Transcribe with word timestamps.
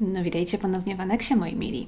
No 0.00 0.22
witajcie 0.22 0.58
ponownie 0.58 0.96
w 0.96 1.00
aneksie, 1.00 1.36
moi 1.36 1.56
mili. 1.56 1.86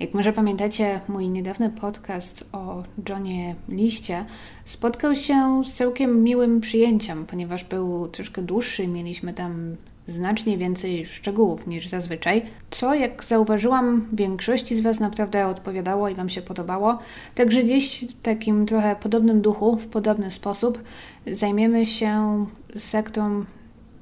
Jak 0.00 0.14
może 0.14 0.32
pamiętacie, 0.32 1.00
mój 1.08 1.28
niedawny 1.28 1.70
podcast 1.70 2.44
o 2.52 2.82
Johnie 3.08 3.54
Liście 3.68 4.24
spotkał 4.64 5.14
się 5.14 5.62
z 5.64 5.74
całkiem 5.74 6.22
miłym 6.22 6.60
przyjęciem, 6.60 7.26
ponieważ 7.26 7.64
był 7.64 8.08
troszkę 8.08 8.42
dłuższy, 8.42 8.88
mieliśmy 8.88 9.32
tam 9.32 9.76
znacznie 10.06 10.58
więcej 10.58 11.06
szczegółów 11.06 11.66
niż 11.66 11.88
zazwyczaj, 11.88 12.42
co 12.70 12.94
jak 12.94 13.24
zauważyłam, 13.24 14.08
większości 14.12 14.76
z 14.76 14.80
Was 14.80 15.00
naprawdę 15.00 15.46
odpowiadało 15.46 16.08
i 16.08 16.14
Wam 16.14 16.28
się 16.28 16.42
podobało. 16.42 16.98
Także 17.34 17.64
dziś 17.64 18.04
w 18.04 18.22
takim 18.22 18.66
trochę 18.66 18.96
podobnym 18.96 19.40
duchu, 19.40 19.76
w 19.76 19.86
podobny 19.86 20.30
sposób 20.30 20.82
zajmiemy 21.26 21.86
się 21.86 22.46
sektą 22.76 23.44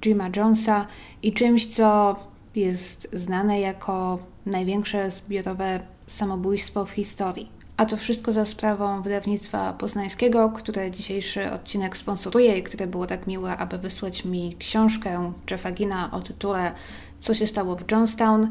Jima 0.03 0.29
Jonesa 0.37 0.87
i 1.23 1.33
czymś, 1.33 1.67
co 1.67 2.17
jest 2.57 3.09
znane 3.13 3.61
jako 3.61 4.19
największe 4.47 5.11
zbiorowe 5.11 5.81
samobójstwo 6.07 6.85
w 6.85 6.91
historii. 6.91 7.57
A 7.77 7.87
to 7.87 7.97
wszystko 7.97 8.33
za 8.33 8.47
sprawą 8.47 9.03
wydawnictwa 9.03 9.73
poznańskiego, 9.73 10.51
które 10.51 10.91
dzisiejszy 10.91 11.53
odcinek 11.53 11.97
sponsoruje 11.97 12.59
i 12.59 12.63
które 12.63 12.87
było 12.87 13.07
tak 13.07 13.27
miłe, 13.27 13.57
aby 13.57 13.79
wysłać 13.79 14.25
mi 14.25 14.57
książkę 14.59 15.33
Jeffa 15.51 15.73
Gina 15.73 16.11
o 16.13 16.21
tytule 16.21 16.73
Co 17.21 17.35
się 17.35 17.47
stało 17.47 17.77
w 17.77 17.91
Johnstown. 17.93 18.49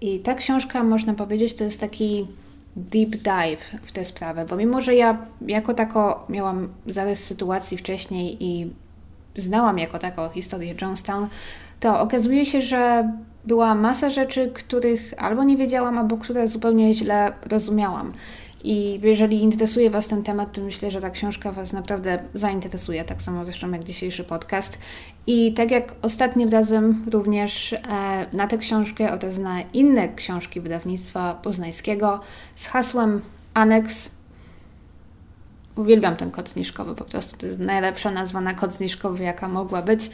I 0.00 0.20
ta 0.20 0.34
książka, 0.34 0.84
można 0.84 1.14
powiedzieć, 1.14 1.54
to 1.54 1.64
jest 1.64 1.80
taki 1.80 2.26
deep 2.76 3.10
dive 3.10 3.80
w 3.82 3.92
tę 3.92 4.04
sprawę, 4.04 4.44
bo 4.44 4.56
mimo, 4.56 4.82
że 4.82 4.94
ja 4.94 5.26
jako 5.40 5.74
tako 5.74 6.26
miałam 6.28 6.68
zarys 6.86 7.24
sytuacji 7.24 7.76
wcześniej 7.76 8.44
i 8.44 8.70
znałam 9.36 9.78
jako 9.78 9.98
tako 9.98 10.28
historię 10.28 10.74
Johnstown, 10.82 11.28
to 11.80 12.00
okazuje 12.00 12.46
się, 12.46 12.62
że 12.62 13.12
była 13.46 13.74
masa 13.74 14.10
rzeczy, 14.10 14.50
których 14.54 15.14
albo 15.16 15.44
nie 15.44 15.56
wiedziałam, 15.56 15.98
albo 15.98 16.16
które 16.16 16.48
zupełnie 16.48 16.94
źle 16.94 17.32
rozumiałam. 17.50 18.12
I 18.64 19.00
jeżeli 19.02 19.42
interesuje 19.42 19.90
Was 19.90 20.06
ten 20.06 20.22
temat, 20.22 20.52
to 20.52 20.60
myślę, 20.60 20.90
że 20.90 21.00
ta 21.00 21.10
książka 21.10 21.52
Was 21.52 21.72
naprawdę 21.72 22.18
zainteresuje, 22.34 23.04
tak 23.04 23.22
samo 23.22 23.44
zresztą 23.44 23.70
jak 23.70 23.84
dzisiejszy 23.84 24.24
podcast. 24.24 24.78
I 25.26 25.52
tak 25.52 25.70
jak 25.70 25.94
ostatnim 26.02 26.48
razem 26.48 27.04
również 27.10 27.72
e, 27.72 27.78
na 28.32 28.46
tę 28.46 28.58
książkę 28.58 29.12
oraz 29.12 29.38
na 29.38 29.62
inne 29.62 30.08
książki 30.08 30.60
wydawnictwa 30.60 31.34
poznańskiego 31.34 32.20
z 32.54 32.66
hasłem 32.66 33.20
Aneks. 33.54 34.10
Uwielbiam 35.76 36.16
ten 36.16 36.30
kod 36.30 36.48
zniżkowy, 36.48 36.94
po 36.94 37.04
prostu 37.04 37.36
to 37.36 37.46
jest 37.46 37.58
najlepsza 37.58 38.10
nazwa 38.10 38.40
na 38.40 38.54
kod 38.54 38.74
zniżkowy, 38.74 39.24
jaka 39.24 39.48
mogła 39.48 39.82
być. 39.82 40.10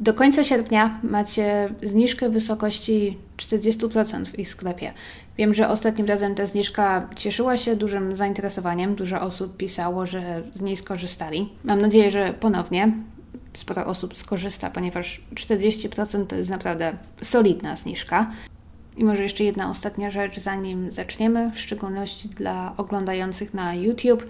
Do 0.00 0.14
końca 0.14 0.44
sierpnia 0.44 1.00
macie 1.02 1.74
zniżkę 1.82 2.28
w 2.28 2.32
wysokości 2.32 3.18
40% 3.36 4.24
w 4.24 4.38
ich 4.38 4.48
sklepie. 4.48 4.92
Wiem, 5.38 5.54
że 5.54 5.68
ostatnim 5.68 6.06
razem 6.06 6.34
ta 6.34 6.46
zniżka 6.46 7.08
cieszyła 7.16 7.56
się 7.56 7.76
dużym 7.76 8.16
zainteresowaniem. 8.16 8.94
Dużo 8.94 9.20
osób 9.20 9.56
pisało, 9.56 10.06
że 10.06 10.42
z 10.54 10.60
niej 10.60 10.76
skorzystali. 10.76 11.48
Mam 11.64 11.80
nadzieję, 11.80 12.10
że 12.10 12.34
ponownie 12.40 12.92
sporo 13.52 13.86
osób 13.86 14.18
skorzysta, 14.18 14.70
ponieważ 14.70 15.20
40% 15.34 16.26
to 16.26 16.36
jest 16.36 16.50
naprawdę 16.50 16.92
solidna 17.22 17.76
zniżka. 17.76 18.30
I 18.96 19.04
może 19.04 19.22
jeszcze 19.22 19.44
jedna 19.44 19.70
ostatnia 19.70 20.10
rzecz, 20.10 20.40
zanim 20.40 20.90
zaczniemy, 20.90 21.50
w 21.54 21.60
szczególności 21.60 22.28
dla 22.28 22.74
oglądających 22.76 23.54
na 23.54 23.74
YouTube. 23.74 24.26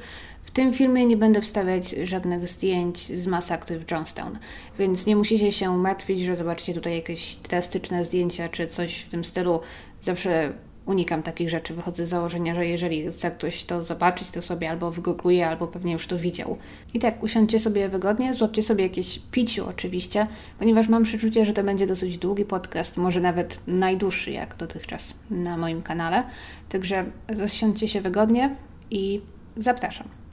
W 0.49 0.51
tym 0.51 0.73
filmie 0.73 1.07
nie 1.07 1.17
będę 1.17 1.41
wstawiać 1.41 1.91
żadnych 1.91 2.49
zdjęć 2.49 3.19
z 3.19 3.27
masakry 3.27 3.79
w 3.79 3.91
Johnstown, 3.91 4.39
więc 4.79 5.07
nie 5.07 5.17
musicie 5.17 5.53
się 5.53 5.77
martwić, 5.79 6.21
że 6.21 6.37
zobaczycie 6.37 6.75
tutaj 6.75 6.95
jakieś 6.95 7.37
drastyczne 7.37 8.05
zdjęcia 8.05 8.49
czy 8.49 8.67
coś 8.67 9.01
w 9.01 9.11
tym 9.11 9.25
stylu. 9.25 9.61
Zawsze 10.03 10.53
unikam 10.87 11.23
takich 11.23 11.51
rzeczy. 11.51 11.75
Wychodzę 11.75 12.07
z 12.07 12.09
założenia, 12.09 12.55
że 12.55 12.67
jeżeli 12.67 13.13
chce 13.13 13.31
ktoś 13.31 13.65
to 13.65 13.83
zobaczyć, 13.83 14.31
to 14.31 14.43
sobie 14.43 14.71
albo 14.71 14.91
wygoogluje, 14.91 15.49
albo 15.49 15.67
pewnie 15.67 15.93
już 15.93 16.07
to 16.07 16.19
widział. 16.19 16.59
I 16.95 16.99
tak, 16.99 17.23
usiądźcie 17.23 17.59
sobie 17.59 17.89
wygodnie, 17.89 18.35
złapcie 18.35 18.63
sobie 18.63 18.83
jakieś 18.83 19.21
piciu 19.31 19.67
oczywiście, 19.69 20.27
ponieważ 20.59 20.89
mam 20.89 21.05
przeczucie, 21.05 21.45
że 21.45 21.53
to 21.53 21.65
będzie 21.65 21.87
dosyć 21.87 22.19
długi 22.19 22.45
podcast, 22.45 22.97
może 22.97 23.21
nawet 23.21 23.61
najdłuższy 23.67 24.31
jak 24.31 24.57
dotychczas 24.57 25.15
na 25.31 25.57
moim 25.57 25.83
kanale. 25.83 26.23
Także 26.69 27.05
rozsiądźcie 27.39 27.89
się 27.89 28.01
wygodnie 28.01 28.57
i 28.91 29.21
zapraszam. 29.57 30.28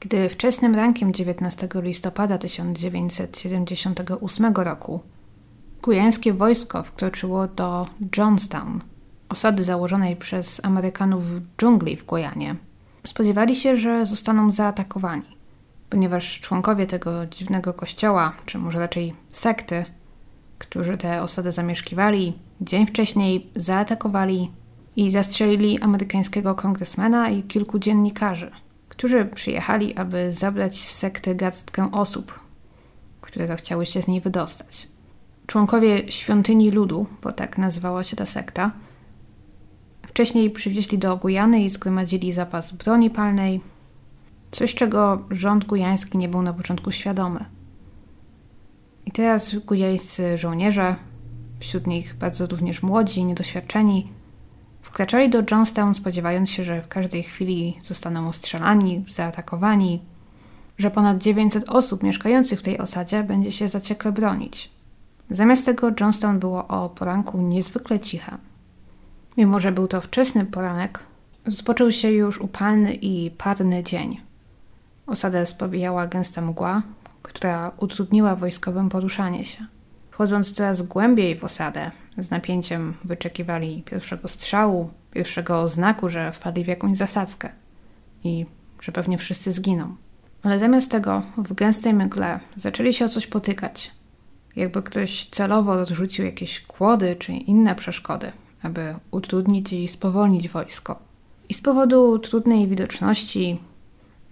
Gdy 0.00 0.28
wczesnym 0.28 0.74
rankiem 0.74 1.12
19 1.12 1.68
listopada 1.74 2.38
1978 2.38 4.54
roku 4.54 5.00
gujańskie 5.82 6.32
wojsko 6.32 6.82
wkroczyło 6.82 7.46
do 7.46 7.86
Johnstown, 8.16 8.80
osady 9.28 9.64
założonej 9.64 10.16
przez 10.16 10.64
Amerykanów 10.64 11.26
w 11.26 11.42
dżungli 11.58 11.96
w 11.96 12.06
Gujanie, 12.06 12.56
spodziewali 13.06 13.56
się, 13.56 13.76
że 13.76 14.06
zostaną 14.06 14.50
zaatakowani, 14.50 15.36
ponieważ 15.90 16.40
członkowie 16.40 16.86
tego 16.86 17.26
dziwnego 17.26 17.74
kościoła, 17.74 18.32
czy 18.46 18.58
może 18.58 18.78
raczej 18.78 19.14
sekty, 19.30 19.84
którzy 20.58 20.96
tę 20.96 21.22
osadę 21.22 21.52
zamieszkiwali, 21.52 22.38
dzień 22.60 22.86
wcześniej 22.86 23.50
zaatakowali 23.56 24.50
i 24.96 25.10
zastrzelili 25.10 25.80
amerykańskiego 25.80 26.54
kongresmena 26.54 27.30
i 27.30 27.42
kilku 27.42 27.78
dziennikarzy– 27.78 28.50
którzy 29.00 29.24
przyjechali, 29.24 29.96
aby 29.96 30.32
zabrać 30.32 30.80
z 30.80 30.96
sekty 30.96 31.34
osób, 31.92 32.40
które 33.20 33.46
chciały 33.56 33.86
się 33.86 34.02
z 34.02 34.08
niej 34.08 34.20
wydostać. 34.20 34.88
Członkowie 35.46 36.12
świątyni 36.12 36.70
ludu, 36.70 37.06
bo 37.22 37.32
tak 37.32 37.58
nazywała 37.58 38.04
się 38.04 38.16
ta 38.16 38.26
sekta, 38.26 38.72
wcześniej 40.06 40.50
przywieźli 40.50 40.98
do 40.98 41.16
Gujany 41.16 41.64
i 41.64 41.70
zgromadzili 41.70 42.32
zapas 42.32 42.72
broni 42.72 43.10
palnej, 43.10 43.60
coś 44.50 44.74
czego 44.74 45.24
rząd 45.30 45.64
gujański 45.64 46.18
nie 46.18 46.28
był 46.28 46.42
na 46.42 46.52
początku 46.52 46.92
świadomy. 46.92 47.44
I 49.06 49.10
teraz 49.10 49.54
gujańscy 49.54 50.38
żołnierze, 50.38 50.96
wśród 51.58 51.86
nich 51.86 52.14
bardzo 52.14 52.46
również 52.46 52.82
młodzi, 52.82 53.24
niedoświadczeni, 53.24 54.12
Wkraczali 54.90 55.30
do 55.30 55.42
Johnstown 55.50 55.94
spodziewając 55.94 56.50
się, 56.50 56.64
że 56.64 56.82
w 56.82 56.88
każdej 56.88 57.22
chwili 57.22 57.78
zostaną 57.80 58.28
ostrzelani, 58.28 59.04
zaatakowani, 59.08 60.00
że 60.78 60.90
ponad 60.90 61.18
900 61.18 61.68
osób 61.68 62.02
mieszkających 62.02 62.58
w 62.58 62.62
tej 62.62 62.78
osadzie 62.78 63.22
będzie 63.22 63.52
się 63.52 63.68
zaciekle 63.68 64.12
bronić. 64.12 64.70
Zamiast 65.30 65.66
tego 65.66 65.90
Johnstown 66.00 66.38
było 66.38 66.68
o 66.68 66.88
poranku 66.88 67.42
niezwykle 67.42 68.00
ciche. 68.00 68.36
Mimo, 69.36 69.60
że 69.60 69.72
był 69.72 69.88
to 69.88 70.00
wczesny 70.00 70.46
poranek, 70.46 70.98
rozpoczął 71.46 71.92
się 71.92 72.10
już 72.10 72.40
upalny 72.40 72.94
i 72.94 73.30
parny 73.30 73.82
dzień. 73.82 74.20
Osadę 75.06 75.46
spowijała 75.46 76.06
gęsta 76.06 76.40
mgła, 76.40 76.82
która 77.22 77.72
utrudniła 77.76 78.36
wojskowym 78.36 78.88
poruszanie 78.88 79.44
się. 79.44 79.66
Wchodząc 80.10 80.52
coraz 80.52 80.82
głębiej 80.82 81.36
w 81.36 81.44
osadę, 81.44 81.90
z 82.20 82.30
napięciem 82.30 82.94
wyczekiwali 83.04 83.82
pierwszego 83.82 84.28
strzału, 84.28 84.90
pierwszego 85.10 85.68
znaku, 85.68 86.08
że 86.08 86.32
wpadli 86.32 86.64
w 86.64 86.68
jakąś 86.68 86.96
zasadzkę 86.96 87.48
i 88.24 88.46
że 88.80 88.92
pewnie 88.92 89.18
wszyscy 89.18 89.52
zginą. 89.52 89.96
Ale 90.42 90.58
zamiast 90.58 90.90
tego 90.90 91.22
w 91.36 91.52
gęstej 91.52 91.94
mgle 91.94 92.40
zaczęli 92.56 92.92
się 92.92 93.04
o 93.04 93.08
coś 93.08 93.26
potykać. 93.26 93.90
Jakby 94.56 94.82
ktoś 94.82 95.24
celowo 95.24 95.76
rozrzucił 95.76 96.24
jakieś 96.24 96.60
kłody 96.60 97.16
czy 97.18 97.32
inne 97.32 97.74
przeszkody, 97.74 98.32
aby 98.62 98.94
utrudnić 99.10 99.72
i 99.72 99.88
spowolnić 99.88 100.48
wojsko. 100.48 100.98
I 101.48 101.54
z 101.54 101.60
powodu 101.60 102.18
trudnej 102.18 102.68
widoczności 102.68 103.60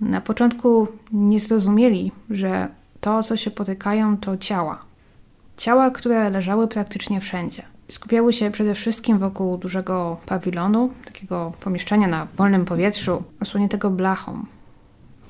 na 0.00 0.20
początku 0.20 0.88
nie 1.12 1.40
zrozumieli, 1.40 2.12
że 2.30 2.68
to, 3.00 3.16
o 3.16 3.22
co 3.22 3.36
się 3.36 3.50
potykają, 3.50 4.16
to 4.16 4.36
ciała. 4.36 4.80
Ciała, 5.56 5.90
które 5.90 6.30
leżały 6.30 6.68
praktycznie 6.68 7.20
wszędzie. 7.20 7.62
Skupiały 7.90 8.32
się 8.32 8.50
przede 8.50 8.74
wszystkim 8.74 9.18
wokół 9.18 9.58
dużego 9.58 10.20
pawilonu, 10.26 10.90
takiego 11.04 11.52
pomieszczenia 11.60 12.06
na 12.06 12.26
wolnym 12.36 12.64
powietrzu, 12.64 13.24
osłoniętego 13.40 13.90
blachą, 13.90 14.44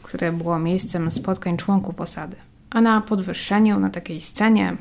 które 0.02 0.32
było 0.32 0.58
miejscem 0.58 1.10
spotkań 1.10 1.56
członków 1.56 2.00
osady. 2.00 2.36
A 2.70 2.80
na 2.80 3.00
podwyższeniu, 3.00 3.80
na 3.80 3.90
takiej 3.90 4.20
scenie, 4.20 4.76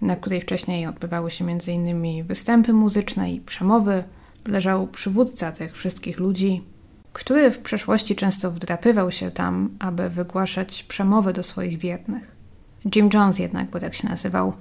na 0.00 0.16
której 0.16 0.40
wcześniej 0.40 0.86
odbywały 0.86 1.30
się 1.30 1.44
m.in. 1.44 2.24
występy 2.24 2.72
muzyczne 2.72 3.32
i 3.32 3.40
przemowy, 3.40 4.04
leżał 4.46 4.86
przywódca 4.86 5.52
tych 5.52 5.76
wszystkich 5.76 6.18
ludzi, 6.18 6.62
który 7.12 7.50
w 7.50 7.58
przeszłości 7.58 8.16
często 8.16 8.50
wdrapywał 8.50 9.10
się 9.10 9.30
tam, 9.30 9.70
aby 9.78 10.10
wygłaszać 10.10 10.82
przemowy 10.82 11.32
do 11.32 11.42
swoich 11.42 11.78
wiernych. 11.78 12.36
Jim 12.96 13.08
Jones 13.14 13.38
jednak, 13.38 13.70
bo 13.70 13.80
tak 13.80 13.94
się 13.94 14.08
nazywał, 14.08 14.52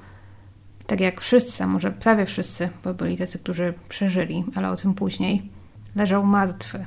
tak 0.89 0.99
jak 0.99 1.21
wszyscy, 1.21 1.65
może 1.65 1.91
prawie 1.91 2.25
wszyscy, 2.25 2.69
bo 2.83 2.93
byli 2.93 3.17
tacy, 3.17 3.39
którzy 3.39 3.73
przeżyli, 3.89 4.45
ale 4.55 4.69
o 4.69 4.75
tym 4.75 4.93
później, 4.93 5.49
leżał 5.95 6.25
martwy. 6.25 6.85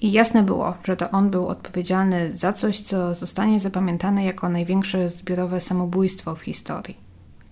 I 0.00 0.12
jasne 0.12 0.42
było, 0.42 0.74
że 0.84 0.96
to 0.96 1.10
on 1.10 1.30
był 1.30 1.48
odpowiedzialny 1.48 2.34
za 2.34 2.52
coś, 2.52 2.80
co 2.80 3.14
zostanie 3.14 3.60
zapamiętane 3.60 4.24
jako 4.24 4.48
największe 4.48 5.08
zbiorowe 5.08 5.60
samobójstwo 5.60 6.34
w 6.34 6.40
historii. 6.40 6.96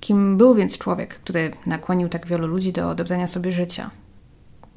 Kim 0.00 0.36
był 0.36 0.54
więc 0.54 0.78
człowiek, 0.78 1.14
który 1.14 1.52
nakłonił 1.66 2.08
tak 2.08 2.26
wielu 2.26 2.46
ludzi 2.46 2.72
do 2.72 2.90
odebrania 2.90 3.28
sobie 3.28 3.52
życia? 3.52 3.90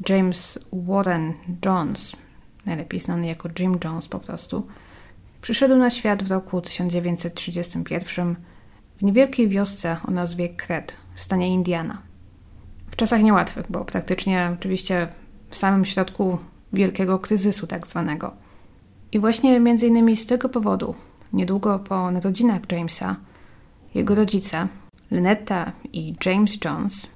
James 0.10 0.60
Warren 0.74 1.34
Jones, 1.66 2.12
najlepiej 2.66 3.00
znany 3.00 3.28
jako 3.28 3.50
Jim 3.60 3.78
Jones 3.84 4.08
po 4.08 4.20
prostu, 4.20 4.68
przyszedł 5.42 5.76
na 5.76 5.90
świat 5.90 6.24
w 6.24 6.32
roku 6.32 6.62
1931 6.62 8.36
w 8.98 9.02
niewielkiej 9.02 9.50
wiosce 9.50 9.98
o 10.08 10.12
nazwie 10.12 10.50
Kret 10.50 10.96
w 11.16 11.22
stanie 11.22 11.54
Indiana. 11.54 12.02
W 12.92 12.96
czasach 12.96 13.24
niełatwych, 13.24 13.66
bo 13.70 13.86
praktycznie 13.86 14.52
oczywiście 14.60 15.08
w 15.50 15.56
samym 15.56 15.86
środku 15.86 16.38
wielkiego 16.74 17.20
kryzysu 17.20 17.68
tak 17.68 17.88
zwanego. 17.88 18.34
I 19.12 19.20
właśnie 19.20 19.60
między 19.60 19.88
innymi 19.88 20.18
z 20.18 20.26
tego 20.26 20.50
powodu, 20.50 20.96
niedługo 21.34 21.80
po 21.80 22.12
narodzinach 22.12 22.62
Jamesa, 22.72 23.16
jego 23.96 24.16
rodzice, 24.16 24.68
Lynetta 25.12 25.72
i 25.94 26.16
James 26.26 26.58
Jones, 26.66 27.08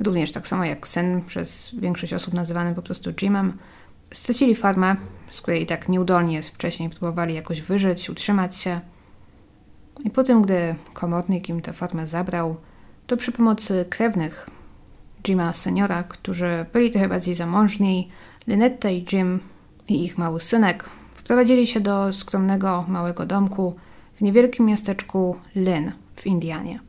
również 0.00 0.32
tak 0.32 0.48
samo 0.48 0.64
jak 0.64 0.88
syn 0.88 1.22
przez 1.22 1.74
większość 1.78 2.12
osób 2.12 2.34
nazywany 2.34 2.74
po 2.74 2.82
prostu 2.82 3.10
Jimem, 3.22 3.58
stracili 4.10 4.54
farmę, 4.54 4.96
z 5.30 5.40
której 5.40 5.66
tak 5.66 5.88
nieudolnie 5.88 6.42
wcześniej 6.42 6.90
próbowali 6.90 7.34
jakoś 7.34 7.60
wyżyć, 7.62 8.10
utrzymać 8.10 8.56
się. 8.56 8.80
I 10.04 10.10
po 10.10 10.22
tym, 10.24 10.42
gdy 10.42 10.74
komornik 10.94 11.48
im 11.48 11.60
tę 11.60 11.72
farmę 11.72 12.06
zabrał, 12.06 12.56
to 13.06 13.16
przy 13.16 13.32
pomocy 13.32 13.86
krewnych 13.90 14.50
Jima 15.28 15.52
seniora, 15.52 16.02
którzy 16.02 16.66
byli 16.72 16.90
trochę 16.90 17.08
bardziej 17.08 17.34
zamożni, 17.34 18.08
Lynetta 18.46 18.90
i 18.90 19.06
Jim 19.12 19.40
i 19.88 20.04
ich 20.04 20.18
mały 20.18 20.40
synek 20.40 20.90
wprowadzili 21.14 21.66
się 21.66 21.80
do 21.80 22.12
skromnego, 22.12 22.84
małego 22.88 23.26
domku 23.26 23.76
w 24.16 24.20
niewielkim 24.20 24.66
miasteczku 24.66 25.36
Lynn 25.54 25.92
w 26.16 26.26
Indianie. 26.26 26.80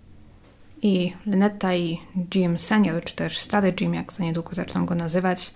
I 0.81 1.13
Lynetta 1.25 1.75
i 1.75 1.99
Jim 2.35 2.59
senior, 2.59 3.03
czy 3.03 3.15
też 3.15 3.39
stary 3.39 3.73
Jim, 3.81 3.93
jak 3.93 4.13
za 4.13 4.23
niedługo 4.23 4.55
zaczną 4.55 4.85
go 4.85 4.95
nazywać, 4.95 5.53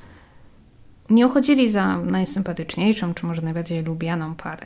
nie 1.09 1.27
uchodzili 1.27 1.69
za 1.69 1.97
najsympatyczniejszą, 1.97 3.13
czy 3.13 3.25
może 3.25 3.41
najbardziej 3.41 3.83
lubianą 3.83 4.35
parę. 4.35 4.65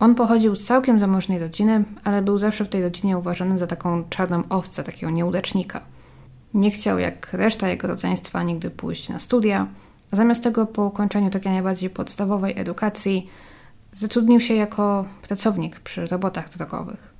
On 0.00 0.14
pochodził 0.14 0.54
z 0.54 0.64
całkiem 0.64 0.98
zamożnej 0.98 1.38
rodziny, 1.38 1.84
ale 2.04 2.22
był 2.22 2.38
zawsze 2.38 2.64
w 2.64 2.68
tej 2.68 2.82
rodzinie 2.82 3.18
uważany 3.18 3.58
za 3.58 3.66
taką 3.66 4.04
czarną 4.08 4.42
owcę, 4.48 4.82
takiego 4.82 5.12
nieudacznika. 5.12 5.80
Nie 6.54 6.70
chciał, 6.70 6.98
jak 6.98 7.32
reszta 7.32 7.68
jego 7.68 7.88
rodzeństwa, 7.88 8.42
nigdy 8.42 8.70
pójść 8.70 9.08
na 9.08 9.18
studia, 9.18 9.66
a 10.12 10.16
zamiast 10.16 10.42
tego 10.42 10.66
po 10.66 10.84
ukończeniu 10.84 11.30
takiej 11.30 11.52
najbardziej 11.52 11.90
podstawowej 11.90 12.58
edukacji 12.58 13.30
zatrudnił 13.92 14.40
się 14.40 14.54
jako 14.54 15.04
pracownik 15.22 15.80
przy 15.80 16.06
robotach 16.06 16.48
drogowych. 16.48 17.14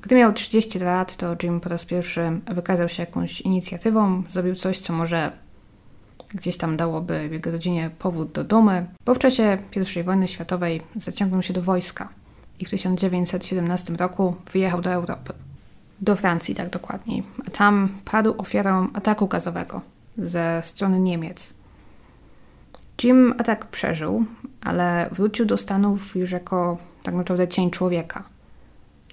Gdy 0.00 0.14
miał 0.14 0.32
30 0.32 0.78
lat, 0.78 1.16
to 1.16 1.36
Jim 1.42 1.60
po 1.60 1.68
raz 1.68 1.84
pierwszy 1.84 2.40
wykazał 2.46 2.88
się 2.88 3.02
jakąś 3.02 3.40
inicjatywą, 3.40 4.22
zrobił 4.28 4.54
coś, 4.54 4.78
co 4.78 4.92
może 4.92 5.32
gdzieś 6.28 6.56
tam 6.56 6.76
dałoby 6.76 7.28
jego 7.32 7.50
rodzinie 7.50 7.90
powód 7.98 8.32
do 8.32 8.44
dumy, 8.44 8.86
bo 9.04 9.14
w 9.14 9.18
czasie 9.18 9.58
I 9.96 10.02
wojny 10.02 10.28
światowej 10.28 10.82
zaciągnął 10.96 11.42
się 11.42 11.52
do 11.52 11.62
wojska 11.62 12.08
i 12.58 12.64
w 12.64 12.70
1917 12.70 13.92
roku 13.94 14.34
wyjechał 14.52 14.80
do 14.80 14.90
Europy. 14.90 15.32
Do 16.00 16.16
Francji, 16.16 16.54
tak 16.54 16.70
dokładniej. 16.70 17.22
A 17.46 17.50
tam 17.50 17.88
padł 18.04 18.34
ofiarą 18.38 18.88
ataku 18.94 19.28
gazowego 19.28 19.80
ze 20.18 20.60
strony 20.64 21.00
Niemiec. 21.00 21.54
Jim 23.02 23.34
atak 23.38 23.66
przeżył, 23.66 24.24
ale 24.60 25.08
wrócił 25.12 25.46
do 25.46 25.56
Stanów 25.56 26.16
już 26.16 26.30
jako 26.30 26.78
tak 27.02 27.14
naprawdę 27.14 27.48
cień 27.48 27.70
człowieka. 27.70 28.24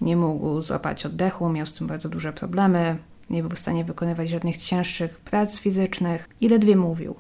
Nie 0.02 0.18
mógł 0.18 0.62
złapać 0.62 1.06
oddechu, 1.06 1.50
miał 1.50 1.66
z 1.66 1.74
tym 1.74 1.88
bardzo 1.88 2.10
duże 2.10 2.34
problemy, 2.34 2.98
nie 3.30 3.42
był 3.42 3.52
w 3.52 3.60
stanie 3.60 3.86
wykonywać 3.86 4.30
żadnych 4.30 4.58
cięższych 4.58 5.20
prac 5.20 5.60
fizycznych 5.60 6.30
i 6.42 6.50
ledwie 6.50 6.76
mówił. 6.76 7.16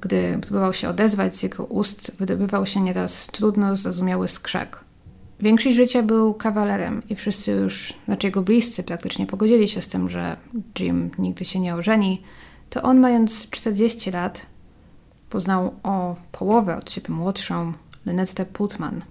Gdy 0.00 0.38
próbował 0.42 0.72
się 0.72 0.88
odezwać, 0.88 1.36
z 1.36 1.42
jego 1.42 1.64
ust 1.64 2.12
wydobywał 2.18 2.66
się 2.66 2.80
nieraz 2.80 3.26
trudno 3.26 3.76
zrozumiały 3.76 4.28
skrzek. 4.28 4.84
Większość 5.40 5.76
życia 5.76 6.02
był 6.02 6.34
kawalerem 6.34 7.02
i 7.08 7.14
wszyscy 7.14 7.52
już, 7.52 7.94
znaczy 8.04 8.26
jego 8.26 8.42
bliscy 8.42 8.82
praktycznie 8.82 9.26
pogodzili 9.26 9.68
się 9.68 9.82
z 9.82 9.88
tym, 9.88 10.10
że 10.10 10.36
Jim 10.78 11.10
nigdy 11.18 11.44
się 11.44 11.60
nie 11.60 11.74
ożeni, 11.74 12.22
to 12.70 12.82
on 12.82 13.00
mając 13.00 13.50
40 13.50 14.10
lat 14.10 14.46
poznał 15.30 15.74
o 15.82 16.16
połowę 16.32 16.76
od 16.76 16.90
siebie 16.90 17.14
młodszą 17.14 17.72
Lynette 18.06 18.46
Putman, 18.46 19.04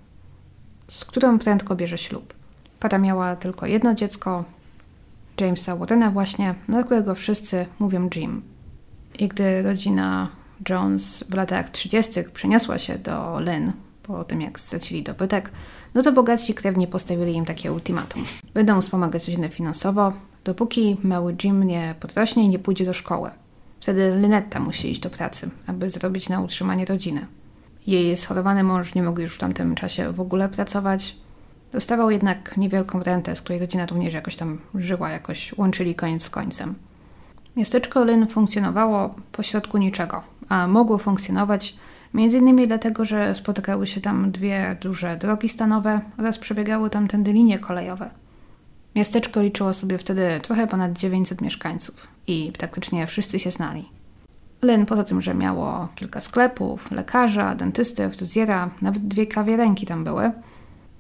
z 0.88 1.06
którą 1.06 1.40
prędko 1.40 1.76
bierze 1.76 1.98
ślub. 1.98 2.34
Para 2.80 2.98
miała 2.98 3.36
tylko 3.36 3.66
jedno 3.66 3.94
dziecko, 3.94 4.44
Jamesa 5.40 5.76
Warrena 5.76 6.12
właśnie, 6.12 6.56
na 6.68 6.84
którego 6.84 7.16
wszyscy 7.16 7.66
mówią 7.80 8.10
Jim. 8.16 8.42
I 9.20 9.28
gdy 9.28 9.62
rodzina 9.64 10.30
Jones 10.70 11.24
w 11.30 11.34
latach 11.34 11.70
30. 11.70 12.12
przeniosła 12.34 12.78
się 12.78 12.98
do 12.98 13.40
Lynn, 13.40 13.72
po 14.04 14.24
tym 14.24 14.42
jak 14.42 14.60
stracili 14.60 15.04
dobytek, 15.04 15.52
no 15.94 16.04
to 16.04 16.12
bogatsi 16.12 16.54
krewni 16.54 16.88
postawili 16.88 17.34
im 17.34 17.46
takie 17.46 17.72
ultimatum. 17.74 18.24
Będą 18.54 18.82
wspomagać 18.82 19.28
rodzinę 19.28 19.50
finansowo, 19.50 20.14
dopóki 20.44 20.98
mały 21.04 21.36
Jim 21.44 21.64
nie 21.64 21.96
podrośnie 22.00 22.44
i 22.44 22.50
nie 22.50 22.60
pójdzie 22.60 22.86
do 22.86 22.94
szkoły. 22.94 23.30
Wtedy 23.80 24.16
Lynetta 24.16 24.60
musi 24.60 24.92
iść 24.92 25.00
do 25.02 25.10
pracy, 25.10 25.50
aby 25.68 25.90
zarobić 25.90 26.30
na 26.30 26.42
utrzymanie 26.42 26.86
rodziny. 26.86 27.26
Jej 27.88 28.18
schorowany 28.18 28.64
mąż 28.64 28.96
nie 28.96 29.04
mógł 29.04 29.22
już 29.22 29.36
w 29.36 29.38
tamtym 29.38 29.76
czasie 29.76 30.12
w 30.12 30.20
ogóle 30.20 30.50
pracować. 30.50 31.16
Dostawał 31.76 32.10
jednak 32.10 32.58
niewielką 32.58 33.04
rentę, 33.04 33.36
z 33.36 33.42
której 33.42 33.60
rodzina 33.60 33.86
również 33.86 34.14
jakoś 34.14 34.36
tam 34.36 34.58
żyła, 34.76 35.10
jakoś 35.10 35.58
łączyli 35.58 35.96
koniec 35.96 36.24
z 36.24 36.30
końcem. 36.30 36.76
Miasteczko 37.56 38.04
Lynn 38.04 38.28
funkcjonowało 38.28 39.16
pośrodku 39.32 39.78
niczego, 39.78 40.24
a 40.50 40.68
mogło 40.68 40.98
funkcjonować 40.98 41.76
innymi 42.14 42.68
dlatego, 42.68 43.06
że 43.06 43.36
spotykały 43.36 43.88
się 43.88 44.02
tam 44.02 44.32
dwie 44.32 44.78
duże 44.82 45.18
drogi 45.18 45.50
stanowe 45.50 46.02
oraz 46.20 46.40
przebiegały 46.40 46.90
tam 46.90 47.08
tędy 47.08 47.34
linie 47.34 47.60
kolejowe. 47.60 48.10
Miasteczko 48.96 49.42
liczyło 49.42 49.74
sobie 49.74 49.98
wtedy 49.98 50.40
trochę 50.44 50.68
ponad 50.68 50.94
900 50.94 51.42
mieszkańców 51.42 52.08
i 52.28 52.52
praktycznie 52.58 53.08
wszyscy 53.08 53.40
się 53.40 53.52
znali. 53.52 53.90
Lynn 54.62 54.86
poza 54.86 55.04
tym, 55.04 55.22
że 55.22 55.34
miało 55.34 55.88
kilka 55.96 56.22
sklepów, 56.22 56.92
lekarza, 56.92 57.56
dentysty, 57.56 58.10
fryzjera, 58.10 58.70
nawet 58.82 59.08
dwie 59.08 59.28
kawiarenki 59.28 59.86
tam 59.86 60.04
były, 60.04 60.32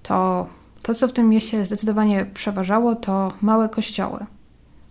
to 0.04 0.48
to, 0.86 0.94
co 0.94 1.08
w 1.08 1.14
tym 1.14 1.30
mieście 1.30 1.66
zdecydowanie 1.66 2.26
przeważało, 2.34 2.96
to 2.96 3.34
małe 3.42 3.70
kościoły, 3.70 4.26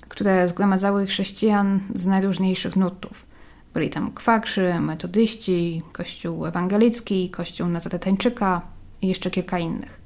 które 0.09 0.49
zgromadzały 0.49 1.07
chrześcijan 1.07 1.81
z 1.95 2.07
najróżniejszych 2.07 2.77
nurtów. 2.77 3.27
Byli 3.75 3.91
tam 3.91 4.13
kwakrzy, 4.13 4.75
metodyści, 4.81 5.83
kościół 5.93 6.47
ewangelicki, 6.47 7.31
kościół 7.31 7.69
Nazaretańczyka 7.69 8.63
i 9.03 9.09
jeszcze 9.09 9.31
kilka 9.31 9.59
innych. 9.59 10.01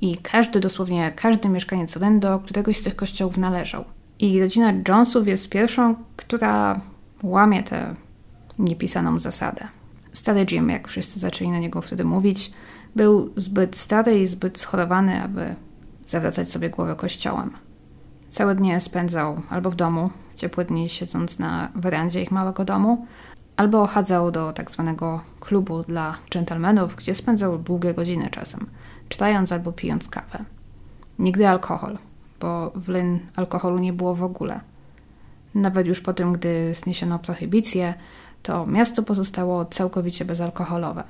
I 0.00 0.16
każdy, 0.16 0.60
dosłownie 0.60 1.12
każdy 1.16 1.48
mieszkaniec 1.48 1.96
Lynn 1.96 2.20
do 2.20 2.38
któregoś 2.38 2.78
z 2.78 2.82
tych 2.82 2.96
kościołów 2.96 3.36
należał. 3.36 3.84
I 4.18 4.40
rodzina 4.40 4.72
Jonesów 4.88 5.28
jest 5.28 5.48
pierwszą, 5.48 5.94
która 6.16 6.80
łamie 7.22 7.62
tę 7.62 7.94
niepisaną 8.58 9.18
zasadę. 9.18 9.68
Stary 10.12 10.46
Jim, 10.50 10.70
jak 10.70 10.88
wszyscy 10.88 11.20
zaczęli 11.20 11.50
na 11.50 11.58
niego 11.58 11.82
wtedy 11.82 12.04
mówić, 12.04 12.52
był 12.96 13.32
zbyt 13.36 13.76
stary 13.76 14.20
i 14.20 14.26
zbyt 14.26 14.58
schorowany, 14.58 15.22
aby 15.22 15.54
zawracać 16.06 16.50
sobie 16.50 16.70
głowę 16.70 16.94
kościołem. 16.96 17.50
Całe 18.28 18.54
dnie 18.54 18.80
spędzał 18.80 19.40
albo 19.50 19.70
w 19.70 19.74
domu, 19.74 20.10
ciepłe 20.36 20.64
dni 20.64 20.88
siedząc 20.88 21.38
na 21.38 21.68
werandzie 21.74 22.22
ich 22.22 22.30
małego 22.30 22.64
domu, 22.64 23.06
albo 23.56 23.86
chadzał 23.86 24.30
do 24.30 24.52
tak 24.52 24.70
zwanego 24.70 25.20
klubu 25.40 25.82
dla 25.82 26.14
dżentelmenów, 26.30 26.96
gdzie 26.96 27.14
spędzał 27.14 27.58
długie 27.58 27.94
godziny 27.94 28.28
czasem, 28.30 28.66
czytając 29.08 29.52
albo 29.52 29.72
pijąc 29.72 30.08
kawę. 30.08 30.44
Nigdy 31.18 31.48
alkohol, 31.48 31.98
bo 32.40 32.72
w 32.74 32.88
Lynn 32.88 33.18
alkoholu 33.36 33.78
nie 33.78 33.92
było 33.92 34.14
w 34.14 34.22
ogóle. 34.22 34.60
Nawet 35.54 35.86
już 35.86 36.00
po 36.00 36.12
tym, 36.12 36.32
gdy 36.32 36.74
zniesiono 36.74 37.18
prohibicję, 37.18 37.94
to 38.42 38.66
miasto 38.66 39.02
pozostało 39.02 39.64
całkowicie 39.64 40.24
bezalkoholowe. 40.24 41.04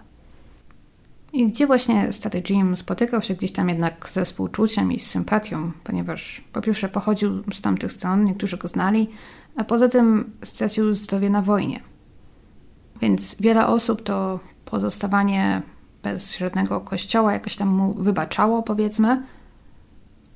I 1.33 1.47
gdzie 1.47 1.67
właśnie 1.67 2.13
stary 2.13 2.43
Jim 2.51 2.77
spotykał 2.77 3.23
się 3.23 3.35
gdzieś 3.35 3.53
tam 3.53 3.69
jednak 3.69 4.09
ze 4.09 4.25
współczuciem 4.25 4.93
i 4.93 5.01
z 5.01 5.07
sympatią, 5.07 5.73
ponieważ 5.85 6.45
po 6.53 6.61
pierwsze 6.61 6.89
pochodził 6.89 7.43
z 7.53 7.61
tamtych 7.61 7.93
stron, 7.93 8.25
niektórzy 8.25 8.57
go 8.57 8.69
znali, 8.69 9.09
a 9.57 9.65
poza 9.65 9.89
tym 9.89 10.33
stracił 10.45 10.95
zdrowie 10.95 11.31
na 11.31 11.43
wojnie. 11.43 11.81
Więc 13.01 13.37
wiele 13.41 13.67
osób 13.67 14.03
to 14.03 14.41
pozostawanie 14.65 15.63
bez 16.03 16.37
żadnego 16.37 16.81
kościoła 16.81 17.33
jakoś 17.33 17.57
tam 17.57 17.69
mu 17.69 17.95
wybaczało, 17.95 18.63
powiedzmy, 18.63 19.23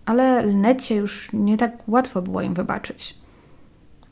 ale 0.06 0.42
Lnecie 0.42 0.94
już 0.94 1.30
nie 1.32 1.56
tak 1.56 1.88
łatwo 1.88 2.22
było 2.22 2.42
im 2.42 2.54
wybaczyć, 2.54 3.18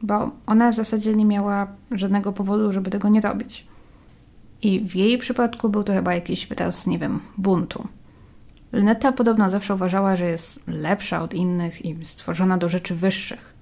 bo 0.02 0.30
ona 0.46 0.72
w 0.72 0.74
zasadzie 0.74 1.14
nie 1.14 1.24
miała 1.24 1.66
żadnego 1.90 2.32
powodu, 2.32 2.72
żeby 2.72 2.90
tego 2.90 3.08
nie 3.08 3.20
robić. 3.20 3.66
I 4.64 4.80
w 4.80 4.96
jej 4.96 5.18
przypadku 5.18 5.68
był 5.68 5.84
to 5.84 5.92
chyba 5.92 6.14
jakiś 6.14 6.46
wyraz, 6.46 6.86
nie 6.86 6.98
wiem, 6.98 7.20
buntu. 7.38 7.88
Lynetta 8.72 9.12
podobno 9.12 9.48
zawsze 9.48 9.74
uważała, 9.74 10.16
że 10.16 10.26
jest 10.26 10.60
lepsza 10.66 11.22
od 11.22 11.34
innych 11.34 11.84
i 11.84 12.06
stworzona 12.06 12.58
do 12.58 12.68
rzeczy 12.68 12.94
wyższych. 12.94 13.54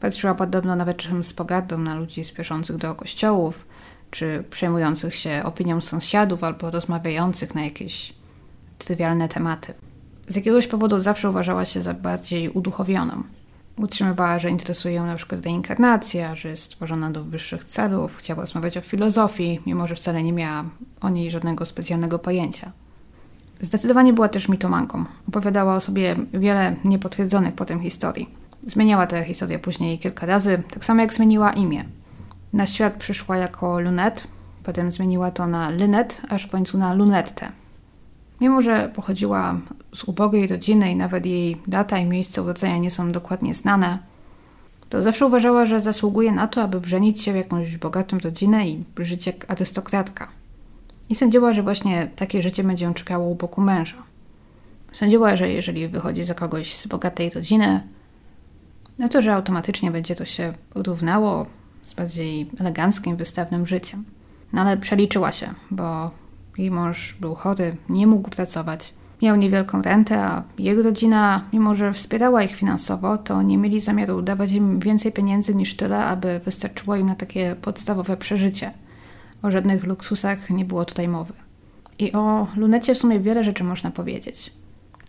Patrzyła 0.00 0.34
podobno 0.34 0.76
nawet 0.76 0.96
czasem 0.96 1.24
z 1.24 1.32
pogardą 1.32 1.78
na 1.78 1.94
ludzi 1.94 2.24
spieszących 2.24 2.76
do 2.76 2.94
kościołów, 2.94 3.66
czy 4.10 4.44
przejmujących 4.50 5.14
się 5.14 5.42
opinią 5.44 5.80
sąsiadów, 5.80 6.44
albo 6.44 6.70
rozmawiających 6.70 7.54
na 7.54 7.64
jakieś 7.64 8.14
trywialne 8.78 9.28
tematy. 9.28 9.74
Z 10.26 10.36
jakiegoś 10.36 10.66
powodu 10.66 11.00
zawsze 11.00 11.30
uważała 11.30 11.64
się 11.64 11.80
za 11.80 11.94
bardziej 11.94 12.48
uduchowioną. 12.48 13.22
Utrzymywała, 13.76 14.38
że 14.38 14.50
interesuje 14.50 14.94
ją 14.94 15.06
na 15.06 15.16
przykład 15.16 15.44
reinkarnacja, 15.44 16.34
że 16.34 16.48
jest 16.48 16.62
stworzona 16.62 17.10
do 17.10 17.24
wyższych 17.24 17.64
celów, 17.64 18.16
chciała 18.16 18.40
rozmawiać 18.40 18.76
o 18.76 18.80
filozofii, 18.80 19.60
mimo 19.66 19.86
że 19.86 19.94
wcale 19.94 20.22
nie 20.22 20.32
miała 20.32 20.64
o 21.00 21.10
niej 21.10 21.30
żadnego 21.30 21.66
specjalnego 21.66 22.18
pojęcia. 22.18 22.72
Zdecydowanie 23.60 24.12
była 24.12 24.28
też 24.28 24.48
mitomanką. 24.48 25.04
Opowiadała 25.28 25.76
o 25.76 25.80
sobie 25.80 26.16
wiele 26.34 26.76
niepotwierdzonych 26.84 27.54
potem 27.54 27.80
historii. 27.80 28.28
Zmieniała 28.66 29.06
tę 29.06 29.24
historię 29.24 29.58
później 29.58 29.98
kilka 29.98 30.26
razy, 30.26 30.62
tak 30.70 30.84
samo 30.84 31.00
jak 31.00 31.14
zmieniła 31.14 31.52
imię. 31.52 31.84
Na 32.52 32.66
świat 32.66 32.94
przyszła 32.94 33.36
jako 33.36 33.80
Lunet, 33.80 34.26
potem 34.62 34.90
zmieniła 34.90 35.30
to 35.30 35.46
na 35.46 35.70
Lynet, 35.70 36.22
aż 36.28 36.46
w 36.46 36.50
końcu 36.50 36.78
na 36.78 36.94
Lunetę. 36.94 37.52
Mimo, 38.42 38.62
że 38.62 38.90
pochodziła 38.94 39.60
z 39.94 40.04
ubogiej 40.04 40.46
rodziny 40.46 40.92
i 40.92 40.96
nawet 40.96 41.26
jej 41.26 41.56
data 41.66 41.98
i 41.98 42.06
miejsce 42.06 42.42
urodzenia 42.42 42.78
nie 42.78 42.90
są 42.90 43.12
dokładnie 43.12 43.54
znane, 43.54 43.98
to 44.88 45.02
zawsze 45.02 45.26
uważała, 45.26 45.66
że 45.66 45.80
zasługuje 45.80 46.32
na 46.32 46.46
to, 46.46 46.62
aby 46.62 46.80
wrzenić 46.80 47.22
się 47.22 47.32
w 47.32 47.36
jakąś 47.36 47.76
bogatą 47.76 48.18
rodzinę 48.18 48.68
i 48.68 48.84
żyć 48.98 49.26
jak 49.26 49.50
arystokratka. 49.50 50.28
I 51.08 51.14
sądziła, 51.14 51.52
że 51.52 51.62
właśnie 51.62 52.10
takie 52.16 52.42
życie 52.42 52.64
będzie 52.64 52.84
ją 52.84 52.94
czekało 52.94 53.28
u 53.28 53.34
boku 53.34 53.60
męża. 53.60 54.02
Sądziła, 54.92 55.36
że 55.36 55.48
jeżeli 55.48 55.88
wychodzi 55.88 56.24
za 56.24 56.34
kogoś 56.34 56.76
z 56.76 56.86
bogatej 56.86 57.30
rodziny, 57.30 57.82
no 58.98 59.08
to, 59.08 59.22
że 59.22 59.34
automatycznie 59.34 59.90
będzie 59.90 60.14
to 60.14 60.24
się 60.24 60.52
równało 60.74 61.46
z 61.82 61.94
bardziej 61.94 62.50
eleganckim, 62.60 63.16
wystawnym 63.16 63.66
życiem. 63.66 64.04
No 64.52 64.62
ale 64.62 64.76
przeliczyła 64.76 65.32
się, 65.32 65.54
bo 65.70 66.10
jej 66.58 66.70
mąż 66.70 67.16
był 67.20 67.34
chory, 67.34 67.76
nie 67.88 68.06
mógł 68.06 68.30
pracować, 68.30 68.94
miał 69.22 69.36
niewielką 69.36 69.82
rentę, 69.82 70.24
a 70.24 70.42
jego 70.58 70.82
rodzina, 70.82 71.44
mimo 71.52 71.74
że 71.74 71.92
wspierała 71.92 72.42
ich 72.42 72.56
finansowo, 72.56 73.18
to 73.18 73.42
nie 73.42 73.58
mieli 73.58 73.80
zamiaru 73.80 74.22
dawać 74.22 74.52
im 74.52 74.78
więcej 74.78 75.12
pieniędzy 75.12 75.54
niż 75.54 75.76
tyle, 75.76 76.04
aby 76.04 76.40
wystarczyło 76.44 76.96
im 76.96 77.06
na 77.06 77.14
takie 77.14 77.56
podstawowe 77.62 78.16
przeżycie. 78.16 78.70
O 79.42 79.50
żadnych 79.50 79.84
luksusach 79.84 80.50
nie 80.50 80.64
było 80.64 80.84
tutaj 80.84 81.08
mowy. 81.08 81.32
I 81.98 82.12
o 82.12 82.46
lunecie 82.56 82.94
w 82.94 82.98
sumie 82.98 83.20
wiele 83.20 83.44
rzeczy 83.44 83.64
można 83.64 83.90
powiedzieć. 83.90 84.52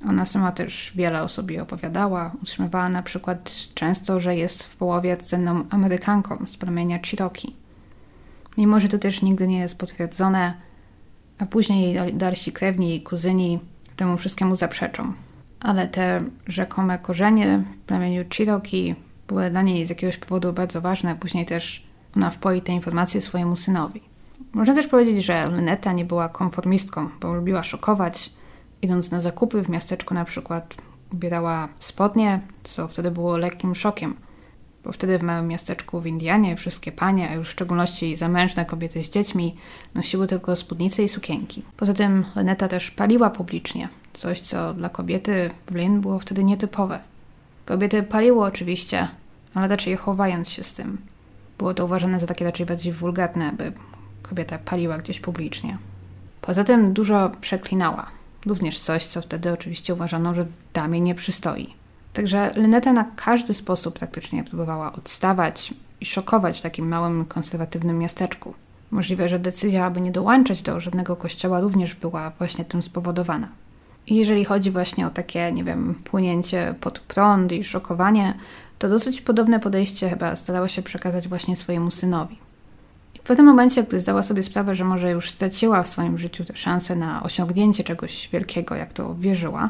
Ona 0.08 0.26
sama 0.26 0.52
też 0.52 0.92
wiele 0.96 1.24
o 1.24 1.30
sobie 1.30 1.62
opowiadała. 1.62 2.32
Utrzymywała 2.42 2.90
na 2.90 3.04
przykład 3.04 3.52
często, 3.74 4.20
że 4.20 4.36
jest 4.36 4.64
w 4.64 4.76
połowie 4.76 5.16
rdzenną 5.16 5.64
Amerykanką 5.70 6.48
z 6.48 6.58
plemienia 6.58 7.00
Cherokee. 7.10 7.56
Mimo, 8.58 8.80
że 8.80 8.88
to 8.88 8.98
też 8.98 9.22
nigdy 9.22 9.48
nie 9.48 9.60
jest 9.60 9.78
potwierdzone, 9.78 10.54
a 11.40 11.46
później 11.46 11.94
jej 11.94 12.14
dalsi 12.14 12.52
krewni 12.52 12.96
i 12.96 13.02
kuzyni 13.02 13.60
temu 13.96 14.18
wszystkiemu 14.18 14.56
zaprzeczą. 14.56 15.14
Ale 15.60 15.88
te 15.88 16.24
rzekome 16.48 17.00
korzenie 17.00 17.64
w 17.84 17.86
plemieniu 17.86 18.24
Cherokee 18.38 18.96
były 19.28 19.50
dla 19.50 19.62
niej 19.62 19.86
z 19.86 19.90
jakiegoś 19.90 20.18
powodu 20.18 20.54
bardzo 20.54 20.82
ważne. 20.82 21.16
Później 21.16 21.46
też 21.46 21.88
ona 22.16 22.30
wpoi 22.30 22.62
te 22.62 22.72
informacje 22.72 23.22
swojemu 23.22 23.56
synowi. 23.56 24.02
Można 24.54 24.74
też 24.74 24.88
powiedzieć, 24.88 25.26
że 25.26 25.50
Lynetta 25.50 25.94
nie 25.94 26.06
była 26.06 26.30
konformistką, 26.30 27.10
bo 27.22 27.34
lubiła 27.34 27.64
szokować. 27.64 28.30
Idąc 28.82 29.12
na 29.12 29.22
zakupy 29.22 29.62
w 29.62 29.70
miasteczku 29.70 30.14
na 30.14 30.26
przykład 30.26 30.76
ubierała 31.14 31.70
spodnie, 31.80 32.40
co 32.64 32.88
wtedy 32.88 33.12
było 33.12 33.38
lekkim 33.38 33.76
szokiem– 33.76 34.16
bo 34.84 34.92
wtedy 34.92 35.20
w 35.20 35.24
małym 35.24 35.48
miasteczku 35.48 36.02
w 36.02 36.08
Indianie 36.08 36.56
wszystkie 36.56 36.92
panie, 36.92 37.30
a 37.30 37.34
już 37.34 37.48
w 37.48 37.52
szczególności 37.52 38.16
zamężne 38.16 38.66
kobiety 38.66 39.04
z 39.04 39.10
dziećmi, 39.10 39.56
nosiły 39.94 40.28
tylko 40.28 40.56
spódnice 40.56 41.04
i 41.04 41.10
sukienki. 41.10 41.64
Poza 41.78 41.94
tym 41.94 42.26
Leneta 42.36 42.68
też 42.68 42.92
paliła 42.92 43.30
publicznie, 43.30 43.90
coś 44.14 44.40
co 44.40 44.74
dla 44.74 44.90
kobiety 44.90 45.52
w 45.68 45.76
Lynn 45.76 46.02
było 46.02 46.20
wtedy 46.20 46.44
nietypowe. 46.44 47.00
Kobiety 47.66 48.04
paliły 48.04 48.46
oczywiście, 48.46 49.08
ale 49.54 49.68
raczej 49.68 49.98
chowając 49.98 50.50
się 50.50 50.64
z 50.64 50.74
tym. 50.74 50.98
Było 51.58 51.74
to 51.74 51.86
uważane 51.86 52.20
za 52.20 52.28
takie 52.28 52.46
raczej 52.46 52.66
bardziej 52.66 52.94
wulgarne, 52.94 53.52
by 53.52 53.74
kobieta 54.24 54.58
paliła 54.58 54.98
gdzieś 54.98 55.20
publicznie. 55.20 55.78
Poza 56.42 56.64
tym 56.64 56.94
dużo 56.94 57.32
przeklinała. 57.42 58.08
Również 58.46 58.80
coś, 58.80 59.06
co 59.06 59.22
wtedy 59.22 59.52
oczywiście 59.54 59.94
uważano, 59.94 60.34
że 60.34 60.46
damie 60.74 61.02
nie 61.02 61.16
przystoi. 61.16 61.74
Także 62.14 62.52
Lyneta 62.56 62.94
na 62.94 63.06
każdy 63.16 63.54
sposób 63.54 64.00
praktycznie 64.00 64.44
próbowała 64.44 64.94
odstawać 64.94 65.74
i 66.02 66.06
szokować 66.06 66.60
w 66.60 66.62
takim 66.62 66.88
małym, 66.88 67.26
konserwatywnym 67.26 68.00
miasteczku. 68.00 68.54
Możliwe, 68.92 69.30
że 69.30 69.40
decyzja, 69.40 69.86
aby 69.86 70.02
nie 70.02 70.12
dołączać 70.12 70.62
do 70.62 70.80
żadnego 70.80 71.16
kościoła, 71.16 71.62
również 71.62 71.96
była 71.96 72.30
właśnie 72.30 72.66
tym 72.66 72.84
spowodowana. 72.84 73.48
I 74.08 74.16
jeżeli 74.16 74.46
chodzi 74.46 74.72
właśnie 74.72 75.08
o 75.08 75.10
takie, 75.10 75.52
nie 75.52 75.64
wiem, 75.64 75.96
płynięcie 76.04 76.76
pod 76.82 77.00
prąd 77.00 77.52
i 77.52 77.64
szokowanie, 77.64 78.34
to 78.80 78.90
dosyć 78.90 79.22
podobne 79.22 79.60
podejście 79.60 80.10
chyba 80.10 80.36
starała 80.36 80.68
się 80.68 80.82
przekazać 80.82 81.28
właśnie 81.28 81.56
swojemu 81.56 81.92
synowi. 81.92 82.38
I 83.16 83.20
w 83.20 83.22
pewnym 83.22 83.46
momencie, 83.46 83.84
gdy 83.84 84.00
zdała 84.00 84.24
sobie 84.24 84.44
sprawę, 84.44 84.76
że 84.76 84.84
może 84.84 85.12
już 85.12 85.30
straciła 85.30 85.84
w 85.84 85.88
swoim 85.88 86.18
życiu 86.18 86.46
tę 86.46 86.54
szansę 86.58 86.96
na 86.96 87.24
osiągnięcie 87.24 87.84
czegoś 87.84 88.30
wielkiego, 88.34 88.76
jak 88.76 88.94
to 88.94 89.16
wierzyła, 89.16 89.70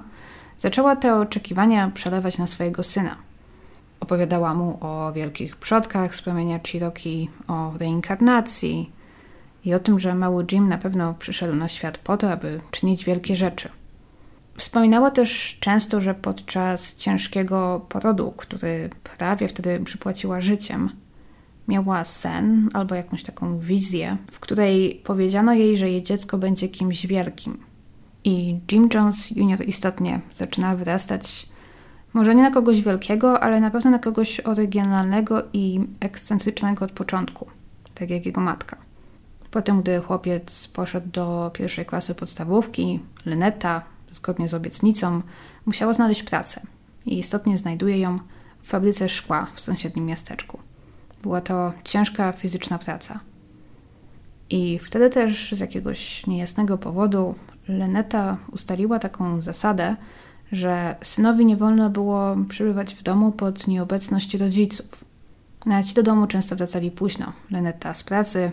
Zaczęła 0.63 0.95
te 0.95 1.15
oczekiwania 1.15 1.91
przelewać 1.93 2.37
na 2.37 2.47
swojego 2.47 2.83
syna. 2.83 3.15
Opowiadała 3.99 4.53
mu 4.53 4.77
o 4.81 5.13
wielkich 5.13 5.57
przodkach 5.57 6.15
z 6.15 6.21
plemienia 6.21 6.59
Cherokee, 6.71 7.29
o 7.47 7.73
reinkarnacji 7.77 8.91
i 9.65 9.73
o 9.73 9.79
tym, 9.79 9.99
że 9.99 10.15
mały 10.15 10.45
Jim 10.51 10.69
na 10.69 10.77
pewno 10.77 11.13
przyszedł 11.13 11.55
na 11.55 11.67
świat 11.67 11.97
po 11.97 12.17
to, 12.17 12.31
aby 12.31 12.61
czynić 12.71 13.05
wielkie 13.05 13.35
rzeczy. 13.35 13.69
Wspominała 14.57 15.11
też 15.11 15.57
często, 15.59 16.01
że 16.01 16.13
podczas 16.13 16.95
ciężkiego 16.95 17.85
porodu, 17.89 18.33
który 18.37 18.89
prawie 19.17 19.47
wtedy 19.47 19.79
przypłaciła 19.79 20.41
życiem, 20.41 20.89
miała 21.67 22.03
sen 22.03 22.69
albo 22.73 22.95
jakąś 22.95 23.23
taką 23.23 23.59
wizję, 23.59 24.17
w 24.31 24.39
której 24.39 25.01
powiedziano 25.03 25.53
jej, 25.53 25.77
że 25.77 25.89
jej 25.89 26.03
dziecko 26.03 26.37
będzie 26.37 26.69
kimś 26.69 27.07
wielkim– 27.07 27.57
i 28.23 28.59
Jim 28.71 28.89
Jones 28.93 29.31
Jr. 29.31 29.67
istotnie 29.67 30.21
zaczyna 30.31 30.75
wyrastać 30.75 31.53
może 32.13 32.35
nie 32.35 32.43
na 32.43 32.51
kogoś 32.51 32.81
wielkiego, 32.81 33.39
ale 33.39 33.61
na 33.61 33.71
pewno 33.71 33.91
na 33.91 33.99
kogoś 33.99 34.39
oryginalnego 34.39 35.43
i 35.53 35.79
ekscentrycznego 35.99 36.85
od 36.85 36.91
początku, 36.91 37.47
tak 37.95 38.09
jak 38.09 38.25
jego 38.25 38.41
matka. 38.41 38.77
Potem, 39.51 39.81
gdy 39.81 39.99
chłopiec 39.99 40.67
poszedł 40.67 41.07
do 41.09 41.51
pierwszej 41.53 41.85
klasy 41.85 42.15
podstawówki, 42.15 42.99
Lynetta, 43.25 43.81
zgodnie 44.11 44.49
z 44.49 44.53
obietnicą, 44.53 45.21
musiała 45.65 45.93
znaleźć 45.93 46.23
pracę 46.23 46.61
i 47.05 47.19
istotnie 47.19 47.57
znajduje 47.57 47.99
ją 47.99 48.17
w 48.61 48.67
fabryce 48.67 49.09
szkła 49.09 49.47
w 49.53 49.59
sąsiednim 49.59 50.05
miasteczku. 50.05 50.59
Była 51.21 51.41
to 51.41 51.73
ciężka 51.83 52.31
fizyczna 52.31 52.77
praca. 52.77 53.19
I 54.49 54.79
wtedy 54.79 55.09
też 55.09 55.51
z 55.51 55.59
jakiegoś 55.59 56.27
niejasnego 56.27 56.77
powodu 56.77 57.35
Leneta 57.67 58.37
ustaliła 58.51 58.99
taką 58.99 59.41
zasadę, 59.41 59.95
że 60.51 60.95
synowi 61.01 61.45
nie 61.45 61.57
wolno 61.57 61.89
było 61.89 62.35
przebywać 62.49 62.95
w 62.95 63.03
domu 63.03 63.31
pod 63.31 63.67
nieobecność 63.67 64.33
rodziców. 64.33 65.03
Nawet 65.65 65.93
do 65.93 66.03
domu 66.03 66.27
często 66.27 66.55
wracali 66.55 66.91
późno. 66.91 67.33
Leneta 67.51 67.93
z 67.93 68.03
pracy, 68.03 68.51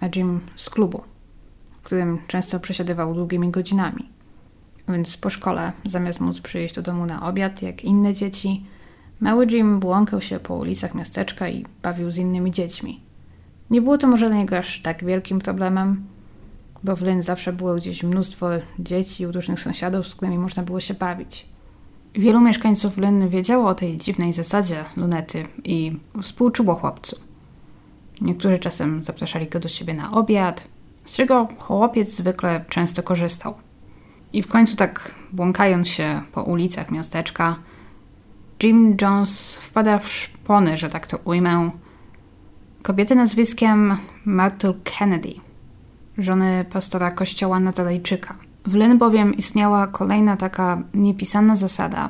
a 0.00 0.06
Jim 0.16 0.40
z 0.56 0.70
klubu, 0.70 1.02
w 1.80 1.82
którym 1.82 2.18
często 2.26 2.60
przesiadywał 2.60 3.14
długimi 3.14 3.50
godzinami. 3.50 4.08
Więc 4.88 5.16
po 5.16 5.30
szkole, 5.30 5.72
zamiast 5.84 6.20
móc 6.20 6.40
przyjść 6.40 6.74
do 6.74 6.82
domu 6.82 7.06
na 7.06 7.28
obiad, 7.28 7.62
jak 7.62 7.84
inne 7.84 8.14
dzieci, 8.14 8.66
mały 9.20 9.46
Jim 9.46 9.80
błąkał 9.80 10.20
się 10.20 10.40
po 10.40 10.54
ulicach 10.54 10.94
miasteczka 10.94 11.48
i 11.48 11.66
bawił 11.82 12.10
z 12.10 12.16
innymi 12.16 12.50
dziećmi. 12.50 13.00
Nie 13.70 13.82
było 13.82 13.98
to 13.98 14.06
może 14.06 14.28
dla 14.28 14.38
niego 14.38 14.58
aż 14.58 14.82
tak 14.82 15.04
wielkim 15.04 15.38
problemem, 15.38 16.04
bo 16.84 16.96
w 16.96 17.02
Lynn 17.02 17.22
zawsze 17.22 17.52
było 17.52 17.74
gdzieś 17.74 18.02
mnóstwo 18.02 18.46
dzieci 18.78 19.22
i 19.22 19.26
różnych 19.26 19.60
sąsiadów, 19.60 20.08
z 20.08 20.14
którymi 20.14 20.38
można 20.38 20.62
było 20.62 20.80
się 20.80 20.94
bawić. 20.94 21.46
Wielu 22.14 22.40
mieszkańców 22.40 22.98
Lynn 22.98 23.28
wiedziało 23.28 23.68
o 23.68 23.74
tej 23.74 23.96
dziwnej 23.96 24.32
zasadzie 24.32 24.84
lunety 24.96 25.46
i 25.64 25.96
współczuło 26.22 26.74
chłopcu. 26.74 27.16
Niektórzy 28.20 28.58
czasem 28.58 29.02
zapraszali 29.02 29.48
go 29.48 29.60
do 29.60 29.68
siebie 29.68 29.94
na 29.94 30.12
obiad, 30.12 30.68
z 31.04 31.14
czego 31.14 31.48
chłopiec 31.58 32.16
zwykle 32.16 32.64
często 32.68 33.02
korzystał. 33.02 33.54
I 34.32 34.42
w 34.42 34.46
końcu 34.46 34.76
tak 34.76 35.14
błąkając 35.32 35.88
się 35.88 36.22
po 36.32 36.42
ulicach 36.42 36.90
miasteczka, 36.90 37.56
Jim 38.62 38.96
Jones 39.00 39.56
wpada 39.56 39.98
w 39.98 40.08
szpony, 40.08 40.76
że 40.76 40.90
tak 40.90 41.06
to 41.06 41.18
ujmę, 41.24 41.70
kobiety 42.82 43.14
nazwiskiem 43.14 43.96
Myrtle 44.24 44.74
Kennedy– 44.84 45.34
żony 46.18 46.64
pastora 46.70 47.10
kościoła 47.10 47.60
Nazarejczyka, 47.60 48.34
W 48.66 48.74
Lynn 48.74 48.98
bowiem 48.98 49.34
istniała 49.34 49.86
kolejna 49.86 50.36
taka 50.36 50.82
niepisana 50.94 51.56
zasada, 51.56 52.08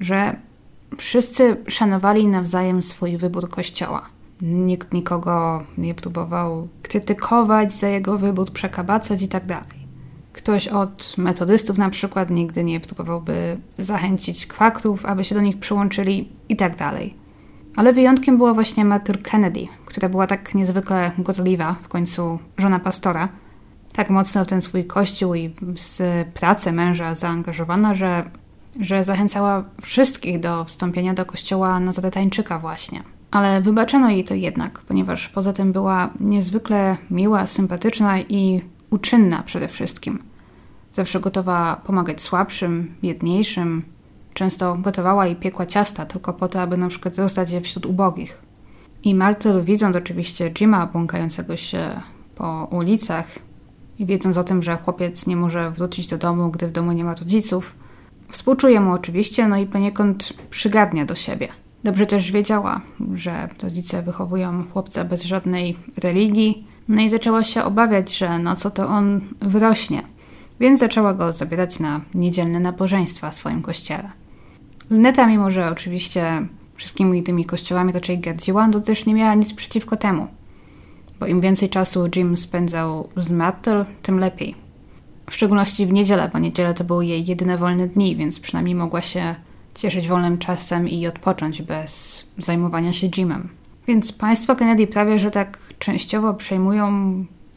że 0.00 0.36
wszyscy 0.98 1.56
szanowali 1.68 2.26
nawzajem 2.26 2.82
swój 2.82 3.16
wybór 3.16 3.48
kościoła. 3.48 4.02
Nikt 4.42 4.92
nikogo 4.92 5.62
nie 5.78 5.94
próbował 5.94 6.68
krytykować 6.82 7.72
za 7.72 7.88
jego 7.88 8.18
wybór, 8.18 8.52
przekabacać 8.52 9.22
i 9.22 9.28
tak. 9.28 9.44
Ktoś 10.32 10.68
od 10.68 11.14
metodystów 11.18 11.78
na 11.78 11.90
przykład 11.90 12.30
nigdy 12.30 12.64
nie 12.64 12.80
próbowałby 12.80 13.58
zachęcić 13.78 14.46
kwakrów, 14.46 15.06
aby 15.06 15.24
się 15.24 15.34
do 15.34 15.40
nich 15.40 15.58
przyłączyli 15.58 16.28
i 16.48 16.56
tak. 16.56 16.76
Ale 17.76 17.92
wyjątkiem 17.92 18.36
była 18.36 18.54
właśnie 18.54 18.84
Matur 18.84 19.22
Kennedy, 19.22 19.66
która 19.86 20.08
była 20.08 20.26
tak 20.26 20.54
niezwykle 20.54 21.12
gorliwa, 21.18 21.76
w 21.82 21.88
końcu 21.88 22.38
żona 22.58 22.80
pastora, 22.80 23.28
tak 23.92 24.10
mocno 24.10 24.44
w 24.44 24.48
ten 24.48 24.62
swój 24.62 24.84
kościół 24.84 25.34
i 25.34 25.54
z 25.76 26.02
pracę 26.28 26.72
męża 26.72 27.14
zaangażowana, 27.14 27.94
że, 27.94 28.30
że 28.80 29.04
zachęcała 29.04 29.64
wszystkich 29.82 30.40
do 30.40 30.64
wstąpienia 30.64 31.14
do 31.14 31.26
kościoła 31.26 31.80
Nazaretańczyka 31.80 32.58
właśnie. 32.58 33.02
Ale 33.30 33.60
wybaczono 33.60 34.10
jej 34.10 34.24
to 34.24 34.34
jednak, 34.34 34.80
ponieważ 34.80 35.28
poza 35.28 35.52
tym 35.52 35.72
była 35.72 36.10
niezwykle 36.20 36.96
miła, 37.10 37.46
sympatyczna 37.46 38.20
i 38.20 38.62
uczynna 38.90 39.42
przede 39.42 39.68
wszystkim. 39.68 40.22
Zawsze 40.92 41.20
gotowa 41.20 41.80
pomagać 41.86 42.20
słabszym, 42.20 42.94
biedniejszym. 43.02 43.82
Często 44.40 44.76
gotowała 44.76 45.26
i 45.26 45.36
piekła 45.36 45.66
ciasta 45.66 46.06
tylko 46.06 46.32
po 46.32 46.48
to, 46.48 46.60
aby 46.60 46.76
na 46.76 46.88
przykład 46.88 47.14
zostać 47.14 47.50
je 47.50 47.60
wśród 47.60 47.86
ubogich. 47.86 48.42
I 49.02 49.14
Martel, 49.14 49.64
widząc 49.64 49.96
oczywiście 49.96 50.50
Jima 50.50 50.86
błąkającego 50.86 51.56
się 51.56 52.00
po 52.34 52.68
ulicach 52.70 53.26
i 53.98 54.06
wiedząc 54.06 54.36
o 54.36 54.44
tym, 54.44 54.62
że 54.62 54.76
chłopiec 54.76 55.26
nie 55.26 55.36
może 55.36 55.70
wrócić 55.70 56.06
do 56.06 56.18
domu, 56.18 56.50
gdy 56.50 56.68
w 56.68 56.72
domu 56.72 56.92
nie 56.92 57.04
ma 57.04 57.14
rodziców, 57.14 57.74
współczuje 58.28 58.80
mu 58.80 58.92
oczywiście, 58.92 59.48
no 59.48 59.56
i 59.56 59.66
poniekąd 59.66 60.32
przygadnia 60.50 61.04
do 61.04 61.14
siebie. 61.14 61.48
Dobrze 61.84 62.06
też 62.06 62.32
wiedziała, 62.32 62.80
że 63.14 63.48
rodzice 63.62 64.02
wychowują 64.02 64.64
chłopca 64.72 65.04
bez 65.04 65.22
żadnej 65.22 65.76
religii, 66.02 66.66
no 66.88 67.02
i 67.02 67.10
zaczęła 67.10 67.44
się 67.44 67.64
obawiać, 67.64 68.18
że 68.18 68.38
no 68.38 68.56
co 68.56 68.70
to 68.70 68.88
on 68.88 69.20
wyrośnie, 69.40 70.02
więc 70.60 70.80
zaczęła 70.80 71.14
go 71.14 71.32
zabierać 71.32 71.80
na 71.80 72.00
niedzielne 72.14 72.60
nabożeństwa 72.60 73.30
w 73.30 73.34
swoim 73.34 73.62
kościele. 73.62 74.19
Luneta, 74.90 75.26
mimo 75.26 75.50
że 75.50 75.68
oczywiście 75.68 76.46
wszystkimi 76.74 77.22
tymi 77.22 77.44
kościołami 77.44 77.92
raczej 77.92 78.18
gardziła, 78.18 78.68
to 78.68 78.80
też 78.80 79.06
nie 79.06 79.14
miała 79.14 79.34
nic 79.34 79.54
przeciwko 79.54 79.96
temu. 79.96 80.26
Bo 81.20 81.26
im 81.26 81.40
więcej 81.40 81.68
czasu 81.68 82.08
Jim 82.16 82.36
spędzał 82.36 83.08
z 83.16 83.30
Mattel, 83.30 83.84
tym 84.02 84.18
lepiej. 84.18 84.54
W 85.30 85.34
szczególności 85.34 85.86
w 85.86 85.92
niedzielę, 85.92 86.30
bo 86.32 86.38
niedzielę 86.38 86.74
to 86.74 86.84
były 86.84 87.06
jej 87.06 87.26
jedyne 87.26 87.58
wolne 87.58 87.88
dni, 87.88 88.16
więc 88.16 88.40
przynajmniej 88.40 88.74
mogła 88.74 89.02
się 89.02 89.34
cieszyć 89.74 90.08
wolnym 90.08 90.38
czasem 90.38 90.88
i 90.88 91.06
odpocząć 91.06 91.62
bez 91.62 92.24
zajmowania 92.38 92.92
się 92.92 93.06
Jimem. 93.06 93.48
Więc 93.86 94.12
państwo 94.12 94.56
Kennedy 94.56 94.86
prawie, 94.86 95.18
że 95.18 95.30
tak 95.30 95.58
częściowo 95.78 96.34
przejmują 96.34 97.14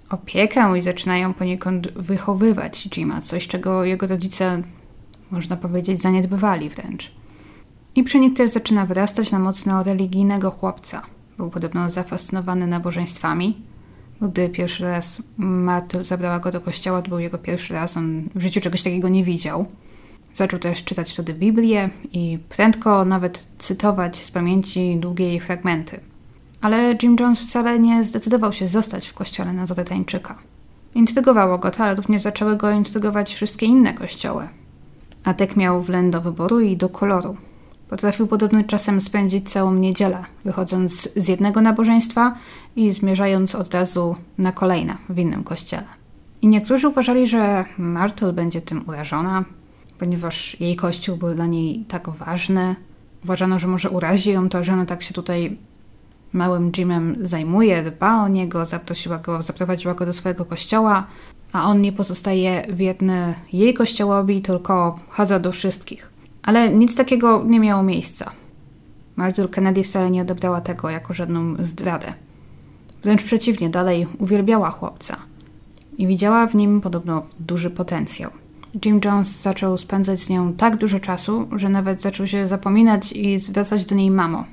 opiekę 0.09 0.77
i 0.77 0.81
zaczynają 0.81 1.33
poniekąd 1.33 1.91
wychowywać 1.91 2.87
Jima, 2.89 3.21
coś 3.21 3.47
czego 3.47 3.83
jego 3.83 4.07
rodzice, 4.07 4.61
można 5.31 5.57
powiedzieć, 5.57 6.01
zaniedbywali 6.01 6.69
wręcz. 6.69 7.22
I 7.95 8.03
przy 8.03 8.19
nich 8.19 8.33
też 8.33 8.51
zaczyna 8.51 8.85
wyrastać 8.85 9.31
na 9.31 9.39
mocno 9.39 9.83
religijnego 9.83 10.51
chłopca. 10.51 11.01
Był 11.37 11.49
podobno 11.49 11.89
zafascynowany 11.89 12.67
nabożeństwami, 12.67 13.61
bo 14.21 14.27
gdy 14.27 14.49
pierwszy 14.49 14.83
raz 14.83 15.21
Martyl 15.37 16.03
zabrała 16.03 16.39
go 16.39 16.51
do 16.51 16.61
kościoła, 16.61 17.01
to 17.01 17.09
był 17.09 17.19
jego 17.19 17.37
pierwszy 17.37 17.73
raz, 17.73 17.97
on 17.97 18.29
w 18.35 18.41
życiu 18.41 18.61
czegoś 18.61 18.83
takiego 18.83 19.09
nie 19.09 19.23
widział. 19.23 19.65
Zaczął 20.33 20.59
też 20.59 20.83
czytać 20.83 21.11
wtedy 21.11 21.33
Biblię 21.33 21.89
i 22.11 22.39
prędko 22.49 23.05
nawet 23.05 23.47
cytować 23.57 24.15
z 24.15 24.31
pamięci 24.31 24.97
długie 24.99 25.25
jej 25.25 25.39
fragmenty. 25.39 25.99
Ale 26.61 26.95
Jim 27.03 27.15
Jones 27.19 27.39
wcale 27.39 27.79
nie 27.79 28.05
zdecydował 28.05 28.53
się 28.53 28.67
zostać 28.67 29.07
w 29.07 29.13
kościele 29.13 29.53
nazaretańczyka. 29.53 30.37
Intrygowało 30.95 31.57
go 31.57 31.71
to, 31.71 31.83
ale 31.83 31.95
również 31.95 32.21
zaczęły 32.21 32.57
go 32.57 32.71
intrygować 32.71 33.33
wszystkie 33.33 33.65
inne 33.65 33.93
kościoły. 33.93 34.49
Atek 35.23 35.55
miał 35.55 35.81
wlęd 35.81 36.13
do 36.13 36.21
wyboru 36.21 36.59
i 36.59 36.77
do 36.77 36.89
koloru. 36.89 37.37
Potrafił 37.93 38.27
podobnym 38.27 38.63
czasem 38.63 39.01
spędzić 39.01 39.49
całą 39.49 39.73
niedzielę, 39.73 40.25
wychodząc 40.45 41.09
z 41.15 41.27
jednego 41.27 41.61
nabożeństwa 41.61 42.35
i 42.75 42.91
zmierzając 42.91 43.55
od 43.55 43.73
razu 43.73 44.15
na 44.37 44.51
kolejne 44.51 44.97
w 45.09 45.19
innym 45.19 45.43
kościele. 45.43 45.85
I 46.41 46.47
niektórzy 46.47 46.87
uważali, 46.87 47.27
że 47.27 47.65
Martel 47.77 48.33
będzie 48.33 48.61
tym 48.61 48.83
urażona, 48.87 49.45
ponieważ 49.99 50.59
jej 50.59 50.75
kościół 50.75 51.17
był 51.17 51.33
dla 51.33 51.45
niej 51.45 51.85
tak 51.87 52.09
ważny. 52.09 52.75
Uważano, 53.23 53.59
że 53.59 53.67
może 53.67 53.89
urazi 53.89 54.31
ją 54.31 54.49
to, 54.49 54.63
że 54.63 54.73
ona 54.73 54.85
tak 54.85 55.03
się 55.03 55.13
tutaj 55.13 55.57
małym 56.33 56.71
Jimem 56.71 57.15
zajmuje, 57.19 57.83
dba 57.83 58.23
o 58.23 58.27
niego, 58.27 58.65
zaprosiła 58.65 59.17
go, 59.17 59.41
zaprowadziła 59.41 59.93
go 59.93 60.05
do 60.05 60.13
swojego 60.13 60.45
kościoła, 60.45 61.07
a 61.51 61.63
on 61.63 61.81
nie 61.81 61.91
pozostaje 61.91 62.65
wierny 62.69 63.33
jej 63.53 63.73
kościołowi, 63.73 64.41
tylko 64.41 64.99
chodza 65.09 65.39
do 65.39 65.51
wszystkich. 65.51 66.12
Ale 66.43 66.69
nic 66.69 66.95
takiego 66.95 67.43
nie 67.47 67.59
miało 67.59 67.83
miejsca. 67.83 68.31
Marjorie 69.15 69.53
Kennedy 69.53 69.83
wcale 69.83 70.11
nie 70.11 70.21
odebrała 70.21 70.61
tego 70.61 70.89
jako 70.89 71.13
żadną 71.13 71.55
zdradę. 71.59 72.13
Wręcz 73.03 73.23
przeciwnie, 73.23 73.69
dalej 73.69 74.07
uwielbiała 74.19 74.69
chłopca 74.69 75.17
i 75.97 76.07
widziała 76.07 76.47
w 76.47 76.55
nim 76.55 76.81
podobno 76.81 77.25
duży 77.39 77.69
potencjał. 77.69 78.31
Jim 78.85 78.99
Jones 79.05 79.41
zaczął 79.41 79.77
spędzać 79.77 80.19
z 80.19 80.29
nią 80.29 80.53
tak 80.53 80.77
dużo 80.77 80.99
czasu, 80.99 81.47
że 81.55 81.69
nawet 81.69 82.01
zaczął 82.01 82.27
się 82.27 82.47
zapominać 82.47 83.11
i 83.11 83.39
zwracać 83.39 83.85
do 83.85 83.95
niej 83.95 84.11
mamo. 84.11 84.45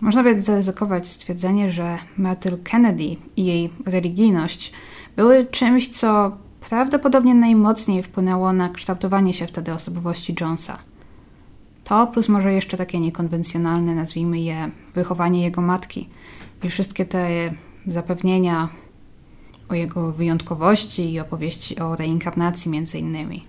Można 0.00 0.22
więc 0.22 0.44
zaryzykować 0.44 1.08
stwierdzenie, 1.08 1.70
że 1.70 1.98
Martyl 2.16 2.58
Kennedy 2.64 3.16
i 3.36 3.44
jej 3.44 3.70
religijność 3.86 4.72
były 5.16 5.46
czymś, 5.46 5.88
co 5.88 6.36
prawdopodobnie 6.68 7.34
najmocniej 7.34 8.02
wpłynęło 8.02 8.52
na 8.52 8.68
kształtowanie 8.68 9.34
się 9.34 9.46
wtedy 9.46 9.72
osobowości 9.72 10.34
Jonesa. 10.40 10.78
To 11.84 12.06
plus 12.06 12.28
może 12.28 12.52
jeszcze 12.52 12.76
takie 12.76 13.00
niekonwencjonalne, 13.00 13.94
nazwijmy 13.94 14.40
je, 14.40 14.70
wychowanie 14.94 15.42
jego 15.42 15.60
matki 15.60 16.08
i 16.62 16.68
wszystkie 16.68 17.04
te 17.04 17.54
zapewnienia 17.86 18.68
o 19.68 19.74
jego 19.74 20.12
wyjątkowości 20.12 21.12
i 21.12 21.20
opowieści 21.20 21.78
o 21.78 21.96
reinkarnacji 21.96 22.70
między 22.70 22.98
innymi. 22.98 23.44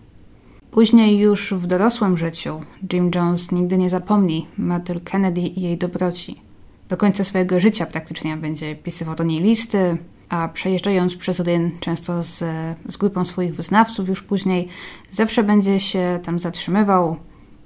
Później 0.71 1.17
już 1.17 1.53
w 1.53 1.67
dorosłym 1.67 2.17
życiu 2.17 2.61
Jim 2.93 3.11
Jones 3.15 3.51
nigdy 3.51 3.77
nie 3.77 3.89
zapomni 3.89 4.47
Martyl 4.57 5.01
Kennedy 5.01 5.41
i 5.41 5.61
jej 5.61 5.77
dobroci. 5.77 6.41
Do 6.89 6.97
końca 6.97 7.23
swojego 7.23 7.59
życia 7.59 7.85
praktycznie 7.85 8.37
będzie 8.37 8.75
pisywał 8.75 9.15
do 9.15 9.23
niej 9.23 9.41
listy, 9.41 9.97
a 10.29 10.47
przejeżdżając 10.47 11.15
przez 11.15 11.39
Ryn, 11.39 11.71
często 11.79 12.23
z, 12.23 12.43
z 12.89 12.97
grupą 12.97 13.25
swoich 13.25 13.55
wyznawców 13.55 14.09
już 14.09 14.23
później, 14.23 14.67
zawsze 15.09 15.43
będzie 15.43 15.79
się 15.79 16.19
tam 16.23 16.39
zatrzymywał 16.39 17.17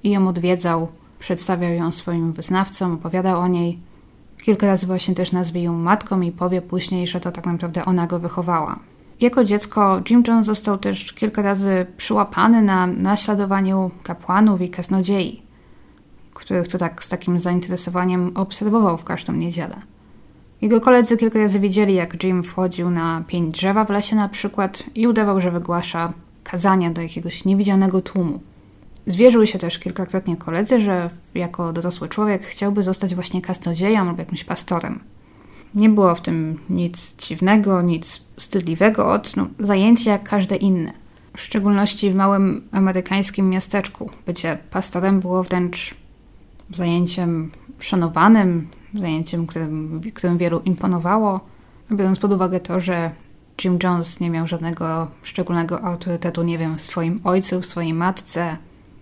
i 0.03 0.11
ją 0.11 0.27
odwiedzał, 0.27 0.87
przedstawiał 1.19 1.73
ją 1.73 1.91
swoim 1.91 2.33
wyznawcom, 2.33 2.93
opowiadał 2.93 3.41
o 3.41 3.47
niej. 3.47 3.79
Kilka 4.43 4.67
razy 4.67 4.87
właśnie 4.87 5.15
też 5.15 5.31
nazwie 5.31 5.63
ją 5.63 5.73
matką 5.73 6.21
i 6.21 6.31
powie 6.31 6.61
później, 6.61 7.07
że 7.07 7.19
to 7.19 7.31
tak 7.31 7.45
naprawdę 7.45 7.85
ona 7.85 8.07
go 8.07 8.19
wychowała. 8.19 8.79
Jako 9.21 9.43
dziecko 9.43 10.01
Jim 10.09 10.23
Jones 10.27 10.45
został 10.45 10.77
też 10.77 11.13
kilka 11.13 11.41
razy 11.41 11.85
przyłapany 11.97 12.61
na 12.61 12.87
naśladowaniu 12.87 13.91
kapłanów 14.03 14.61
i 14.61 14.69
kaznodziei, 14.69 15.41
których 16.33 16.67
to 16.67 16.77
tak 16.77 17.03
z 17.03 17.09
takim 17.09 17.39
zainteresowaniem 17.39 18.31
obserwował 18.35 18.97
w 18.97 19.03
każdą 19.03 19.33
niedzielę. 19.33 19.75
Jego 20.61 20.81
koledzy 20.81 21.17
kilka 21.17 21.39
razy 21.39 21.59
widzieli, 21.59 21.93
jak 21.93 22.23
Jim 22.23 22.43
wchodził 22.43 22.89
na 22.89 23.23
pień 23.27 23.51
drzewa 23.51 23.85
w 23.85 23.89
lesie 23.89 24.15
na 24.15 24.29
przykład 24.29 24.83
i 24.95 25.07
udawał, 25.07 25.41
że 25.41 25.51
wygłasza 25.51 26.13
kazania 26.43 26.91
do 26.91 27.01
jakiegoś 27.01 27.45
niewidzianego 27.45 28.01
tłumu. 28.01 28.39
Zwierzyły 29.09 29.47
się 29.47 29.59
też 29.59 29.79
kilkakrotnie 29.79 30.37
koledzy, 30.37 30.79
że 30.79 31.09
jako 31.35 31.73
dorosły 31.73 32.09
człowiek 32.09 32.43
chciałby 32.43 32.83
zostać 32.83 33.15
właśnie 33.15 33.41
kaznodzieją 33.41 34.05
lub 34.05 34.19
jakimś 34.19 34.43
pastorem. 34.43 34.99
Nie 35.75 35.89
było 35.89 36.15
w 36.15 36.21
tym 36.21 36.59
nic 36.69 37.15
dziwnego, 37.15 37.81
nic 37.81 38.21
wstydliwego 38.35 39.11
od 39.11 39.37
no, 39.37 39.47
zajęcia 39.59 40.11
jak 40.11 40.29
każde 40.29 40.55
inne. 40.55 40.91
W 41.37 41.41
szczególności 41.41 42.11
w 42.11 42.15
małym 42.15 42.67
amerykańskim 42.71 43.49
miasteczku. 43.49 44.09
Bycie 44.25 44.57
pastorem 44.71 45.19
było 45.19 45.43
wręcz 45.43 45.95
zajęciem 46.71 47.51
szanowanym, 47.79 48.67
zajęciem, 48.93 49.47
którym, 49.47 50.01
którym 50.13 50.37
wielu 50.37 50.61
imponowało. 50.65 51.39
Biorąc 51.91 52.19
pod 52.19 52.31
uwagę 52.31 52.59
to, 52.59 52.79
że 52.79 53.11
Jim 53.63 53.79
Jones 53.83 54.19
nie 54.19 54.29
miał 54.29 54.47
żadnego 54.47 55.07
szczególnego 55.23 55.81
autorytetu, 55.83 56.43
nie 56.43 56.57
wiem, 56.57 56.77
w 56.77 56.81
swoim 56.81 57.19
ojcu, 57.23 57.61
w 57.61 57.65
swojej 57.65 57.93
matce, 57.93 58.57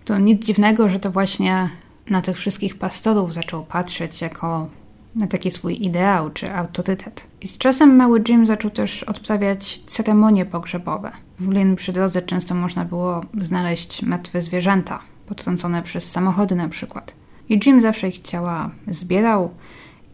to 0.08 0.18
nic 0.18 0.46
dziwnego, 0.46 0.88
że 0.88 1.00
to 1.00 1.10
właśnie 1.10 1.70
na 2.10 2.22
tych 2.22 2.36
wszystkich 2.36 2.78
pastorów 2.78 3.34
zaczął 3.34 3.64
patrzeć 3.64 4.20
jako 4.20 4.68
na 5.14 5.26
taki 5.26 5.50
swój 5.50 5.86
ideał 5.86 6.30
czy 6.30 6.54
autorytet. 6.54 7.26
I 7.40 7.48
z 7.48 7.58
czasem 7.58 7.96
mały 7.96 8.22
Jim 8.28 8.46
zaczął 8.46 8.70
też 8.70 9.02
odprawiać 9.02 9.82
ceremonie 9.86 10.46
pogrzebowe. 10.46 11.12
W 11.38 11.48
Lynn 11.48 11.76
przy 11.76 11.92
drodze 11.92 12.22
często 12.22 12.54
można 12.54 12.84
było 12.84 13.20
znaleźć 13.40 14.02
martwe 14.02 14.42
zwierzęta, 14.42 15.00
potrącone 15.26 15.82
przez 15.82 16.10
samochody 16.10 16.54
na 16.54 16.68
przykład. 16.68 17.14
I 17.48 17.60
Jim 17.66 17.80
zawsze 17.80 18.08
ich 18.08 18.18
ciała 18.18 18.70
zbierał 18.86 19.50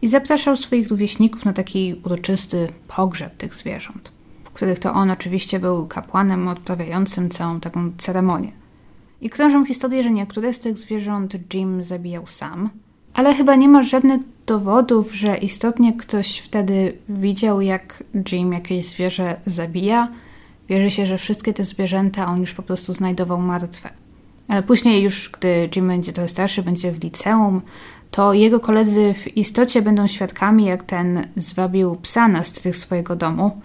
i 0.03 0.09
zapraszał 0.09 0.57
swoich 0.57 0.89
rówieśników 0.89 1.45
na 1.45 1.53
taki 1.53 2.01
uroczysty 2.05 2.69
pogrzeb 2.97 3.37
tych 3.37 3.55
zwierząt, 3.55 4.13
w 4.45 4.51
których 4.51 4.79
to 4.79 4.93
on 4.93 5.11
oczywiście 5.11 5.61
był 5.61 5.87
kapłanem 5.87 6.49
odprawiającym 6.49 7.31
całą 7.31 7.61
taką 7.61 7.93
ceremonię. 7.99 8.64
I 9.25 9.31
krążą 9.31 9.67
historie, 9.67 10.03
że 10.03 10.11
niektóre 10.11 10.53
z 10.53 10.59
tych 10.59 10.79
zwierząt 10.79 11.55
Jim 11.55 11.83
zabijał 11.83 12.27
sam, 12.27 12.71
ale 13.15 13.35
chyba 13.35 13.55
nie 13.55 13.69
ma 13.69 13.83
żadnych 13.83 14.21
dowodów, 14.47 15.15
że 15.15 15.37
istotnie 15.37 15.93
ktoś 15.93 16.39
wtedy 16.39 16.99
widział, 17.09 17.61
jak 17.61 18.05
Jim 18.33 18.53
jakieś 18.53 18.87
zwierzę 18.87 19.37
zabija. 19.47 20.09
Wierzy 20.69 20.91
się, 20.91 21.07
że 21.07 21.19
wszystkie 21.19 21.53
te 21.53 21.65
zwierzęta 21.65 22.27
on 22.27 22.41
już 22.41 22.55
po 22.55 22.63
prostu 22.63 22.93
znajdował 22.93 23.41
martwe. 23.41 23.91
Ale 24.49 24.63
później 24.63 25.03
już, 25.03 25.31
gdy 25.31 25.69
Jim 25.77 25.89
będzie 25.89 26.13
trochę 26.13 26.29
starszy, 26.29 26.63
będzie 26.63 26.93
w 26.93 27.05
liceum, 27.05 27.61
to 28.11 28.33
jego 28.33 28.61
koledzy 28.61 29.15
w 29.15 29.37
istocie 29.37 29.83
będą 29.83 30.07
świadkami, 30.07 30.65
jak 30.65 30.83
ten 30.83 31.29
zwabił 31.37 31.97
psa 31.97 32.29
na 32.29 32.45
strych 32.45 32.77
swojego 32.77 33.17
domu, 33.17 33.61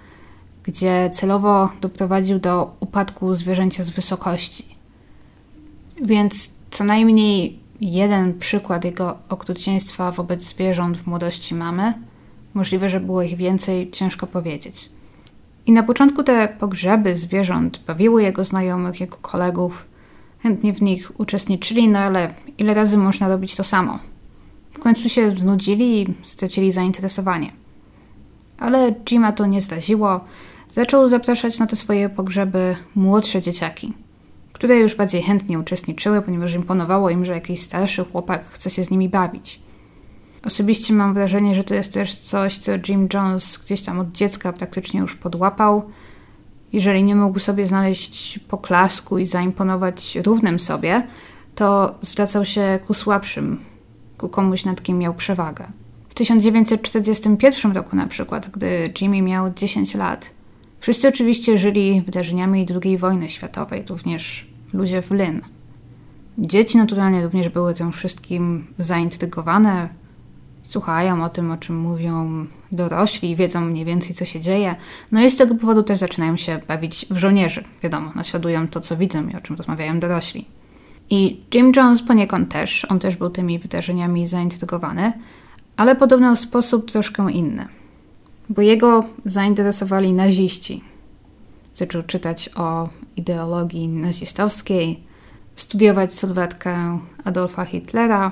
gdzie 0.64 1.10
celowo 1.14 1.70
doprowadził 1.82 2.40
do 2.40 2.76
upadku 2.80 3.36
zwierzęcia 3.36 3.84
z 3.84 3.90
wysokości. 3.90 4.79
Więc 6.02 6.50
co 6.72 6.84
najmniej 6.84 7.60
jeden 7.82 8.40
przykład 8.40 8.86
jego 8.86 9.18
okrucieństwa 9.30 10.12
wobec 10.12 10.44
zwierząt 10.44 10.98
w 10.98 11.08
młodości 11.08 11.56
mamy. 11.56 11.94
Możliwe, 12.54 12.90
że 12.90 13.00
było 13.00 13.24
ich 13.24 13.38
więcej, 13.38 13.92
ciężko 13.92 14.28
powiedzieć. 14.28 14.90
I 15.66 15.72
na 15.72 15.84
początku 15.84 16.24
te 16.24 16.48
pogrzeby 16.60 17.16
zwierząt 17.16 17.80
bawiły 17.88 18.24
jego 18.24 18.44
znajomych, 18.44 19.00
jego 19.00 19.18
kolegów. 19.18 19.86
Chętnie 20.40 20.74
w 20.74 20.82
nich 20.82 21.20
uczestniczyli, 21.20 21.90
no 21.90 22.00
ale 22.00 22.34
ile 22.58 22.74
razy 22.74 22.98
można 22.98 23.28
robić 23.28 23.56
to 23.56 23.64
samo? 23.64 24.00
W 24.74 24.80
końcu 24.80 25.10
się 25.10 25.30
znudzili 25.30 26.02
i 26.02 26.14
stracili 26.24 26.72
zainteresowanie. 26.72 27.52
Ale 28.60 28.96
Jima 29.06 29.32
to 29.32 29.46
nie 29.46 29.62
zdaziło. 29.62 30.20
Zaczął 30.72 31.08
zapraszać 31.08 31.60
na 31.60 31.68
te 31.68 31.76
swoje 31.76 32.10
pogrzeby 32.10 32.76
młodsze 32.96 33.42
dzieciaki, 33.42 33.94
które 34.60 34.78
już 34.78 34.96
bardziej 34.96 35.22
chętnie 35.22 35.60
uczestniczyły, 35.60 36.22
ponieważ 36.22 36.54
imponowało 36.54 37.10
im, 37.10 37.26
że 37.26 37.34
jakiś 37.34 37.62
starszy 37.62 38.06
chłopak 38.06 38.46
chce 38.46 38.70
się 38.70 38.84
z 38.84 38.92
nimi 38.92 39.10
bawić. 39.10 39.60
Osobiście 40.46 40.94
mam 40.94 41.14
wrażenie, 41.14 41.56
że 41.56 41.64
to 41.64 41.74
jest 41.74 41.94
też 41.94 42.16
coś, 42.16 42.58
co 42.58 42.72
Jim 42.88 43.08
Jones 43.14 43.58
gdzieś 43.58 43.82
tam 43.82 44.00
od 44.00 44.12
dziecka 44.12 44.54
praktycznie 44.54 45.00
już 45.00 45.16
podłapał. 45.16 45.84
Jeżeli 46.74 47.04
nie 47.04 47.16
mógł 47.16 47.40
sobie 47.40 47.68
znaleźć 47.68 48.40
poklasku 48.40 49.18
i 49.18 49.26
zaimponować 49.26 50.18
równym 50.26 50.60
sobie, 50.60 51.08
to 51.56 51.96
zwracał 52.02 52.46
się 52.46 52.80
ku 52.88 52.94
słabszym, 52.94 53.60
ku 54.18 54.30
komuś, 54.30 54.66
nad 54.66 54.82
kim 54.82 54.98
miał 54.98 55.14
przewagę. 55.14 55.68
W 56.10 56.14
1941 56.14 57.72
roku 57.72 57.96
na 57.96 58.08
przykład, 58.08 58.50
gdy 58.50 58.94
Jimmy 59.02 59.22
miał 59.22 59.54
10 59.54 59.96
lat, 59.96 60.32
wszyscy 60.80 61.08
oczywiście 61.08 61.58
żyli 61.58 62.02
wydarzeniami 62.06 62.66
II 62.84 62.98
wojny 62.98 63.30
światowej, 63.30 63.84
również 63.90 64.49
ludzie 64.74 65.02
w 65.02 65.12
Lynn. 65.12 65.42
Dzieci 66.38 66.78
naturalnie 66.78 67.24
również 67.24 67.50
były 67.50 67.74
tym 67.74 67.92
wszystkim 67.92 68.68
zaintrygowane, 68.78 69.90
słuchają 70.64 71.24
o 71.24 71.30
tym, 71.30 71.52
o 71.52 71.58
czym 71.58 71.78
mówią 71.78 72.46
dorośli, 72.72 73.36
wiedzą 73.36 73.62
mniej 73.62 73.86
więcej, 73.86 74.16
co 74.16 74.26
się 74.26 74.40
dzieje. 74.40 74.76
No 75.12 75.26
i 75.26 75.32
z 75.32 75.38
tego 75.38 75.56
powodu 75.56 75.84
też 75.84 76.00
zaczynają 76.00 76.38
się 76.38 76.60
bawić 76.68 77.06
w 77.10 77.18
żołnierzy. 77.18 77.64
Wiadomo, 77.84 78.12
naśladują 78.16 78.68
to, 78.68 78.80
co 78.80 78.98
widzą 78.98 79.28
i 79.28 79.36
o 79.36 79.42
czym 79.42 79.56
rozmawiają 79.56 80.00
dorośli. 80.00 80.46
I 81.10 81.42
Jim 81.54 81.72
Jones 81.76 82.02
poniekąd 82.02 82.52
też, 82.52 82.86
on 82.90 83.00
też 83.00 83.16
był 83.16 83.30
tymi 83.30 83.60
wydarzeniami 83.60 84.28
zaintrygowany, 84.28 85.14
ale 85.78 85.96
podobno 85.96 86.36
w 86.36 86.40
sposób 86.40 86.92
troszkę 86.92 87.32
inny. 87.32 87.66
Bo 88.50 88.62
jego 88.62 89.06
zainteresowali 89.26 90.14
naziści. 90.14 90.84
Zaczął 91.74 92.04
czytać 92.04 92.50
o 92.56 92.90
ideologii 93.20 93.88
nazistowskiej, 93.88 95.04
studiować 95.56 96.14
sylwetkę 96.14 97.00
Adolfa 97.24 97.66
Hitlera 97.66 98.32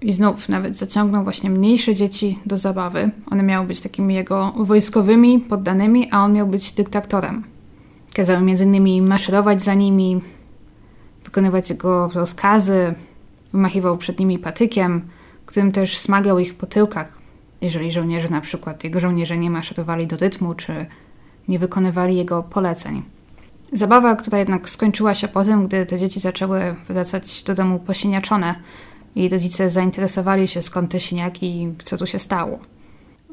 i 0.00 0.12
znów 0.12 0.48
nawet 0.48 0.76
zaciągnął 0.76 1.24
właśnie 1.24 1.50
mniejsze 1.50 1.94
dzieci 1.94 2.38
do 2.46 2.56
zabawy. 2.56 3.10
One 3.30 3.42
miały 3.42 3.66
być 3.66 3.80
takimi 3.80 4.14
jego 4.14 4.52
wojskowymi 4.56 5.40
poddanymi, 5.40 6.08
a 6.10 6.24
on 6.24 6.32
miał 6.32 6.46
być 6.46 6.72
dyktatorem. 6.72 7.44
Kazał 8.14 8.40
między 8.40 8.64
innymi 8.64 9.02
maszerować 9.02 9.62
za 9.62 9.74
nimi, 9.74 10.20
wykonywać 11.24 11.70
jego 11.70 12.08
rozkazy, 12.08 12.94
wymachiwał 13.52 13.98
przed 13.98 14.18
nimi 14.18 14.38
patykiem, 14.38 15.08
którym 15.46 15.72
też 15.72 15.98
smagał 15.98 16.38
ich 16.38 16.54
po 16.54 16.66
tyłkach, 16.66 17.18
jeżeli 17.60 17.92
żołnierze 17.92 18.28
na 18.28 18.40
przykład, 18.40 18.84
jego 18.84 19.00
żołnierze 19.00 19.38
nie 19.38 19.50
maszerowali 19.50 20.06
do 20.06 20.16
rytmu, 20.16 20.54
czy 20.54 20.86
nie 21.48 21.58
wykonywali 21.58 22.16
jego 22.16 22.42
poleceń. 22.42 23.02
Zabawa, 23.72 24.16
która 24.16 24.38
jednak 24.38 24.70
skończyła 24.70 25.14
się 25.14 25.28
po 25.28 25.44
tym, 25.44 25.66
gdy 25.66 25.86
te 25.86 25.98
dzieci 25.98 26.20
zaczęły 26.20 26.76
wracać 26.88 27.42
do 27.42 27.54
domu 27.54 27.78
posiniaczone 27.78 28.54
i 29.14 29.28
rodzice 29.28 29.70
zainteresowali 29.70 30.48
się 30.48 30.62
skąd 30.62 30.90
te 30.90 31.00
siniaki 31.00 31.62
i 31.62 31.74
co 31.84 31.96
tu 31.96 32.06
się 32.06 32.18
stało. 32.18 32.58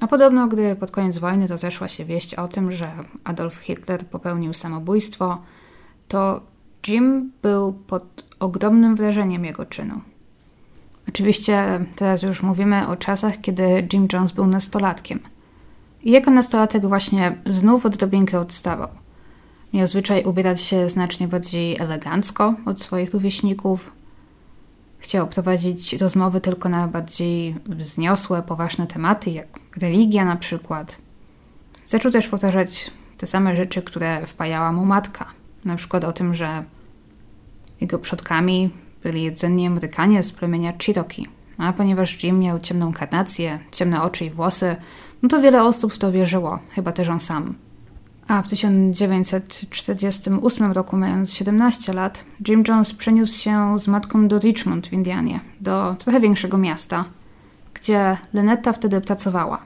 A 0.02 0.08
podobno, 0.08 0.48
gdy 0.48 0.76
pod 0.76 0.92
koniec 0.92 1.18
wojny 1.18 1.48
rozeszła 1.48 1.88
się 1.88 2.06
wieść 2.06 2.36
o 2.36 2.48
tym, 2.48 2.72
że 2.72 2.92
Adolf 3.24 3.56
Hitler 3.58 4.06
popełnił 4.06 4.54
samobójstwo, 4.54 5.42
to 6.08 6.42
Jim 6.88 7.32
był 7.42 7.74
pod 7.74 8.26
ogromnym 8.40 8.96
wrażeniem 8.96 9.46
jego 9.46 9.66
czynu. 9.66 10.02
Oczywiście 11.10 11.86
teraz 11.96 12.22
już 12.22 12.44
mówimy 12.44 12.88
o 12.88 12.96
czasach, 12.96 13.42
kiedy 13.42 13.88
Jim 13.94 14.08
Jones 14.14 14.32
był 14.32 14.48
nastolatkiem. 14.48 15.20
I 16.04 16.12
jako 16.12 16.32
nastolatek 16.32 16.86
właśnie 16.86 17.38
znów 17.46 17.86
odrobinkę 17.86 18.40
odstawał. 18.40 19.05
Miał 19.74 19.88
zwyczaj 19.88 20.24
ubierać 20.24 20.62
się 20.62 20.90
znacznie 20.90 21.28
bardziej 21.28 21.78
elegancko 21.80 22.56
od 22.66 22.82
swoich 22.82 23.14
rówieśników. 23.14 23.92
Chciał 25.00 25.28
prowadzić 25.28 25.94
rozmowy 25.94 26.42
tylko 26.42 26.70
na 26.70 26.88
bardziej 26.88 27.56
wzniosłe, 27.66 28.44
poważne 28.44 28.88
tematy, 28.88 29.30
jak 29.30 29.48
religia 29.78 30.26
na 30.26 30.36
przykład. 30.36 30.98
Zaczął 31.86 32.12
też 32.12 32.28
powtarzać 32.28 32.92
te 33.18 33.28
same 33.28 33.56
rzeczy, 33.56 33.82
które 33.82 34.26
wpajała 34.28 34.72
mu 34.72 34.86
matka. 34.86 35.26
Na 35.66 35.76
przykład 35.76 36.04
o 36.04 36.12
tym, 36.12 36.36
że 36.36 36.64
jego 37.82 38.00
przodkami 38.00 38.70
byli 39.04 39.30
rdzenni 39.30 39.68
Amerykanie 39.68 40.24
z 40.24 40.32
plemienia 40.32 40.74
Cherokee. 40.86 41.28
A 41.58 41.74
ponieważ 41.74 42.24
Jim 42.24 42.40
miał 42.40 42.60
ciemną 42.60 42.94
karnację, 42.94 43.60
ciemne 43.72 44.02
oczy 44.02 44.26
i 44.26 44.30
włosy, 44.30 44.76
no 45.22 45.30
to 45.30 45.42
wiele 45.42 45.64
osób 45.64 45.94
w 45.94 45.98
to 45.98 46.12
wierzyło, 46.12 46.60
chyba 46.70 46.92
też 46.92 47.10
on 47.10 47.20
sam. 47.20 47.56
A 48.28 48.42
w 48.42 48.48
1948 48.48 50.72
roku, 50.72 50.98
mając 50.98 51.34
17 51.34 51.94
lat, 51.94 52.26
Jim 52.48 52.64
Jones 52.68 52.94
przeniósł 52.94 53.40
się 53.40 53.80
z 53.80 53.88
matką 53.88 54.28
do 54.28 54.40
Richmond 54.40 54.88
w 54.88 54.94
Indianie, 54.94 55.40
do 55.62 55.96
trochę 56.00 56.20
większego 56.20 56.58
miasta, 56.58 57.06
gdzie 57.74 58.18
Lenetta 58.34 58.74
wtedy 58.74 59.02
pracowała. 59.02 59.60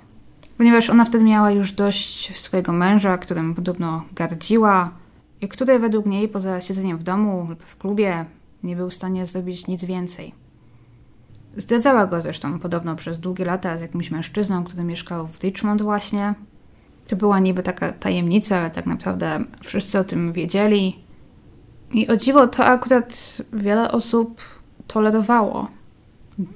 Ponieważ 0.57 0.89
ona 0.89 1.05
wtedy 1.05 1.25
miała 1.25 1.51
już 1.51 1.71
dość 1.71 2.39
swojego 2.39 2.73
męża, 2.73 3.17
którym 3.17 3.55
podobno 3.55 4.03
gardziła, 4.13 4.91
i 5.41 5.47
który 5.47 5.79
według 5.79 6.05
niej 6.05 6.29
poza 6.29 6.61
siedzeniem 6.61 6.97
w 6.97 7.03
domu 7.03 7.45
lub 7.49 7.63
w 7.63 7.77
klubie 7.77 8.25
nie 8.63 8.75
był 8.75 8.89
w 8.89 8.93
stanie 8.93 9.25
zrobić 9.25 9.67
nic 9.67 9.85
więcej. 9.85 10.33
Zdradzała 11.57 12.05
go 12.05 12.21
zresztą 12.21 12.59
podobno 12.59 12.95
przez 12.95 13.19
długie 13.19 13.45
lata 13.45 13.77
z 13.77 13.81
jakimś 13.81 14.11
mężczyzną, 14.11 14.63
który 14.63 14.83
mieszkał 14.83 15.27
w 15.27 15.39
Richmond 15.39 15.81
właśnie. 15.81 16.33
To 17.09 17.15
była 17.15 17.39
niby 17.39 17.63
taka 17.63 17.93
tajemnica, 17.93 18.57
ale 18.59 18.71
tak 18.71 18.85
naprawdę 18.85 19.43
wszyscy 19.63 19.99
o 19.99 20.03
tym 20.03 20.33
wiedzieli. 20.33 20.99
I 21.91 22.07
o 22.07 22.17
dziwo 22.17 22.47
to 22.47 22.65
akurat 22.65 23.37
wiele 23.53 23.91
osób 23.91 24.41
tolerowało. 24.87 25.67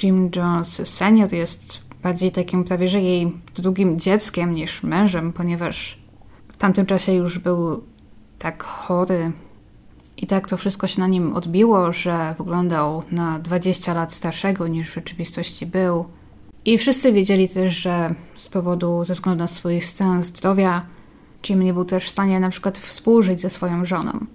Jim 0.04 0.32
Jones 0.36 0.90
senior 0.90 1.34
jest 1.34 1.80
bardziej 2.04 2.32
takim 2.32 2.64
prawie 2.64 2.90
że 2.90 3.02
jej 3.02 3.38
drugim 3.56 4.00
dzieckiem 4.00 4.54
niż 4.54 4.84
mężem, 4.84 5.34
ponieważ 5.34 6.00
w 6.52 6.58
tamtym 6.58 6.86
czasie 6.86 7.14
już 7.14 7.40
był 7.40 7.84
tak 8.40 8.64
chory 8.64 9.32
i 10.18 10.28
tak 10.28 10.50
to 10.50 10.58
wszystko 10.58 10.88
się 10.88 11.00
na 11.00 11.08
nim 11.08 11.34
odbiło, 11.36 11.94
że 11.94 12.36
wyglądał 12.38 13.04
na 13.12 13.40
20 13.40 13.94
lat 13.94 14.14
starszego 14.14 14.68
niż 14.68 14.90
w 14.90 14.94
rzeczywistości 14.94 15.66
był. 15.66 16.06
I 16.66 16.78
wszyscy 16.78 17.14
wiedzieli 17.14 17.50
też, 17.50 17.74
że 17.74 18.16
z 18.36 18.48
powodu, 18.48 19.04
ze 19.04 19.14
względu 19.14 19.40
na 19.40 19.48
swój 19.48 19.82
stan 19.82 20.24
zdrowia, 20.24 20.86
Jim 21.50 21.64
nie 21.64 21.74
był 21.74 21.86
też 21.86 22.06
w 22.06 22.10
stanie 22.10 22.40
na 22.40 22.50
przykład 22.50 22.78
współżyć 22.78 23.42
ze 23.42 23.50
swoją 23.50 23.86
żoną. 23.86 24.26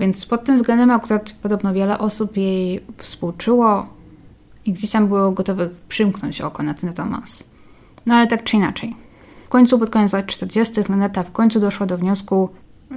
Więc 0.00 0.26
pod 0.26 0.44
tym 0.44 0.56
względem 0.56 0.90
akurat 0.90 1.32
podobno 1.42 1.74
wiele 1.74 1.98
osób 1.98 2.36
jej 2.36 2.80
współczuło 2.96 3.86
i 4.66 4.72
gdzieś 4.72 4.90
tam 4.90 5.08
było 5.08 5.30
gotowych 5.30 5.70
przymknąć 5.88 6.40
oko 6.40 6.62
na 6.62 6.74
ten 6.74 6.92
romans. 6.98 7.44
No 8.06 8.14
ale 8.14 8.26
tak 8.26 8.44
czy 8.44 8.56
inaczej. 8.56 8.96
W 9.46 9.48
końcu 9.48 9.78
pod 9.78 9.90
koniec 9.90 10.12
lat 10.12 10.26
40. 10.26 10.80
Leneta 10.88 11.22
w 11.22 11.32
końcu 11.32 11.60
doszła 11.60 11.86
do 11.86 11.98
wniosku, 11.98 12.48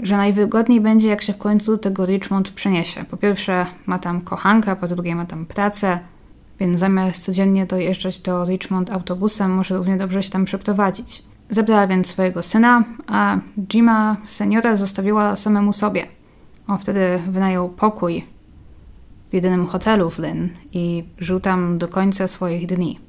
że 0.03 0.17
najwygodniej 0.17 0.81
będzie, 0.81 1.07
jak 1.09 1.21
się 1.21 1.33
w 1.33 1.37
końcu 1.37 1.77
tego 1.77 2.05
Richmond 2.05 2.49
przeniesie. 2.49 3.05
Po 3.05 3.17
pierwsze, 3.17 3.65
ma 3.85 3.99
tam 3.99 4.21
kochanka, 4.21 4.75
po 4.75 4.87
drugie, 4.87 5.15
ma 5.15 5.25
tam 5.25 5.45
pracę, 5.45 5.99
więc 6.59 6.79
zamiast 6.79 7.23
codziennie 7.23 7.65
dojeżdżać 7.65 8.19
do 8.19 8.45
Richmond 8.45 8.91
autobusem, 8.91 9.51
może 9.51 9.77
równie 9.77 9.97
dobrze 9.97 10.23
się 10.23 10.29
tam 10.29 10.45
przeprowadzić. 10.45 11.23
Zabrała 11.49 11.87
więc 11.87 12.07
swojego 12.07 12.43
syna, 12.43 12.83
a 13.07 13.39
Jima 13.73 14.17
seniora 14.25 14.75
zostawiła 14.75 15.35
samemu 15.35 15.73
sobie. 15.73 16.07
On 16.67 16.79
wtedy 16.79 17.19
wynajął 17.27 17.69
pokój 17.69 18.25
w 19.29 19.33
jedynym 19.33 19.65
hotelu 19.65 20.09
w 20.09 20.19
Lynn 20.19 20.49
i 20.73 21.03
żył 21.17 21.39
tam 21.39 21.77
do 21.77 21.87
końca 21.87 22.27
swoich 22.27 22.67
dni. 22.67 22.99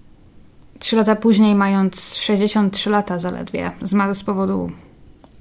Trzy 0.78 0.96
lata 0.96 1.16
później, 1.16 1.54
mając 1.54 2.14
63 2.14 2.90
lata 2.90 3.18
zaledwie, 3.18 3.70
zmarł 3.82 4.14
z 4.14 4.22
powodu 4.22 4.70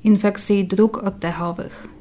infekcji 0.04 0.68
dróg 0.68 1.04
oddechowych. 1.04 1.95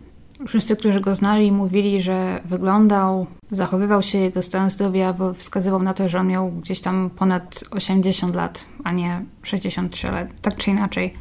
Wszyscy, 0.46 0.76
którzy 0.76 1.00
go 1.00 1.14
znali, 1.14 1.52
mówili, 1.52 2.02
że 2.02 2.40
wyglądał, 2.44 3.26
zachowywał 3.50 4.02
się, 4.02 4.18
jego 4.18 4.42
stan 4.42 4.70
zdrowia 4.70 5.14
wskazywał 5.35 5.83
na 5.83 5.94
to, 5.94 6.09
że 6.09 6.18
on 6.18 6.28
miał 6.28 6.52
gdzieś 6.52 6.80
tam 6.80 7.11
ponad 7.16 7.64
80 7.70 8.35
lat, 8.35 8.64
a 8.85 8.92
nie 8.92 9.24
63 9.42 10.11
lat, 10.11 10.28
tak 10.42 10.57
czy 10.57 10.70
inaczej. 10.70 11.14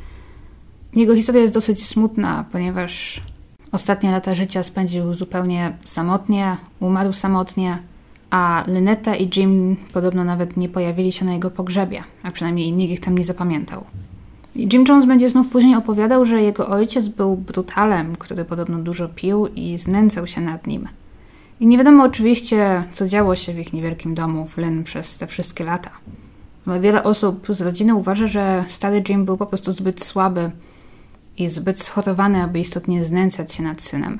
Jego 0.95 1.15
historia 1.15 1.41
jest 1.41 1.53
dosyć 1.53 1.85
smutna, 1.85 2.45
ponieważ 2.51 3.21
ostatnie 3.71 4.11
lata 4.11 4.35
życia 4.35 4.63
spędził 4.63 5.13
zupełnie 5.13 5.77
samotnie, 5.83 6.57
umarł 6.79 7.13
samotnie, 7.13 7.77
a 8.29 8.63
Lynetta 8.67 9.15
i 9.15 9.29
Jim 9.35 9.75
podobno 9.93 10.23
nawet 10.23 10.57
nie 10.57 10.69
pojawili 10.69 11.11
się 11.11 11.25
na 11.25 11.33
jego 11.33 11.51
pogrzebie, 11.51 12.03
a 12.23 12.31
przynajmniej 12.31 12.73
nikt 12.73 12.93
ich 12.93 12.99
tam 12.99 13.17
nie 13.17 13.25
zapamiętał. 13.25 13.83
Jim 14.55 14.85
Jones 14.87 15.05
będzie 15.05 15.29
znów 15.29 15.47
później 15.47 15.75
opowiadał, 15.75 16.25
że 16.25 16.41
jego 16.41 16.67
ojciec 16.67 17.07
był 17.07 17.37
brutalem, 17.37 18.15
który 18.15 18.45
podobno 18.45 18.77
dużo 18.77 19.09
pił 19.09 19.47
i 19.47 19.77
znęcał 19.77 20.27
się 20.27 20.41
nad 20.41 20.67
nim. 20.67 20.87
I 21.59 21.67
nie 21.67 21.77
wiadomo 21.77 22.03
oczywiście, 22.03 22.83
co 22.91 23.07
działo 23.07 23.35
się 23.35 23.53
w 23.53 23.59
ich 23.59 23.73
niewielkim 23.73 24.15
domu 24.15 24.47
w 24.47 24.57
Lynn 24.57 24.83
przez 24.83 25.17
te 25.17 25.27
wszystkie 25.27 25.63
lata. 25.63 25.89
Ale 26.65 26.79
wiele 26.79 27.03
osób 27.03 27.47
z 27.49 27.61
rodziny 27.61 27.95
uważa, 27.95 28.27
że 28.27 28.65
stary 28.67 29.03
Jim 29.09 29.25
był 29.25 29.37
po 29.37 29.45
prostu 29.45 29.71
zbyt 29.71 30.03
słaby 30.03 30.51
i 31.37 31.49
zbyt 31.49 31.81
schorowany, 31.81 32.43
aby 32.43 32.59
istotnie 32.59 33.05
znęcać 33.05 33.53
się 33.53 33.63
nad 33.63 33.81
synem. 33.81 34.19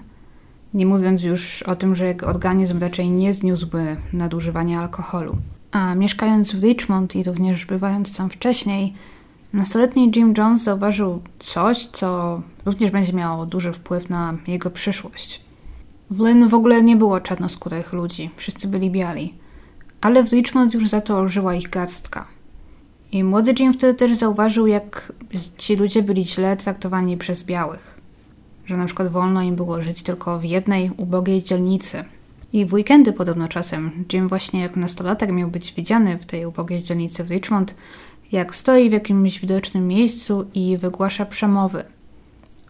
Nie 0.74 0.86
mówiąc 0.86 1.24
już 1.24 1.63
o 1.63 1.76
tym, 1.76 1.96
że 1.96 2.06
jego 2.06 2.28
organizm 2.28 2.80
raczej 2.80 3.10
nie 3.10 3.34
zniósłby 3.34 3.98
nadużywania 4.13 4.80
alkoholu. 4.80 5.36
A 5.72 5.96
mieszkając 5.96 6.56
w 6.56 6.63
Richmond 6.63 7.15
i 7.15 7.24
również 7.24 7.65
bywając 7.65 8.17
tam 8.17 8.30
wcześniej, 8.30 8.93
Nastoletni 9.53 10.11
Jim 10.15 10.33
Jones 10.37 10.63
zauważył 10.63 11.21
coś, 11.39 11.85
co 11.87 12.41
również 12.65 12.91
będzie 12.91 13.13
miało 13.13 13.45
duży 13.45 13.73
wpływ 13.73 14.09
na 14.09 14.37
jego 14.47 14.69
przyszłość. 14.69 15.41
W 16.09 16.19
Lynn 16.19 16.47
w 16.47 16.53
ogóle 16.53 16.83
nie 16.83 16.95
było 16.95 17.21
czarnoskórych 17.21 17.93
ludzi, 17.93 18.29
wszyscy 18.35 18.67
byli 18.67 18.91
biali, 18.91 19.33
ale 20.01 20.23
w 20.23 20.31
Richmond 20.31 20.73
już 20.73 20.89
za 20.89 21.01
to 21.01 21.27
żyła 21.27 21.55
ich 21.55 21.69
garstka. 21.69 22.27
I 23.11 23.23
młody 23.23 23.53
Jim 23.59 23.73
wtedy 23.73 23.93
też 23.93 24.15
zauważył, 24.17 24.67
jak 24.67 25.13
ci 25.57 25.75
ludzie 25.75 26.03
byli 26.03 26.25
źle 26.25 26.57
traktowani 26.57 27.17
przez 27.17 27.43
białych. 27.43 28.01
Że 28.65 28.77
na 28.77 28.85
przykład 28.85 29.11
wolno 29.11 29.41
im 29.41 29.55
było 29.55 29.81
żyć 29.81 30.03
tylko 30.03 30.39
w 30.39 30.43
jednej 30.43 30.91
ubogiej 30.97 31.43
dzielnicy. 31.43 32.05
I 32.53 32.65
w 32.65 32.73
weekendy 32.73 33.13
podobno 33.13 33.47
czasem 33.47 34.05
Jim 34.13 34.27
właśnie 34.27 34.61
jako 34.61 34.79
nastolatek 34.79 35.31
miał 35.31 35.49
być 35.49 35.73
widziany 35.73 36.17
w 36.17 36.25
tej 36.25 36.45
ubogiej 36.45 36.83
dzielnicy 36.83 37.23
w 37.23 37.31
Richmond, 37.31 37.75
jak 38.34 38.56
stoi 38.56 38.89
w 38.89 38.93
jakimś 38.93 39.39
widocznym 39.39 39.88
miejscu 39.88 40.46
i 40.54 40.78
wygłasza 40.78 41.26
przemowy 41.26 41.84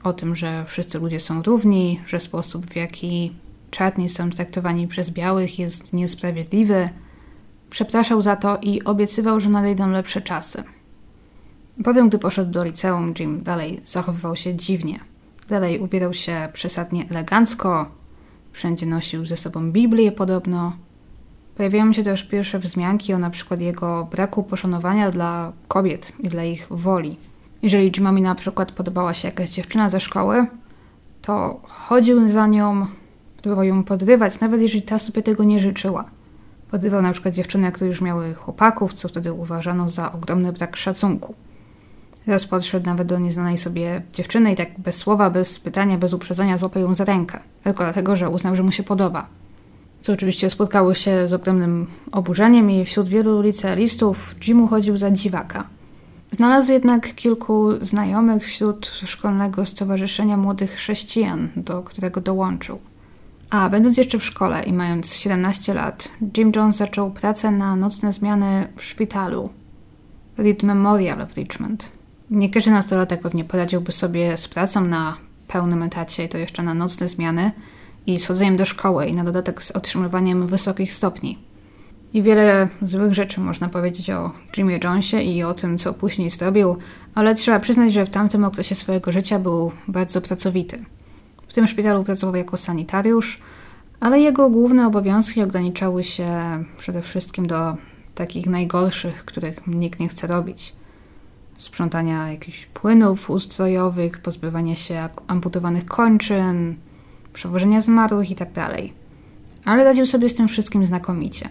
o 0.03 0.13
tym, 0.13 0.35
że 0.35 0.65
wszyscy 0.65 0.99
ludzie 0.99 1.19
są 1.19 1.43
równi, 1.43 2.01
że 2.05 2.19
sposób 2.19 2.65
w 2.65 2.75
jaki 2.75 3.33
czarni 3.71 4.09
są 4.09 4.29
traktowani 4.29 4.87
przez 4.87 5.09
białych 5.09 5.59
jest 5.59 5.93
niesprawiedliwy. 5.93 6.89
Przepraszał 7.69 8.21
za 8.21 8.35
to 8.35 8.57
i 8.61 8.83
obiecywał, 8.83 9.39
że 9.39 9.49
nadejdą 9.49 9.89
lepsze 9.89 10.21
czasy. 10.21 10.63
Potem, 11.83 12.09
gdy 12.09 12.19
poszedł 12.19 12.51
do 12.51 12.63
liceum, 12.63 13.13
Jim 13.19 13.43
dalej 13.43 13.81
zachowywał 13.85 14.35
się 14.35 14.55
dziwnie. 14.55 14.99
Dalej 15.47 15.79
ubierał 15.79 16.13
się 16.13 16.49
przesadnie 16.53 17.09
elegancko, 17.09 17.91
wszędzie 18.51 18.85
nosił 18.85 19.25
ze 19.25 19.37
sobą 19.37 19.71
Biblię 19.71 20.11
podobno, 20.11 20.77
Pojawiają 21.55 21.93
się 21.93 22.03
też 22.03 22.23
pierwsze 22.23 22.59
wzmianki 22.59 23.13
o 23.13 23.19
na 23.19 23.29
przykład 23.29 23.61
jego 23.61 24.07
braku 24.11 24.43
poszanowania 24.43 25.11
dla 25.11 25.53
kobiet 25.67 26.11
i 26.19 26.29
dla 26.29 26.43
ich 26.43 26.67
woli. 26.69 27.17
Jeżeli 27.61 27.91
Jimami 27.91 28.21
na 28.21 28.35
przykład 28.35 28.71
podobała 28.71 29.13
się 29.13 29.27
jakaś 29.27 29.49
dziewczyna 29.49 29.89
ze 29.89 29.99
szkoły, 29.99 30.45
to 31.21 31.61
chodził 31.63 32.29
za 32.29 32.47
nią, 32.47 32.87
próbował 33.41 33.63
ją 33.63 33.83
podrywać, 33.83 34.39
nawet 34.39 34.61
jeżeli 34.61 34.81
ta 34.81 34.99
sobie 34.99 35.21
tego 35.21 35.43
nie 35.43 35.59
życzyła. 35.59 36.05
Podrywał 36.71 37.01
na 37.01 37.11
przykład 37.11 37.33
dziewczyny, 37.33 37.71
które 37.71 37.89
już 37.89 38.01
miały 38.01 38.33
chłopaków, 38.33 38.93
co 38.93 39.07
wtedy 39.07 39.33
uważano 39.33 39.89
za 39.89 40.11
ogromny 40.11 40.53
brak 40.53 40.77
szacunku. 40.77 41.35
Raz 42.27 42.45
podszedł 42.45 42.85
nawet 42.85 43.07
do 43.07 43.19
nieznanej 43.19 43.57
sobie 43.57 44.01
dziewczyny 44.13 44.51
i 44.51 44.55
tak 44.55 44.79
bez 44.79 44.95
słowa, 44.95 45.29
bez 45.29 45.59
pytania, 45.59 45.97
bez 45.97 46.13
uprzedzenia 46.13 46.57
złapał 46.57 46.81
ją 46.81 46.95
za 46.95 47.05
rękę. 47.05 47.39
Tylko 47.63 47.83
dlatego, 47.83 48.15
że 48.15 48.29
uznał, 48.29 48.55
że 48.55 48.63
mu 48.63 48.71
się 48.71 48.83
podoba 48.83 49.27
co 50.03 50.13
oczywiście 50.13 50.49
spotkało 50.49 50.93
się 50.93 51.27
z 51.27 51.33
ogromnym 51.33 51.87
oburzeniem 52.11 52.71
i 52.71 52.85
wśród 52.85 53.07
wielu 53.07 53.41
licealistów 53.41 54.35
Jim 54.47 54.61
uchodził 54.61 54.97
za 54.97 55.11
dziwaka. 55.11 55.67
Znalazł 56.31 56.71
jednak 56.71 57.15
kilku 57.15 57.69
znajomych 57.81 58.43
wśród 58.43 58.85
szkolnego 59.05 59.65
stowarzyszenia 59.65 60.37
młodych 60.37 60.71
chrześcijan, 60.71 61.49
do 61.55 61.83
którego 61.83 62.21
dołączył. 62.21 62.79
A 63.49 63.69
będąc 63.69 63.97
jeszcze 63.97 64.19
w 64.19 64.25
szkole 64.25 64.63
i 64.63 64.73
mając 64.73 65.13
17 65.13 65.73
lat, 65.73 66.09
Jim 66.37 66.51
Jones 66.55 66.75
zaczął 66.75 67.11
pracę 67.11 67.51
na 67.51 67.75
nocne 67.75 68.13
zmiany 68.13 68.67
w 68.75 68.83
szpitalu 68.83 69.49
Reed 70.37 70.63
Memorial 70.63 71.27
w 71.27 71.37
Richmond. 71.37 71.91
Nie 72.29 72.49
każdy 72.49 72.71
nastolatek 72.71 73.21
pewnie 73.21 73.45
poradziłby 73.45 73.91
sobie 73.91 74.37
z 74.37 74.47
pracą 74.47 74.81
na 74.81 75.17
pełnym 75.47 75.83
etacie 75.83 76.25
i 76.25 76.29
to 76.29 76.37
jeszcze 76.37 76.63
na 76.63 76.73
nocne 76.73 77.07
zmiany– 77.07 77.51
i 78.07 78.19
z 78.19 78.27
chodzeniem 78.27 78.57
do 78.57 78.65
szkoły 78.65 79.05
i 79.05 79.13
na 79.13 79.23
dodatek 79.23 79.63
z 79.63 79.71
otrzymywaniem 79.71 80.47
wysokich 80.47 80.93
stopni. 80.93 81.37
I 82.13 82.21
wiele 82.21 82.67
złych 82.81 83.13
rzeczy 83.13 83.41
można 83.41 83.69
powiedzieć 83.69 84.09
o 84.09 84.31
Jimie 84.57 84.79
Jonesie 84.83 85.21
i 85.21 85.43
o 85.43 85.53
tym, 85.53 85.77
co 85.77 85.93
później 85.93 86.29
zrobił, 86.29 86.77
ale 87.15 87.35
trzeba 87.35 87.59
przyznać, 87.59 87.93
że 87.93 88.05
w 88.05 88.09
tamtym 88.09 88.43
okresie 88.43 88.75
swojego 88.75 89.11
życia 89.11 89.39
był 89.39 89.71
bardzo 89.87 90.21
pracowity. 90.21 90.85
W 91.47 91.53
tym 91.53 91.67
szpitalu 91.67 92.03
pracował 92.03 92.35
jako 92.35 92.57
sanitariusz, 92.57 93.41
ale 93.99 94.19
jego 94.19 94.49
główne 94.49 94.87
obowiązki 94.87 95.41
ograniczały 95.41 96.03
się 96.03 96.29
przede 96.77 97.01
wszystkim 97.01 97.47
do 97.47 97.77
takich 98.15 98.47
najgorszych, 98.47 99.25
których 99.25 99.67
nikt 99.67 99.99
nie 99.99 100.07
chce 100.07 100.27
robić. 100.27 100.75
Sprzątania 101.57 102.31
jakichś 102.31 102.65
płynów 102.65 103.29
ustrojowych, 103.29 104.21
pozbywania 104.21 104.75
się 104.75 105.09
amputowanych 105.27 105.85
kończyn, 105.85 106.75
przewożenia 107.33 107.81
zmarłych 107.81 108.29
itd. 108.29 108.51
Tak 108.53 108.81
Ale 109.65 109.83
radził 109.83 110.05
sobie 110.05 110.29
z 110.29 110.35
tym 110.35 110.47
wszystkim 110.47 110.85
znakomicie. 110.85 111.49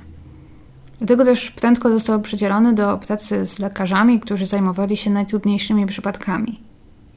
Dlatego 0.98 1.24
też 1.24 1.50
prędko 1.50 1.88
został 1.88 2.20
przydzielony 2.20 2.72
do 2.72 2.98
pracy 2.98 3.46
z 3.46 3.58
lekarzami, 3.58 4.20
którzy 4.20 4.46
zajmowali 4.46 4.96
się 4.96 5.10
najtrudniejszymi 5.10 5.86
przypadkami. 5.86 6.60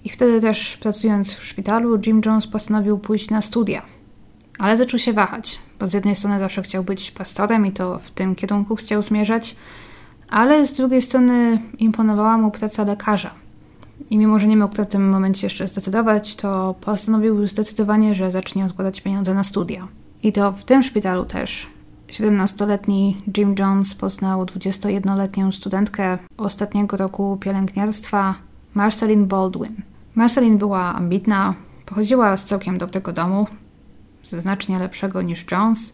I 0.03 0.09
wtedy 0.09 0.41
też, 0.41 0.77
pracując 0.77 1.33
w 1.33 1.43
szpitalu, 1.43 1.99
Jim 2.05 2.21
Jones 2.25 2.47
postanowił 2.47 2.97
pójść 2.97 3.29
na 3.29 3.41
studia. 3.41 3.81
Ale 4.59 4.77
zaczął 4.77 4.99
się 4.99 5.13
wahać, 5.13 5.59
bo 5.79 5.87
z 5.87 5.93
jednej 5.93 6.15
strony 6.15 6.39
zawsze 6.39 6.61
chciał 6.61 6.83
być 6.83 7.11
pastorem 7.11 7.65
i 7.65 7.71
to 7.71 7.99
w 7.99 8.11
tym 8.11 8.35
kierunku 8.35 8.75
chciał 8.75 9.01
zmierzać, 9.01 9.55
ale 10.29 10.67
z 10.67 10.73
drugiej 10.73 11.01
strony 11.01 11.61
imponowała 11.77 12.37
mu 12.37 12.51
praca 12.51 12.83
lekarza– 12.83 13.31
i 14.09 14.17
mimo, 14.17 14.39
że 14.39 14.47
nie 14.47 14.57
mógł 14.57 14.75
w 14.75 14.87
tym 14.87 15.09
momencie 15.09 15.45
jeszcze 15.47 15.67
zdecydować, 15.67 16.35
to 16.35 16.75
postanowił 16.81 17.47
zdecydowanie, 17.47 18.15
że 18.15 18.31
zacznie 18.31 18.65
odkładać 18.65 19.01
pieniądze 19.01 19.33
na 19.33 19.43
studia. 19.43 19.87
I 20.23 20.31
to 20.31 20.51
w 20.51 20.63
tym 20.63 20.83
szpitalu 20.83 21.25
też. 21.25 21.67
17-letni 22.07 23.17
Jim 23.37 23.55
Jones 23.59 23.95
poznał 23.95 24.45
21-letnią 24.45 25.51
studentkę 25.51 26.17
ostatniego 26.37 26.97
roku 26.97 27.37
pielęgniarstwa 27.41 28.35
Marceline 28.73 29.25
Baldwin. 29.25 29.75
Marceline 30.15 30.57
była 30.57 30.95
ambitna, 30.95 31.53
pochodziła 31.85 32.37
z 32.37 32.45
całkiem 32.45 32.77
dobrego 32.77 33.13
domu, 33.13 33.47
ze 34.23 34.41
znacznie 34.41 34.79
lepszego 34.79 35.21
niż 35.21 35.45
Jones, 35.51 35.93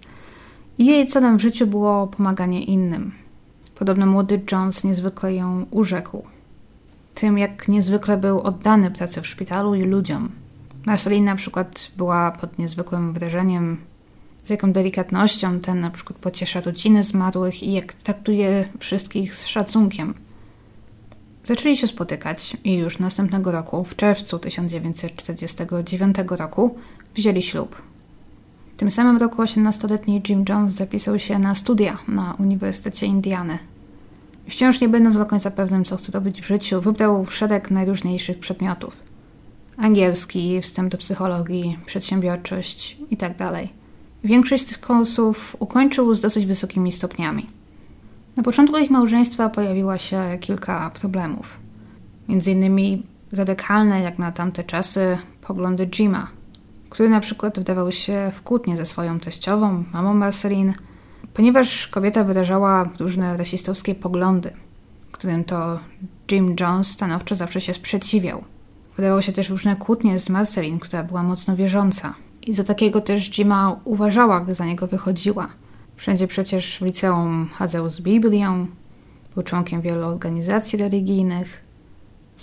i 0.78 0.86
jej 0.86 1.08
celem 1.08 1.38
w 1.38 1.42
życiu 1.42 1.68
było 1.68 2.08
pomaganie 2.08 2.64
innym. 2.64 3.12
Podobno 3.76 4.06
młody 4.06 4.42
Jones 4.52 4.84
niezwykle 4.84 5.34
ją 5.34 5.66
urzekł 5.72 6.24
tym, 7.16 7.38
jak 7.38 7.68
niezwykle 7.68 8.18
był 8.18 8.42
oddany 8.42 8.92
pracy 8.92 9.22
w 9.22 9.28
szpitalu 9.28 9.76
i 9.76 9.84
ludziom. 9.84 10.32
Marceline 10.86 11.26
na 11.26 11.36
przykład 11.36 11.92
była 11.98 12.32
pod 12.32 12.60
niezwykłym 12.60 13.14
wrażeniem, 13.14 13.78
z 14.44 14.50
jaką 14.50 14.72
delikatnością 14.72 15.60
ten 15.60 15.80
na 15.80 15.90
przykład 15.90 16.20
pociesza 16.20 16.62
rodziny 16.62 17.04
zmarłych 17.04 17.64
i 17.64 17.74
jak 17.74 17.94
traktuje 17.94 18.66
wszystkich 18.80 19.36
z 19.36 19.48
szacunkiem. 19.48 20.14
Zaczęli 21.44 21.78
się 21.78 21.88
spotykać 21.88 22.58
i 22.64 22.76
już 22.76 23.00
następnego 23.00 23.52
roku, 23.52 23.84
w 23.84 23.96
czerwcu 23.96 24.40
1949 24.40 26.16
roku, 26.30 26.76
wzięli 27.16 27.44
ślub. 27.44 27.82
W 28.76 28.80
tym 28.80 28.92
samym 28.92 29.18
roku 29.18 29.42
18-letni 29.42 30.22
Jim 30.30 30.46
Jones 30.50 30.74
zapisał 30.74 31.20
się 31.20 31.40
na 31.40 31.56
studia 31.56 31.98
na 32.08 32.34
Uniwersytecie 32.40 33.06
Indiany. 33.06 33.58
Wciąż 34.50 34.82
nie 34.82 34.90
będąc 34.90 35.18
do 35.18 35.26
końca 35.26 35.52
pewnym, 35.52 35.84
co 35.84 35.98
chce 35.98 36.12
robić 36.12 36.42
w 36.42 36.48
życiu, 36.48 36.82
wybrał 36.82 37.26
szereg 37.26 37.72
najróżniejszych 37.72 38.40
przedmiotów. 38.40 39.00
Angielski, 39.78 40.62
wstęp 40.62 40.92
do 40.92 40.98
psychologii, 40.98 41.80
przedsiębiorczość 41.86 42.98
itd. 43.10 43.36
Tak 43.38 43.68
Większość 44.24 44.64
z 44.64 44.66
tych 44.66 44.82
kursów 44.82 45.56
ukończył 45.60 46.16
z 46.16 46.22
dosyć 46.22 46.46
wysokimi 46.46 46.92
stopniami. 46.92 47.50
Na 48.36 48.44
początku 48.44 48.78
ich 48.78 48.90
małżeństwa 48.90 49.50
pojawiło 49.50 49.98
się 49.98 50.38
kilka 50.40 50.90
problemów. 50.90 51.60
Między 52.30 52.52
innymi 52.52 53.04
radykalne, 53.32 54.02
jak 54.02 54.20
na 54.20 54.32
tamte 54.32 54.64
czasy, 54.64 55.18
poglądy 55.42 55.88
Jima, 55.88 56.28
który 56.90 57.10
na 57.10 57.20
przykład 57.20 57.60
wdawał 57.60 57.92
się 57.92 58.32
w 58.34 58.42
kłótnie 58.42 58.78
ze 58.78 58.86
swoją 58.86 59.20
teściową, 59.20 59.84
mamą 59.94 60.14
Marceline, 60.14 60.74
ponieważ 61.34 61.88
kobieta 61.88 62.24
wyrażała 62.24 62.90
różne 63.00 63.38
rasistowskie 63.38 63.96
poglądy, 63.96 64.52
którym 65.12 65.44
to 65.44 65.80
Jim 66.32 66.56
Jones 66.60 66.88
stanowczo 66.88 67.36
zawsze 67.36 67.62
się 67.62 67.74
sprzeciwiał. 67.74 68.44
Wydawało 68.98 69.22
się 69.22 69.32
też 69.32 69.50
różne 69.50 69.76
kłótnie 69.76 70.20
z 70.20 70.30
Marceline, 70.30 70.80
która 70.80 71.04
była 71.04 71.24
mocno 71.24 71.56
wierząca. 71.56 72.16
I 72.48 72.54
za 72.54 72.64
takiego 72.64 73.02
też 73.02 73.30
Jima 73.30 73.80
uważała, 73.84 74.40
gdy 74.40 74.56
za 74.56 74.66
niego 74.66 74.88
wychodziła. 74.88 75.48
Wszędzie 75.96 76.28
przecież 76.28 76.78
w 76.78 76.82
liceum 76.82 77.50
chadzał 77.54 77.90
z 77.90 78.02
Biblią, 78.02 78.68
był 79.34 79.44
członkiem 79.44 79.82
wielu 79.82 80.08
organizacji 80.08 80.80
religijnych, 80.80 81.72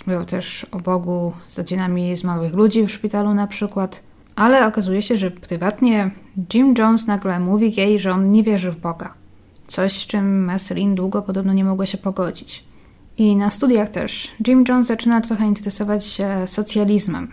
Zmawiał 0.03 0.25
też 0.25 0.65
o 0.71 0.79
Bogu 0.79 1.33
z 1.47 1.57
rodzinami 1.57 2.15
zmarłych 2.15 2.53
ludzi 2.53 2.85
w 2.85 2.91
szpitalu 2.91 3.33
na 3.33 3.47
przykład. 3.47 4.03
Ale 4.39 4.67
okazuje 4.67 5.01
się, 5.01 5.17
że 5.17 5.31
prywatnie 5.31 6.11
Jim 6.53 6.73
Jones 6.77 7.07
nagle 7.07 7.39
mówi 7.39 7.73
jej, 7.77 7.99
że 7.99 8.11
on 8.11 8.31
nie 8.31 8.43
wierzy 8.43 8.71
w 8.71 8.75
Boga. 8.75 9.13
Coś, 9.67 9.93
z 9.93 10.07
czym 10.07 10.45
Marceline 10.45 10.95
długo 10.95 11.21
podobno 11.21 11.53
nie 11.53 11.63
mogła 11.63 11.85
się 11.85 11.97
pogodzić. 11.97 12.63
I 13.17 13.35
na 13.35 13.49
studiach 13.49 13.89
też 13.89 14.31
Jim 14.47 14.63
Jones 14.67 14.87
zaczyna 14.87 15.21
trochę 15.21 15.47
interesować 15.47 16.05
się 16.05 16.47
socjalizmem. 16.47 17.31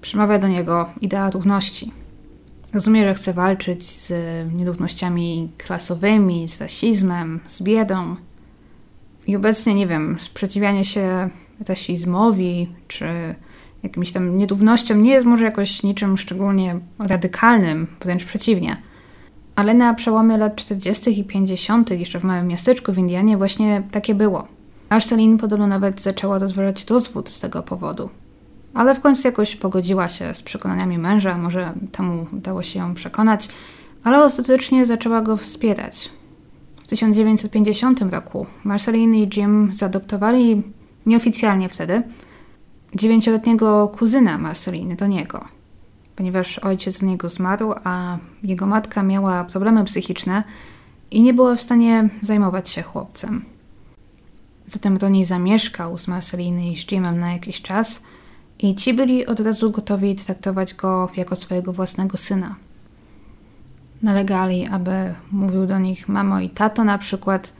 Przemawia 0.00 0.38
do 0.38 0.48
niego 0.48 0.88
idea 1.00 1.30
równości. 1.30 1.92
Rozumie, 2.74 3.04
że 3.04 3.14
chce 3.14 3.32
walczyć 3.32 3.86
z 3.86 4.12
nierównościami 4.52 5.52
klasowymi, 5.58 6.48
z 6.48 6.60
rasizmem, 6.60 7.40
z 7.46 7.62
biedą. 7.62 8.16
I 9.26 9.36
obecnie, 9.36 9.74
nie 9.74 9.86
wiem, 9.86 10.16
sprzeciwianie 10.20 10.84
się 10.84 11.30
rasizmowi 11.68 12.68
czy 12.88 13.34
jakimś 13.82 14.12
tam 14.12 14.38
nierównościom 14.38 15.02
nie 15.02 15.10
jest 15.10 15.26
może 15.26 15.44
jakoś 15.44 15.82
niczym 15.82 16.18
szczególnie 16.18 16.80
radykalnym, 16.98 17.86
wręcz 18.00 18.24
przeciwnie. 18.24 18.76
Ale 19.56 19.74
na 19.74 19.94
przełomie 19.94 20.36
lat 20.36 20.56
40. 20.56 21.20
i 21.20 21.24
50., 21.24 21.90
jeszcze 21.90 22.20
w 22.20 22.24
małym 22.24 22.46
miasteczku 22.46 22.92
w 22.92 22.98
Indianie, 22.98 23.36
właśnie 23.36 23.82
takie 23.90 24.14
było. 24.14 24.48
Ashtelin 24.88 25.38
podobno 25.38 25.66
nawet 25.66 26.00
zaczęła 26.00 26.38
rozważać 26.38 26.90
rozwód 26.90 27.30
z 27.30 27.40
tego 27.40 27.62
powodu. 27.62 28.10
Ale 28.74 28.94
w 28.94 29.00
końcu 29.00 29.28
jakoś 29.28 29.56
pogodziła 29.56 30.08
się 30.08 30.34
z 30.34 30.42
przekonaniami 30.42 30.98
męża, 30.98 31.38
może 31.38 31.72
temu 31.92 32.26
udało 32.32 32.62
się 32.62 32.78
ją 32.78 32.94
przekonać, 32.94 33.48
ale 34.04 34.24
ostatecznie 34.24 34.86
zaczęła 34.86 35.20
go 35.20 35.36
wspierać. 35.36 36.10
W 36.82 36.86
1950 36.86 38.00
roku 38.12 38.46
Marceline 38.64 39.14
i 39.14 39.30
Jim 39.36 39.72
zaadoptowali 39.72 40.62
nieoficjalnie 41.06 41.68
wtedy 41.68 42.02
dziewięcioletniego 42.94 43.88
kuzyna 43.88 44.38
Marceliny 44.38 44.96
do 44.96 45.06
niego, 45.06 45.44
ponieważ 46.16 46.58
ojciec 46.58 47.00
do 47.00 47.06
niego 47.06 47.28
zmarł, 47.28 47.74
a 47.84 48.18
jego 48.42 48.66
matka 48.66 49.02
miała 49.02 49.44
problemy 49.44 49.84
psychiczne 49.84 50.44
i 51.10 51.22
nie 51.22 51.34
była 51.34 51.56
w 51.56 51.60
stanie 51.60 52.08
zajmować 52.20 52.68
się 52.68 52.82
chłopcem. 52.82 53.44
Zatem 54.66 54.96
Ronnie 54.96 55.26
zamieszkał 55.26 55.98
z 55.98 56.08
Marceliny 56.08 56.68
i 56.68 56.76
z 56.76 56.92
Jimem 56.92 57.20
na 57.20 57.32
jakiś 57.32 57.62
czas 57.62 58.02
i 58.58 58.74
ci 58.74 58.94
byli 58.94 59.26
od 59.26 59.40
razu 59.40 59.70
gotowi 59.70 60.14
traktować 60.14 60.74
go 60.74 61.10
jako 61.16 61.36
swojego 61.36 61.72
własnego 61.72 62.16
syna. 62.16 62.56
Nalegali, 64.02 64.66
aby 64.66 65.14
mówił 65.32 65.66
do 65.66 65.78
nich 65.78 66.08
mamo 66.08 66.40
i 66.40 66.50
tato 66.50 66.84
na 66.84 66.98
przykład, 66.98 67.52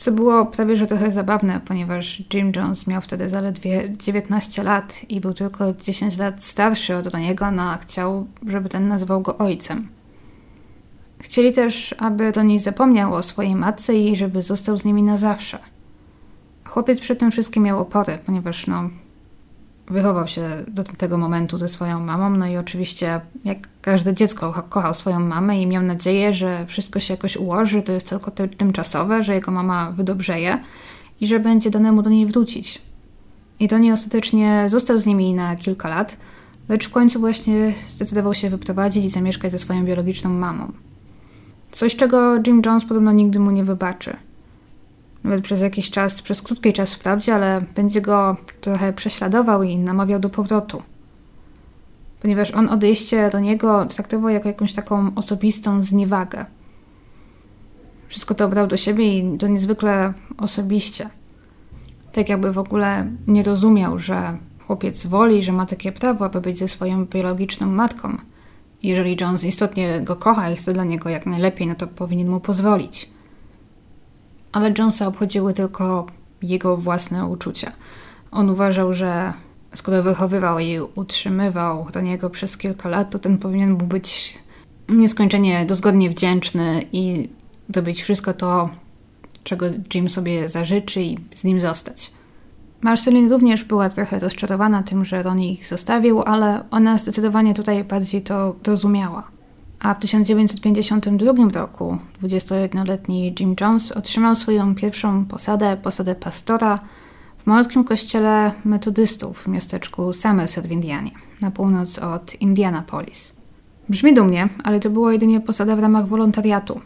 co 0.00 0.12
było 0.12 0.46
prawie 0.46 0.76
że 0.76 0.86
trochę 0.86 1.10
zabawne, 1.10 1.60
ponieważ 1.64 2.22
Jim 2.34 2.52
Jones 2.56 2.86
miał 2.86 3.00
wtedy 3.00 3.28
zaledwie 3.28 3.92
19 3.98 4.62
lat 4.62 5.00
i 5.08 5.20
był 5.20 5.34
tylko 5.34 5.74
10 5.74 6.18
lat 6.18 6.44
starszy 6.44 6.96
od 6.96 7.14
niego, 7.14 7.50
no 7.50 7.70
a 7.70 7.78
chciał, 7.78 8.26
żeby 8.46 8.68
ten 8.68 8.88
nazwał 8.88 9.20
go 9.20 9.38
ojcem. 9.38 9.88
Chcieli 11.18 11.52
też, 11.52 11.94
aby 11.98 12.32
Ronnie 12.32 12.60
zapomniał 12.60 13.14
o 13.14 13.22
swojej 13.22 13.56
matce 13.56 13.94
i 13.94 14.16
żeby 14.16 14.42
został 14.42 14.78
z 14.78 14.84
nimi 14.84 15.02
na 15.02 15.16
zawsze. 15.16 15.58
Chłopiec 16.64 17.00
przy 17.00 17.16
tym 17.16 17.30
wszystkim 17.30 17.62
miał 17.62 17.80
opory, 17.80 18.18
ponieważ 18.26 18.66
no, 18.66 18.90
wychował 19.90 20.28
się 20.28 20.64
do 20.68 20.84
tego 20.84 21.18
momentu 21.18 21.58
ze 21.58 21.68
swoją 21.68 22.00
mamą, 22.00 22.30
no 22.30 22.46
i 22.46 22.56
oczywiście 22.56 23.20
jak 23.44 23.58
każde 23.82 24.14
dziecko 24.14 24.64
kochał 24.68 24.94
swoją 24.94 25.20
mamę 25.20 25.62
i 25.62 25.66
miał 25.66 25.82
nadzieję, 25.82 26.32
że 26.32 26.66
wszystko 26.66 27.00
się 27.00 27.14
jakoś 27.14 27.36
ułoży, 27.36 27.82
to 27.82 27.92
jest 27.92 28.08
tylko 28.08 28.30
tymczasowe, 28.30 29.22
że 29.22 29.34
jego 29.34 29.50
mama 29.50 29.92
wydobrzeje 29.92 30.58
i 31.20 31.26
że 31.26 31.40
będzie 31.40 31.70
danemu 31.70 32.02
do 32.02 32.10
niej 32.10 32.26
wrócić. 32.26 32.82
I 33.60 33.68
to 33.68 33.78
nie 33.78 33.92
ostatecznie 33.92 34.64
został 34.68 34.98
z 34.98 35.06
nimi 35.06 35.34
na 35.34 35.56
kilka 35.56 35.88
lat, 35.88 36.16
lecz 36.68 36.88
w 36.88 36.90
końcu 36.90 37.20
właśnie 37.20 37.72
zdecydował 37.88 38.34
się 38.34 38.50
wyprowadzić 38.50 39.04
i 39.04 39.10
zamieszkać 39.10 39.52
ze 39.52 39.58
swoją 39.58 39.84
biologiczną 39.84 40.30
mamą. 40.30 40.72
Coś, 41.70 41.96
czego 41.96 42.36
Jim 42.46 42.62
Jones 42.66 42.84
podobno 42.84 43.12
nigdy 43.12 43.38
mu 43.38 43.50
nie 43.50 43.64
wybaczy– 43.64 44.16
nawet 45.24 45.44
przez 45.44 45.60
jakiś 45.60 45.90
czas, 45.90 46.22
przez 46.22 46.42
krótki 46.42 46.72
czas 46.72 46.94
wprawdzie, 46.94 47.34
ale 47.34 47.60
będzie 47.74 48.00
go 48.00 48.36
trochę 48.60 48.92
prześladował 48.92 49.62
i 49.62 49.78
namawiał 49.78 50.20
do 50.20 50.30
powrotu. 50.30 50.82
Ponieważ 52.20 52.50
on 52.50 52.68
odejście 52.68 53.30
do 53.30 53.40
niego 53.40 53.86
traktował 53.86 54.30
jako 54.30 54.48
jakąś 54.48 54.72
taką 54.72 55.14
osobistą 55.14 55.82
zniewagę. 55.82 56.46
Wszystko 58.08 58.34
to 58.34 58.48
brał 58.48 58.66
do 58.66 58.76
siebie 58.76 59.18
i 59.18 59.38
to 59.38 59.48
niezwykle 59.48 60.12
osobiście. 60.38 61.10
Tak 62.12 62.28
jakby 62.28 62.52
w 62.52 62.58
ogóle 62.58 63.10
nie 63.26 63.42
rozumiał, 63.42 63.98
że 63.98 64.38
chłopiec 64.66 65.06
woli, 65.06 65.42
że 65.42 65.52
ma 65.52 65.66
takie 65.66 65.92
prawo, 65.92 66.24
aby 66.24 66.40
być 66.40 66.58
ze 66.58 66.68
swoją 66.68 67.06
biologiczną 67.06 67.66
matką. 67.66 68.16
Jeżeli 68.82 69.16
Jones 69.20 69.44
istotnie 69.44 70.00
go 70.00 70.16
kocha 70.16 70.50
i 70.50 70.56
chce 70.56 70.72
dla 70.72 70.84
niego 70.84 71.08
jak 71.08 71.26
najlepiej, 71.26 71.66
no 71.66 71.74
to 71.74 71.86
powinien 71.86 72.28
mu 72.28 72.40
pozwolić 72.40 73.10
ale 74.52 74.74
Jonesa 74.78 75.06
obchodziły 75.06 75.54
tylko 75.54 76.06
jego 76.42 76.76
własne 76.76 77.26
uczucia. 77.26 77.72
On 78.30 78.50
uważał, 78.50 78.94
że 78.94 79.32
skoro 79.74 80.02
wychowywał 80.02 80.58
i 80.58 80.78
utrzymywał 80.94 81.86
do 81.92 82.00
niego 82.00 82.30
przez 82.30 82.56
kilka 82.56 82.88
lat, 82.88 83.10
to 83.10 83.18
ten 83.18 83.38
powinien 83.38 83.76
był 83.76 83.86
być 83.86 84.38
nieskończenie 84.88 85.66
dozgodnie 85.66 86.10
wdzięczny 86.10 86.84
i 86.92 87.28
zrobić 87.68 88.02
wszystko 88.02 88.34
to, 88.34 88.70
czego 89.44 89.66
Jim 89.94 90.08
sobie 90.08 90.48
zażyczy 90.48 91.02
i 91.02 91.18
z 91.34 91.44
nim 91.44 91.60
zostać. 91.60 92.12
Marceline 92.80 93.30
również 93.30 93.64
była 93.64 93.88
trochę 93.88 94.18
rozczarowana 94.18 94.82
tym, 94.82 95.04
że 95.04 95.22
Ronnie 95.22 95.52
ich 95.52 95.66
zostawił, 95.66 96.22
ale 96.22 96.64
ona 96.70 96.98
zdecydowanie 96.98 97.54
tutaj 97.54 97.84
bardziej 97.84 98.22
to 98.22 98.56
rozumiała 98.66 99.39
a 99.80 99.94
w 99.94 99.98
1952 99.98 101.60
roku 101.60 101.98
21-letni 102.22 103.34
Jim 103.40 103.54
Jones 103.60 103.92
otrzymał 103.92 104.36
swoją 104.36 104.74
pierwszą 104.74 105.24
posadę, 105.24 105.76
posadę 105.82 106.14
pastora 106.14 106.78
w 107.38 107.46
malutkim 107.46 107.84
kościele 107.84 108.52
metodystów 108.64 109.42
w 109.42 109.48
miasteczku 109.48 110.12
Somerset 110.12 110.66
w 110.66 110.70
Indianie, 110.70 111.10
na 111.40 111.50
północ 111.50 111.98
od 111.98 112.34
Indianapolis. 112.40 113.32
Brzmi 113.88 114.14
dumnie, 114.14 114.48
ale 114.64 114.80
to 114.80 114.90
była 114.90 115.12
jedynie 115.12 115.40
posada 115.40 115.76
w 115.76 115.78
ramach 115.78 116.08
wolontariatu. 116.08 116.80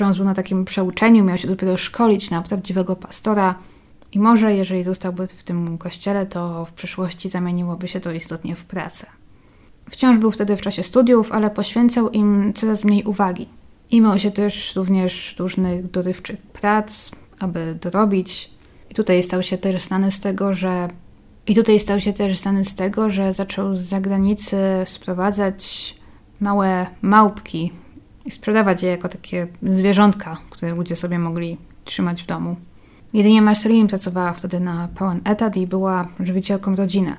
Jones 0.00 0.16
był 0.16 0.26
na 0.26 0.34
takim 0.34 0.64
przeuczeniu, 0.64 1.24
miał 1.24 1.38
się 1.38 1.48
dopiero 1.48 1.76
szkolić 1.76 2.30
na 2.30 2.42
prawdziwego 2.42 2.96
pastora 2.96 3.54
i 4.12 4.18
może 4.18 4.54
jeżeli 4.54 4.84
zostałby 4.84 5.26
w 5.26 5.42
tym 5.42 5.78
kościele, 5.78 6.26
to 6.26 6.64
w 6.64 6.72
przyszłości 6.72 7.28
zamieniłoby 7.28 7.88
się 7.88 8.00
to 8.00 8.12
istotnie 8.12 8.56
w 8.56 8.64
pracę. 8.64 9.06
Wciąż 9.90 10.18
był 10.18 10.30
wtedy 10.30 10.56
w 10.56 10.60
czasie 10.60 10.82
studiów, 10.82 11.32
ale 11.32 11.50
poświęcał 11.50 12.10
im 12.10 12.52
coraz 12.54 12.84
mniej 12.84 13.04
uwagi. 13.04 13.48
I 13.90 14.00
miał 14.00 14.18
się 14.18 14.30
też 14.30 14.76
również 14.76 15.36
różnych 15.38 15.90
dorywczych 15.90 16.36
prac, 16.40 17.10
aby 17.38 17.78
dorobić. 17.80 18.50
I 18.90 18.94
tutaj 18.94 19.22
stał 19.22 19.42
się 19.42 19.58
też 19.58 19.82
znany 19.82 20.10
z 20.10 20.20
tego, 20.20 20.54
że 20.54 20.88
i 21.46 21.54
tutaj 21.54 21.80
stał 21.80 22.00
się 22.00 22.12
też 22.12 22.38
znany 22.38 22.64
z 22.64 22.74
tego, 22.74 23.10
że 23.10 23.32
zaczął 23.32 23.74
z 23.74 23.80
zagranicy 23.80 24.56
sprowadzać 24.84 25.94
małe 26.40 26.86
małpki 27.02 27.72
i 28.24 28.30
sprzedawać 28.30 28.82
je 28.82 28.88
jako 28.88 29.08
takie 29.08 29.46
zwierzątka, 29.62 30.36
które 30.50 30.74
ludzie 30.74 30.96
sobie 30.96 31.18
mogli 31.18 31.56
trzymać 31.84 32.22
w 32.22 32.26
domu. 32.26 32.56
Jedynie 33.12 33.42
Marceline 33.42 33.88
pracowała 33.88 34.32
wtedy 34.32 34.60
na 34.60 34.88
pełen 34.94 35.20
etat 35.24 35.56
i 35.56 35.66
była 35.66 36.08
żywicielką 36.20 36.76
rodziny. 36.76 37.16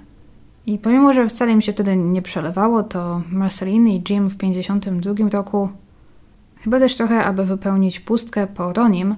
I 0.66 0.78
pomimo, 0.78 1.14
że 1.14 1.30
wcale 1.30 1.55
mi 1.55 1.64
się 1.64 1.74
wtedy 1.74 1.95
nie 1.95 2.22
przelewało, 2.22 2.84
to 2.84 3.22
Marceline 3.32 3.88
i 3.88 4.03
Jim 4.09 4.30
w 4.30 4.38
52 4.38 5.30
roku, 5.30 5.70
chyba 6.61 6.80
też 6.80 6.95
trochę, 6.95 7.24
aby 7.24 7.45
wypełnić 7.45 7.99
pustkę 7.99 8.47
po 8.47 8.74
Ronim, 8.74 9.16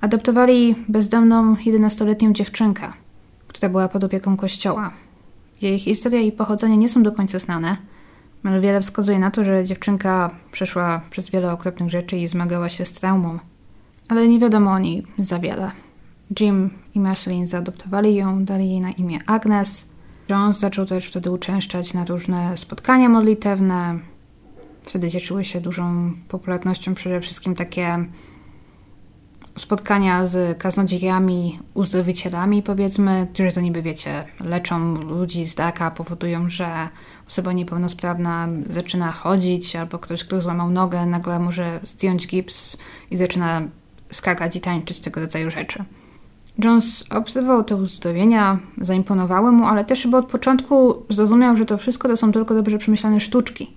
adoptowali 0.00 0.84
bezdomną 0.88 1.54
11-letnią 1.54 2.32
dziewczynkę, 2.32 2.92
która 3.48 3.68
była 3.68 3.88
pod 3.88 4.04
opieką 4.04 4.36
kościoła. 4.36 4.90
Jej 5.62 5.78
historia 5.78 6.20
i 6.20 6.32
pochodzenie 6.32 6.76
nie 6.76 6.88
są 6.88 7.02
do 7.02 7.12
końca 7.12 7.38
znane, 7.38 7.76
ale 8.44 8.60
wiele 8.60 8.80
wskazuje 8.80 9.18
na 9.18 9.30
to, 9.30 9.44
że 9.44 9.64
dziewczynka 9.64 10.30
przeszła 10.52 11.00
przez 11.10 11.30
wiele 11.30 11.52
okropnych 11.52 11.90
rzeczy 11.90 12.16
i 12.16 12.28
zmagała 12.28 12.68
się 12.68 12.84
z 12.84 12.92
traumą. 12.92 13.38
Ale 14.08 14.28
nie 14.28 14.38
wiadomo 14.38 14.72
o 14.72 14.78
niej 14.78 15.06
za 15.18 15.38
wiele. 15.38 15.70
Jim 16.40 16.70
i 16.94 17.00
Marceline 17.00 17.46
zaadoptowali 17.46 18.14
ją, 18.14 18.44
dali 18.44 18.70
jej 18.70 18.80
na 18.80 18.90
imię 18.90 19.18
Agnes. 19.26 19.95
Jones 20.28 20.58
zaczął 20.58 20.86
też 20.86 21.06
wtedy 21.06 21.30
uczęszczać 21.30 21.94
na 21.94 22.04
różne 22.04 22.56
spotkania 22.56 23.08
modlitewne. 23.08 23.98
Wtedy 24.82 25.10
cieszyły 25.10 25.44
się 25.44 25.60
dużą 25.60 26.12
popularnością 26.28 26.94
przede 26.94 27.20
wszystkim 27.20 27.54
takie 27.54 28.04
spotkania 29.56 30.26
z 30.26 30.58
kaznodziejami, 30.58 31.60
uzdrowicielami, 31.74 32.62
powiedzmy, 32.62 33.28
którzy 33.34 33.52
to 33.52 33.60
niby, 33.60 33.82
wiecie, 33.82 34.24
leczą 34.40 34.94
ludzi 34.94 35.46
z 35.46 35.54
daka, 35.54 35.90
powodują, 35.90 36.50
że 36.50 36.88
osoba 37.28 37.52
niepełnosprawna 37.52 38.48
zaczyna 38.68 39.12
chodzić, 39.12 39.76
albo 39.76 39.98
ktoś, 39.98 40.24
kto 40.24 40.40
złamał 40.40 40.70
nogę, 40.70 41.06
nagle 41.06 41.38
może 41.38 41.80
zdjąć 41.84 42.26
gips 42.26 42.76
i 43.10 43.16
zaczyna 43.16 43.62
skakać 44.10 44.56
i 44.56 44.60
tańczyć, 44.60 45.00
tego 45.00 45.20
rodzaju 45.20 45.50
rzeczy. 45.50 45.84
Jones 46.64 47.04
obserwował 47.10 47.64
te 47.64 47.76
uzdrowienia, 47.76 48.58
zaimponowały 48.80 49.52
mu, 49.52 49.64
ale 49.64 49.84
też 49.84 50.02
chyba 50.02 50.18
od 50.18 50.26
początku 50.26 50.94
zrozumiał, 51.10 51.56
że 51.56 51.66
to 51.66 51.78
wszystko 51.78 52.08
to 52.08 52.16
są 52.16 52.32
tylko 52.32 52.54
dobrze 52.54 52.78
przemyślane 52.78 53.20
sztuczki. 53.20 53.74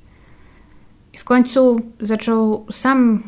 I 1.13 1.17
w 1.17 1.23
końcu 1.23 1.81
zaczął 1.99 2.65
sam 2.71 3.23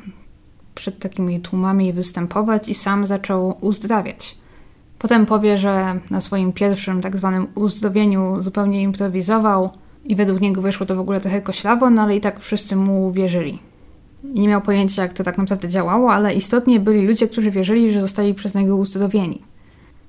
przed 0.76 1.00
takimi 1.00 1.40
tłumami 1.40 1.94
występować 1.94 2.70
i 2.70 2.74
sam 2.74 3.08
zaczął 3.08 3.58
uzdrawiać. 3.62 4.38
Potem 5.00 5.26
powie, 5.26 5.58
że 5.58 6.00
na 6.10 6.22
swoim 6.22 6.54
pierwszym 6.54 7.02
tak 7.02 7.18
zwanym 7.18 7.48
uzdrowieniu 7.56 8.42
zupełnie 8.42 8.82
improwizował 8.82 9.70
i 10.06 10.16
według 10.16 10.42
niego 10.42 10.62
wyszło 10.62 10.86
to 10.86 10.96
w 10.96 11.00
ogóle 11.00 11.20
trochę 11.20 11.42
koślawo, 11.42 11.90
no 11.90 12.02
ale 12.02 12.16
i 12.16 12.22
tak 12.22 12.40
wszyscy 12.40 12.76
mu 12.76 13.12
wierzyli. 13.12 13.71
Nie 14.24 14.48
miał 14.48 14.62
pojęcia, 14.62 15.02
jak 15.02 15.14
to 15.14 15.24
tak 15.24 15.38
naprawdę 15.38 15.70
działało, 15.70 16.14
ale 16.14 16.34
istotnie 16.34 16.80
byli 16.80 17.08
ludzie, 17.08 17.28
którzy 17.28 17.52
wierzyli, 17.52 17.92
że 17.92 18.02
zostali 18.02 18.34
przez 18.34 18.56
niego 18.56 18.76
uzdrowieni. 18.76 19.42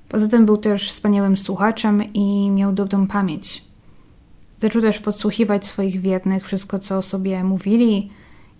Poza 0.09 0.27
tym 0.27 0.45
był 0.45 0.57
też 0.57 0.89
wspaniałym 0.89 1.37
słuchaczem 1.37 2.13
i 2.13 2.51
miał 2.51 2.73
dobrą 2.73 3.07
pamięć. 3.07 3.63
Zaczął 4.57 4.81
też 4.81 4.99
podsłuchiwać 4.99 5.67
swoich 5.67 6.01
wiernych, 6.01 6.45
wszystko 6.45 6.79
co 6.79 7.01
sobie 7.01 7.43
mówili 7.43 8.09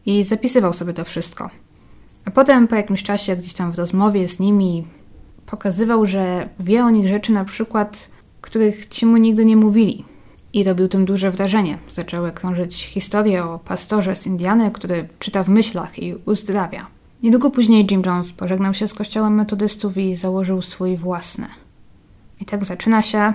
i 0.06 0.24
zapisywał 0.24 0.74
sobie 0.74 0.94
to 0.94 1.06
wszystko. 1.06 1.50
A 2.26 2.32
potem 2.32 2.68
po 2.68 2.76
jakimś 2.76 3.04
czasie, 3.04 3.36
gdzieś 3.36 3.54
tam 3.54 3.72
w 3.72 3.78
rozmowie 3.78 4.28
z 4.28 4.40
nimi, 4.40 4.88
pokazywał, 5.46 6.06
że 6.06 6.50
wie 6.60 6.86
o 6.86 6.90
nich 6.90 7.08
rzeczy 7.08 7.32
na 7.32 7.46
przykład, 7.46 8.10
których 8.42 8.88
ci 8.88 9.06
mu 9.06 9.18
nigdy 9.18 9.46
nie 9.46 9.58
mówili. 9.58 10.06
I 10.54 10.64
robił 10.64 10.88
tym 10.88 11.06
duże 11.06 11.32
wrażenie. 11.32 11.78
Zaczęły 11.92 12.32
krążyć 12.32 12.86
historie 12.86 13.46
o 13.46 13.60
pastorze 13.60 14.16
z 14.16 14.28
Indiany, 14.28 14.72
który 14.72 15.08
czyta 15.20 15.44
w 15.44 15.50
myślach 15.50 16.00
i 16.00 16.16
uzdrawia. 16.26 16.88
Niedługo 17.24 17.52
później 17.52 17.88
Jim 17.92 18.02
Jones 18.06 18.32
pożegnał 18.32 18.74
się 18.74 18.88
z 18.88 18.94
kościołem 18.94 19.36
metodystów 19.36 19.98
i 19.98 20.16
założył 20.16 20.62
swój 20.62 20.98
własny. 20.98 21.48
I 22.42 22.46
tak 22.46 22.66
zaczyna 22.66 23.02
się 23.02 23.34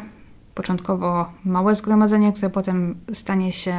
początkowo 0.55 1.33
małe 1.45 1.75
zgromadzenie, 1.75 2.33
które 2.33 2.51
potem 2.51 2.97
stanie 3.12 3.53
się 3.53 3.75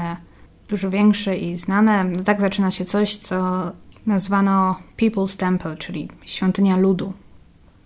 dużo 0.70 0.90
większe 0.90 1.38
i 1.38 1.58
znane. 1.58 2.06
Tak 2.26 2.42
zaczyna 2.42 2.72
się 2.72 2.86
coś, 2.86 3.18
co 3.18 3.72
nazwano 4.06 4.76
People's 4.98 5.38
Temple, 5.38 5.78
czyli 5.78 6.10
świątynia 6.26 6.78
ludu. 6.78 7.14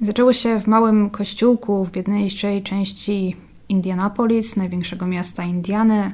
Zaczęło 0.02 0.34
się 0.34 0.60
w 0.60 0.68
małym 0.68 1.10
kościółku 1.10 1.86
w 1.86 1.92
biedniejszej 1.92 2.64
części 2.64 3.36
Indianapolis, 3.70 4.56
największego 4.56 5.08
miasta 5.08 5.44
Indiany. 5.44 6.12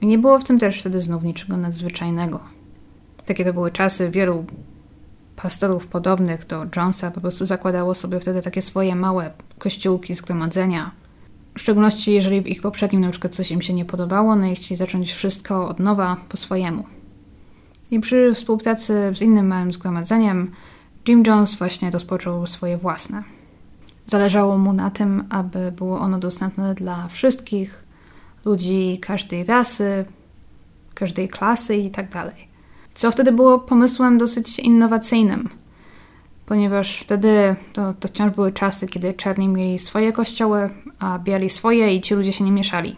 I 0.00 0.06
nie 0.06 0.18
było 0.18 0.38
w 0.38 0.44
tym 0.44 0.58
też 0.58 0.80
wtedy 0.80 1.02
znów 1.02 1.22
niczego 1.22 1.56
nadzwyczajnego. 1.56 2.40
Takie 3.26 3.44
to 3.44 3.52
były 3.52 3.70
czasy, 3.70 4.10
wielu 4.10 4.44
pastorów 5.36 5.86
podobnych 5.86 6.46
do 6.46 6.64
Jonesa 6.76 7.10
po 7.10 7.20
prostu 7.20 7.46
zakładało 7.46 7.94
sobie 7.94 8.20
wtedy 8.20 8.42
takie 8.42 8.62
swoje 8.62 8.96
małe 8.96 9.30
kościółki, 9.58 10.14
zgromadzenia. 10.14 10.90
W 11.54 11.60
szczególności 11.60 12.12
jeżeli 12.12 12.42
w 12.42 12.46
ich 12.46 12.62
poprzednim 12.62 13.00
na 13.00 13.10
przykład 13.10 13.34
coś 13.34 13.50
im 13.50 13.62
się 13.62 13.72
nie 13.72 13.84
podobało, 13.84 14.36
no 14.36 14.46
i 14.46 14.54
chcieli 14.54 14.76
zacząć 14.76 15.12
wszystko 15.12 15.68
od 15.68 15.78
nowa 15.78 16.16
po 16.28 16.36
swojemu. 16.36 16.84
I 17.90 18.00
przy 18.00 18.34
współpracy 18.34 19.12
z 19.14 19.22
innym 19.22 19.46
małym 19.46 19.72
zgromadzeniem 19.72 20.50
Jim 21.08 21.22
Jones 21.26 21.54
właśnie 21.54 21.90
rozpoczął 21.90 22.46
swoje 22.46 22.76
własne. 22.76 23.22
Zależało 24.10 24.58
mu 24.58 24.72
na 24.72 24.90
tym, 24.90 25.24
aby 25.28 25.72
było 25.72 26.00
ono 26.00 26.18
dostępne 26.18 26.74
dla 26.74 27.08
wszystkich 27.08 27.84
ludzi 28.44 28.98
każdej 29.02 29.44
rasy, 29.44 30.04
każdej 30.94 31.28
klasy 31.28 31.76
itd. 31.76 32.08
Tak 32.08 32.34
Co 32.94 33.10
wtedy 33.10 33.32
było 33.32 33.58
pomysłem 33.58 34.18
dosyć 34.18 34.58
innowacyjnym, 34.58 35.48
ponieważ 36.46 36.96
wtedy 36.96 37.56
to, 37.72 37.94
to 38.00 38.08
wciąż 38.08 38.32
były 38.32 38.52
czasy, 38.52 38.86
kiedy 38.86 39.14
czarni 39.14 39.48
mieli 39.48 39.78
swoje 39.78 40.12
kościoły, 40.12 40.70
a 40.98 41.18
biali 41.18 41.50
swoje 41.50 41.96
i 41.96 42.00
ci 42.00 42.14
ludzie 42.14 42.32
się 42.32 42.44
nie 42.44 42.52
mieszali. 42.52 42.96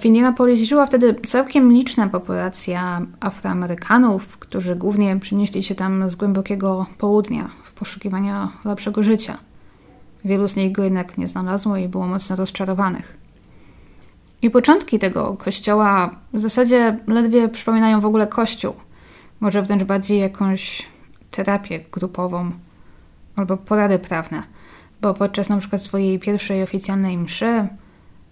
W 0.00 0.04
Indianapolis 0.04 0.68
żyła 0.68 0.86
wtedy 0.86 1.14
całkiem 1.26 1.72
liczna 1.72 2.08
populacja 2.08 3.02
Afroamerykanów, 3.20 4.38
którzy 4.38 4.76
głównie 4.76 5.16
przenieśli 5.16 5.62
się 5.62 5.74
tam 5.74 6.10
z 6.10 6.16
głębokiego 6.16 6.86
południa 6.98 7.50
w 7.62 7.72
poszukiwaniu 7.72 8.48
lepszego 8.64 9.02
życia. 9.02 9.38
Wielu 10.26 10.48
z 10.48 10.56
nich 10.56 10.72
go 10.72 10.84
jednak 10.84 11.18
nie 11.18 11.28
znalazło 11.28 11.76
i 11.76 11.88
było 11.88 12.06
mocno 12.06 12.36
rozczarowanych. 12.36 13.16
I 14.42 14.50
początki 14.50 14.98
tego 14.98 15.34
kościoła 15.34 16.16
w 16.32 16.40
zasadzie 16.40 16.98
ledwie 17.06 17.48
przypominają 17.48 18.00
w 18.00 18.06
ogóle 18.06 18.26
kościół. 18.26 18.74
Może 19.40 19.62
wręcz 19.62 19.82
bardziej 19.82 20.20
jakąś 20.20 20.86
terapię 21.30 21.80
grupową 21.92 22.50
albo 23.36 23.56
porady 23.56 23.98
prawne, 23.98 24.42
bo 25.00 25.14
podczas 25.14 25.48
przykład 25.58 25.82
swojej 25.82 26.18
pierwszej 26.18 26.62
oficjalnej 26.62 27.18
mszy 27.18 27.68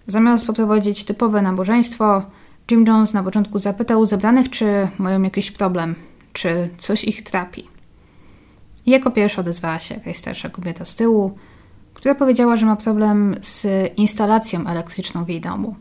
Zamiast 0.07 0.47
poprowadzić 0.47 1.03
typowe 1.03 1.41
nabożeństwo, 1.41 2.25
Jim 2.71 2.85
Jones 2.87 3.13
na 3.13 3.23
początku 3.23 3.59
zapytał 3.59 4.05
zebranych, 4.05 4.49
czy 4.49 4.87
mają 4.97 5.21
jakiś 5.21 5.51
problem, 5.51 5.95
czy 6.33 6.69
coś 6.77 7.03
ich 7.03 7.23
trapi. 7.23 7.67
I 8.85 8.91
jako 8.91 9.11
pierwsza 9.11 9.41
odezwała 9.41 9.79
się 9.79 9.95
jakaś 9.95 10.17
starsza 10.17 10.49
kobieta 10.49 10.85
z 10.85 10.95
tyłu, 10.95 11.37
która 12.05 12.15
powiedziała, 12.15 12.55
że 12.55 12.65
ma 12.65 12.75
problem 12.75 13.35
z 13.41 13.67
instalacją 13.97 14.67
elektryczną 14.67 15.25
w 15.25 15.29
jej 15.29 15.41
domu. 15.41 15.75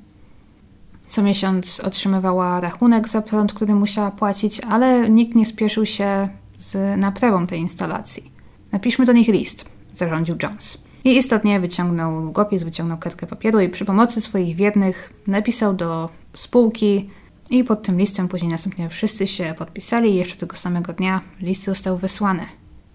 Co 1.09 1.22
miesiąc 1.22 1.81
otrzymywała 1.81 2.61
rachunek 2.61 3.09
za 3.09 3.22
prąd, 3.22 3.53
który 3.53 3.75
musiała 3.75 4.11
płacić, 4.11 4.61
ale 4.61 5.11
nikt 5.11 5.35
nie 5.35 5.47
spieszył 5.47 5.87
się 5.87 6.29
z 6.59 7.01
naprawą 7.01 7.47
tej 7.47 7.61
instalacji. 7.61 8.33
Napiszmy 8.72 9.05
do 9.05 9.12
nich 9.12 9.29
list, 9.29 9.64
zarządził 9.93 10.37
Jones. 10.43 10.79
I 11.05 11.16
istotnie 11.16 11.61
wyciągnął 11.61 12.22
długopis, 12.22 12.62
wyciągnął 12.62 12.99
kartkę 12.99 13.27
papieru 13.27 13.61
i 13.61 13.68
przy 13.68 13.85
pomocy 13.85 14.20
swoich 14.20 14.57
wiernych 14.57 15.12
napisał 15.27 15.75
do 15.75 16.09
spółki 16.35 17.11
i 17.51 17.64
pod 17.64 17.83
tym 17.83 17.99
listem 17.99 18.29
później 18.29 18.53
następnie 18.53 18.89
wszyscy 18.89 19.27
się 19.27 19.55
podpisali 19.59 20.11
i 20.11 20.14
jeszcze 20.14 20.37
tego 20.37 20.57
samego 20.57 20.93
dnia 20.93 21.20
list 21.41 21.64
został 21.64 21.97
wysłany. 21.97 22.47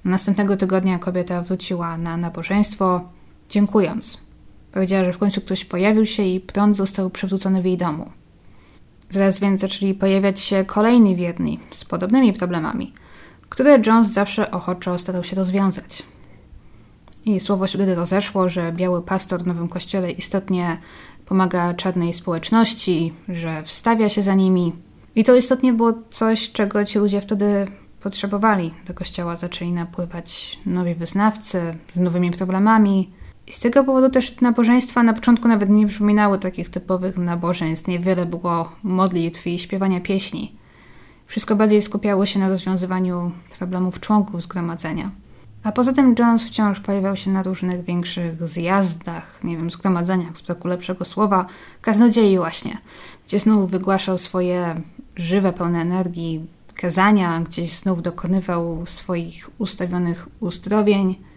Następnego 0.05 0.57
tygodnia 0.57 0.99
kobieta 0.99 1.41
wróciła 1.41 1.97
na 1.97 2.17
nabożeństwo, 2.17 3.01
dziękując. 3.49 4.17
Powiedziała, 4.71 5.05
że 5.05 5.13
w 5.13 5.17
końcu 5.17 5.41
ktoś 5.41 5.65
pojawił 5.65 6.05
się 6.05 6.23
i 6.23 6.39
prąd 6.39 6.77
został 6.77 7.09
przywrócony 7.09 7.61
w 7.61 7.65
jej 7.65 7.77
domu. 7.77 8.11
Zaraz 9.09 9.39
więc 9.39 9.61
zaczęli 9.61 9.93
pojawiać 9.93 10.39
się 10.39 10.65
kolejni 10.65 11.15
wierni 11.15 11.59
z 11.71 11.85
podobnymi 11.85 12.33
problemami, 12.33 12.93
które 13.49 13.79
Jones 13.85 14.07
zawsze 14.07 14.51
ochoczo 14.51 14.97
starał 14.97 15.23
się 15.23 15.35
rozwiązać. 15.35 16.03
I 17.25 17.39
słowo 17.39 17.67
się 17.67 17.77
wtedy 17.77 17.95
rozeszło, 17.95 18.49
że 18.49 18.71
biały 18.71 19.01
pastor 19.01 19.43
w 19.43 19.47
nowym 19.47 19.67
kościele 19.67 20.11
istotnie 20.11 20.77
pomaga 21.25 21.73
czarnej 21.73 22.13
społeczności, 22.13 23.13
że 23.29 23.63
wstawia 23.63 24.09
się 24.09 24.23
za 24.23 24.33
nimi. 24.33 24.73
I 25.15 25.23
to 25.23 25.35
istotnie 25.35 25.73
było 25.73 25.93
coś, 26.09 26.51
czego 26.51 26.85
ci 26.85 26.99
ludzie 26.99 27.21
wtedy 27.21 27.67
potrzebowali. 28.01 28.73
Do 28.87 28.93
kościoła 28.93 29.35
zaczęli 29.35 29.71
napływać 29.71 30.59
nowi 30.65 30.95
wyznawcy 30.95 31.77
z 31.93 31.99
nowymi 31.99 32.31
problemami. 32.31 33.11
I 33.49 33.53
z 33.53 33.59
tego 33.59 33.83
powodu 33.83 34.09
też 34.09 34.41
nabożeństwa 34.41 35.03
na 35.03 35.13
początku 35.13 35.47
nawet 35.47 35.69
nie 35.69 35.87
przypominały 35.87 36.39
takich 36.39 36.69
typowych 36.69 37.17
nabożeństw. 37.17 37.87
Niewiele 37.87 38.25
było 38.25 38.71
modlitw 38.83 39.47
i 39.47 39.59
śpiewania 39.59 40.01
pieśni. 40.01 40.55
Wszystko 41.25 41.55
bardziej 41.55 41.81
skupiało 41.81 42.25
się 42.25 42.39
na 42.39 42.49
rozwiązywaniu 42.49 43.31
problemów 43.57 43.99
członków 43.99 44.41
zgromadzenia. 44.41 45.11
A 45.63 45.71
poza 45.71 45.93
tym 45.93 46.15
Jones 46.19 46.43
wciąż 46.43 46.79
pojawiał 46.79 47.15
się 47.15 47.31
na 47.31 47.43
różnych 47.43 47.83
większych 47.83 48.47
zjazdach, 48.47 49.39
nie 49.43 49.57
wiem, 49.57 49.69
zgromadzeniach, 49.69 50.37
z 50.37 50.41
braku 50.41 50.67
lepszego 50.67 51.05
słowa, 51.05 51.45
kaznodziei 51.81 52.37
właśnie, 52.37 52.77
gdzie 53.27 53.39
znów 53.39 53.71
wygłaszał 53.71 54.17
swoje 54.17 54.81
żywe, 55.15 55.53
pełne 55.53 55.81
energii 55.81 56.45
kazania, 56.75 57.39
gdzie 57.39 57.67
znów 57.67 58.01
dokonywał 58.01 58.85
swoich 58.85 59.49
ustawionych 59.57 60.27
uzdrowień. 60.39 61.28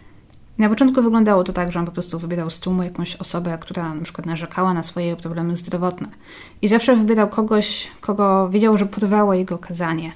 Na 0.57 0.69
początku 0.69 1.01
wyglądało 1.01 1.43
to 1.43 1.53
tak, 1.53 1.71
że 1.71 1.79
on 1.79 1.85
po 1.85 1.91
prostu 1.91 2.19
wybierał 2.19 2.49
z 2.49 2.59
tłumu 2.59 2.83
jakąś 2.83 3.15
osobę, 3.15 3.57
która 3.61 3.93
na 3.93 4.03
przykład 4.03 4.25
narzekała 4.27 4.73
na 4.73 4.83
swoje 4.83 5.15
problemy 5.15 5.57
zdrowotne. 5.57 6.07
I 6.61 6.67
zawsze 6.67 6.95
wybierał 6.95 7.29
kogoś, 7.29 7.87
kogo 8.01 8.49
wiedział, 8.49 8.77
że 8.77 8.85
porwało 8.85 9.33
jego 9.33 9.57
kazanie. 9.57 10.11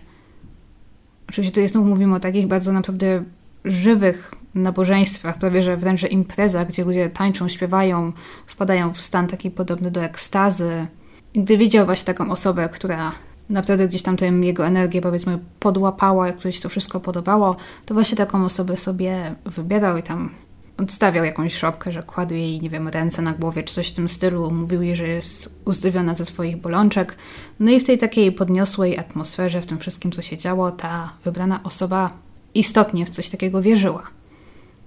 Oczywiście 1.30 1.52
tutaj 1.52 1.68
znów 1.68 1.86
mówimy 1.86 2.16
o 2.16 2.20
takich 2.20 2.48
bardzo 2.48 2.72
naprawdę 2.72 3.24
żywych 3.66 4.32
nabożeństwach, 4.56 5.38
prawie 5.38 5.64
że 5.64 5.78
wręcz 5.78 6.12
imprezach, 6.12 6.68
gdzie 6.68 6.86
ludzie 6.86 7.10
tańczą, 7.10 7.48
śpiewają, 7.48 8.14
wpadają 8.46 8.94
w 8.94 9.02
stan 9.02 9.28
taki 9.28 9.52
podobny 9.52 9.92
do 9.92 10.02
ekstazy. 10.02 10.88
I 11.34 11.44
gdy 11.44 11.58
widział 11.58 11.86
właśnie 11.86 12.06
taką 12.06 12.32
osobę, 12.32 12.70
która 12.70 13.12
naprawdę 13.50 13.88
gdzieś 13.88 14.02
tam 14.02 14.18
jego 14.44 14.66
energię 14.66 15.02
powiedzmy 15.02 15.40
podłapała, 15.60 16.28
jak 16.28 16.36
którejś 16.36 16.60
to 16.60 16.70
wszystko 16.70 17.00
podobało, 17.00 17.56
to 17.86 17.94
właśnie 17.94 18.18
taką 18.18 18.46
osobę 18.46 18.78
sobie 18.78 19.36
wybierał 19.46 19.98
i 19.98 20.04
tam 20.04 20.30
odstawiał 20.78 21.26
jakąś 21.26 21.56
szopkę, 21.56 21.92
że 21.92 22.04
kładł 22.04 22.34
jej, 22.34 22.62
nie 22.62 22.70
wiem, 22.70 22.88
ręce 22.88 23.22
na 23.22 23.34
głowie 23.34 23.64
czy 23.64 23.74
coś 23.74 23.88
w 23.88 23.94
tym 23.94 24.10
stylu, 24.10 24.52
mówił 24.52 24.82
jej, 24.82 24.96
że 24.96 25.08
jest 25.08 25.50
uzdrowiona 25.66 26.16
ze 26.16 26.26
swoich 26.26 26.58
bolączek. 26.58 27.18
No 27.60 27.72
i 27.72 27.80
w 27.80 27.84
tej 27.84 27.98
takiej 27.98 28.32
podniosłej 28.32 28.98
atmosferze, 28.98 29.62
w 29.62 29.66
tym 29.66 29.80
wszystkim, 29.80 30.12
co 30.12 30.22
się 30.22 30.38
działo, 30.38 30.72
ta 30.72 31.14
wybrana 31.24 31.64
osoba 31.64 32.12
istotnie 32.54 33.06
w 33.06 33.10
coś 33.10 33.30
takiego 33.30 33.62
wierzyła. 33.62 34.04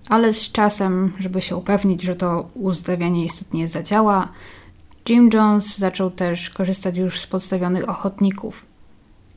Ale 0.08 0.34
z 0.34 0.52
czasem, 0.52 1.12
żeby 1.18 1.42
się 1.42 1.56
upewnić, 1.56 2.02
że 2.02 2.16
to 2.16 2.48
uzdrawianie 2.54 3.24
istotnie 3.24 3.68
zadziała, 3.68 4.28
Jim 5.10 5.30
Jones 5.32 5.78
zaczął 5.78 6.10
też 6.10 6.50
korzystać 6.50 6.96
już 6.96 7.20
z 7.20 7.26
podstawionych 7.26 7.88
ochotników. 7.88 8.66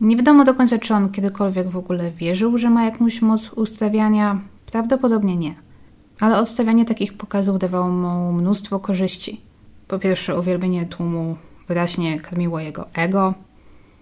Nie 0.01 0.15
wiadomo 0.17 0.43
do 0.43 0.53
końca, 0.53 0.77
czy 0.77 0.93
on 0.93 1.11
kiedykolwiek 1.11 1.67
w 1.67 1.77
ogóle 1.77 2.11
wierzył, 2.11 2.57
że 2.57 2.69
ma 2.69 2.85
jakąś 2.85 3.21
moc 3.21 3.53
ustawiania. 3.53 4.41
Prawdopodobnie 4.71 5.37
nie. 5.37 5.55
Ale 6.19 6.37
odstawianie 6.37 6.85
takich 6.85 7.13
pokazów 7.13 7.59
dawało 7.59 7.89
mu 7.89 8.33
mnóstwo 8.33 8.79
korzyści. 8.79 9.41
Po 9.87 9.99
pierwsze, 9.99 10.39
uwielbienie 10.39 10.85
tłumu 10.85 11.37
wyraźnie 11.67 12.19
karmiło 12.19 12.59
jego 12.59 12.87
ego. 12.93 13.33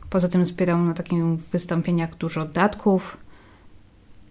Poza 0.10 0.28
tym 0.28 0.46
zbierał 0.46 0.78
na 0.78 0.94
takich 0.94 1.24
wystąpieniach 1.26 2.16
dużo 2.16 2.46
datków 2.46 3.18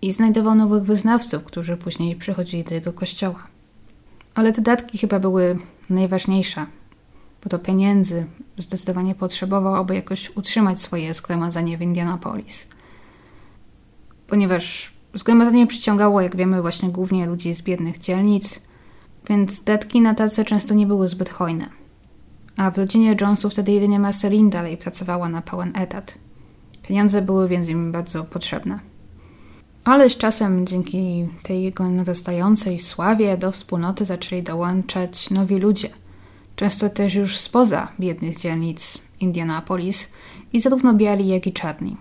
i 0.02 0.12
znajdował 0.12 0.54
nowych 0.54 0.82
wyznawców, 0.82 1.44
którzy 1.44 1.76
później 1.76 2.16
przychodzili 2.16 2.64
do 2.64 2.74
jego 2.74 2.92
kościoła. 2.92 3.46
Ale 4.34 4.52
te 4.52 4.62
datki 4.62 4.98
chyba 4.98 5.20
były 5.20 5.58
najważniejsze 5.90 6.66
bo 7.42 7.50
to 7.50 7.58
pieniędzy 7.58 8.26
zdecydowanie 8.58 9.14
potrzebował, 9.14 9.74
aby 9.74 9.94
jakoś 9.94 10.36
utrzymać 10.36 10.80
swoje 10.80 11.14
zgromadzenie 11.14 11.78
w 11.78 11.82
Indianapolis. 11.82 12.66
Ponieważ 14.26 14.92
zgromadzenie 15.14 15.66
przyciągało, 15.66 16.20
jak 16.20 16.36
wiemy, 16.36 16.62
właśnie 16.62 16.88
głównie 16.88 17.26
ludzi 17.26 17.54
z 17.54 17.62
biednych 17.62 17.98
dzielnic, 17.98 18.60
więc 19.28 19.62
datki 19.62 20.00
na 20.00 20.14
tace 20.14 20.44
często 20.44 20.74
nie 20.74 20.86
były 20.86 21.08
zbyt 21.08 21.30
hojne. 21.30 21.68
A 22.56 22.70
w 22.70 22.78
rodzinie 22.78 23.16
Jonesów 23.20 23.52
wtedy 23.52 23.72
jedynie 23.72 23.98
Marceline 23.98 24.50
dalej 24.50 24.76
pracowała 24.76 25.28
na 25.28 25.42
pełen 25.42 25.72
etat. 25.74 26.18
Pieniądze 26.82 27.22
były 27.22 27.48
więc 27.48 27.68
im 27.68 27.92
bardzo 27.92 28.24
potrzebne. 28.24 28.80
Ale 29.84 30.10
z 30.10 30.16
czasem, 30.16 30.66
dzięki 30.66 31.28
tej 31.42 31.62
jego 31.62 31.90
narastającej 31.90 32.78
sławie, 32.78 33.36
do 33.36 33.52
wspólnoty 33.52 34.04
zaczęli 34.04 34.42
dołączać 34.42 35.30
nowi 35.30 35.56
ludzie– 35.56 35.88
często 36.56 36.90
też 36.90 37.14
już 37.14 37.38
spoza 37.38 37.88
biednych 38.00 38.38
dzielnic 38.38 38.98
Indianapolis 39.20 40.10
i 40.52 40.60
zarówno 40.60 40.94
biali, 40.94 41.28
jak 41.28 41.46
i 41.46 41.52
czarni. 41.52 41.96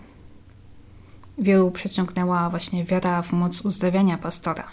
Wielu 1.37 1.71
przeciągnęła 1.71 2.49
właśnie 2.49 2.85
wiara 2.85 3.21
w 3.21 3.31
moc 3.31 3.61
uzdrawiania 3.61 4.17
pastora. 4.17 4.67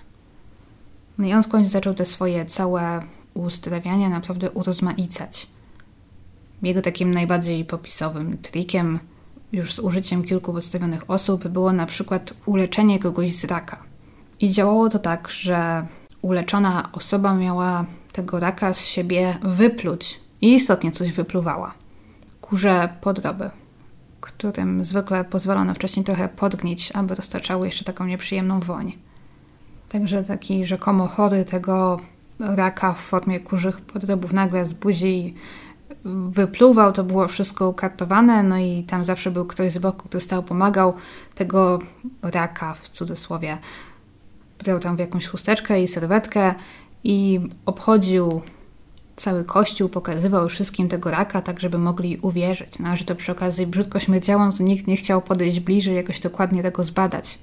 No 1.19 1.27
i 1.27 1.33
on 1.33 1.43
zaczął 1.65 1.95
te 1.95 2.05
swoje 2.05 2.45
całe 2.45 3.03
uzdrawiania 3.35 4.09
naprawdę 4.09 4.51
urozmaicać. 4.51 5.47
Jego 6.63 6.83
takim 6.83 7.15
najbardziej 7.15 7.65
popisowym 7.65 8.39
trikiem, 8.39 8.99
już 9.53 9.75
z 9.75 9.79
użyciem 9.79 10.25
kilku 10.25 10.53
podstawionych 10.53 11.11
osób, 11.11 11.49
było 11.49 11.73
na 11.73 11.87
przykład 11.87 12.35
uleczenie 12.47 12.99
kogoś 12.99 13.35
z 13.35 13.45
raka. 13.45 13.83
I 14.41 14.51
działało 14.51 14.89
to 14.89 14.99
tak, 14.99 15.31
że 15.31 15.87
uleczona 16.23 16.93
osoba 16.93 17.35
miała 17.35 17.87
tego 18.17 18.41
raka 18.41 18.75
z 18.75 18.87
siebie 18.87 19.39
wypluć 19.43 20.21
i 20.41 20.55
istotnie 20.55 20.91
coś 20.91 21.13
wypluwała. 21.13 21.75
Kurze 22.41 22.89
podroby, 23.01 23.51
którym 24.21 24.85
zwykle 24.85 25.25
pozwolono 25.25 25.75
wcześniej 25.75 26.05
trochę 26.05 26.29
podgnić, 26.29 26.93
aby 26.95 27.15
dostarczały 27.15 27.67
jeszcze 27.67 27.85
taką 27.85 28.07
nieprzyjemną 28.07 28.61
woń. 28.61 28.93
Także 29.89 30.25
taki 30.25 30.67
rzekomo 30.67 31.07
chory 31.07 31.45
tego 31.45 32.01
raka 32.41 32.93
w 32.93 33.01
formie 33.01 33.41
kurzych 33.41 33.81
podrobów 33.81 34.33
nagle 34.33 34.67
z 34.67 34.73
buzi 34.73 35.35
wypluwał, 36.29 36.93
to 36.93 37.05
było 37.05 37.29
wszystko 37.29 37.69
ukartowane, 37.69 38.43
no 38.43 38.59
i 38.59 38.85
tam 38.85 39.05
zawsze 39.05 39.31
był 39.31 39.47
ktoś 39.47 39.73
z 39.73 39.79
boku, 39.79 40.09
kto 40.09 40.21
stał, 40.21 40.43
pomagał 40.43 40.95
tego 41.35 41.79
raka 42.23 42.75
w 42.75 42.89
cudzysłowie. 42.89 43.59
Brał 44.65 44.79
tam 44.79 44.97
w 44.97 44.99
jakąś 44.99 45.27
chusteczkę 45.27 45.83
i 45.83 45.89
serwetkę 45.89 46.55
i 47.07 47.41
obchodził 47.67 48.43
cały 49.17 49.45
kościół, 49.45 49.89
pokazywał 49.89 50.49
wszystkim 50.49 50.89
tego 50.89 51.11
raka, 51.11 51.43
tak 51.43 51.61
żeby 51.61 51.79
mogli 51.79 52.19
uwierzyć. 52.23 52.79
No, 52.79 52.89
a 52.89 52.97
że 52.97 53.05
to 53.05 53.15
przy 53.15 53.33
okazji 53.33 53.67
brzydko 53.67 54.01
śmierdziało, 54.01 54.47
no 54.47 54.53
to 54.53 54.63
nikt 54.63 54.87
nie 54.87 54.97
chciał 54.97 55.23
podejść 55.23 55.61
bliżej, 55.61 55.97
jakoś 55.97 56.21
dokładnie 56.21 56.63
tego 56.63 56.85
zbadać. 56.85 57.39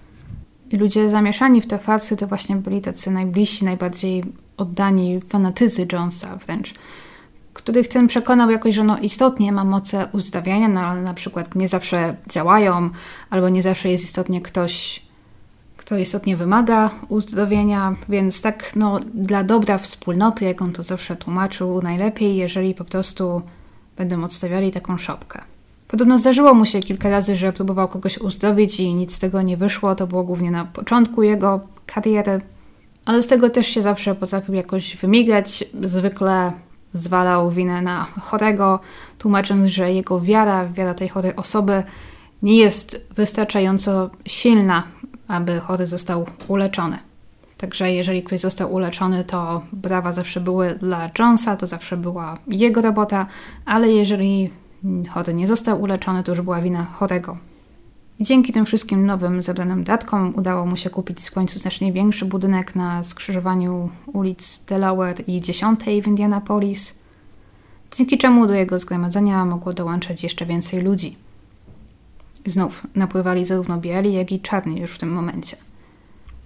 I 0.71 0.77
ludzie 0.77 1.09
zamieszani 1.09 1.61
w 1.61 1.67
te 1.67 1.77
farsy 1.77 2.17
to 2.17 2.27
właśnie 2.27 2.55
byli 2.55 2.81
tacy 2.81 3.11
najbliżsi, 3.11 3.65
najbardziej 3.65 4.23
oddani 4.57 5.21
fanatycy 5.29 5.87
Jonesa 5.91 6.35
wręcz, 6.35 6.73
których 7.53 7.87
ten 7.87 8.07
przekonał 8.07 8.51
jakoś, 8.51 8.75
że 8.75 8.83
no 8.83 8.97
istotnie 8.97 9.51
ma 9.51 9.63
moce 9.63 10.07
uzdawiania, 10.11 10.67
no 10.67 10.79
ale 10.81 11.01
na 11.01 11.13
przykład 11.13 11.55
nie 11.55 11.67
zawsze 11.67 12.15
działają, 12.27 12.89
albo 13.29 13.49
nie 13.49 13.61
zawsze 13.61 13.89
jest 13.89 14.03
istotnie 14.03 14.41
ktoś 14.41 15.02
kto 15.85 15.97
istotnie 15.97 16.37
wymaga 16.37 16.89
uzdrowienia, 17.09 17.95
więc 18.09 18.41
tak 18.41 18.75
no, 18.75 18.99
dla 19.13 19.43
dobra 19.43 19.77
wspólnoty, 19.77 20.45
jak 20.45 20.61
on 20.61 20.71
to 20.71 20.83
zawsze 20.83 21.15
tłumaczył, 21.15 21.81
najlepiej, 21.81 22.35
jeżeli 22.35 22.73
po 22.73 22.83
prostu 22.83 23.41
będą 23.97 24.23
odstawiali 24.23 24.71
taką 24.71 24.97
szopkę. 24.97 25.41
Podobno 25.87 26.19
zdarzyło 26.19 26.53
mu 26.53 26.65
się 26.65 26.79
kilka 26.79 27.09
razy, 27.09 27.37
że 27.37 27.53
próbował 27.53 27.87
kogoś 27.87 28.17
uzdrowić 28.17 28.79
i 28.79 28.93
nic 28.93 29.15
z 29.15 29.19
tego 29.19 29.41
nie 29.41 29.57
wyszło. 29.57 29.95
To 29.95 30.07
było 30.07 30.23
głównie 30.23 30.51
na 30.51 30.65
początku 30.65 31.23
jego 31.23 31.59
kariery, 31.85 32.41
ale 33.05 33.23
z 33.23 33.27
tego 33.27 33.49
też 33.49 33.67
się 33.67 33.81
zawsze 33.81 34.15
potrafił 34.15 34.53
jakoś 34.53 34.97
wymigać. 34.97 35.63
Zwykle 35.83 36.51
zwalał 36.93 37.51
winę 37.51 37.81
na 37.81 38.03
chorego, 38.21 38.79
tłumacząc, 39.17 39.67
że 39.67 39.93
jego 39.93 40.21
wiara, 40.21 40.67
wiara 40.67 40.93
tej 40.93 41.09
chorej 41.09 41.35
osoby 41.35 41.83
nie 42.43 42.57
jest 42.57 43.01
wystarczająco 43.15 44.09
silna, 44.25 44.83
aby 45.27 45.59
chory 45.59 45.87
został 45.87 46.25
uleczony. 46.47 46.97
Także 47.57 47.91
jeżeli 47.91 48.23
ktoś 48.23 48.39
został 48.39 48.73
uleczony, 48.73 49.23
to 49.23 49.61
brawa 49.73 50.11
zawsze 50.11 50.41
były 50.41 50.75
dla 50.75 51.09
Jonesa, 51.19 51.55
to 51.55 51.67
zawsze 51.67 51.97
była 51.97 52.37
jego 52.47 52.81
robota, 52.81 53.27
ale 53.65 53.91
jeżeli 53.91 54.49
chory 55.09 55.33
nie 55.33 55.47
został 55.47 55.81
uleczony, 55.81 56.23
to 56.23 56.31
już 56.31 56.41
była 56.41 56.61
wina 56.61 56.85
chorego. 56.85 57.37
Dzięki 58.19 58.53
tym 58.53 58.65
wszystkim 58.65 59.05
nowym 59.05 59.41
zebranym 59.41 59.83
datkom 59.83 60.33
udało 60.35 60.65
mu 60.65 60.77
się 60.77 60.89
kupić 60.89 61.29
w 61.29 61.31
końcu 61.31 61.59
znacznie 61.59 61.93
większy 61.93 62.25
budynek 62.25 62.75
na 62.75 63.03
skrzyżowaniu 63.03 63.89
ulic 64.13 64.65
Delaware 64.65 65.23
i 65.27 65.41
10 65.41 65.79
w 65.83 66.07
Indianapolis, 66.07 66.95
dzięki 67.95 68.17
czemu 68.17 68.47
do 68.47 68.53
jego 68.53 68.79
zgromadzenia 68.79 69.45
mogło 69.45 69.73
dołączać 69.73 70.23
jeszcze 70.23 70.45
więcej 70.45 70.81
ludzi. 70.81 71.17
Znów 72.45 72.87
napływali 72.95 73.45
zarówno 73.45 73.77
biali, 73.77 74.13
jak 74.13 74.31
i 74.31 74.39
czarni 74.39 74.81
już 74.81 74.91
w 74.91 74.97
tym 74.97 75.09
momencie. 75.09 75.57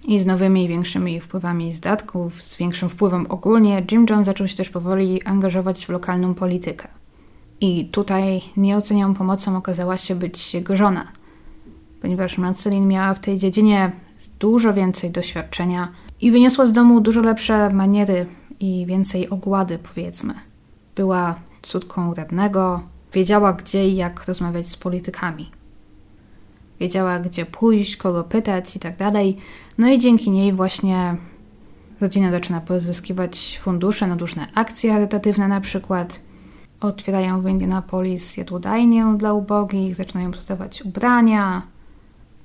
I 0.04 0.20
z 0.20 0.26
nowymi 0.26 0.64
i 0.64 0.68
większymi 0.68 1.20
wpływami 1.20 1.72
z 1.72 1.80
datków, 1.80 2.42
z 2.42 2.56
większym 2.56 2.88
wpływem 2.88 3.26
ogólnie, 3.28 3.86
Jim 3.92 4.06
Jones 4.10 4.26
zaczął 4.26 4.48
się 4.48 4.56
też 4.56 4.70
powoli 4.70 5.22
angażować 5.22 5.86
w 5.86 5.88
lokalną 5.88 6.34
politykę. 6.34 6.88
I 7.60 7.84
tutaj 7.84 8.40
nieocenią 8.56 9.14
pomocą 9.14 9.56
okazała 9.56 9.96
się 9.96 10.14
być 10.14 10.54
jego 10.54 10.76
żona, 10.76 11.12
ponieważ 12.02 12.38
Marceline 12.38 12.86
miała 12.86 13.14
w 13.14 13.20
tej 13.20 13.38
dziedzinie 13.38 13.92
dużo 14.38 14.74
więcej 14.74 15.10
doświadczenia 15.10 15.88
i 16.20 16.30
wyniosła 16.30 16.66
z 16.66 16.72
domu 16.72 17.00
dużo 17.00 17.20
lepsze 17.20 17.70
maniery 17.70 18.26
i 18.60 18.86
więcej 18.86 19.30
ogłady, 19.30 19.78
powiedzmy. 19.78 20.34
Była 20.96 21.34
córką 21.62 22.14
radnego, 22.14 22.82
wiedziała 23.12 23.52
gdzie 23.52 23.88
i 23.88 23.96
jak 23.96 24.24
rozmawiać 24.24 24.66
z 24.66 24.76
politykami. 24.76 25.57
Wiedziała 26.80 27.18
gdzie 27.18 27.46
pójść, 27.46 27.96
kogo 27.96 28.24
pytać 28.24 28.76
i 28.76 28.78
tak 28.78 28.96
dalej. 28.96 29.36
No 29.78 29.88
i 29.88 29.98
dzięki 29.98 30.30
niej 30.30 30.52
właśnie 30.52 31.16
rodzina 32.00 32.30
zaczyna 32.30 32.60
pozyskiwać 32.60 33.60
fundusze 33.62 34.06
na 34.06 34.16
różne 34.16 34.46
akcje 34.54 34.92
charytatywne 34.92 35.48
na 35.48 35.60
przykład. 35.60 36.20
Otwierają 36.80 37.42
w 37.42 37.48
Indianapolis 37.48 38.36
jadłodajnię 38.36 39.14
dla 39.18 39.32
ubogich, 39.32 39.96
zaczynają 39.96 40.30
produkować 40.30 40.82
ubrania, 40.82 41.62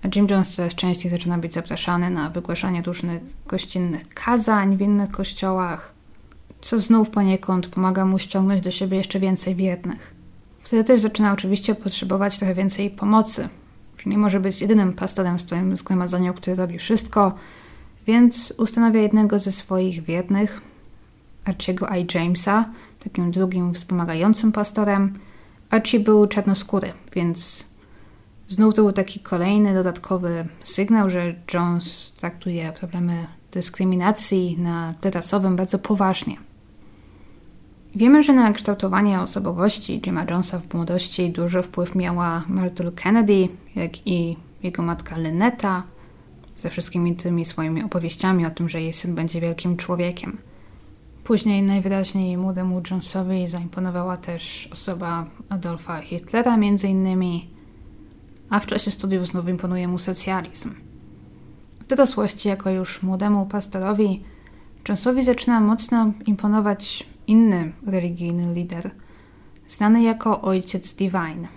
a 0.04 0.08
Jim 0.16 0.28
Jones 0.30 0.52
coraz 0.52 0.76
częściej 0.76 1.12
zaczyna 1.12 1.38
być 1.38 1.54
zapraszany 1.54 2.10
na 2.10 2.30
wygłaszanie 2.30 2.82
różnych 2.82 3.22
gościnnych 3.48 4.10
kazań 4.10 4.78
w 4.78 4.82
innych 4.82 5.12
kościołach, 5.12 5.94
co 6.62 6.80
znów 6.80 7.10
poniekąd 7.10 7.68
pomaga 7.68 8.06
mu 8.06 8.20
ściągnąć 8.20 8.62
do 8.62 8.72
siebie 8.72 8.98
jeszcze 8.98 9.20
więcej 9.20 9.56
wiernych. 9.56 10.14
Wtedy 10.64 10.84
też 10.84 11.02
zaczyna 11.02 11.34
oczywiście 11.34 11.76
potrzebować 11.76 12.38
trochę 12.38 12.56
więcej 12.56 12.90
pomocy. 12.90 13.50
Że 14.04 14.10
nie 14.10 14.18
może 14.18 14.40
być 14.40 14.62
jedynym 14.62 14.94
pastorem 14.94 15.38
w 15.38 15.42
swoim 15.42 15.78
zgromadzeniu, 15.78 16.34
który 16.34 16.56
robi 16.56 16.80
wszystko, 16.80 17.36
więc 18.08 18.54
ustanawia 18.58 19.02
jednego 19.02 19.40
ze 19.40 19.52
swoich 19.52 20.04
wiernych, 20.04 20.62
Archiego 21.46 21.88
I. 21.88 22.08
Jamesa, 22.16 22.70
takim 23.04 23.32
drugim 23.32 23.74
wspomagającym 23.74 24.52
pastorem. 24.52 25.20
Archie 25.70 26.00
był 26.00 26.28
czarnoskóry, 26.28 26.94
więc 27.16 27.68
znów 28.48 28.74
to 28.74 28.82
był 28.82 28.94
taki 28.94 29.20
kolejny 29.20 29.74
dodatkowy 29.74 30.48
sygnał, 30.64 31.10
że 31.10 31.36
Jones 31.54 32.14
traktuje 32.16 32.72
problemy 32.72 33.28
dyskryminacji 33.52 34.58
na 34.60 34.94
tle 35.02 35.12
rasowym 35.12 35.56
bardzo 35.56 35.80
poważnie. 35.80 36.38
Wiemy, 37.96 38.24
że 38.24 38.34
na 38.34 38.54
kształtowanie 38.54 39.22
osobowości 39.22 40.02
Jima 40.02 40.26
Jonesa 40.30 40.60
w 40.60 40.74
młodości 40.74 41.30
duży 41.30 41.64
wpływ 41.64 41.96
miała 41.96 42.44
Myrtle 42.48 42.92
Kennedy, 42.92 43.48
jak 43.76 44.08
i 44.08 44.38
jego 44.64 44.84
matka 44.84 45.18
Lynetta, 45.18 45.84
ze 46.56 46.70
wszystkimi 46.70 47.16
tymi 47.16 47.46
swoimi 47.46 47.84
opowieściami 47.84 48.46
o 48.46 48.50
tym, 48.50 48.70
że 48.70 48.82
jej 48.82 48.94
syn 48.94 49.16
będzie 49.16 49.42
wielkim 49.42 49.78
człowiekiem. 49.78 50.38
Później 51.24 51.64
najwyraźniej 51.64 52.38
młodemu 52.38 52.82
Jonesowi 52.92 53.48
zaimponowała 53.48 54.18
też 54.18 54.70
osoba 54.72 55.26
Adolfa 55.50 56.02
Hitlera 56.02 56.58
między 56.58 56.88
innymi, 56.88 57.50
a 58.50 58.60
w 58.60 58.66
czasie 58.66 58.92
studiów 58.92 59.28
znów 59.28 59.48
imponuje 59.48 59.88
mu 59.88 59.98
socjalizm. 59.98 60.74
W 61.80 61.88
dorosłości, 61.88 62.50
jako 62.50 62.70
już 62.70 63.04
młodemu 63.04 63.46
pastorowi, 63.46 64.24
Jonesowi 64.90 65.24
zaczyna 65.24 65.60
mocno 65.60 66.12
imponować 66.26 67.13
inny 67.28 67.74
religijny 67.88 68.54
lider, 68.54 68.92
znany 69.68 70.04
jako 70.04 70.42
Ojciec 70.42 70.94
Divine. 70.94 71.48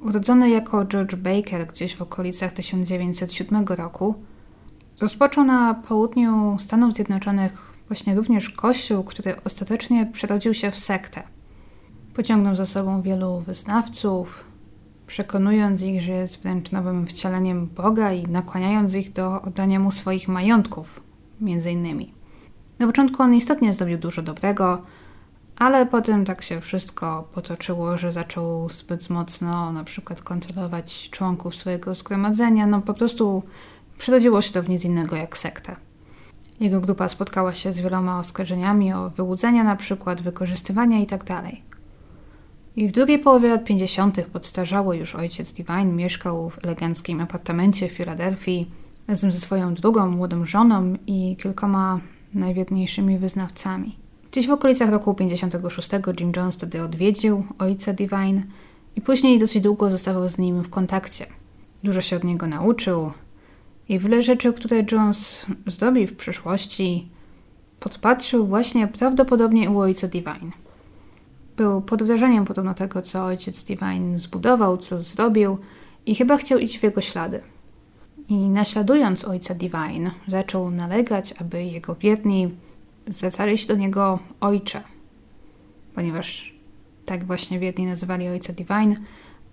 Urodzony 0.00 0.50
jako 0.50 0.84
George 0.84 1.14
Baker 1.14 1.66
gdzieś 1.66 1.96
w 1.96 2.02
okolicach 2.02 2.52
1907 2.52 3.64
roku, 3.66 4.14
rozpoczął 5.00 5.44
na 5.44 5.74
południu 5.74 6.56
Stanów 6.60 6.94
Zjednoczonych 6.94 7.72
właśnie 7.88 8.14
również 8.14 8.50
kościół, 8.50 9.04
który 9.04 9.42
ostatecznie 9.44 10.06
przerodził 10.12 10.54
się 10.54 10.70
w 10.70 10.78
sektę. 10.78 11.22
Pociągnął 12.14 12.54
za 12.54 12.66
sobą 12.66 13.02
wielu 13.02 13.40
wyznawców, 13.40 14.44
przekonując 15.06 15.82
ich, 15.82 16.02
że 16.02 16.12
jest 16.12 16.42
wręcz 16.42 16.72
nowym 16.72 17.06
wcieleniem 17.06 17.66
Boga 17.66 18.12
i 18.12 18.26
nakłaniając 18.26 18.94
ich 18.94 19.12
do 19.12 19.42
oddania 19.42 19.80
mu 19.80 19.90
swoich 19.90 20.28
majątków, 20.28 21.02
między 21.40 21.70
innymi. 21.70 22.21
Na 22.78 22.86
początku 22.86 23.22
on 23.22 23.34
istotnie 23.34 23.74
zrobił 23.74 23.98
dużo 23.98 24.22
dobrego, 24.22 24.82
ale 25.56 25.86
potem 25.86 26.24
tak 26.24 26.42
się 26.42 26.60
wszystko 26.60 27.28
potoczyło, 27.34 27.98
że 27.98 28.12
zaczął 28.12 28.68
zbyt 28.68 29.10
mocno 29.10 29.72
na 29.72 29.84
przykład 29.84 30.22
kontrolować 30.22 31.10
członków 31.10 31.54
swojego 31.54 31.94
zgromadzenia. 31.94 32.66
No 32.66 32.80
po 32.80 32.94
prostu 32.94 33.42
przerodziło 33.98 34.42
się 34.42 34.52
to 34.52 34.62
w 34.62 34.68
nic 34.68 34.84
innego 34.84 35.16
jak 35.16 35.38
sektę. 35.38 35.76
Jego 36.60 36.80
grupa 36.80 37.08
spotkała 37.08 37.54
się 37.54 37.72
z 37.72 37.80
wieloma 37.80 38.18
oskarżeniami 38.18 38.92
o 38.92 39.10
wyłudzenia 39.10 39.64
na 39.64 39.76
przykład, 39.76 40.22
wykorzystywania 40.22 40.98
itd. 40.98 41.24
Tak 41.24 41.44
I 42.76 42.88
w 42.88 42.92
drugiej 42.92 43.18
połowie 43.18 43.48
lat 43.48 43.64
50. 43.64 44.24
podstarzały 44.32 44.96
już 44.96 45.14
ojciec 45.14 45.52
Divine 45.52 45.92
mieszkał 45.92 46.50
w 46.50 46.64
eleganckim 46.64 47.20
apartamencie 47.20 47.88
w 47.88 47.92
Filadelfii 47.92 48.70
razem 49.08 49.32
ze 49.32 49.40
swoją 49.40 49.74
drugą 49.74 50.10
młodą 50.10 50.44
żoną 50.44 50.94
i 51.06 51.36
kilkoma 51.36 52.00
najwiedniejszymi 52.34 53.18
wyznawcami. 53.18 53.96
Gdzieś 54.30 54.46
w 54.48 54.50
okolicach 54.50 54.90
roku 54.90 55.14
56 55.14 55.88
Jim 56.20 56.32
Jones 56.36 56.54
wtedy 56.54 56.82
odwiedził 56.82 57.44
ojca 57.58 57.92
Divine 57.92 58.42
i 58.96 59.00
później 59.00 59.38
dosyć 59.38 59.62
długo 59.62 59.90
zostawał 59.90 60.28
z 60.28 60.38
nim 60.38 60.62
w 60.62 60.70
kontakcie. 60.70 61.26
Dużo 61.84 62.00
się 62.00 62.16
od 62.16 62.24
niego 62.24 62.46
nauczył 62.46 63.12
i 63.88 63.98
wiele 63.98 64.22
rzeczy, 64.22 64.52
które 64.52 64.84
Jones 64.92 65.46
zrobi 65.66 66.06
w 66.06 66.16
przyszłości, 66.16 67.08
podpatrzył 67.80 68.46
właśnie 68.46 68.88
prawdopodobnie 68.88 69.70
u 69.70 69.78
ojca 69.78 70.08
Divine. 70.08 70.52
Był 71.56 71.82
pod 71.82 72.02
wrażeniem 72.02 72.44
podobno 72.44 72.74
tego, 72.74 73.02
co 73.02 73.24
ojciec 73.24 73.64
Divine 73.64 74.18
zbudował, 74.18 74.76
co 74.76 75.02
zrobił 75.02 75.58
i 76.06 76.14
chyba 76.14 76.36
chciał 76.36 76.58
iść 76.58 76.78
w 76.78 76.82
jego 76.82 77.00
ślady. 77.00 77.40
I 78.28 78.34
naśladując 78.34 79.24
ojca 79.24 79.54
Divine, 79.54 80.10
zaczął 80.28 80.70
nalegać, 80.70 81.34
aby 81.38 81.64
jego 81.64 81.94
wierni 81.94 82.50
zwracali 83.06 83.58
się 83.58 83.68
do 83.68 83.76
niego 83.76 84.18
ojcze, 84.40 84.82
ponieważ 85.94 86.54
tak 87.04 87.24
właśnie 87.24 87.58
wierni 87.58 87.86
nazywali 87.86 88.28
ojca 88.28 88.52
Divine, 88.52 88.96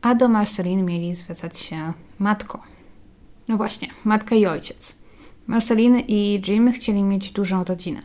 a 0.01 0.15
do 0.15 0.29
Marceline 0.29 0.85
mieli 0.85 1.15
zwracać 1.15 1.59
się 1.59 1.93
matko. 2.19 2.63
No 3.47 3.57
właśnie, 3.57 3.87
matka 4.03 4.35
i 4.35 4.45
ojciec. 4.45 4.95
Marceline 5.47 5.99
i 5.99 6.41
Jim 6.47 6.71
chcieli 6.71 7.03
mieć 7.03 7.31
dużą 7.31 7.63
rodzinę. 7.63 8.01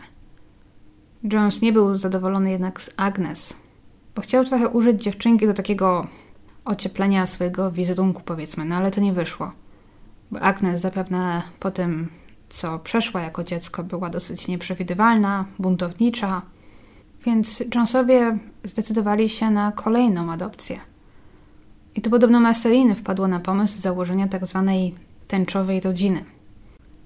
Jones 1.32 1.60
nie 1.60 1.72
był 1.72 1.96
zadowolony 1.96 2.50
jednak 2.50 2.82
z 2.82 2.90
Agnes, 2.96 3.56
bo 4.14 4.22
chciał 4.22 4.44
trochę 4.44 4.68
użyć 4.68 5.02
dziewczynki 5.02 5.46
do 5.46 5.54
takiego 5.54 6.06
ocieplenia 6.64 7.26
swojego 7.26 7.70
wizerunku, 7.70 8.22
powiedzmy, 8.24 8.64
no 8.64 8.76
ale 8.76 8.90
to 8.90 9.00
nie 9.00 9.12
wyszło. 9.12 9.52
Agnes 10.40 10.80
zapewne 10.80 11.42
po 11.60 11.70
tym, 11.70 12.08
co 12.48 12.78
przeszła 12.78 13.20
jako 13.20 13.44
dziecko, 13.44 13.84
była 13.84 14.10
dosyć 14.10 14.48
nieprzewidywalna, 14.48 15.44
buntownicza, 15.58 16.42
więc 17.26 17.62
Jonesowie 17.74 18.38
zdecydowali 18.64 19.28
się 19.28 19.50
na 19.50 19.72
kolejną 19.72 20.32
adopcję. 20.32 20.80
I 21.94 22.00
to 22.00 22.10
podobno 22.10 22.40
Marceliny 22.40 22.94
wpadło 22.94 23.28
na 23.28 23.40
pomysł 23.40 23.80
założenia 23.80 24.28
tak 24.28 24.46
zwanej 24.46 24.94
tęczowej 25.28 25.80
rodziny. 25.80 26.24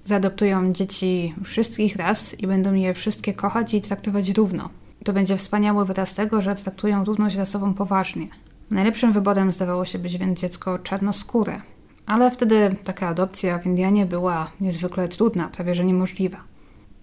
Zaadoptują 0.05 0.73
dzieci 0.73 1.35
wszystkich 1.43 1.95
ras 1.95 2.39
i 2.39 2.47
będą 2.47 2.73
je 2.73 2.93
wszystkie 2.93 3.33
kochać 3.33 3.73
i 3.73 3.81
traktować 3.81 4.29
równo. 4.29 4.69
To 5.03 5.13
będzie 5.13 5.37
wspaniały 5.37 5.85
wyraz 5.85 6.13
tego, 6.13 6.41
że 6.41 6.55
traktują 6.55 7.03
równość 7.05 7.35
rasową 7.35 7.73
poważnie. 7.73 8.27
Najlepszym 8.71 9.11
wyborem 9.11 9.51
zdawało 9.51 9.85
się 9.85 9.99
być 9.99 10.17
więc 10.17 10.39
dziecko 10.39 10.79
czarnoskóre, 10.79 11.61
ale 12.09 12.31
wtedy 12.31 12.75
taka 12.83 13.07
adopcja 13.07 13.59
w 13.59 13.65
Indianie 13.65 14.05
była 14.05 14.51
niezwykle 14.61 15.07
trudna, 15.07 15.47
prawie 15.47 15.75
że 15.75 15.85
niemożliwa. 15.85 16.37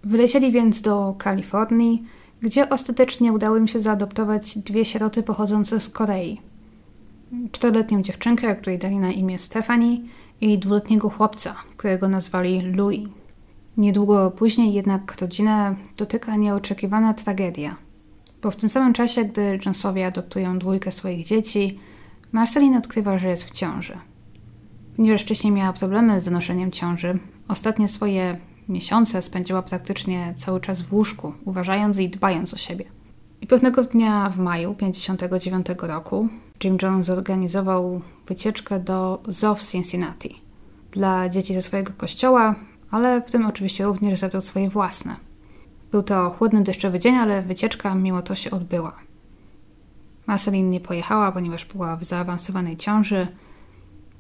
Wylecieli 0.05 0.53
więc 0.53 0.83
do 0.83 1.15
Kalifornii, 1.19 2.05
gdzie 2.41 2.71
ostatecznie 2.71 3.33
udało 3.33 3.57
im 3.57 3.69
się 3.69 3.81
zaadoptować 3.81 4.59
dwie 4.59 4.85
sieroty 4.85 5.23
pochodzące 5.23 5.81
z 5.81 5.89
Korei. 5.89 6.41
Czteroletnią 7.53 8.03
dziewczynkę, 8.03 8.57
której 8.57 8.79
dali 8.79 8.99
na 8.99 9.11
imię 9.11 9.39
Stephanie 9.39 10.01
i 10.41 10.59
dwuletniego 10.59 11.11
chłopca, 11.11 11.57
którego 11.77 12.09
nazwali 12.09 12.61
Louis. 12.61 13.09
Niedługo 13.77 14.31
później 14.31 14.73
jednak 14.73 15.21
rodzinę 15.21 15.75
dotyka 15.97 16.37
nieoczekiwana 16.37 17.15
tragedia. 17.15 17.77
Bo 18.43 18.51
w 18.51 18.57
tym 18.57 18.69
samym 18.69 18.93
czasie, 18.93 19.25
gdy 19.25 19.59
Jonesowie 19.67 20.07
adoptują 20.07 20.59
dwójkę 20.59 20.93
swoich 20.93 21.27
dzieci, 21.27 21.79
Marceline 22.33 22.77
odkrywa, 22.77 23.19
że 23.19 23.29
jest 23.29 23.45
w 23.45 23.51
ciąży. 23.51 23.99
Ponieważ 24.97 25.23
wcześniej 25.23 25.53
miała 25.53 25.73
problemy 25.73 26.21
z 26.21 26.25
donoszeniem 26.25 26.73
ciąży, 26.73 27.19
ostatnie 27.49 27.89
swoje 27.89 28.39
miesiące 28.69 29.23
spędziła 29.23 29.63
praktycznie 29.63 30.35
cały 30.37 30.61
czas 30.61 30.83
w 30.83 30.93
łóżku, 30.93 31.33
uważając 31.45 31.99
i 31.99 32.09
dbając 32.09 32.55
o 32.55 32.57
siebie. 32.57 32.85
I 33.41 33.47
pewnego 33.47 33.85
dnia 33.85 34.31
w 34.31 34.39
maju 34.39 34.75
1959 34.75 35.67
roku 35.83 36.29
Jim 36.65 36.79
Jones 36.83 37.07
zorganizował 37.07 38.01
wycieczkę 38.27 38.81
do 38.81 39.23
zoo 39.29 39.55
w 39.55 39.63
Cincinnati 39.63 40.47
dla 40.91 41.29
dzieci 41.29 41.55
ze 41.55 41.63
swojego 41.63 41.93
kościoła, 41.97 42.55
ale 42.91 43.23
w 43.23 43.31
tym 43.31 43.47
oczywiście 43.47 43.85
również 43.85 44.19
zabrał 44.19 44.43
swoje 44.43 44.71
własne. 44.71 45.17
Był 45.91 46.03
to 46.03 46.31
chłodny, 46.31 46.63
deszczowy 46.63 46.99
dzień, 46.99 47.15
ale 47.15 47.43
wycieczka 47.43 47.95
mimo 47.95 48.23
to 48.23 48.35
się 48.35 48.51
odbyła. 48.51 48.97
Marceline 50.27 50.71
nie 50.71 50.81
pojechała, 50.81 51.33
ponieważ 51.33 51.65
była 51.65 51.97
w 51.97 52.05
zaawansowanej 52.05 52.77
ciąży, 52.77 53.27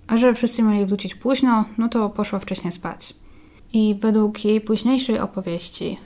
a 0.06 0.16
że 0.16 0.34
wszyscy 0.34 0.62
mieli 0.62 0.86
wrócić 0.86 1.14
późno, 1.14 1.64
no 1.78 1.88
to 1.88 2.10
poszła 2.10 2.38
wcześniej 2.38 2.72
spać. 2.72 3.14
I 3.72 3.98
według 4.00 4.44
jej 4.44 4.60
późniejszej 4.60 5.18
opowieści, 5.18 5.98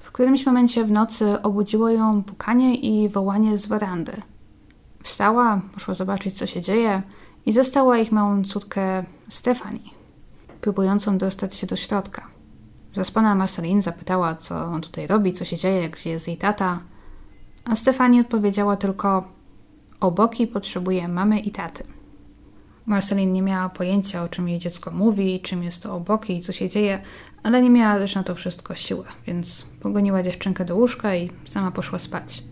w 0.00 0.12
którymś 0.12 0.46
momencie 0.46 0.84
w 0.84 0.90
nocy 0.90 1.42
obudziło 1.42 1.88
ją 1.88 2.22
pukanie 2.22 2.74
i 2.74 3.08
wołanie 3.08 3.58
z 3.58 3.66
werandy– 3.66 4.22
Wstała, 5.06 5.60
poszła 5.72 5.94
zobaczyć, 5.94 6.38
co 6.38 6.46
się 6.46 6.60
dzieje 6.60 7.02
i 7.46 7.52
zastała 7.52 7.98
ich 7.98 8.12
małą 8.12 8.44
córkę 8.44 9.04
Stefani, 9.28 9.94
próbującą 10.60 11.18
dostać 11.18 11.54
się 11.54 11.66
do 11.66 11.76
środka. 11.76 12.26
Zaspana 12.94 13.34
Marceline 13.34 13.82
zapytała, 13.82 14.34
co 14.34 14.64
on 14.64 14.80
tutaj 14.80 15.06
robi, 15.06 15.32
co 15.32 15.44
się 15.44 15.56
dzieje, 15.56 15.90
gdzie 15.90 16.10
jest 16.10 16.28
jej 16.28 16.36
tata, 16.36 16.80
a 17.64 17.76
Stefani 17.76 18.20
odpowiedziała 18.20 18.76
tylko: 18.76 19.24
Oboki 20.00 20.46
potrzebuje 20.46 21.08
mamy 21.08 21.40
i 21.40 21.50
taty. 21.50 21.84
Marceline 22.86 23.32
nie 23.32 23.42
miała 23.42 23.68
pojęcia, 23.68 24.22
o 24.22 24.28
czym 24.28 24.48
jej 24.48 24.58
dziecko 24.58 24.90
mówi, 24.90 25.40
czym 25.40 25.62
jest 25.62 25.82
to 25.82 25.94
oboki 25.94 26.36
i 26.36 26.40
co 26.40 26.52
się 26.52 26.68
dzieje, 26.68 27.02
ale 27.42 27.62
nie 27.62 27.70
miała 27.70 27.98
też 27.98 28.14
na 28.14 28.22
to 28.22 28.34
wszystko 28.34 28.74
siły, 28.74 29.04
więc 29.26 29.66
pogoniła 29.80 30.22
dziewczynkę 30.22 30.64
do 30.64 30.76
łóżka 30.76 31.16
i 31.16 31.30
sama 31.44 31.70
poszła 31.70 31.98
spać. 31.98 32.42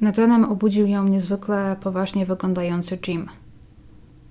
Nad 0.00 0.18
ranem 0.18 0.44
obudził 0.44 0.86
ją 0.86 1.04
niezwykle 1.04 1.76
poważnie 1.80 2.26
wyglądający 2.26 2.98
Jim, 3.08 3.28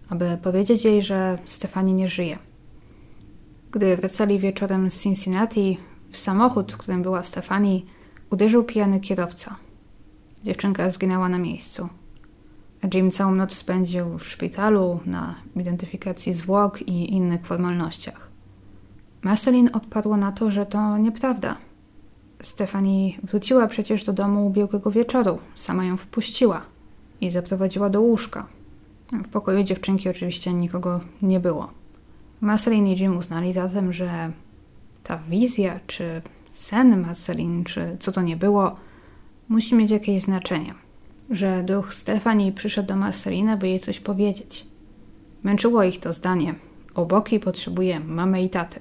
aby 0.09 0.37
powiedzieć 0.41 0.85
jej, 0.85 1.03
że 1.03 1.39
Stefani 1.45 1.93
nie 1.93 2.07
żyje. 2.07 2.37
Gdy 3.71 3.97
wracali 3.97 4.39
wieczorem 4.39 4.91
z 4.91 5.03
Cincinnati, 5.03 5.77
w 6.11 6.17
samochód, 6.17 6.73
w 6.73 6.77
którym 6.77 7.01
była 7.01 7.23
Stefani, 7.23 7.85
uderzył 8.29 8.63
pijany 8.63 8.99
kierowca. 8.99 9.55
Dziewczynka 10.43 10.89
zginęła 10.89 11.29
na 11.29 11.37
miejscu. 11.37 11.89
Jim 12.93 13.11
całą 13.11 13.35
noc 13.35 13.53
spędził 13.53 14.17
w 14.17 14.27
szpitalu 14.27 14.99
na 15.05 15.35
identyfikacji 15.55 16.33
zwłok 16.33 16.81
i 16.81 17.13
innych 17.13 17.45
formalnościach. 17.45 18.31
Marceline 19.21 19.69
odparła 19.73 20.17
na 20.17 20.31
to, 20.31 20.51
że 20.51 20.65
to 20.65 20.97
nieprawda. 20.97 21.57
Stefani 22.41 23.17
wróciła 23.23 23.67
przecież 23.67 24.03
do 24.03 24.13
domu 24.13 24.47
ubiegłego 24.47 24.91
wieczoru. 24.91 25.39
Sama 25.55 25.85
ją 25.85 25.97
wpuściła 25.97 26.61
i 27.21 27.29
zaprowadziła 27.29 27.89
do 27.89 28.01
łóżka. 28.01 28.47
W 29.11 29.29
pokoju 29.29 29.63
dziewczynki 29.63 30.09
oczywiście 30.09 30.53
nikogo 30.53 30.99
nie 31.21 31.39
było. 31.39 31.71
Marceline 32.41 32.87
i 32.87 32.99
Jim 32.99 33.17
uznali 33.17 33.53
zatem, 33.53 33.93
że 33.93 34.31
ta 35.03 35.17
wizja, 35.17 35.79
czy 35.87 36.21
sen 36.51 37.01
Marceline, 37.01 37.63
czy 37.63 37.97
co 37.99 38.11
to 38.11 38.21
nie 38.21 38.37
było, 38.37 38.75
musi 39.49 39.75
mieć 39.75 39.91
jakieś 39.91 40.21
znaczenie. 40.21 40.73
Że 41.31 41.63
duch 41.63 41.93
Stefani 41.93 42.51
przyszedł 42.51 42.87
do 42.87 42.95
Marcelina, 42.95 43.57
by 43.57 43.67
jej 43.67 43.79
coś 43.79 43.99
powiedzieć. 43.99 44.65
Męczyło 45.43 45.83
ich 45.83 45.99
to 45.99 46.13
zdanie. 46.13 46.55
Oboki 46.95 47.39
potrzebuje 47.39 47.99
mamy 47.99 48.43
i 48.43 48.49
taty. 48.49 48.79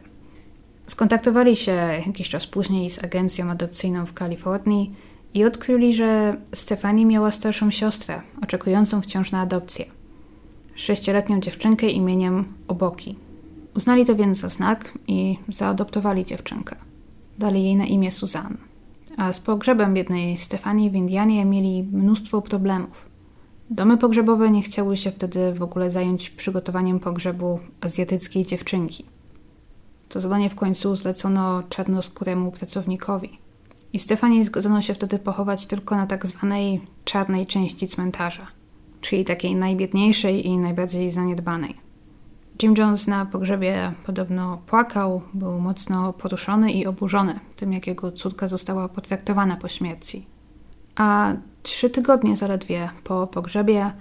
Skontaktowali 0.86 1.56
się 1.56 1.72
jakiś 2.06 2.28
czas 2.28 2.46
później 2.46 2.90
z 2.90 3.04
agencją 3.04 3.50
adopcyjną 3.50 4.06
w 4.06 4.12
Kalifornii 4.12 4.94
i 5.34 5.44
odkryli, 5.44 5.94
że 5.94 6.36
Stefani 6.54 7.06
miała 7.06 7.30
starszą 7.30 7.70
siostrę, 7.70 8.22
oczekującą 8.42 9.02
wciąż 9.02 9.32
na 9.32 9.40
adopcję. 9.40 9.84
Sześcioletnią 10.74 11.40
dziewczynkę 11.40 11.86
imieniem 11.86 12.44
Oboki. 12.68 13.16
Uznali 13.76 14.06
to 14.06 14.16
więc 14.16 14.38
za 14.38 14.48
znak 14.48 14.98
i 15.06 15.38
zaadoptowali 15.48 16.24
dziewczynkę. 16.24 16.76
Dali 17.38 17.64
jej 17.64 17.76
na 17.76 17.84
imię 17.84 18.10
Suzanne. 18.10 18.69
Z 19.32 19.40
pogrzebem 19.40 19.94
biednej 19.94 20.36
Stefanii 20.36 20.90
w 20.90 20.94
Indianie 20.94 21.44
mieli 21.44 21.82
mnóstwo 21.82 22.42
problemów. 22.42 23.10
Domy 23.70 23.98
pogrzebowe 23.98 24.50
nie 24.50 24.62
chciały 24.62 24.96
się 24.96 25.10
wtedy 25.10 25.54
w 25.54 25.62
ogóle 25.62 25.90
zająć 25.90 26.30
przygotowaniem 26.30 27.00
pogrzebu 27.00 27.60
azjatyckiej 27.80 28.46
dziewczynki. 28.46 29.04
To 30.08 30.20
zadanie 30.20 30.50
w 30.50 30.54
końcu 30.54 30.96
zlecono 30.96 31.62
czarnoskóremu 31.62 32.50
pracownikowi. 32.50 33.38
I 33.92 33.98
Stefanii 33.98 34.44
zgodzono 34.44 34.82
się 34.82 34.94
wtedy 34.94 35.18
pochować 35.18 35.66
tylko 35.66 35.96
na 35.96 36.06
tak 36.06 36.26
zwanej 36.26 36.80
czarnej 37.04 37.46
części 37.46 37.88
cmentarza, 37.88 38.46
czyli 39.00 39.24
takiej 39.24 39.56
najbiedniejszej 39.56 40.46
i 40.46 40.58
najbardziej 40.58 41.10
zaniedbanej. 41.10 41.89
Jim 42.62 42.74
Jones 42.78 43.06
na 43.06 43.26
pogrzebie 43.26 43.92
podobno 44.06 44.58
płakał, 44.66 45.22
był 45.34 45.60
mocno 45.60 46.12
poruszony 46.12 46.72
i 46.72 46.86
oburzony 46.86 47.40
tym, 47.56 47.72
jak 47.72 47.86
jego 47.86 48.12
córka 48.12 48.48
została 48.48 48.88
potraktowana 48.88 49.56
po 49.56 49.68
śmierci. 49.68 50.26
A 50.96 51.32
trzy 51.62 51.90
tygodnie 51.90 52.36
zaledwie 52.36 52.90
po 53.04 53.26
pogrzebie 53.26 53.92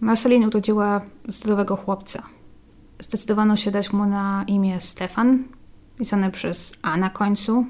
Marceline 0.00 0.46
urodziła 0.46 1.00
zdrowego 1.28 1.76
chłopca. 1.76 2.22
Zdecydowano 3.00 3.56
się 3.56 3.70
dać 3.70 3.92
mu 3.92 4.04
na 4.04 4.44
imię 4.46 4.80
Stefan, 4.80 5.44
pisane 5.98 6.30
przez 6.30 6.78
A 6.82 6.96
na 6.96 7.10
końcu, 7.10 7.66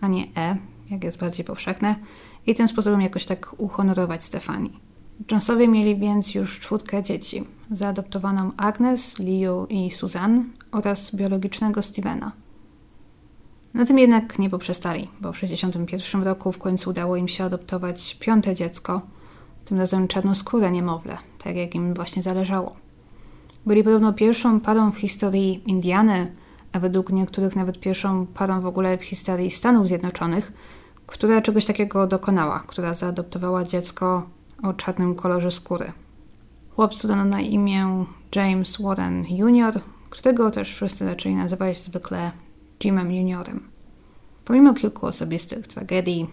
a 0.00 0.08
nie 0.08 0.24
E, 0.36 0.56
jak 0.90 1.04
jest 1.04 1.18
bardziej 1.18 1.44
powszechne, 1.44 1.96
i 2.46 2.54
tym 2.54 2.68
sposobem 2.68 3.00
jakoś 3.00 3.24
tak 3.24 3.54
uhonorować 3.58 4.24
Stefani. 4.24 4.89
Jonesowie 5.28 5.68
mieli 5.68 5.96
więc 5.96 6.34
już 6.34 6.60
czwórkę 6.60 7.02
dzieci, 7.02 7.44
zaadoptowaną 7.70 8.52
Agnes, 8.56 9.18
Liu 9.18 9.66
i 9.68 9.90
Suzanne 9.90 10.44
oraz 10.72 11.14
biologicznego 11.14 11.82
Stevena. 11.82 12.32
Na 13.74 13.86
tym 13.86 13.98
jednak 13.98 14.38
nie 14.38 14.50
poprzestali, 14.50 15.08
bo 15.20 15.32
w 15.32 15.40
1961 15.40 16.22
roku 16.22 16.52
w 16.52 16.58
końcu 16.58 16.90
udało 16.90 17.16
im 17.16 17.28
się 17.28 17.44
adoptować 17.44 18.16
piąte 18.20 18.54
dziecko, 18.54 19.00
tym 19.64 19.78
razem 19.78 20.08
czarnoskóre 20.08 20.70
niemowlę, 20.70 21.18
tak 21.44 21.56
jak 21.56 21.74
im 21.74 21.94
właśnie 21.94 22.22
zależało. 22.22 22.76
Byli 23.66 23.84
podobno 23.84 24.12
pierwszą 24.12 24.60
parą 24.60 24.92
w 24.92 24.98
historii 24.98 25.62
Indiany, 25.66 26.32
a 26.72 26.80
według 26.80 27.12
niektórych 27.12 27.56
nawet 27.56 27.80
pierwszą 27.80 28.26
parą 28.26 28.60
w 28.60 28.66
ogóle 28.66 28.98
w 28.98 29.04
historii 29.04 29.50
Stanów 29.50 29.88
Zjednoczonych, 29.88 30.52
która 31.06 31.42
czegoś 31.42 31.64
takiego 31.64 32.06
dokonała, 32.06 32.64
która 32.66 32.94
zaadoptowała 32.94 33.64
dziecko 33.64 34.26
o 34.62 34.72
czarnym 34.72 35.14
kolorze 35.14 35.50
skóry. 35.50 35.92
Chłopcu 36.70 37.08
dano 37.08 37.24
na 37.24 37.40
imię 37.40 38.04
James 38.36 38.76
Warren 38.80 39.24
Jr., 39.24 39.80
którego 40.10 40.50
też 40.50 40.74
wszyscy 40.74 41.04
zaczęli 41.04 41.34
nazywać 41.34 41.78
zwykle 41.78 42.32
Jimem 42.84 43.12
Juniorem. 43.12 43.68
Pomimo 44.44 44.74
kilku 44.74 45.06
osobistych 45.06 45.66
tragedii, 45.66 46.26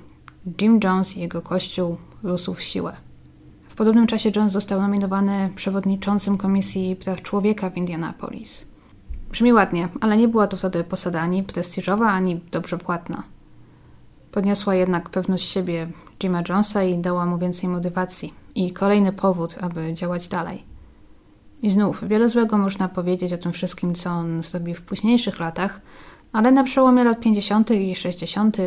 Jim 0.62 0.80
Jones 0.84 1.18
i 1.18 1.20
jego 1.20 1.42
kościół 1.42 1.98
rósł 2.24 2.54
w 2.54 2.62
siłę. 2.62 2.96
W 3.70 3.76
podobnym 3.76 4.08
czasie 4.08 4.32
Jones 4.36 4.54
został 4.54 4.82
nominowany 4.82 5.50
przewodniczącym 5.56 6.38
Komisji 6.38 6.96
Praw 6.96 7.22
Człowieka 7.22 7.70
w 7.70 7.78
Indianapolis. 7.78 8.66
Brzmi 9.32 9.54
ładnie, 9.54 9.90
ale 10.02 10.18
nie 10.18 10.28
była 10.28 10.48
to 10.48 10.58
wtedy 10.58 10.84
posada 10.84 11.22
ani 11.22 11.44
prestiżowa, 11.44 12.08
ani 12.08 12.40
dobrze 12.52 12.78
płatna. 12.78 13.24
Podniosła 14.32 14.76
jednak 14.76 15.10
pewność 15.10 15.50
siebie 15.50 15.88
Jima 16.20 16.42
Jonesa 16.50 16.84
i 16.84 16.98
dała 16.98 17.26
mu 17.26 17.38
więcej 17.38 17.70
motywacji 17.70 18.34
i 18.56 18.72
kolejny 18.72 19.12
powód, 19.12 19.56
aby 19.62 19.94
działać 19.94 20.28
dalej. 20.28 20.64
I 21.62 21.70
znów, 21.70 22.08
wiele 22.08 22.30
złego 22.30 22.58
można 22.58 22.88
powiedzieć 22.90 23.34
o 23.34 23.38
tym 23.38 23.52
wszystkim, 23.52 23.96
co 23.96 24.10
on 24.10 24.44
zrobił 24.44 24.76
w 24.76 24.82
późniejszych 24.82 25.40
latach, 25.40 25.82
ale 26.34 26.52
na 26.52 26.64
przełomie 26.64 27.04
lat 27.04 27.20
50. 27.20 27.72
i 27.72 27.96
60. 27.96 28.58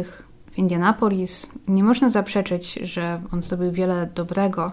w 0.50 0.58
Indianapolis 0.58 1.50
nie 1.68 1.84
można 1.84 2.10
zaprzeczyć, 2.10 2.74
że 2.74 3.22
on 3.32 3.42
zrobił 3.42 3.72
wiele 3.72 4.10
dobrego 4.14 4.72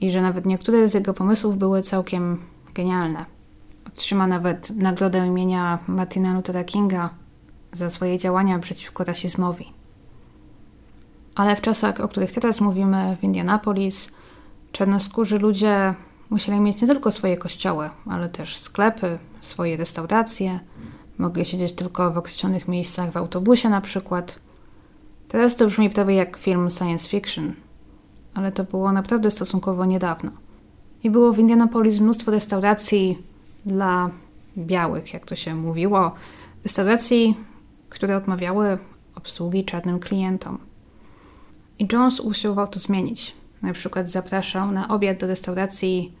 i 0.00 0.10
że 0.10 0.22
nawet 0.22 0.46
niektóre 0.46 0.88
z 0.88 0.94
jego 0.94 1.14
pomysłów 1.14 1.58
były 1.58 1.82
całkiem 1.82 2.38
genialne. 2.74 3.24
Otrzyma 3.86 4.26
nawet 4.26 4.70
nagrodę 4.70 5.26
imienia 5.26 5.78
Martina 5.86 6.34
Luthera 6.34 6.64
Kinga 6.64 7.10
za 7.72 7.90
swoje 7.90 8.18
działania 8.18 8.58
przeciwko 8.58 9.04
rasizmowi. 9.04 9.77
Ale 11.38 11.56
w 11.56 11.60
czasach, 11.60 12.00
o 12.00 12.08
których 12.08 12.32
teraz 12.32 12.60
mówimy 12.60 13.16
w 13.20 13.24
Indianapolis, 13.24 14.10
czarnoskórzy 14.72 15.38
ludzie 15.38 15.94
musieli 16.30 16.60
mieć 16.60 16.82
nie 16.82 16.88
tylko 16.88 17.10
swoje 17.10 17.36
kościoły, 17.36 17.90
ale 18.06 18.28
też 18.28 18.56
sklepy, 18.56 19.18
swoje 19.40 19.76
restauracje, 19.76 20.60
mogli 21.18 21.44
siedzieć 21.44 21.72
tylko 21.72 22.12
w 22.12 22.18
określonych 22.18 22.68
miejscach 22.68 23.10
w 23.10 23.16
autobusie 23.16 23.68
na 23.68 23.80
przykład. 23.80 24.38
Teraz 25.28 25.56
to 25.56 25.66
brzmi 25.66 25.90
prawie 25.90 26.14
jak 26.14 26.36
film 26.36 26.70
science 26.70 27.08
fiction, 27.08 27.54
ale 28.34 28.52
to 28.52 28.64
było 28.64 28.92
naprawdę 28.92 29.30
stosunkowo 29.30 29.84
niedawno. 29.84 30.30
I 31.02 31.10
było 31.10 31.32
w 31.32 31.38
Indianapolis 31.38 32.00
mnóstwo 32.00 32.30
restauracji 32.30 33.22
dla 33.66 34.10
białych, 34.56 35.12
jak 35.14 35.24
to 35.24 35.36
się 35.36 35.54
mówiło, 35.54 36.12
restauracji, 36.64 37.36
które 37.88 38.16
odmawiały 38.16 38.78
obsługi 39.14 39.64
czarnym 39.64 39.98
klientom. 39.98 40.67
I 41.78 41.86
Jones 41.92 42.20
usiłował 42.20 42.68
to 42.68 42.78
zmienić. 42.78 43.34
Na 43.62 43.72
przykład 43.72 44.10
zapraszał 44.10 44.72
na 44.72 44.88
obiad 44.88 45.18
do 45.18 45.26
restauracji 45.26 46.12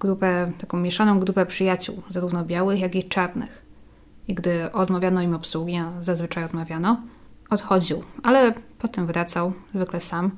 grupę, 0.00 0.52
taką 0.58 0.76
mieszaną 0.80 1.20
grupę 1.20 1.46
przyjaciół, 1.46 2.02
zarówno 2.10 2.44
białych, 2.44 2.80
jak 2.80 2.94
i 2.94 3.04
czarnych. 3.04 3.66
I 4.28 4.34
gdy 4.34 4.72
odmawiano 4.72 5.22
im 5.22 5.34
obsługi, 5.34 5.76
a 5.76 5.92
zazwyczaj 6.00 6.44
odmawiano, 6.44 7.00
odchodził, 7.50 8.02
ale 8.22 8.54
potem 8.78 9.06
wracał, 9.06 9.52
zwykle 9.74 10.00
sam, 10.00 10.30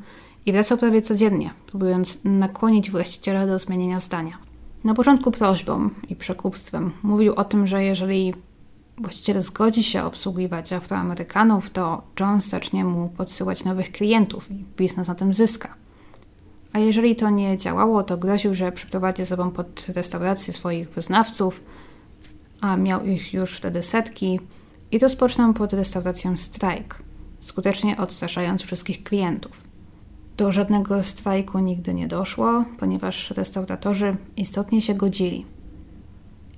i 0.47 0.53
wracał 0.53 0.79
prawie 0.79 1.03
codziennie, 1.03 1.51
próbując 1.67 2.19
nakłonić 2.25 2.91
właściciela 2.91 3.47
do 3.47 3.59
zmienienia 3.59 4.01
zdania. 4.01 4.39
Na 4.85 4.95
początku 4.95 5.31
prośbą 5.31 5.91
i 6.09 6.17
przekupstwem 6.17 6.93
mówił 7.03 7.35
o 7.35 7.45
tym, 7.45 7.67
że 7.67 7.85
jeżeli 7.85 8.35
właściciel 9.01 9.43
zgodzi 9.43 9.85
się 9.85 10.05
obsługiwać 10.05 10.73
Afroamerykanów, 10.73 11.71
to 11.71 12.03
Jones 12.21 12.49
zacznie 12.49 12.85
mu 12.85 13.09
podsyłać 13.09 13.65
nowych 13.65 13.93
klientów 13.93 14.51
i 14.51 14.65
biznes 14.77 15.09
na 15.09 15.15
tym 15.15 15.35
zyska. 15.35 15.75
A 16.73 16.79
jeżeli 16.79 17.17
to 17.17 17.31
nie 17.31 17.57
działało, 17.57 18.03
to 18.03 18.17
groził, 18.17 18.55
że 18.55 18.73
przyprowadzi 18.73 19.23
ze 19.23 19.27
sobą 19.27 19.51
pod 19.51 19.87
restaurację 19.89 20.55
swoich 20.55 20.91
wyznawców, 20.91 21.63
a 22.61 22.77
miał 22.77 23.05
ich 23.05 23.35
już 23.35 23.57
wtedy 23.57 23.83
setki, 23.83 24.41
i 24.91 24.99
rozpoczną 24.99 25.55
pod 25.55 25.73
restauracją 25.73 26.37
strajk, 26.37 27.03
skutecznie 27.41 27.97
odstraszając 27.97 28.63
wszystkich 28.63 29.03
klientów. 29.03 29.65
Do 30.37 30.53
żadnego 30.53 31.03
strajku 31.03 31.59
nigdy 31.59 31.95
nie 31.95 32.09
doszło, 32.09 32.65
ponieważ 32.79 33.31
restauratorzy 33.31 34.17
istotnie 34.37 34.83
się 34.83 34.95
godzili. 34.95 35.47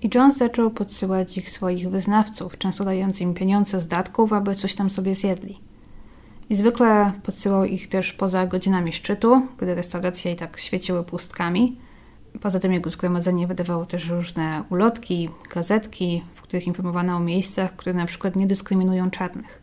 I 0.02 0.10
Jones 0.14 0.36
zaczął 0.36 0.70
podsyłać 0.70 1.38
ich 1.38 1.50
swoich 1.50 1.90
wyznawców, 1.90 2.58
często 2.58 2.84
dając 2.84 3.20
im 3.20 3.34
pieniądze 3.34 3.80
z 3.80 3.86
datków, 3.86 4.32
aby 4.32 4.54
coś 4.54 4.74
tam 4.74 4.90
sobie 4.90 5.14
zjedli. 5.14 5.60
I 6.50 6.56
zwykle 6.56 7.12
podsyłał 7.22 7.64
ich 7.64 7.88
też 7.88 8.12
poza 8.12 8.46
godzinami 8.46 8.92
szczytu, 8.92 9.46
gdy 9.58 9.74
restauracje 9.74 10.32
i 10.32 10.36
tak 10.36 10.60
świeciły 10.60 11.04
pustkami. 11.04 11.76
Poza 12.40 12.58
tym 12.58 12.72
jego 12.72 12.90
zgromadzenie 12.90 13.46
wydawało 13.46 13.86
też 13.86 14.08
różne 14.08 14.62
ulotki, 14.70 15.28
gazetki, 15.54 16.24
w 16.34 16.42
których 16.42 16.66
informowano 16.66 17.16
o 17.16 17.20
miejscach, 17.20 17.76
które 17.76 17.94
na 17.94 18.06
przykład 18.06 18.36
nie 18.36 18.46
dyskryminują 18.46 19.10
czarnych. 19.10 19.62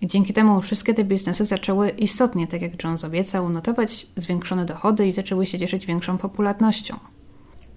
I 0.00 0.06
dzięki 0.06 0.32
temu 0.32 0.62
wszystkie 0.62 0.94
te 0.94 1.04
biznesy 1.04 1.44
zaczęły 1.44 1.88
istotnie, 1.88 2.46
tak 2.46 2.62
jak 2.62 2.84
Jones 2.84 3.04
obiecał, 3.04 3.48
notować 3.48 4.06
zwiększone 4.16 4.66
dochody 4.66 5.06
i 5.06 5.12
zaczęły 5.12 5.46
się 5.46 5.58
cieszyć 5.58 5.86
większą 5.86 6.18
popularnością. 6.18 6.96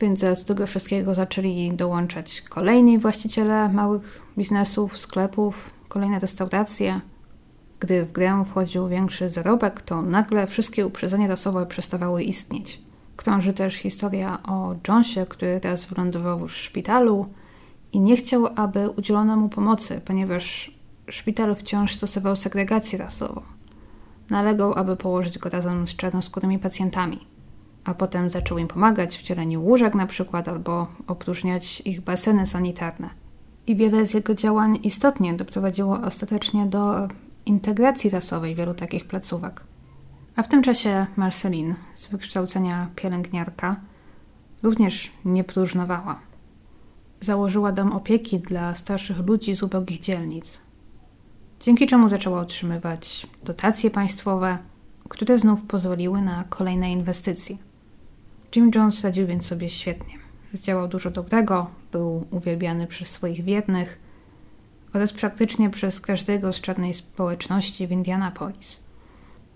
Więc 0.02 0.22
do 0.22 0.36
tego 0.46 0.68
wszystkiego 0.68 1.14
zaczęli 1.14 1.72
dołączać 1.74 2.42
kolejni 2.42 3.00
właściciele 3.00 3.70
małych 3.70 4.22
biznesów, 4.38 4.98
sklepów, 4.98 5.70
kolejne 5.88 6.20
restauracje. 6.20 7.02
Gdy 7.80 8.06
w 8.06 8.12
grę 8.12 8.44
wchodził 8.48 8.88
większy 8.88 9.30
zarobek, 9.30 9.82
to 9.82 10.02
nagle 10.02 10.48
wszystkie 10.48 10.88
uprzedzenia 10.88 11.28
rasowe 11.28 11.66
przestawały 11.66 12.24
istnieć. 12.24 12.82
Krąży 13.16 13.54
też 13.54 13.76
historia 13.76 14.44
o 14.44 14.76
Jonesie, 14.88 15.26
który 15.30 15.60
teraz 15.60 15.86
wylądował 15.86 16.48
w 16.48 16.52
szpitalu 16.52 17.26
i 17.94 18.00
nie 18.00 18.16
chciał, 18.16 18.48
aby 18.56 18.90
udzielono 18.90 19.36
mu 19.38 19.50
pomocy, 19.50 20.02
ponieważ 20.06 20.72
szpital 21.10 21.56
wciąż 21.56 21.94
stosował 21.96 22.36
segregację 22.36 23.00
rasową. 23.00 23.42
Nalegał, 24.30 24.74
aby 24.74 24.96
położyć 24.96 25.38
go 25.40 25.50
razem 25.50 25.88
z 25.88 25.96
czarnoskórymi 25.96 26.60
pacjentami, 26.60 27.31
a 27.84 27.94
potem 27.94 28.30
zaczął 28.30 28.58
im 28.58 28.68
pomagać 28.68 29.18
w 29.18 29.22
dzieleniu 29.22 29.64
łóżek 29.64 29.96
na 29.96 30.06
przykład 30.06 30.48
albo 30.48 30.88
opróżniać 31.08 31.82
ich 31.86 32.02
baseny 32.02 32.46
sanitarne. 32.46 33.10
I 33.68 33.76
wiele 33.76 34.06
z 34.06 34.14
jego 34.14 34.36
działań 34.36 34.80
istotnie 34.84 35.34
doprowadziło 35.34 36.02
ostatecznie 36.02 36.66
do 36.66 37.08
integracji 37.46 38.10
rasowej 38.10 38.56
wielu 38.56 38.74
takich 38.74 39.08
placówek. 39.08 39.64
A 40.36 40.44
w 40.44 40.48
tym 40.48 40.64
czasie 40.64 41.06
Marceline, 41.16 41.76
z 41.96 42.08
wykształcenia 42.08 42.88
pielęgniarka, 42.96 43.76
również 44.64 45.12
nie 45.26 45.44
próżnowała. 45.44 46.20
Założyła 47.20 47.72
dom 47.72 47.92
opieki 47.92 48.40
dla 48.40 48.76
starszych 48.76 49.28
ludzi 49.28 49.56
z 49.56 49.64
ubogich 49.64 50.00
dzielnic, 50.00 50.62
dzięki 51.60 51.88
czemu 51.88 52.10
zaczęła 52.10 52.40
otrzymywać 52.40 53.28
dotacje 53.44 53.92
państwowe, 53.92 54.58
które 55.10 55.40
znów 55.40 55.64
pozwoliły 55.64 56.22
na 56.22 56.44
kolejne 56.50 56.92
inwestycje. 56.92 57.58
Jim 58.56 58.72
Jones 58.76 59.04
radził 59.04 59.28
więc 59.28 59.46
sobie 59.46 59.70
świetnie. 59.70 60.14
Zdziałał 60.54 60.88
dużo 60.88 61.12
dobrego, 61.12 61.68
był 61.92 62.26
uwielbiany 62.32 62.88
przez 62.88 63.08
swoich 63.08 63.44
wiernych 63.44 64.00
oraz 64.94 65.14
praktycznie 65.14 65.70
przez 65.70 66.02
każdego 66.02 66.54
z 66.54 66.62
czarnej 66.62 66.94
społeczności 66.94 67.88
w 67.88 67.92
Indianapolis. 67.92 68.80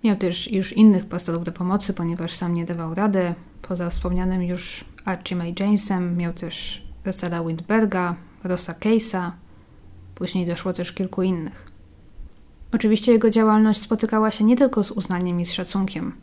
Miał 0.04 0.16
też 0.16 0.52
już 0.52 0.74
innych 0.74 1.06
pastorów 1.06 1.44
do 1.44 1.52
pomocy, 1.52 1.94
ponieważ 1.94 2.34
sam 2.34 2.54
nie 2.54 2.66
dawał 2.66 2.94
rady. 2.94 3.34
Poza 3.62 3.90
wspomnianym 3.90 4.44
już 4.44 4.86
Archie 5.06 5.36
May 5.36 5.56
Jamesem 5.60 6.18
miał 6.18 6.34
też 6.34 6.84
Russella 7.06 7.44
Windberga, 7.44 8.16
Rossa 8.44 8.74
Case'a. 8.74 9.32
Później 10.16 10.46
doszło 10.46 10.74
też 10.74 10.92
kilku 10.92 11.24
innych. 11.24 11.72
Oczywiście 12.74 13.12
jego 13.12 13.30
działalność 13.30 13.82
spotykała 13.82 14.32
się 14.32 14.44
nie 14.44 14.56
tylko 14.56 14.84
z 14.84 14.92
uznaniem 14.92 15.42
i 15.42 15.46
z 15.46 15.52
szacunkiem, 15.52 16.16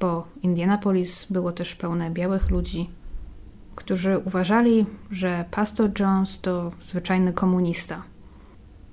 bo 0.00 0.26
Indianapolis 0.42 1.26
było 1.30 1.52
też 1.52 1.74
pełne 1.74 2.10
białych 2.10 2.50
ludzi, 2.50 2.90
którzy 3.76 4.18
uważali, 4.18 4.86
że 5.10 5.44
pastor 5.50 6.00
Jones 6.00 6.40
to 6.40 6.72
zwyczajny 6.80 7.32
komunista 7.32 8.02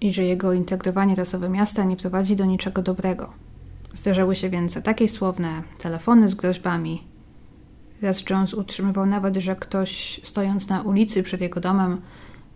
i 0.01 0.13
że 0.13 0.23
jego 0.23 0.53
integrowanie 0.53 1.15
rasowe 1.15 1.49
miasta 1.49 1.83
nie 1.83 1.95
prowadzi 1.95 2.35
do 2.35 2.45
niczego 2.45 2.81
dobrego. 2.81 3.33
Zdarzały 3.93 4.35
się 4.35 4.49
więc 4.49 4.83
takie 4.83 5.07
słowne 5.07 5.63
telefony 5.77 6.27
z 6.27 6.35
groźbami. 6.35 7.03
Raz 8.01 8.29
Jones 8.29 8.53
utrzymywał 8.53 9.05
nawet, 9.05 9.37
że 9.37 9.55
ktoś 9.55 10.21
stojąc 10.23 10.69
na 10.69 10.81
ulicy 10.81 11.23
przed 11.23 11.41
jego 11.41 11.59
domem 11.59 12.01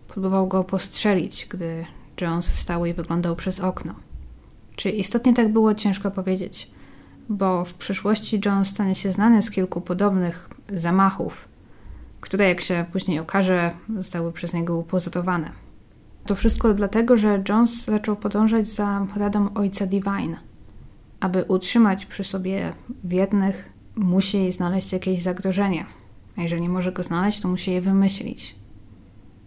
próbował 0.08 0.48
go 0.48 0.64
postrzelić, 0.64 1.46
gdy 1.50 1.84
Jones 2.20 2.46
stał 2.46 2.86
i 2.86 2.94
wyglądał 2.94 3.36
przez 3.36 3.60
okno. 3.60 3.94
Czy 4.76 4.90
istotnie 4.90 5.34
tak 5.34 5.52
było, 5.52 5.74
ciężko 5.74 6.10
powiedzieć, 6.10 6.70
bo 7.28 7.64
w 7.64 7.74
przyszłości 7.74 8.40
Jones 8.44 8.68
stanie 8.68 8.94
się 8.94 9.12
znany 9.12 9.42
z 9.42 9.50
kilku 9.50 9.80
podobnych 9.80 10.48
zamachów, 10.68 11.48
które, 12.20 12.48
jak 12.48 12.60
się 12.60 12.84
później 12.92 13.18
okaże, 13.18 13.70
zostały 13.96 14.32
przez 14.32 14.54
niego 14.54 14.76
upozorowane. 14.76 15.50
To 16.26 16.34
wszystko 16.34 16.74
dlatego, 16.74 17.16
że 17.16 17.42
Jones 17.48 17.84
zaczął 17.84 18.16
podążać 18.16 18.66
za 18.66 19.06
radą 19.16 19.54
ojca 19.54 19.86
Divine– 19.86 20.36
aby 21.24 21.44
utrzymać 21.48 22.06
przy 22.06 22.24
sobie 22.24 22.72
wiernych, 23.04 23.72
musi 23.96 24.52
znaleźć 24.52 24.92
jakieś 24.92 25.22
zagrożenie. 25.22 25.86
A 26.36 26.42
jeżeli 26.42 26.62
nie 26.62 26.68
może 26.68 26.92
go 26.92 27.02
znaleźć, 27.02 27.40
to 27.40 27.48
musi 27.48 27.72
je 27.72 27.80
wymyślić. 27.80 28.56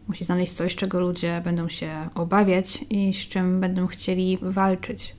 Musi 0.07 0.23
znaleźć 0.23 0.53
coś, 0.53 0.75
czego 0.75 0.99
ludzie 0.99 1.41
będą 1.43 1.69
się 1.69 2.09
obawiać 2.15 2.85
i 2.89 3.13
z 3.13 3.17
czym 3.17 3.59
będą 3.61 3.87
chcieli 3.87 4.37
walczyć. 4.41 5.15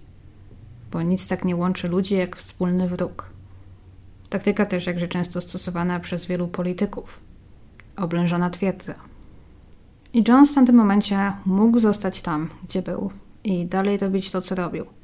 Bo 0.92 1.02
nic 1.02 1.26
tak 1.26 1.44
nie 1.44 1.56
łączy 1.56 1.88
ludzi 1.88 2.14
jak 2.14 2.36
wspólny 2.36 2.88
wróg. 2.88 3.30
Taktyka 4.30 4.66
też 4.66 4.86
jakże 4.86 5.08
często 5.08 5.40
stosowana 5.40 6.00
przez 6.00 6.26
wielu 6.26 6.48
polityków. 6.48 7.20
Oblężona 7.96 8.50
twierdza. 8.50 8.94
I 10.12 10.24
Jones 10.28 10.52
w 10.52 10.54
tamtym 10.54 10.76
momencie 10.76 11.32
mógł 11.46 11.78
zostać 11.78 12.22
tam, 12.22 12.48
gdzie 12.64 12.82
był 12.82 13.10
i 13.44 13.66
dalej 13.66 13.98
robić 13.98 14.30
to, 14.30 14.40
co 14.40 14.54
robił– 14.54 14.84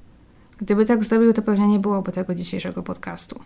Gdyby 0.58 0.84
tak 0.84 1.04
zrobił, 1.04 1.32
to 1.32 1.42
pewnie 1.42 1.68
nie 1.68 1.78
byłoby 1.78 2.12
tego 2.12 2.34
dzisiejszego 2.34 2.82
podcastu. 2.82 3.40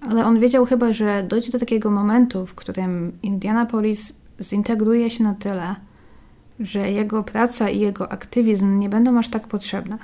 Ale 0.00 0.26
on 0.26 0.40
wiedział 0.40 0.66
chyba, 0.66 0.92
że 0.92 1.22
dojdzie 1.22 1.52
do 1.52 1.58
takiego 1.58 1.90
momentu, 1.90 2.46
w 2.46 2.54
którym 2.54 3.18
Indianapolis 3.22 4.12
zintegruje 4.40 5.10
się 5.10 5.24
na 5.24 5.34
tyle, 5.34 5.74
że 6.60 6.90
jego 6.90 7.22
praca 7.22 7.68
i 7.68 7.80
jego 7.80 8.12
aktywizm 8.12 8.78
nie 8.78 8.88
będą 8.88 9.18
aż 9.18 9.28
tak 9.28 9.46
potrzebne. 9.46 9.98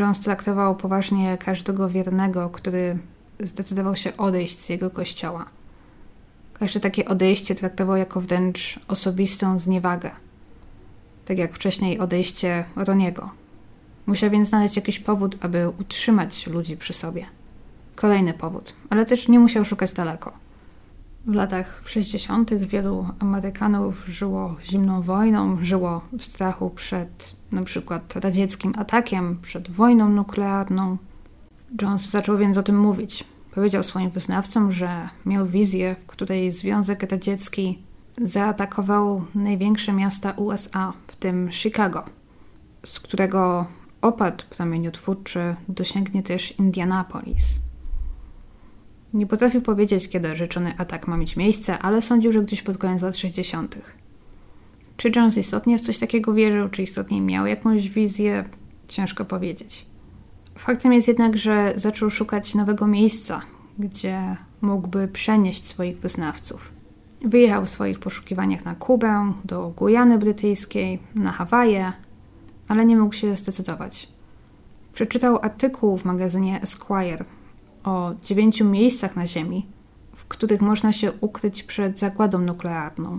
Jones 0.00 0.20
traktował 0.20 0.76
poważnie 0.76 1.38
każdego 1.38 1.88
wiernego, 1.88 2.50
który 2.50 2.98
zdecydował 3.40 3.96
się 3.96 4.16
odejść 4.16 4.60
z 4.60 4.68
jego 4.68 4.90
kościoła. 4.90 5.46
Każde 6.54 6.80
takie 6.80 7.04
odejście 7.04 7.54
traktował 7.54 7.96
jako 7.96 8.20
wręcz 8.20 8.80
osobistą 8.88 9.58
zniewagę. 9.58 10.10
Tak 11.24 11.38
jak 11.38 11.54
wcześniej 11.54 11.98
odejście 11.98 12.64
Roniego. 12.76 13.30
Musiał 14.06 14.30
więc 14.30 14.48
znaleźć 14.48 14.76
jakiś 14.76 14.98
powód, 14.98 15.36
aby 15.40 15.68
utrzymać 15.68 16.46
ludzi 16.46 16.76
przy 16.76 16.92
sobie. 16.92 17.26
Kolejny 17.96 18.34
powód, 18.34 18.74
ale 18.90 19.06
też 19.06 19.28
nie 19.28 19.38
musiał 19.38 19.64
szukać 19.64 19.92
daleko. 19.92 20.32
W 21.26 21.34
latach 21.34 21.82
60. 21.86 22.54
wielu 22.54 23.06
Amerykanów 23.18 24.04
żyło 24.08 24.56
zimną 24.64 25.02
wojną, 25.02 25.64
żyło 25.64 26.00
w 26.18 26.24
strachu 26.24 26.70
przed 26.70 27.36
na 27.52 27.62
przykład 27.62 28.16
radzieckim 28.16 28.72
atakiem, 28.76 29.38
przed 29.42 29.70
wojną 29.70 30.08
nuklearną. 30.08 30.96
Jones 31.82 32.10
zaczął 32.10 32.38
więc 32.38 32.58
o 32.58 32.62
tym 32.62 32.78
mówić. 32.78 33.24
Powiedział 33.54 33.82
swoim 33.82 34.10
wyznawcom, 34.10 34.72
że 34.72 35.08
miał 35.26 35.46
wizję, 35.46 35.96
w 36.00 36.06
której 36.06 36.52
Związek 36.52 37.02
Radziecki 37.10 37.82
zaatakował 38.22 39.24
największe 39.34 39.92
miasta 39.92 40.32
USA, 40.32 40.92
w 41.06 41.16
tym 41.16 41.48
Chicago, 41.52 42.04
z 42.86 43.00
którego 43.00 43.66
opad 44.02 44.42
promieniotwórczy 44.42 45.56
dosięgnie 45.68 46.22
też 46.22 46.58
Indianapolis. 46.58 47.60
Nie 49.14 49.26
potrafił 49.26 49.62
powiedzieć, 49.62 50.08
kiedy 50.08 50.36
rzeczony 50.36 50.74
atak 50.78 51.08
ma 51.08 51.16
mieć 51.16 51.36
miejsce, 51.36 51.78
ale 51.78 52.02
sądził, 52.02 52.32
że 52.32 52.42
gdzieś 52.42 52.62
pod 52.62 52.78
koniec 52.78 53.02
lat 53.02 53.16
60. 53.16 53.78
Czy 54.96 55.10
Jones 55.16 55.38
istotnie 55.38 55.78
w 55.78 55.80
coś 55.80 55.98
takiego 55.98 56.34
wierzył, 56.34 56.68
czy 56.68 56.82
istotnie 56.82 57.20
miał 57.20 57.46
jakąś 57.46 57.88
wizję, 57.88 58.44
ciężko 58.88 59.24
powiedzieć. 59.24 59.86
Faktem 60.58 60.92
jest 60.92 61.08
jednak, 61.08 61.36
że 61.36 61.72
zaczął 61.76 62.10
szukać 62.10 62.54
nowego 62.54 62.86
miejsca, 62.86 63.40
gdzie 63.78 64.36
mógłby 64.60 65.08
przenieść 65.08 65.64
swoich 65.66 65.98
wyznawców. 65.98 66.72
Wyjechał 67.24 67.66
w 67.66 67.70
swoich 67.70 67.98
poszukiwaniach 67.98 68.64
na 68.64 68.74
Kubę, 68.74 69.32
do 69.44 69.68
Gujany 69.76 70.18
Brytyjskiej, 70.18 70.98
na 71.14 71.32
Hawaje, 71.32 71.92
ale 72.68 72.84
nie 72.84 72.96
mógł 72.96 73.14
się 73.14 73.36
zdecydować. 73.36 74.08
Przeczytał 74.92 75.38
artykuł 75.42 75.98
w 75.98 76.04
magazynie 76.04 76.62
Esquire 76.62 77.24
o 77.84 78.10
dziewięciu 78.22 78.64
miejscach 78.64 79.16
na 79.16 79.26
Ziemi, 79.26 79.66
w 80.14 80.24
których 80.24 80.60
można 80.60 80.92
się 80.92 81.12
ukryć 81.20 81.62
przed 81.62 81.98
zagładą 81.98 82.38
nuklearną. 82.38 83.18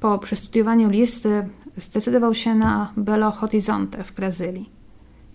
Po 0.00 0.18
przestudiowaniu 0.18 0.88
listy 0.88 1.48
zdecydował 1.76 2.34
się 2.34 2.54
na 2.54 2.92
Belo 2.96 3.30
Horizonte 3.30 4.04
w 4.04 4.12
Brazylii. 4.12 4.70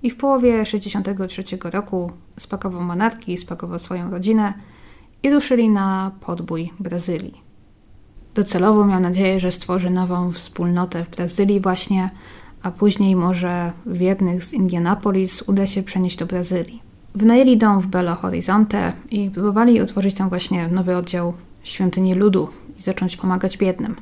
I 0.04 0.10
w 0.10 0.18
połowie 0.18 0.64
1963 0.64 1.58
roku 1.72 2.12
spakował 2.38 2.82
manatki, 2.82 3.38
spakował 3.38 3.80
swoją 3.80 4.12
rodzinę 4.12 4.54
i 5.24 5.30
ruszyli 5.30 5.70
na 5.70 6.12
podbój 6.20 6.74
Brazylii. 6.80 7.42
Docelowo 8.36 8.86
miał 8.86 9.00
nadzieję, 9.00 9.40
że 9.40 9.52
stworzy 9.52 9.90
nową 9.90 10.32
wspólnotę 10.32 11.06
w 11.06 11.10
Brazylii 11.10 11.60
właśnie, 11.60 12.10
a 12.62 12.72
później 12.72 13.16
może 13.16 13.72
wiernych 13.86 14.46
z 14.46 14.54
Indianapolis 14.54 15.44
uda 15.48 15.68
się 15.68 15.84
przenieść 15.84 16.18
do 16.18 16.26
Brazylii. 16.26 16.82
Wynajęli 17.16 17.58
dom 17.58 17.80
w 17.80 17.88
Belo 17.88 18.16
Horizonte 18.16 18.94
i 19.12 19.30
próbowali 19.30 19.82
utworzyć 19.82 20.16
tam 20.16 20.30
właśnie 20.30 20.68
nowy 20.68 20.98
oddział 20.98 21.34
świątyni 21.64 22.16
ludu 22.16 22.50
i 22.78 22.82
zacząć 22.82 23.18
pomagać 23.18 23.58
biednym. 23.58 23.96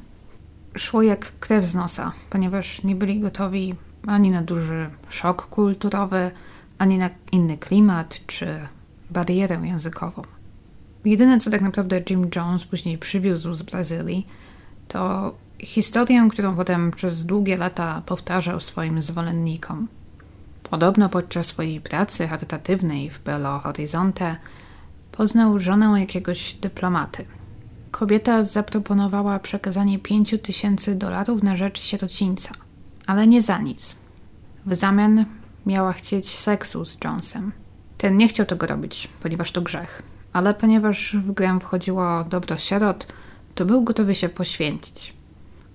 Szło 0.78 1.01
jak 1.01 1.39
krew 1.39 1.66
z 1.66 1.76
nosa, 1.76 2.11
ponieważ 2.30 2.84
nie 2.84 2.95
byli 2.95 3.20
gotowi 3.20 3.76
ani 4.07 4.32
na 4.32 4.41
duży 4.41 4.89
szok 5.09 5.47
kulturowy, 5.47 6.32
ani 6.78 6.97
na 6.97 7.09
inny 7.32 7.57
klimat 7.57 8.20
czy 8.28 8.47
barierę 9.09 9.61
językową. 9.64 10.22
Jedyne, 11.05 11.38
co 11.38 11.51
tak 11.51 11.61
naprawdę 11.61 12.01
Jim 12.09 12.30
Jones 12.36 12.66
później 12.66 12.97
przywiózł 12.97 13.53
z 13.53 13.61
Brazylii, 13.61 14.28
to 14.88 15.34
historię, 15.59 16.28
którą 16.32 16.55
potem 16.55 16.91
przez 16.91 17.26
długie 17.26 17.57
lata 17.57 18.01
powtarzał 18.05 18.59
swoim 18.59 19.01
zwolennikom. 19.01 19.88
Podobno 20.74 21.09
podczas 21.09 21.47
swojej 21.47 21.82
pracy 21.82 22.28
charytatywnej 22.28 23.09
w 23.09 23.19
Belo 23.19 23.59
Horizonte 23.59 24.36
poznał 25.11 25.59
żonę 25.59 25.99
jakiegoś 25.99 26.53
dyplomaty. 26.53 27.26
Kobieta 27.91 28.43
zaproponowała 28.43 29.39
przekazanie 29.39 29.99
5 29.99 30.36
tysięcy 30.41 30.95
dolarów 30.95 31.43
na 31.43 31.55
rzecz 31.55 31.80
sierocińca, 31.82 32.49
ale 33.07 33.28
nie 33.28 33.41
za 33.41 33.57
nic. 33.57 33.95
W 34.65 34.76
zamian 34.76 35.26
miała 35.65 35.93
chcieć 35.93 36.30
seksu 36.30 36.86
z 36.86 36.97
Jonesem. 37.03 37.51
Ten 37.97 38.17
nie 38.17 38.28
chciał 38.28 38.45
tego 38.45 38.67
robić, 38.67 39.09
ponieważ 39.19 39.51
to 39.51 39.61
grzech, 39.61 40.01
ale 40.34 40.53
ponieważ 40.53 41.15
w 41.15 41.32
grę 41.32 41.57
wchodziło 41.61 42.24
dobro 42.24 42.57
sierot, 42.57 43.07
to 43.55 43.65
był 43.65 43.84
gotowy 43.84 44.15
się 44.15 44.30
poświęcić. 44.30 45.13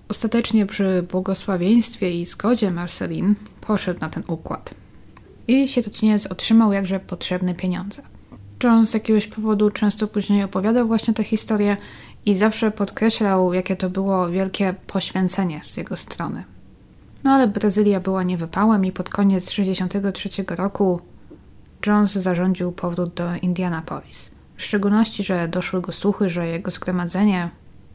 Ostatecznie 0.09 0.65
przy 0.65 1.03
błogosławieństwie 1.11 2.21
i 2.21 2.25
zgodzie 2.25 2.71
Marcelin 2.71 3.35
poszedł 3.61 3.99
na 3.99 4.09
ten 4.09 4.23
układ. 4.27 4.73
I 5.49 5.67
sierociniec 5.67 6.27
otrzymał 6.27 6.73
jakże 6.73 6.99
potrzebne 6.99 7.53
pieniądze. 7.53 8.01
John 8.63 8.85
z 8.85 8.93
jakiegoś 8.93 9.27
powodu 9.27 9.69
często 9.69 10.07
później 10.07 10.43
opowiadał 10.43 10.87
właśnie 10.87 11.13
tę 11.13 11.23
historię 11.23 11.77
i 12.25 12.35
zawsze 12.35 12.71
podkreślał, 12.71 13.53
jakie 13.53 13.75
to 13.75 13.89
było 13.89 14.29
wielkie 14.29 14.75
poświęcenie 14.87 15.61
z 15.63 15.77
jego 15.77 15.97
strony. 15.97 16.43
No 17.23 17.31
ale 17.31 17.47
Brazylia 17.47 17.99
była 17.99 18.23
niewypałem 18.23 18.85
i 18.85 18.91
pod 18.91 19.09
koniec 19.09 19.45
1963 19.45 20.55
roku 20.55 21.01
Jones 21.85 22.11
zarządził 22.11 22.71
powrót 22.71 23.13
do 23.13 23.35
Indianapolis. 23.41 24.31
W 24.55 24.63
szczególności, 24.63 25.23
że 25.23 25.47
doszły 25.47 25.81
go 25.81 25.91
słuchy, 25.91 26.29
że 26.29 26.47
jego 26.47 26.71
zgromadzenie, 26.71 27.49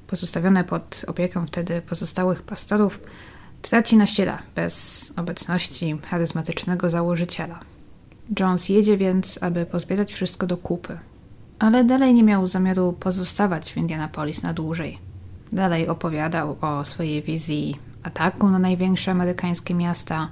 pozostawione 0.07 0.65
pod 0.65 1.05
opieką 1.07 1.47
wtedy 1.47 1.83
pozostałych 1.83 2.43
pastorów, 2.43 3.01
traci 3.69 3.97
na 3.97 4.07
sile 4.07 4.39
bez 4.55 5.05
obecności 5.17 5.99
charyzmatycznego 6.07 6.91
założyciela. 6.91 7.61
Jones 8.41 8.69
jedzie 8.69 8.97
więc, 8.97 9.39
aby 9.43 9.67
pozbierać 9.67 10.13
wszystko 10.13 10.47
do 10.47 10.57
kupy. 10.57 10.99
Ale 11.59 11.85
dalej 11.85 12.15
nie 12.15 12.23
miał 12.23 12.47
zamiaru 12.47 12.93
pozostawać 12.93 13.73
w 13.73 13.77
Indianapolis 13.77 14.43
na 14.43 14.53
dłużej. 14.53 14.99
Dalej 15.53 15.89
opowiadał 15.89 16.57
o 16.61 16.85
swojej 16.85 17.23
wizji 17.23 17.77
ataku 18.03 18.51
na 18.51 18.59
największe 18.59 19.11
amerykańskie 19.11 19.75
miasta. 19.75 20.31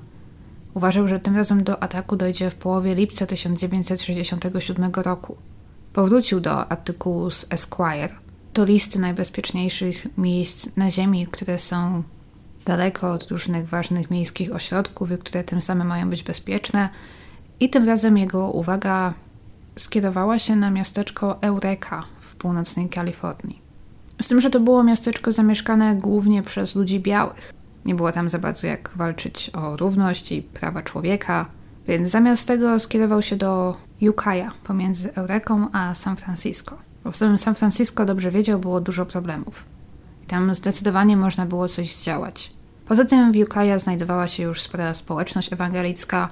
Uważał, 0.75 1.09
że 1.09 1.21
tym 1.21 1.37
razem 1.37 1.65
do 1.65 1.83
ataku 1.83 2.17
dojdzie 2.17 2.51
w 2.51 2.55
połowie 2.55 2.95
lipca 2.95 3.27
1967 3.27 4.93
roku. 4.95 5.37
Powrócił 5.93 6.41
do 6.41 6.71
artykułu 6.73 7.31
z 7.31 7.47
Esquire, 7.51 8.15
do 8.55 8.65
listy 8.65 8.99
najbezpieczniejszych 8.99 10.19
miejsc 10.19 10.77
na 10.77 10.91
Ziemi, 10.91 11.27
które 11.27 11.59
są 11.59 12.03
daleko 12.65 13.13
od 13.13 13.31
różnych 13.31 13.69
ważnych 13.69 14.11
miejskich 14.11 14.55
ośrodków 14.55 15.13
i 15.13 15.19
które 15.19 15.45
tym 15.45 15.63
samym 15.63 15.87
mają 15.87 16.11
być 16.11 16.23
bezpieczne. 16.23 16.89
I 17.61 17.71
tym 17.71 17.87
razem 17.87 18.19
jego 18.19 18.51
uwaga 18.51 19.15
skierowała 19.77 20.39
się 20.39 20.57
na 20.57 20.71
miasteczko 20.71 21.43
Eureka 21.43 22.05
w 22.21 22.35
północnej 22.37 22.89
Kalifornii. 22.89 23.63
Z 24.23 24.29
tym, 24.29 24.41
że 24.41 24.51
to 24.51 24.61
było 24.61 24.85
miasteczko 24.85 25.33
zamieszkane 25.33 25.97
głównie 25.97 26.43
przez 26.43 26.75
ludzi 26.75 27.01
białych. 27.01 27.53
Nie 27.85 27.95
było 27.95 28.13
tam 28.13 28.29
za 28.29 28.39
bardzo 28.39 28.67
jak 28.67 28.91
walczyć 28.97 29.51
o 29.55 29.77
równość 29.77 30.33
i 30.33 30.43
prawa 30.43 30.83
człowieka, 30.83 31.47
więc 31.87 32.09
zamiast 32.09 32.49
tego 32.49 32.79
skierował 32.79 33.23
się 33.23 33.37
do 33.37 33.77
Ukiah 34.11 34.55
pomiędzy 34.55 35.15
Eureką 35.15 35.67
a 35.73 35.95
San 35.95 36.17
Francisco. 36.17 36.77
Bo 37.05 37.13
w 37.13 37.17
samym 37.17 37.39
San 37.39 37.55
Francisco 37.55 38.05
dobrze 38.05 38.31
wiedział, 38.31 38.59
było 38.59 38.81
dużo 38.81 39.07
problemów. 39.07 39.65
Tam 40.27 40.55
zdecydowanie 40.55 41.17
można 41.17 41.47
było 41.47 41.69
coś 41.69 41.97
zdziałać. 41.97 42.53
Poza 42.87 43.05
tym 43.05 43.33
w 43.33 43.37
Ukiah 43.37 43.81
znajdowała 43.81 44.29
się 44.29 44.43
już 44.43 44.61
spora 44.61 44.95
społeczność 44.95 45.53
ewangelicka, 45.53 46.29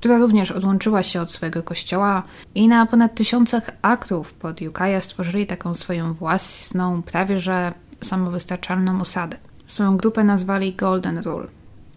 która 0.00 0.18
również 0.18 0.50
odłączyła 0.50 1.02
się 1.02 1.20
od 1.20 1.30
swojego 1.30 1.62
kościoła 1.62 2.22
i 2.54 2.68
na 2.68 2.86
ponad 2.86 3.14
tysiącach 3.14 3.70
akrów 3.82 4.34
pod 4.34 4.62
Ukiah 4.62 5.04
stworzyli 5.04 5.46
taką 5.46 5.74
swoją 5.74 6.14
własną, 6.14 7.02
prawie 7.02 7.38
że 7.38 7.72
samowystarczalną 8.00 9.00
osadę. 9.00 9.36
Swoją 9.66 9.96
grupę 9.96 10.24
nazwali 10.24 10.74
Golden 10.74 11.18
Rule. 11.18 11.46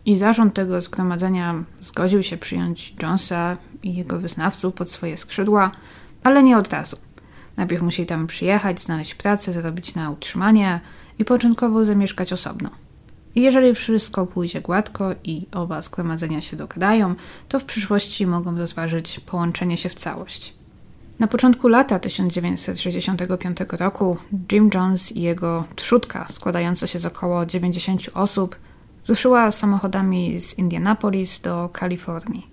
I 0.05 0.17
zarząd 0.17 0.53
tego 0.53 0.81
zgromadzenia 0.81 1.63
zgodził 1.81 2.23
się 2.23 2.37
przyjąć 2.37 2.95
Jonesa 3.01 3.57
i 3.83 3.95
jego 3.95 4.19
wyznawców 4.19 4.73
pod 4.73 4.91
swoje 4.91 5.17
skrzydła, 5.17 5.71
ale 6.23 6.43
nie 6.43 6.57
od 6.57 6.69
razu. 6.69 6.97
Najpierw 7.57 7.81
musieli 7.81 8.07
tam 8.07 8.27
przyjechać, 8.27 8.81
znaleźć 8.81 9.15
pracę, 9.15 9.53
zarobić 9.53 9.95
na 9.95 10.11
utrzymanie 10.11 10.79
i 11.20 11.26
początkowo 11.26 11.86
zamieszkać 11.86 12.34
osobno. 12.34 12.70
I 13.36 13.41
jeżeli 13.41 13.76
wszystko 13.76 14.28
pójdzie 14.28 14.61
gładko 14.61 15.11
i 15.24 15.47
oba 15.51 15.82
zgromadzenia 15.82 16.41
się 16.41 16.57
dogadają, 16.57 17.15
to 17.49 17.59
w 17.59 17.65
przyszłości 17.65 18.28
mogą 18.28 18.57
rozważyć 18.57 19.20
połączenie 19.20 19.78
się 19.78 19.89
w 19.89 19.93
całość. 19.95 20.53
Na 21.20 21.28
początku 21.28 21.68
lata 21.68 21.99
1965 21.99 23.57
roku 23.72 24.18
Jim 24.51 24.70
Jones 24.74 25.11
i 25.11 25.22
jego 25.22 25.63
trzódka, 25.76 26.26
składająca 26.30 26.88
się 26.88 26.99
z 26.99 27.05
około 27.05 27.45
90 27.45 28.09
osób, 28.13 28.55
ruszyła 29.09 29.51
samochodami 29.51 30.41
z 30.41 30.57
Indianapolis 30.57 31.39
do 31.39 31.70
Kalifornii. 31.74 32.47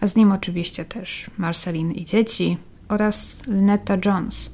A 0.00 0.08
z 0.08 0.16
nim 0.16 0.32
oczywiście 0.32 0.84
też 0.84 1.30
Marceline 1.38 1.92
i 1.92 2.04
dzieci 2.04 2.58
oraz 2.88 3.40
Lynetta 3.46 3.96
Jones, 4.04 4.50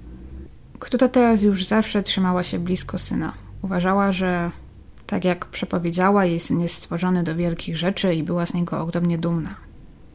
która 0.79 1.09
teraz 1.09 1.43
już 1.43 1.65
zawsze 1.65 2.03
trzymała 2.03 2.45
się 2.45 2.59
blisko 2.59 2.99
syna. 2.99 3.44
Uważała, 3.65 4.13
że 4.13 4.51
tak 5.07 5.25
jak 5.25 5.47
przepowiedziała, 5.47 6.25
jej 6.25 6.41
syn 6.41 6.61
jest 6.61 6.75
stworzony 6.75 7.23
do 7.23 7.37
wielkich 7.37 7.77
rzeczy 7.77 8.15
i 8.15 8.23
była 8.23 8.47
z 8.47 8.55
niego 8.55 8.81
ogromnie 8.81 9.19
dumna. 9.19 9.55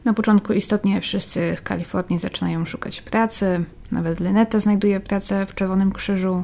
Na 0.04 0.14
początku 0.14 0.52
istotnie 0.52 1.00
wszyscy 1.00 1.56
w 1.56 1.62
Kalifornii 1.62 2.18
zaczynają 2.18 2.64
szukać 2.64 3.00
pracy, 3.00 3.64
nawet 3.90 4.20
Lynetta 4.20 4.60
znajduje 4.60 5.00
pracę 5.00 5.46
w 5.46 5.54
Czerwonym 5.54 5.92
Krzyżu, 5.92 6.42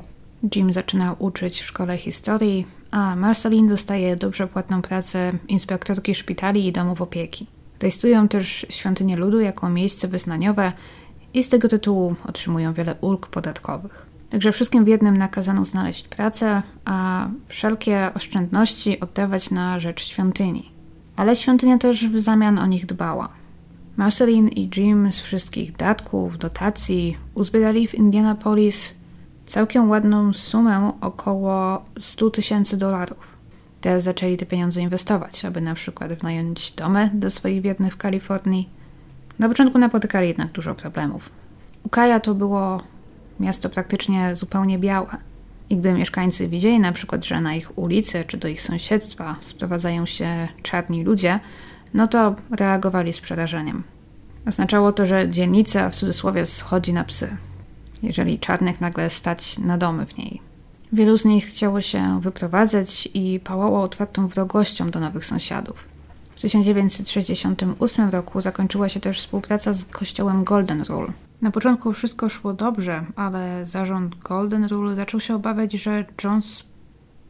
Jim 0.56 0.72
zaczyna 0.72 1.12
uczyć 1.18 1.60
w 1.62 1.66
szkole 1.66 1.98
historii, 1.98 2.66
a 2.90 3.16
Marceline 3.16 3.68
dostaje 3.68 4.16
dobrze 4.16 4.46
płatną 4.46 4.82
pracę 4.82 5.32
inspektorki 5.48 6.14
szpitali 6.14 6.66
i 6.66 6.72
domów 6.72 7.02
opieki. 7.02 7.46
Rejestrują 7.82 8.28
też 8.28 8.66
świątynię 8.68 9.16
ludu 9.16 9.40
jako 9.40 9.70
miejsce 9.70 10.08
wyznaniowe 10.08 10.72
i 11.34 11.42
z 11.42 11.48
tego 11.48 11.68
tytułu 11.68 12.14
otrzymują 12.28 12.72
wiele 12.72 12.94
ulg 13.00 13.26
podatkowych. 13.26 14.05
Także 14.30 14.52
wszystkim 14.52 14.84
w 14.84 14.88
jednym 14.88 15.16
nakazano 15.16 15.64
znaleźć 15.64 16.08
pracę, 16.08 16.62
a 16.84 17.28
wszelkie 17.48 18.10
oszczędności 18.14 19.00
oddawać 19.00 19.50
na 19.50 19.80
rzecz 19.80 20.04
świątyni. 20.04 20.72
Ale 21.16 21.36
świątynia 21.36 21.78
też 21.78 22.08
w 22.08 22.20
zamian 22.20 22.58
o 22.58 22.66
nich 22.66 22.86
dbała. 22.86 23.28
Marceline 23.96 24.48
i 24.48 24.70
Jim 24.76 25.12
z 25.12 25.20
wszystkich 25.20 25.76
datków, 25.76 26.38
dotacji 26.38 27.16
uzbierali 27.34 27.88
w 27.88 27.94
Indianapolis 27.94 28.94
całkiem 29.46 29.90
ładną 29.90 30.32
sumę 30.32 30.92
około 31.00 31.84
100 32.00 32.30
tysięcy 32.30 32.76
dolarów. 32.76 33.36
Teraz 33.80 34.02
zaczęli 34.02 34.36
te 34.36 34.46
pieniądze 34.46 34.80
inwestować, 34.80 35.44
aby 35.44 35.60
na 35.60 35.74
przykład 35.74 36.12
wynająć 36.12 36.72
domy 36.72 37.10
do 37.14 37.30
swoich 37.30 37.62
wiernych 37.62 37.92
w 37.92 37.96
Kalifornii. 37.96 38.68
Na 39.38 39.48
początku 39.48 39.78
napotykali 39.78 40.28
jednak 40.28 40.52
dużo 40.52 40.74
problemów. 40.74 41.30
Ukaja 41.82 42.20
to 42.20 42.34
było 42.34 42.82
miasto 43.40 43.68
praktycznie 43.68 44.34
zupełnie 44.34 44.78
białe. 44.78 45.16
I 45.70 45.76
gdy 45.76 45.94
mieszkańcy 45.94 46.48
widzieli 46.48 46.80
na 46.80 46.92
przykład, 46.92 47.24
że 47.24 47.40
na 47.40 47.54
ich 47.54 47.78
ulicy 47.78 48.24
czy 48.26 48.36
do 48.36 48.48
ich 48.48 48.62
sąsiedztwa 48.62 49.36
sprowadzają 49.40 50.06
się 50.06 50.48
czarni 50.62 51.04
ludzie, 51.04 51.40
no 51.94 52.06
to 52.06 52.36
reagowali 52.50 53.12
z 53.12 53.20
przerażeniem. 53.20 53.82
Oznaczało 54.46 54.92
to, 54.92 55.06
że 55.06 55.28
dzielnica 55.28 55.90
w 55.90 55.94
cudzysłowie 55.94 56.46
schodzi 56.46 56.92
na 56.92 57.04
psy, 57.04 57.36
jeżeli 58.02 58.38
czarnych 58.38 58.80
nagle 58.80 59.10
stać 59.10 59.58
na 59.58 59.78
domy 59.78 60.06
w 60.06 60.18
niej. 60.18 60.40
Wielu 60.92 61.18
z 61.18 61.24
nich 61.24 61.46
chciało 61.46 61.80
się 61.80 62.20
wyprowadzać 62.20 63.08
i 63.14 63.40
pałało 63.44 63.82
otwartą 63.82 64.28
wrogością 64.28 64.90
do 64.90 65.00
nowych 65.00 65.26
sąsiadów. 65.26 65.88
W 66.36 66.40
1968 66.40 68.10
roku 68.10 68.40
zakończyła 68.40 68.88
się 68.88 69.00
też 69.00 69.18
współpraca 69.18 69.72
z 69.72 69.84
kościołem 69.84 70.44
Golden 70.44 70.82
Rule. 70.82 71.12
Na 71.40 71.50
początku 71.50 71.92
wszystko 71.92 72.28
szło 72.28 72.52
dobrze, 72.52 73.04
ale 73.16 73.66
zarząd 73.66 74.18
Golden 74.18 74.66
Rule 74.66 74.94
zaczął 74.96 75.20
się 75.20 75.34
obawiać, 75.34 75.72
że 75.72 76.04
Jones 76.24 76.64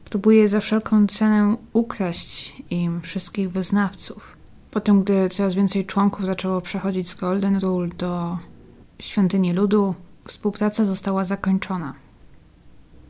próbuje 0.04 0.48
za 0.48 0.60
wszelką 0.60 1.06
cenę 1.06 1.56
ukraść 1.72 2.62
im 2.70 3.00
wszystkich 3.00 3.50
wyznawców. 3.50 4.36
Potem, 4.70 5.02
gdy 5.02 5.28
coraz 5.28 5.54
więcej 5.54 5.86
członków 5.86 6.26
zaczęło 6.26 6.60
przechodzić 6.60 7.08
z 7.08 7.14
Golden 7.14 7.58
Rule 7.58 7.88
do 7.88 8.38
świątyni 8.98 9.52
ludu, 9.52 9.94
współpraca 10.26 10.84
została 10.84 11.24
zakończona. 11.24 11.94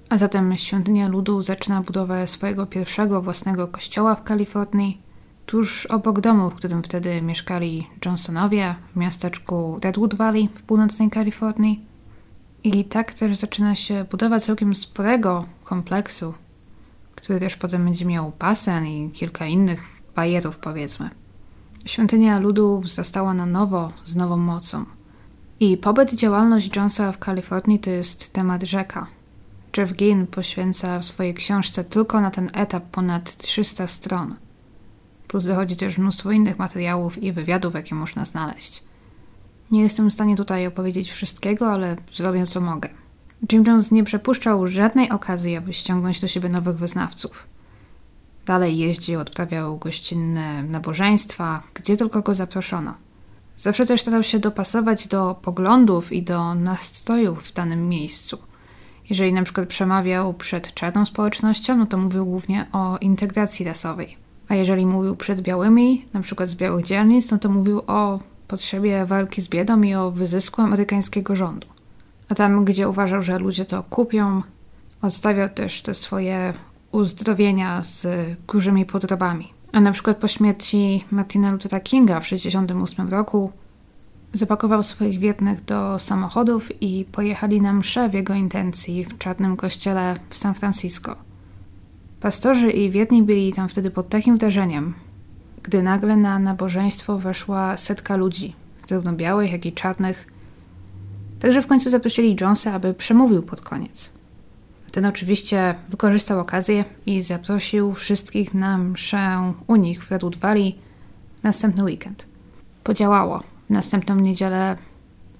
A 0.08 0.18
zatem 0.18 0.56
świątynia 0.56 1.08
ludu 1.08 1.42
zaczyna 1.42 1.82
budowę 1.82 2.26
swojego 2.26 2.66
pierwszego 2.66 3.22
własnego 3.22 3.68
kościoła 3.68 4.14
w 4.14 4.24
Kalifornii, 4.24 5.02
tuż 5.46 5.86
obok 5.86 6.20
domu, 6.20 6.50
w 6.50 6.54
którym 6.54 6.82
wtedy 6.82 7.22
mieszkali 7.22 7.86
Johnsonowie 8.04 8.74
w 8.92 8.96
miasteczku 8.96 9.78
Redwood 9.82 10.14
Valley 10.14 10.48
w 10.54 10.62
północnej 10.62 11.10
Kalifornii. 11.10 11.84
I 12.64 12.84
tak 12.84 13.14
też 13.14 13.36
zaczyna 13.36 13.74
się 13.74 14.06
budowa 14.10 14.40
całkiem 14.40 14.74
sporego 14.74 15.46
kompleksu, 15.64 16.34
który 17.16 17.40
też 17.40 17.56
potem 17.56 17.84
będzie 17.84 18.04
miał 18.04 18.32
basen 18.38 18.86
i 18.86 19.10
kilka 19.10 19.46
innych 19.46 19.82
bajerów, 20.14 20.58
powiedzmy. 20.58 21.10
Świątynia 21.84 22.38
ludów 22.38 22.88
zastała 22.88 23.34
na 23.34 23.46
nowo, 23.46 23.92
z 24.04 24.16
nową 24.16 24.36
mocą. 24.36 24.84
I 25.60 25.76
pobyt 25.76 26.12
i 26.12 26.16
działalność 26.16 26.76
Jonesa 26.76 27.12
w 27.12 27.18
Kalifornii 27.18 27.78
to 27.78 27.90
jest 27.90 28.32
temat 28.32 28.62
rzeka. 28.62 29.06
Jeff 29.76 29.92
Ginn 29.92 30.26
poświęca 30.26 30.98
w 30.98 31.04
swojej 31.04 31.34
książce 31.34 31.84
tylko 31.84 32.20
na 32.20 32.30
ten 32.30 32.50
etap 32.54 32.84
ponad 32.84 33.36
300 33.36 33.86
stron. 33.86 34.34
Plus 35.28 35.44
dochodzi 35.44 35.76
też 35.76 35.98
mnóstwo 35.98 36.30
innych 36.30 36.58
materiałów 36.58 37.22
i 37.22 37.32
wywiadów, 37.32 37.74
jakie 37.74 37.94
można 37.94 38.24
znaleźć. 38.24 38.84
Nie 39.70 39.82
jestem 39.82 40.10
w 40.10 40.12
stanie 40.12 40.36
tutaj 40.36 40.66
opowiedzieć 40.66 41.12
wszystkiego, 41.12 41.72
ale 41.72 41.96
zrobię 42.12 42.46
co 42.46 42.60
mogę. 42.60 42.88
Jim 43.52 43.64
Jones 43.66 43.90
nie 43.90 44.04
przepuszczał 44.04 44.66
żadnej 44.66 45.10
okazji, 45.10 45.56
aby 45.56 45.72
ściągnąć 45.72 46.20
do 46.20 46.28
siebie 46.28 46.48
nowych 46.48 46.76
wyznawców. 46.76 47.46
Dalej 48.46 48.78
jeździł, 48.78 49.20
odprawiał 49.20 49.78
gościnne 49.78 50.62
nabożeństwa, 50.62 51.62
gdzie 51.74 51.96
tylko 51.96 52.22
go 52.22 52.34
zaproszono. 52.34 52.94
Zawsze 53.56 53.86
też 53.86 54.00
starał 54.00 54.22
się 54.22 54.38
dopasować 54.38 55.08
do 55.08 55.34
poglądów 55.42 56.12
i 56.12 56.22
do 56.22 56.54
nastrojów 56.54 57.42
w 57.42 57.52
danym 57.52 57.88
miejscu. 57.88 58.38
Jeżeli 59.10 59.32
na 59.32 59.42
przykład 59.42 59.68
przemawiał 59.68 60.34
przed 60.34 60.74
czarną 60.74 61.06
społecznością, 61.06 61.76
no 61.76 61.86
to 61.86 61.98
mówił 61.98 62.26
głównie 62.26 62.66
o 62.72 62.98
integracji 62.98 63.66
rasowej. 63.66 64.25
A 64.48 64.54
jeżeli 64.54 64.86
mówił 64.86 65.16
przed 65.16 65.40
białymi, 65.40 66.06
na 66.12 66.20
przykład 66.20 66.48
z 66.48 66.54
białych 66.54 66.84
dzielnic, 66.84 67.30
no 67.30 67.38
to 67.38 67.48
mówił 67.48 67.82
o 67.86 68.20
potrzebie 68.48 69.06
walki 69.06 69.42
z 69.42 69.48
biedą 69.48 69.82
i 69.82 69.94
o 69.94 70.10
wyzysku 70.10 70.62
amerykańskiego 70.62 71.36
rządu. 71.36 71.66
A 72.28 72.34
tam, 72.34 72.64
gdzie 72.64 72.88
uważał, 72.88 73.22
że 73.22 73.38
ludzie 73.38 73.64
to 73.64 73.82
kupią, 73.82 74.42
odstawiał 75.02 75.48
też 75.48 75.82
te 75.82 75.94
swoje 75.94 76.52
uzdrowienia 76.92 77.82
z 77.82 78.06
kurzymi 78.46 78.86
podrobami. 78.86 79.52
A 79.72 79.80
na 79.80 79.92
przykład 79.92 80.16
po 80.16 80.28
śmierci 80.28 81.04
Martina 81.10 81.50
Luthera 81.50 81.80
Kinga 81.80 82.20
w 82.20 82.24
1968 82.24 83.08
roku 83.08 83.52
zapakował 84.32 84.82
swoich 84.82 85.18
wiernych 85.18 85.64
do 85.64 85.98
samochodów 85.98 86.82
i 86.82 87.04
pojechali 87.12 87.60
na 87.60 87.72
mszę 87.72 88.08
w 88.08 88.14
jego 88.14 88.34
intencji 88.34 89.04
w 89.04 89.18
czarnym 89.18 89.56
kościele 89.56 90.16
w 90.30 90.38
San 90.38 90.54
Francisco. 90.54 91.25
Pastorzy 92.20 92.70
i 92.70 92.90
wierni 92.90 93.22
byli 93.22 93.52
tam 93.52 93.68
wtedy 93.68 93.90
pod 93.90 94.08
takim 94.08 94.38
wrażeniem, 94.38 94.94
gdy 95.62 95.82
nagle 95.82 96.16
na 96.16 96.38
nabożeństwo 96.38 97.18
weszła 97.18 97.76
setka 97.76 98.16
ludzi, 98.16 98.54
zarówno 98.88 99.12
białych, 99.12 99.52
jak 99.52 99.66
i 99.66 99.72
czarnych. 99.72 100.26
Także 101.40 101.62
w 101.62 101.66
końcu 101.66 101.90
zaprosili 101.90 102.36
Jonesa, 102.40 102.72
aby 102.72 102.94
przemówił 102.94 103.42
pod 103.42 103.60
koniec. 103.60 104.12
Ten 104.92 105.06
oczywiście 105.06 105.74
wykorzystał 105.88 106.40
okazję 106.40 106.84
i 107.06 107.22
zaprosił 107.22 107.94
wszystkich 107.94 108.54
na 108.54 108.78
mszę 108.78 109.52
u 109.66 109.76
nich 109.76 110.04
w 110.04 110.10
Redwood 110.10 110.36
Valley 110.36 110.78
następny 111.42 111.84
weekend. 111.84 112.26
Podziałało. 112.84 113.42
W 113.66 113.70
następną 113.70 114.16
niedzielę 114.16 114.76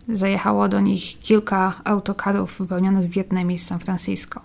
zajechało 0.09 0.68
do 0.68 0.81
nich 0.81 1.20
kilka 1.20 1.81
autokarów 1.85 2.59
wypełnionych 2.59 3.11
Wietnamie 3.11 3.59
z 3.59 3.66
San 3.66 3.79
Francisco. 3.79 4.41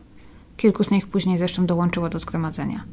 Kilku 0.62 0.84
z 0.84 0.91
nich 0.91 1.07
później 1.07 1.38
zresztą 1.38 1.66
dołączyło 1.66 2.09
do 2.09 2.20
zgromadzenia. 2.20 2.84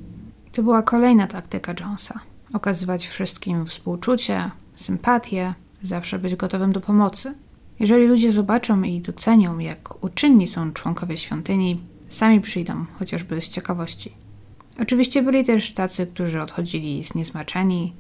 To 0.52 0.62
była 0.62 0.82
kolejna 0.82 1.26
taktyka 1.26 1.74
Jonesa. 1.80 2.20
Okazywać 2.52 3.06
wszystkim 3.06 3.66
współczucie, 3.66 4.50
sympatię, 4.76 5.54
zawsze 5.82 6.18
być 6.18 6.36
gotowym 6.36 6.72
do 6.72 6.80
pomocy. 6.80 7.34
Jeżeli 7.80 8.06
ludzie 8.06 8.32
zobaczą 8.32 8.82
i 8.82 9.00
docenią, 9.00 9.58
jak 9.58 10.04
uczynni 10.04 10.48
są 10.48 10.72
członkowie 10.72 11.16
świątyni, 11.16 11.80
sami 12.08 12.40
przyjdą, 12.40 12.84
chociażby 12.98 13.40
z 13.40 13.48
ciekawości. 13.48 14.12
Oczywiście 14.80 15.22
byli 15.22 15.44
też 15.44 15.74
tacy, 15.74 16.06
którzy 16.06 16.42
odchodzili 16.42 17.04
zniesmaczeni, 17.04 17.94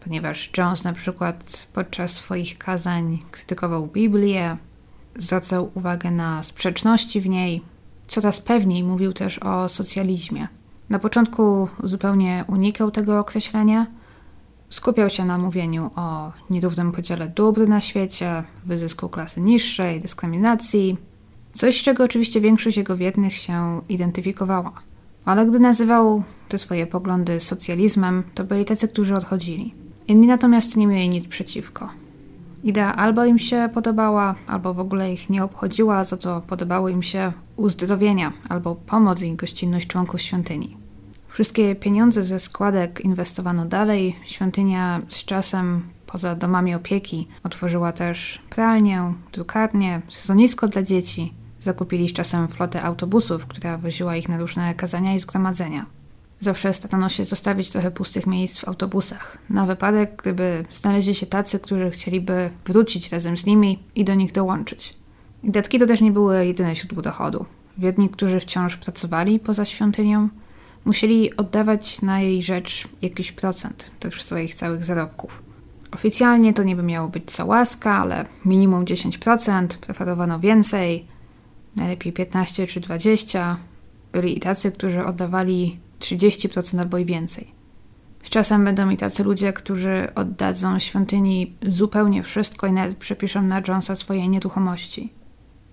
ponieważ 0.00 0.50
Jones 0.58 0.84
na 0.84 0.92
przykład 0.92 1.68
podczas 1.72 2.12
swoich 2.12 2.58
kazań 2.58 3.18
krytykował 3.30 3.86
Biblię, 3.86 4.56
zwracał 5.16 5.70
uwagę 5.74 6.10
na 6.10 6.42
sprzeczności 6.42 7.20
w 7.20 7.28
niej, 7.28 7.62
coraz 8.08 8.40
pewniej 8.40 8.84
mówił 8.84 9.12
też 9.12 9.38
o 9.38 9.68
socjalizmie. 9.68 10.48
Na 10.88 10.98
początku 10.98 11.68
zupełnie 11.84 12.44
unikał 12.48 12.90
tego 12.90 13.18
określenia. 13.18 13.86
Skupiał 14.70 15.10
się 15.10 15.24
na 15.24 15.38
mówieniu 15.38 15.90
o 15.96 16.32
nierównym 16.50 16.92
podziale 16.92 17.28
dóbr 17.28 17.68
na 17.68 17.80
świecie, 17.80 18.42
wyzysku 18.64 19.08
klasy 19.08 19.40
niższej, 19.40 20.00
dyskryminacji, 20.00 20.96
coś 21.52 21.80
z 21.80 21.82
czego 21.82 22.04
oczywiście 22.04 22.40
większość 22.40 22.76
jego 22.76 22.96
wiernych 22.96 23.36
się 23.36 23.80
identyfikowała. 23.88 24.72
Ale 25.24 25.46
gdy 25.46 25.60
nazywał 25.60 26.22
te 26.48 26.58
swoje 26.58 26.86
poglądy 26.86 27.40
socjalizmem, 27.40 28.22
to 28.34 28.44
byli 28.44 28.64
tacy, 28.64 28.88
którzy 28.88 29.14
odchodzili. 29.14 29.74
Inni 30.08 30.26
natomiast 30.26 30.76
nie 30.76 30.86
mieli 30.86 31.08
nic 31.08 31.28
przeciwko. 31.28 31.88
Idea 32.64 32.94
albo 32.96 33.24
im 33.24 33.38
się 33.38 33.68
podobała, 33.74 34.34
albo 34.46 34.74
w 34.74 34.80
ogóle 34.80 35.12
ich 35.12 35.30
nie 35.30 35.44
obchodziła, 35.44 36.04
za 36.04 36.16
to 36.16 36.40
podobały 36.40 36.92
im 36.92 37.02
się 37.02 37.32
uzdrowienia 37.56 38.32
albo 38.48 38.74
pomoc 38.74 39.22
i 39.22 39.32
gościnność 39.32 39.86
członków 39.86 40.22
świątyni. 40.22 40.76
Wszystkie 41.28 41.74
pieniądze 41.74 42.22
ze 42.22 42.38
składek 42.38 43.00
inwestowano 43.00 43.66
dalej. 43.66 44.16
Świątynia 44.24 45.00
z 45.08 45.24
czasem, 45.24 45.82
poza 46.06 46.34
domami 46.34 46.74
opieki, 46.74 47.28
otworzyła 47.42 47.92
też 47.92 48.40
pralnię, 48.50 49.14
drukarnię, 49.32 50.02
sezonisko 50.08 50.68
dla 50.68 50.82
dzieci. 50.82 51.32
Zakupili 51.60 52.08
z 52.08 52.12
czasem 52.12 52.48
flotę 52.48 52.82
autobusów, 52.82 53.46
która 53.46 53.78
woziła 53.78 54.16
ich 54.16 54.28
na 54.28 54.38
różne 54.38 54.74
kazania 54.74 55.14
i 55.14 55.20
zgromadzenia. 55.20 55.86
Zawsze 56.40 56.74
starano 56.74 57.08
się 57.08 57.24
zostawić 57.24 57.70
trochę 57.70 57.90
pustych 57.90 58.26
miejsc 58.26 58.60
w 58.60 58.68
autobusach, 58.68 59.38
na 59.50 59.66
wypadek, 59.66 60.16
gdyby 60.22 60.64
znaleźli 60.70 61.14
się 61.14 61.26
tacy, 61.26 61.60
którzy 61.60 61.90
chcieliby 61.90 62.50
wrócić 62.66 63.12
razem 63.12 63.38
z 63.38 63.46
nimi 63.46 63.82
i 63.94 64.04
do 64.04 64.14
nich 64.14 64.32
dołączyć. 64.32 64.94
Datki 65.48 65.78
to 65.78 65.86
też 65.86 66.00
nie 66.00 66.12
były 66.12 66.46
jedyne 66.46 66.76
źródło 66.76 67.02
dochodu. 67.02 67.46
Wiedni, 67.78 68.08
którzy 68.08 68.40
wciąż 68.40 68.76
pracowali 68.76 69.40
poza 69.40 69.64
świątynią, 69.64 70.28
musieli 70.84 71.36
oddawać 71.36 72.02
na 72.02 72.20
jej 72.20 72.42
rzecz 72.42 72.88
jakiś 73.02 73.32
procent 73.32 73.90
tych 74.00 74.22
swoich 74.22 74.54
całych 74.54 74.84
zarobków. 74.84 75.42
Oficjalnie 75.92 76.54
to 76.54 76.62
niby 76.62 76.82
miało 76.82 77.08
być 77.08 77.32
za 77.32 77.44
łaska, 77.44 77.98
ale 77.98 78.24
minimum 78.44 78.84
10%, 78.84 79.66
preferowano 79.66 80.40
więcej, 80.40 81.06
najlepiej 81.76 82.12
15 82.12 82.66
czy 82.66 82.80
20. 82.80 83.56
Byli 84.12 84.38
i 84.38 84.40
tacy, 84.40 84.72
którzy 84.72 85.04
oddawali 85.04 85.80
30% 86.00 86.80
albo 86.80 86.98
i 86.98 87.04
więcej. 87.04 87.46
Z 88.22 88.30
czasem 88.30 88.64
będą 88.64 88.90
i 88.90 88.96
tacy 88.96 89.24
ludzie, 89.24 89.52
którzy 89.52 90.08
oddadzą 90.14 90.78
świątyni 90.78 91.54
zupełnie 91.68 92.22
wszystko 92.22 92.66
i 92.66 92.72
nawet 92.72 92.96
przepiszą 92.96 93.42
na 93.42 93.62
Jonesa 93.68 93.96
swoje 93.96 94.28
nieruchomości. 94.28 95.15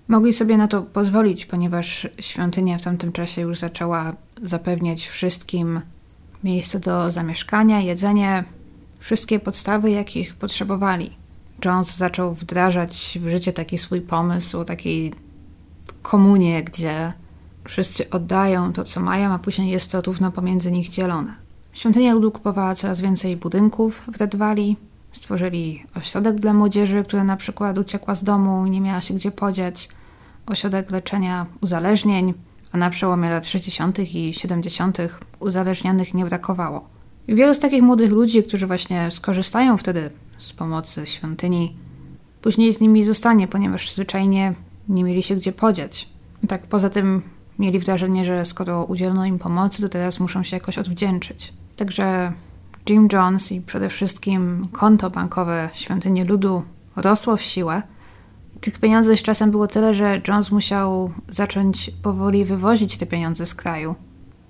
Mogli 0.07 0.33
sobie 0.33 0.57
na 0.57 0.67
to 0.67 0.81
pozwolić, 0.81 1.45
ponieważ 1.45 2.07
świątynia 2.19 2.77
w 2.77 2.81
tamtym 2.81 3.11
czasie 3.11 3.41
już 3.41 3.59
zaczęła 3.59 4.15
zapewniać 4.41 5.07
wszystkim 5.07 5.81
miejsce 6.43 6.79
do 6.79 7.11
zamieszkania, 7.11 7.81
jedzenie, 7.81 8.43
wszystkie 8.99 9.39
podstawy, 9.39 9.91
jakich 9.91 10.35
potrzebowali. 10.35 11.15
Jones 11.65 11.97
zaczął 11.97 12.33
wdrażać 12.33 13.19
w 13.21 13.29
życie 13.29 13.53
taki 13.53 13.77
swój 13.77 14.01
pomysł 14.01 14.59
o 14.59 14.65
takiej 14.65 15.13
komunie, 16.01 16.63
gdzie 16.63 17.13
Wszyscy 17.67 18.09
oddają 18.09 18.73
to, 18.73 18.83
co 18.83 18.99
mają, 19.01 19.31
a 19.31 19.39
później 19.39 19.71
jest 19.71 19.91
to 19.91 20.01
równo 20.01 20.31
pomiędzy 20.31 20.71
nich 20.71 20.89
dzielone. 20.89 21.33
Świątynia 21.73 22.13
ludu 22.13 22.31
kupowała 22.31 22.75
coraz 22.75 23.01
więcej 23.01 23.37
budynków 23.37 24.01
w 24.11 24.17
Red 24.17 24.35
Valley, 24.35 24.77
Stworzyli 25.13 25.83
ośrodek 25.95 26.35
dla 26.35 26.53
młodzieży, 26.53 27.03
która 27.03 27.23
na 27.23 27.37
przykład 27.37 27.77
uciekła 27.77 28.15
z 28.15 28.23
domu 28.23 28.65
i 28.65 28.69
nie 28.69 28.81
miała 28.81 29.01
się 29.01 29.13
gdzie 29.13 29.31
podziać, 29.31 29.89
ośrodek 30.45 30.91
leczenia 30.91 31.45
uzależnień, 31.61 32.33
a 32.71 32.77
na 32.77 32.89
przełomie 32.89 33.29
lat 33.29 33.45
60. 33.45 33.99
i 33.99 34.33
70. 34.33 34.97
uzależnionych 35.39 36.13
nie 36.13 36.25
brakowało. 36.25 36.89
I 37.27 37.35
wielu 37.35 37.55
z 37.55 37.59
takich 37.59 37.81
młodych 37.81 38.11
ludzi, 38.11 38.43
którzy 38.43 38.67
właśnie 38.67 39.11
skorzystają 39.11 39.77
wtedy 39.77 40.09
z 40.37 40.53
pomocy 40.53 41.07
świątyni, 41.07 41.75
później 42.41 42.73
z 42.73 42.79
nimi 42.79 43.03
zostanie, 43.03 43.47
ponieważ 43.47 43.91
zwyczajnie 43.91 44.53
nie 44.89 45.03
mieli 45.03 45.23
się 45.23 45.35
gdzie 45.35 45.51
podziać. 45.51 46.09
I 46.43 46.47
tak 46.47 46.67
poza 46.67 46.89
tym 46.89 47.21
mieli 47.59 47.79
wrażenie, 47.79 48.25
że 48.25 48.45
skoro 48.45 48.83
udzielono 48.83 49.25
im 49.25 49.39
pomocy, 49.39 49.81
to 49.81 49.89
teraz 49.89 50.19
muszą 50.19 50.43
się 50.43 50.55
jakoś 50.55 50.77
odwdzięczyć. 50.77 51.53
Także 51.75 52.33
Jim 52.89 53.07
Jones 53.13 53.51
i 53.51 53.61
przede 53.61 53.89
wszystkim 53.89 54.67
konto 54.71 55.09
bankowe 55.09 55.69
Świątyni 55.73 56.23
Ludu 56.23 56.63
rosło 56.95 57.37
w 57.37 57.41
siłę. 57.41 57.81
Tych 58.61 58.79
pieniędzy 58.79 59.17
z 59.17 59.21
czasem 59.21 59.51
było 59.51 59.67
tyle, 59.67 59.93
że 59.93 60.21
Jones 60.27 60.51
musiał 60.51 61.11
zacząć 61.29 61.91
powoli 62.03 62.45
wywozić 62.45 62.97
te 62.97 63.05
pieniądze 63.05 63.45
z 63.45 63.55
kraju 63.55 63.95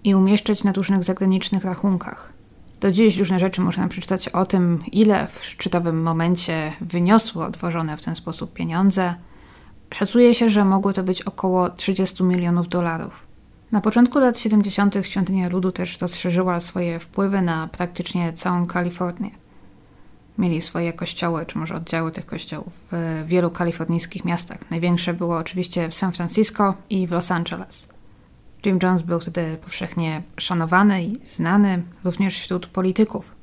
i 0.03 0.15
umieszczać 0.15 0.63
na 0.63 0.73
różnych 0.73 1.03
zagranicznych 1.03 1.65
rachunkach. 1.65 2.33
Do 2.81 2.91
dziś 2.91 3.17
różne 3.17 3.39
rzeczy 3.39 3.61
można 3.61 3.87
przeczytać 3.87 4.29
o 4.29 4.45
tym, 4.45 4.83
ile 4.91 5.27
w 5.27 5.45
szczytowym 5.45 6.01
momencie 6.01 6.73
wyniosło 6.81 7.45
odwożone 7.45 7.97
w 7.97 8.01
ten 8.01 8.15
sposób 8.15 8.53
pieniądze. 8.53 9.15
Szacuje 9.93 10.35
się, 10.35 10.49
że 10.49 10.65
mogło 10.65 10.93
to 10.93 11.03
być 11.03 11.21
około 11.21 11.69
30 11.69 12.23
milionów 12.23 12.67
dolarów. 12.67 13.32
Na 13.73 13.81
początku 13.81 14.19
lat 14.19 14.39
70. 14.39 14.95
świątynia 15.01 15.49
ludu 15.49 15.71
też 15.71 16.01
rozszerzyła 16.01 16.59
swoje 16.59 16.99
wpływy 16.99 17.41
na 17.41 17.67
praktycznie 17.67 18.33
całą 18.33 18.65
Kalifornię. 18.65 19.29
Mieli 20.37 20.61
swoje 20.61 20.93
kościoły, 20.93 21.45
czy 21.45 21.57
może 21.57 21.75
oddziały 21.75 22.11
tych 22.11 22.25
kościołów 22.25 22.73
w 22.91 23.23
wielu 23.27 23.51
kalifornijskich 23.51 24.25
miastach. 24.25 24.71
Największe 24.71 25.13
było 25.13 25.37
oczywiście 25.37 25.89
w 25.89 25.93
San 25.93 26.11
Francisco 26.11 26.73
i 26.89 27.07
w 27.07 27.11
Los 27.11 27.31
Angeles. 27.31 27.87
Jim 28.65 28.79
Jones 28.83 29.01
był 29.01 29.19
wtedy 29.19 29.57
powszechnie 29.57 30.23
szanowany 30.37 31.03
i 31.03 31.17
znany 31.25 31.83
również 32.03 32.39
wśród 32.39 32.67
polityków. 32.67 33.35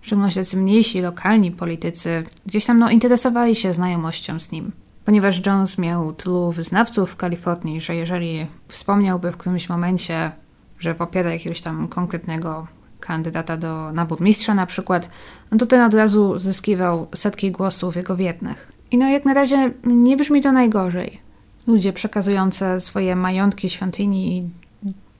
W 0.00 0.06
szczególności 0.06 0.56
mniejsi, 0.56 1.00
lokalni 1.00 1.50
politycy 1.50 2.24
gdzieś 2.46 2.66
tam 2.66 2.78
no, 2.78 2.90
interesowali 2.90 3.54
się 3.54 3.72
znajomością 3.72 4.40
z 4.40 4.50
nim. 4.50 4.72
Ponieważ 5.06 5.46
Jones 5.46 5.78
miał 5.78 6.12
tylu 6.12 6.52
wyznawców 6.52 7.10
w 7.10 7.16
Kalifornii, 7.16 7.80
że 7.80 7.94
jeżeli 7.94 8.46
wspomniałby 8.68 9.32
w 9.32 9.36
którymś 9.36 9.68
momencie, 9.68 10.32
że 10.78 10.94
popiera 10.94 11.32
jakiegoś 11.32 11.60
tam 11.60 11.88
konkretnego 11.88 12.66
kandydata 13.00 13.56
do, 13.56 13.92
na 13.92 14.06
burmistrza 14.06 14.54
na 14.54 14.66
przykład, 14.66 15.10
no 15.52 15.58
to 15.58 15.66
ten 15.66 15.80
od 15.80 15.94
razu 15.94 16.38
zyskiwał 16.38 17.06
setki 17.14 17.50
głosów 17.50 17.96
jego 17.96 18.16
wiernych. 18.16 18.72
I 18.90 18.98
no 18.98 19.08
jak 19.08 19.24
na 19.24 19.34
razie 19.34 19.70
nie 19.84 20.16
brzmi 20.16 20.42
to 20.42 20.52
najgorzej 20.52 21.20
ludzie 21.66 21.92
przekazujący 21.92 22.64
swoje 22.78 23.16
majątki 23.16 23.70
świątyni 23.70 24.50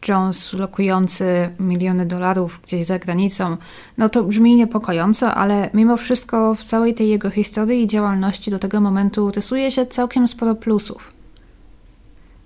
Jones 0.08 0.52
lokujący 0.52 1.48
miliony 1.60 2.06
dolarów 2.06 2.60
gdzieś 2.64 2.86
za 2.86 2.98
granicą, 2.98 3.56
no 3.98 4.08
to 4.08 4.22
brzmi 4.22 4.56
niepokojąco, 4.56 5.34
ale 5.34 5.70
mimo 5.74 5.96
wszystko 5.96 6.54
w 6.54 6.64
całej 6.64 6.94
tej 6.94 7.08
jego 7.08 7.30
historii 7.30 7.82
i 7.82 7.86
działalności 7.86 8.50
do 8.50 8.58
tego 8.58 8.80
momentu 8.80 9.30
rysuje 9.30 9.70
się 9.70 9.86
całkiem 9.86 10.28
sporo 10.28 10.54
plusów. 10.54 11.12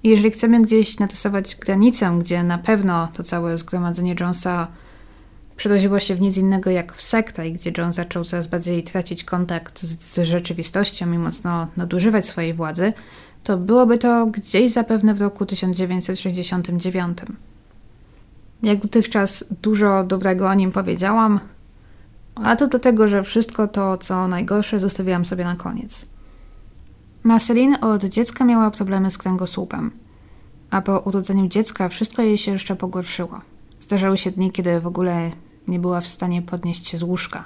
Jeżeli 0.04 0.30
chcemy 0.30 0.62
gdzieś 0.62 0.98
narysować 0.98 1.56
granicę, 1.56 2.16
gdzie 2.20 2.42
na 2.42 2.58
pewno 2.58 3.08
to 3.12 3.22
całe 3.22 3.58
zgromadzenie 3.58 4.14
Jonesa 4.20 4.66
przerodziło 5.56 6.00
się 6.00 6.14
w 6.14 6.20
nic 6.20 6.36
innego 6.36 6.70
jak 6.70 6.94
w 6.94 7.02
sektę 7.02 7.48
i 7.48 7.52
gdzie 7.52 7.72
Jones 7.78 7.94
zaczął 7.94 8.24
coraz 8.24 8.46
bardziej 8.46 8.82
tracić 8.82 9.24
kontakt 9.24 9.82
z, 9.82 10.14
z 10.14 10.18
rzeczywistością 10.18 11.12
i 11.12 11.18
mocno 11.18 11.66
nadużywać 11.76 12.26
swojej 12.26 12.54
władzy, 12.54 12.92
to 13.44 13.56
byłoby 13.56 13.98
to 13.98 14.26
gdzieś 14.26 14.72
zapewne 14.72 15.14
w 15.14 15.20
roku 15.20 15.46
1969. 15.46 17.18
Jak 18.62 18.80
dotychczas 18.80 19.44
dużo 19.62 20.04
dobrego 20.04 20.48
o 20.48 20.54
nim 20.54 20.72
powiedziałam, 20.72 21.40
a 22.34 22.56
to 22.56 22.68
dlatego, 22.68 23.08
że 23.08 23.22
wszystko 23.22 23.68
to, 23.68 23.98
co 23.98 24.28
najgorsze, 24.28 24.80
zostawiłam 24.80 25.24
sobie 25.24 25.44
na 25.44 25.56
koniec. 25.56 26.06
Marceline 27.22 27.76
od 27.80 28.04
dziecka 28.04 28.44
miała 28.44 28.70
problemy 28.70 29.10
z 29.10 29.18
kręgosłupem, 29.18 29.90
a 30.70 30.82
po 30.82 30.98
urodzeniu 30.98 31.48
dziecka 31.48 31.88
wszystko 31.88 32.22
jej 32.22 32.38
się 32.38 32.52
jeszcze 32.52 32.76
pogorszyło. 32.76 33.40
Zdarzały 33.80 34.18
się 34.18 34.30
dni, 34.30 34.52
kiedy 34.52 34.80
w 34.80 34.86
ogóle 34.86 35.30
nie 35.68 35.78
była 35.78 36.00
w 36.00 36.08
stanie 36.08 36.42
podnieść 36.42 36.86
się 36.86 36.98
z 36.98 37.02
łóżka. 37.02 37.44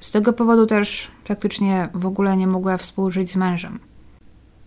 Z 0.00 0.10
tego 0.10 0.32
powodu 0.32 0.66
też 0.66 1.10
praktycznie 1.24 1.88
w 1.94 2.06
ogóle 2.06 2.36
nie 2.36 2.46
mogła 2.46 2.76
współżyć 2.76 3.30
z 3.30 3.36
mężem. 3.36 3.78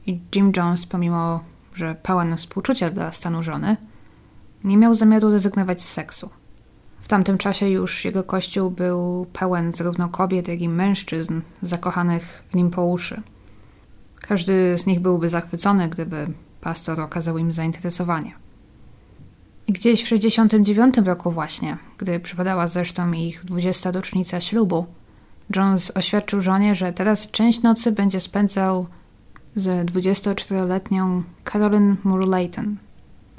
I 0.07 0.19
Jim 0.36 0.52
Jones, 0.57 0.86
pomimo 0.86 1.40
że 1.73 1.95
pełen 2.03 2.38
współczucia 2.38 2.90
dla 2.90 3.11
stanu 3.11 3.44
żony, 3.44 3.78
nie 4.63 4.77
miał 4.77 4.95
zamiaru 4.95 5.31
rezygnować 5.31 5.81
z 5.81 5.91
seksu. 5.91 6.29
W 7.01 7.07
tamtym 7.07 7.38
czasie 7.38 7.69
już 7.69 8.05
jego 8.05 8.23
kościół 8.23 8.71
był 8.71 9.27
pełen 9.33 9.71
zarówno 9.71 10.09
kobiet, 10.09 10.47
jak 10.47 10.61
i 10.61 10.69
mężczyzn 10.69 11.41
zakochanych 11.61 12.43
w 12.51 12.55
nim 12.55 12.71
po 12.71 12.85
uszy. 12.85 13.21
Każdy 14.19 14.77
z 14.77 14.85
nich 14.85 14.99
byłby 14.99 15.29
zachwycony, 15.29 15.89
gdyby 15.89 16.27
pastor 16.61 16.99
okazał 16.99 17.38
im 17.38 17.51
zainteresowanie. 17.51 18.33
I 19.67 19.73
gdzieś 19.73 20.03
w 20.03 20.07
69 20.07 20.97
roku 20.97 21.31
właśnie, 21.31 21.77
gdy 21.97 22.19
przypadała 22.19 22.67
zresztą 22.67 23.11
ich 23.11 23.45
20. 23.45 23.91
rocznica 23.91 24.41
ślubu, 24.41 24.85
Jones 25.55 25.91
oświadczył 25.95 26.41
żonie, 26.41 26.75
że 26.75 26.93
teraz 26.93 27.31
część 27.31 27.61
nocy 27.61 27.91
będzie 27.91 28.19
spędzał 28.19 28.88
z 29.55 29.91
24-letnią 29.91 31.23
Carolyn 31.51 31.95
Moore-Layton. 32.05 32.75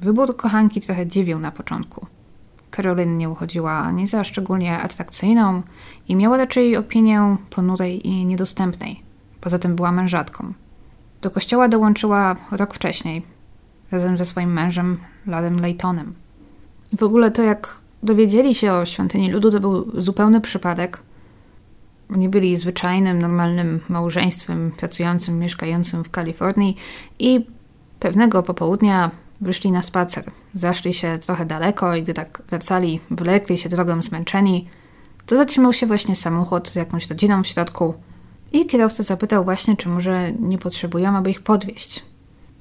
Wybór 0.02 0.36
kochanki 0.36 0.80
trochę 0.80 1.06
dziwił 1.06 1.38
na 1.38 1.50
początku. 1.50 2.06
Carolyn 2.76 3.16
nie 3.16 3.30
uchodziła 3.30 3.72
ani 3.72 4.06
za 4.06 4.24
szczególnie 4.24 4.78
atrakcyjną 4.78 5.62
i 6.08 6.16
miała 6.16 6.36
raczej 6.36 6.76
opinię 6.76 7.36
ponurej 7.50 8.08
i 8.08 8.26
niedostępnej. 8.26 9.02
Poza 9.40 9.58
tym 9.58 9.76
była 9.76 9.92
mężatką. 9.92 10.52
Do 11.20 11.30
kościoła 11.30 11.68
dołączyła 11.68 12.36
rok 12.50 12.74
wcześniej, 12.74 13.22
razem 13.92 14.18
ze 14.18 14.24
swoim 14.24 14.52
mężem, 14.52 14.98
Ladem 15.26 15.60
Laytonem. 15.60 16.14
I 16.92 16.96
w 16.96 17.02
ogóle 17.02 17.30
to, 17.30 17.42
jak 17.42 17.80
dowiedzieli 18.02 18.54
się 18.54 18.72
o 18.72 18.86
świątyni 18.86 19.32
ludu, 19.32 19.50
to 19.50 19.60
był 19.60 20.00
zupełny 20.00 20.40
przypadek– 20.40 21.02
oni 22.14 22.28
byli 22.28 22.56
zwyczajnym, 22.56 23.22
normalnym 23.22 23.80
małżeństwem 23.88 24.72
pracującym, 24.76 25.38
mieszkającym 25.38 26.04
w 26.04 26.10
Kalifornii 26.10 26.76
i 27.18 27.46
pewnego 28.00 28.42
popołudnia 28.42 29.10
wyszli 29.42 29.72
na 29.72 29.82
spacer. 29.82 30.24
Zaszli 30.54 30.94
się 30.94 31.18
trochę 31.18 31.46
daleko 31.46 31.96
i 31.96 32.02
gdy 32.02 32.14
tak 32.14 32.42
wracali, 32.48 33.00
wlekli 33.10 33.58
się 33.58 33.68
drogą 33.68 34.02
zmęczeni, 34.02 34.68
to 35.26 35.36
zatrzymał 35.36 35.72
się 35.72 35.86
właśnie 35.86 36.16
samochód 36.16 36.68
z 36.68 36.74
jakąś 36.74 37.10
rodziną 37.10 37.42
w 37.42 37.46
środku 37.46 37.94
i 38.52 38.66
kierowca 38.66 39.02
zapytał 39.02 39.44
właśnie, 39.44 39.76
czy 39.76 39.88
może 39.88 40.32
nie 40.32 40.58
potrzebują, 40.58 41.16
aby 41.16 41.30
ich 41.30 41.42
podwieźć. 41.42 42.02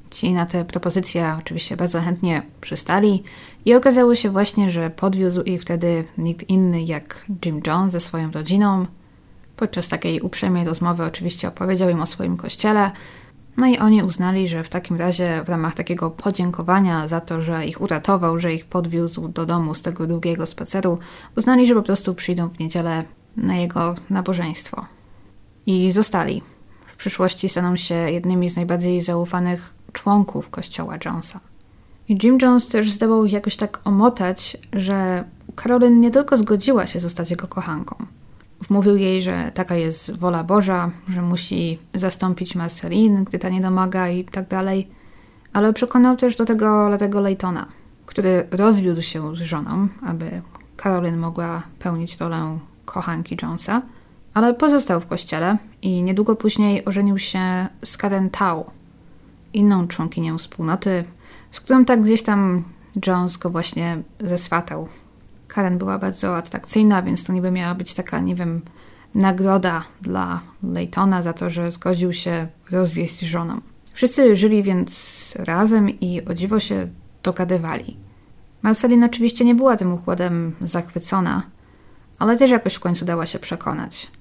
Ci 0.09 0.33
na 0.33 0.45
te 0.45 0.65
propozycje 0.65 1.35
oczywiście 1.39 1.77
bardzo 1.77 2.01
chętnie 2.01 2.41
przystali 2.61 3.23
i 3.65 3.75
okazało 3.75 4.15
się 4.15 4.29
właśnie, 4.29 4.69
że 4.69 4.89
podwiózł 4.89 5.41
ich 5.41 5.61
wtedy 5.61 6.05
nikt 6.17 6.49
inny 6.49 6.83
jak 6.83 7.25
Jim 7.45 7.61
Jones 7.67 7.91
ze 7.91 7.99
swoją 7.99 8.31
rodziną, 8.31 8.85
Podczas 9.61 9.87
takiej 9.87 10.21
uprzejmej 10.21 10.65
rozmowy 10.65 11.03
oczywiście 11.03 11.47
opowiedział 11.47 11.89
im 11.89 12.01
o 12.01 12.05
swoim 12.05 12.37
kościele, 12.37 12.91
no 13.61 13.67
i 13.67 13.77
oni 13.77 14.03
uznali, 14.03 14.47
że 14.47 14.63
w 14.63 14.69
takim 14.69 14.97
razie 14.97 15.43
w 15.45 15.49
ramach 15.49 15.75
takiego 15.75 16.11
podziękowania 16.11 17.07
za 17.07 17.21
to, 17.21 17.41
że 17.41 17.65
ich 17.65 17.81
uratował, 17.81 18.39
że 18.39 18.53
ich 18.53 18.65
podwiózł 18.65 19.27
do 19.27 19.45
domu 19.45 19.73
z 19.73 19.81
tego 19.81 20.07
długiego 20.07 20.45
spaceru, 20.45 20.99
uznali, 21.37 21.67
że 21.67 21.75
po 21.75 21.81
prostu 21.81 22.15
przyjdą 22.15 22.49
w 22.49 22.59
niedzielę 22.59 23.03
na 23.37 23.55
jego 23.55 23.95
nabożeństwo. 24.09 24.85
I 25.65 25.91
zostali. 25.91 26.41
W 26.93 26.95
przyszłości 26.95 27.49
staną 27.49 27.75
się 27.75 27.95
jednymi 27.95 28.49
z 28.49 28.55
najbardziej 28.55 29.01
zaufanych 29.01 29.73
członków 29.93 30.49
kościoła 30.49 30.97
Jonesa. 31.05 31.39
I 32.09 32.17
Jim 32.23 32.37
Jones 32.41 32.67
też 32.67 32.91
zdołał 32.91 33.25
ich 33.25 33.33
jakoś 33.33 33.57
tak 33.57 33.81
omotać, 33.83 34.57
że 34.73 35.23
Karolyn 35.55 35.99
nie 35.99 36.11
tylko 36.11 36.37
zgodziła 36.37 36.87
się 36.87 36.99
zostać 36.99 37.31
jego 37.31 37.47
kochanką, 37.47 37.95
Wmówił 38.61 38.97
jej, 38.97 39.21
że 39.21 39.51
taka 39.53 39.75
jest 39.75 40.17
wola 40.17 40.43
Boża, 40.43 40.91
że 41.07 41.21
musi 41.21 41.79
zastąpić 41.93 42.55
Marceline, 42.55 43.23
gdy 43.23 43.39
ta 43.39 43.49
nie 43.49 43.61
domaga 43.61 44.09
i 44.09 44.23
tak 44.25 44.47
dalej. 44.47 44.87
Ale 45.53 45.73
przekonał 45.73 46.17
też 46.17 46.35
do 46.35 46.45
tego 46.45 46.89
Latego 46.89 47.21
Laytona, 47.21 47.65
który 48.05 48.47
rozwiódł 48.51 49.01
się 49.01 49.35
z 49.35 49.39
żoną, 49.39 49.87
aby 50.01 50.41
Karolyn 50.77 51.17
mogła 51.17 51.63
pełnić 51.79 52.17
rolę 52.17 52.59
kochanki 52.85 53.37
Jonesa, 53.41 53.81
ale 54.33 54.53
pozostał 54.53 54.99
w 54.99 55.05
kościele 55.05 55.57
i 55.81 56.03
niedługo 56.03 56.35
później 56.35 56.85
ożenił 56.85 57.17
się 57.17 57.67
z 57.83 57.97
Karen 57.97 58.29
Tau, 58.29 58.65
inną 59.53 59.87
członkinią 59.87 60.37
wspólnoty, 60.37 61.03
z 61.51 61.59
którą 61.59 61.85
tak 61.85 62.01
gdzieś 62.01 62.23
tam 62.23 62.63
Jones 63.07 63.37
go 63.37 63.49
właśnie 63.49 64.01
zeswatał 64.19 64.87
Karen 65.53 65.77
była 65.77 65.99
bardzo 65.99 66.37
atrakcyjna, 66.37 67.01
więc 67.01 67.23
to 67.23 67.33
niby 67.33 67.51
miała 67.51 67.75
być 67.75 67.93
taka, 67.93 68.19
nie 68.19 68.35
wiem, 68.35 68.61
nagroda 69.15 69.83
dla 70.01 70.41
Laytona 70.63 71.21
za 71.21 71.33
to, 71.33 71.49
że 71.49 71.71
zgodził 71.71 72.13
się 72.13 72.47
rozwieść 72.71 73.19
z 73.19 73.21
żoną. 73.21 73.61
Wszyscy 73.93 74.35
żyli 74.35 74.63
więc 74.63 75.33
razem 75.39 75.89
i 75.89 76.21
o 76.25 76.33
dziwo 76.33 76.59
się 76.59 76.87
dogadywali. 77.23 77.97
Marceline 78.61 79.03
oczywiście 79.03 79.45
nie 79.45 79.55
była 79.55 79.77
tym 79.77 79.93
układem 79.93 80.55
zachwycona, 80.61 81.43
ale 82.19 82.37
też 82.37 82.51
jakoś 82.51 82.73
w 82.73 82.79
końcu 82.79 83.05
dała 83.05 83.25
się 83.25 83.39
przekonać. 83.39 84.11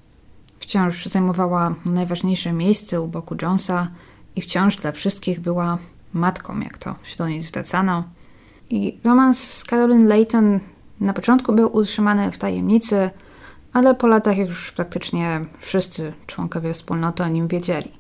Wciąż 0.59 1.07
zajmowała 1.07 1.75
najważniejsze 1.85 2.53
miejsce 2.53 3.01
u 3.01 3.09
boku 3.09 3.37
Jonesa 3.43 3.89
i 4.37 4.43
wciąż 4.43 4.77
dla 4.77 4.93
wszystkich 4.93 5.41
była 5.41 5.79
matką, 6.13 6.61
jak 6.61 6.79
to 6.79 6.95
się 7.03 7.17
do 7.17 7.29
niej 7.29 7.43
zwracano. 7.43 8.05
I 8.71 8.99
romans 9.05 9.51
z 9.51 9.65
Caroline 9.65 10.09
Layton 10.09 10.61
na 11.01 11.13
początku 11.13 11.53
był 11.53 11.77
utrzymany 11.77 12.33
w 12.33 12.39
tajemnicy, 12.39 13.11
ale 13.73 13.95
po 13.95 14.07
latach 14.07 14.39
już 14.39 14.73
praktycznie 14.73 15.45
wszyscy 15.61 16.13
członkowie 16.27 16.73
wspólnoty 16.73 17.23
o 17.23 17.29
nim 17.29 17.49
wiedzieli. 17.49 17.93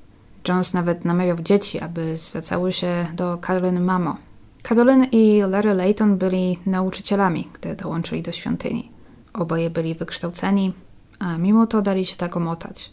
Jones 0.48 0.74
nawet 0.74 1.05
namawiał 1.05 1.36
dzieci, 1.36 1.81
aby 1.81 2.18
zwracały 2.18 2.72
się 2.72 3.06
do 3.14 3.39
Caroline 3.39 3.81
mamo. 3.81 4.16
Caroline 4.62 5.05
i 5.05 5.43
Larry 5.48 5.74
Layton 5.74 6.18
byli 6.18 6.59
nauczycielami, 6.66 7.48
gdy 7.52 7.77
dołączyli 7.77 8.22
do 8.22 8.32
świątyni. 8.32 8.90
Oboje 9.35 9.70
byli 9.70 9.94
wykształceni, 9.94 10.72
a 11.18 11.39
mimo 11.39 11.66
to 11.66 11.82
dali 11.82 12.06
się 12.06 12.16
tak 12.16 12.36
omotać. 12.36 12.93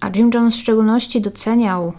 A 0.00 0.08
Jim 0.08 0.30
Jones 0.34 0.54
w 0.54 0.60
szczególności 0.60 1.20
doceniał 1.20 1.92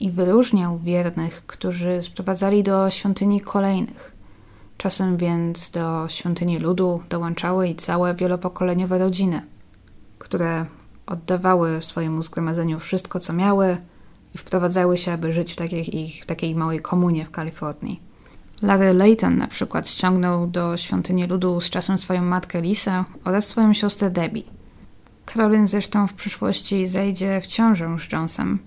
i 0.00 0.10
wyróżniał 0.10 0.78
wiernych, 0.78 1.46
którzy 1.46 2.02
sprowadzali 2.02 2.62
do 2.62 2.90
świątyni 2.90 3.40
kolejnych. 3.40 4.15
Czasem 4.78 5.16
więc 5.16 5.70
do 5.70 6.08
świątyni 6.08 6.58
ludu 6.58 7.02
dołączały 7.08 7.68
i 7.68 7.74
całe 7.74 8.14
wielopokoleniowe 8.14 8.98
rodziny, 8.98 9.42
które 10.18 10.66
oddawały 11.06 11.82
swojemu 11.82 12.22
zgromadzeniu 12.22 12.78
wszystko, 12.78 13.20
co 13.20 13.32
miały 13.32 13.76
i 14.34 14.38
wprowadzały 14.38 14.96
się, 14.96 15.12
aby 15.12 15.32
żyć 15.32 15.52
w 15.52 15.56
takiej, 15.56 15.98
ich, 15.98 16.26
takiej 16.26 16.54
małej 16.54 16.80
komunie 16.80 17.24
w 17.24 17.30
Kalifornii. 17.30 18.00
Larry 18.62 18.94
Layton 18.94 19.36
na 19.36 19.46
przykład 19.48 19.88
ściągnął 19.88 20.46
do 20.46 20.76
świątyni 20.76 21.26
ludu 21.26 21.60
z 21.60 21.70
czasem 21.70 21.98
swoją 21.98 22.22
matkę 22.22 22.60
Lisę 22.60 23.04
oraz 23.24 23.46
swoją 23.46 23.72
siostrę 23.72 24.10
Debbie. 24.10 24.42
Caroline 25.26 25.66
zresztą 25.66 26.06
w 26.06 26.14
przyszłości 26.14 26.86
zajdzie 26.86 27.40
w 27.40 27.46
ciążę 27.46 27.96
z 27.98 28.12
Jonesem 28.12 28.58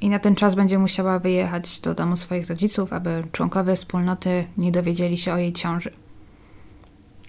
i 0.00 0.08
na 0.08 0.18
ten 0.18 0.34
czas 0.34 0.54
będzie 0.54 0.78
musiała 0.78 1.18
wyjechać 1.18 1.80
do 1.80 1.94
domu 1.94 2.16
swoich 2.16 2.48
rodziców, 2.48 2.92
aby 2.92 3.24
członkowie 3.32 3.76
wspólnoty 3.76 4.44
nie 4.58 4.72
dowiedzieli 4.72 5.18
się 5.18 5.32
o 5.32 5.38
jej 5.38 5.52
ciąży. 5.52 5.90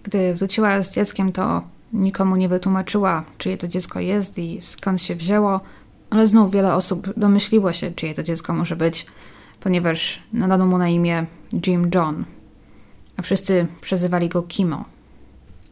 Gdy 0.04 0.34
wróciła 0.34 0.82
z 0.84 0.94
dzieckiem, 0.94 1.32
to 1.32 1.62
nikomu 1.94 2.36
nie 2.36 2.50
wytłumaczyła, 2.50 3.24
czyje 3.38 3.58
to 3.58 3.68
dziecko 3.68 4.00
jest 4.00 4.38
i 4.38 4.62
skąd 4.62 5.02
się 5.02 5.16
wzięło, 5.16 5.60
ale 6.10 6.28
znów 6.28 6.52
wiele 6.52 6.76
osób 6.76 7.20
domyśliło 7.20 7.74
się, 7.74 7.92
czyje 7.92 8.14
to 8.14 8.24
dziecko 8.24 8.54
może 8.54 8.76
być, 8.76 9.06
ponieważ 9.60 10.24
nadano 10.34 10.66
mu 10.66 10.78
na 10.78 10.90
imię 10.90 11.26
Jim 11.68 11.90
John, 11.96 12.26
a 13.18 13.22
wszyscy 13.22 13.68
przezywali 13.82 14.30
go 14.30 14.42
Kimo. 14.44 14.86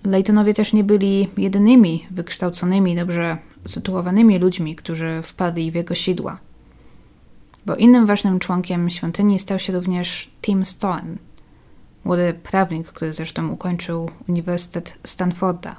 Laytonowie 0.03 0.53
też 0.53 0.73
nie 0.73 0.83
byli 0.83 1.27
jedynymi 1.37 2.05
wykształconymi, 2.11 2.95
dobrze 2.95 3.37
sytuowanymi 3.67 4.39
ludźmi, 4.39 4.75
którzy 4.75 5.21
wpadli 5.23 5.71
w 5.71 5.75
jego 5.75 5.95
sidła. 5.95 6.46
Bo 7.67 7.75
innym 7.75 8.05
ważnym 8.05 8.39
członkiem 8.39 8.89
świątyni 8.89 9.39
stał 9.39 9.59
się 9.59 9.73
również 9.73 10.31
Tim 10.41 10.65
Stone, 10.65 11.15
młody 12.05 12.33
prawnik, 12.43 12.87
który 12.87 13.13
zresztą 13.13 13.49
ukończył 13.49 14.09
Uniwersytet 14.29 14.97
Stanforda. 15.03 15.75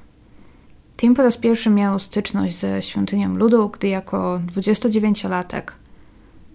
Tim 0.96 1.14
po 1.14 1.22
raz 1.22 1.36
pierwszy 1.36 1.70
miał 1.70 1.98
styczność 1.98 2.56
ze 2.58 2.82
świątynią 2.82 3.34
ludu, 3.34 3.68
gdy 3.68 3.88
jako 3.88 4.40
29-latek 4.46 5.62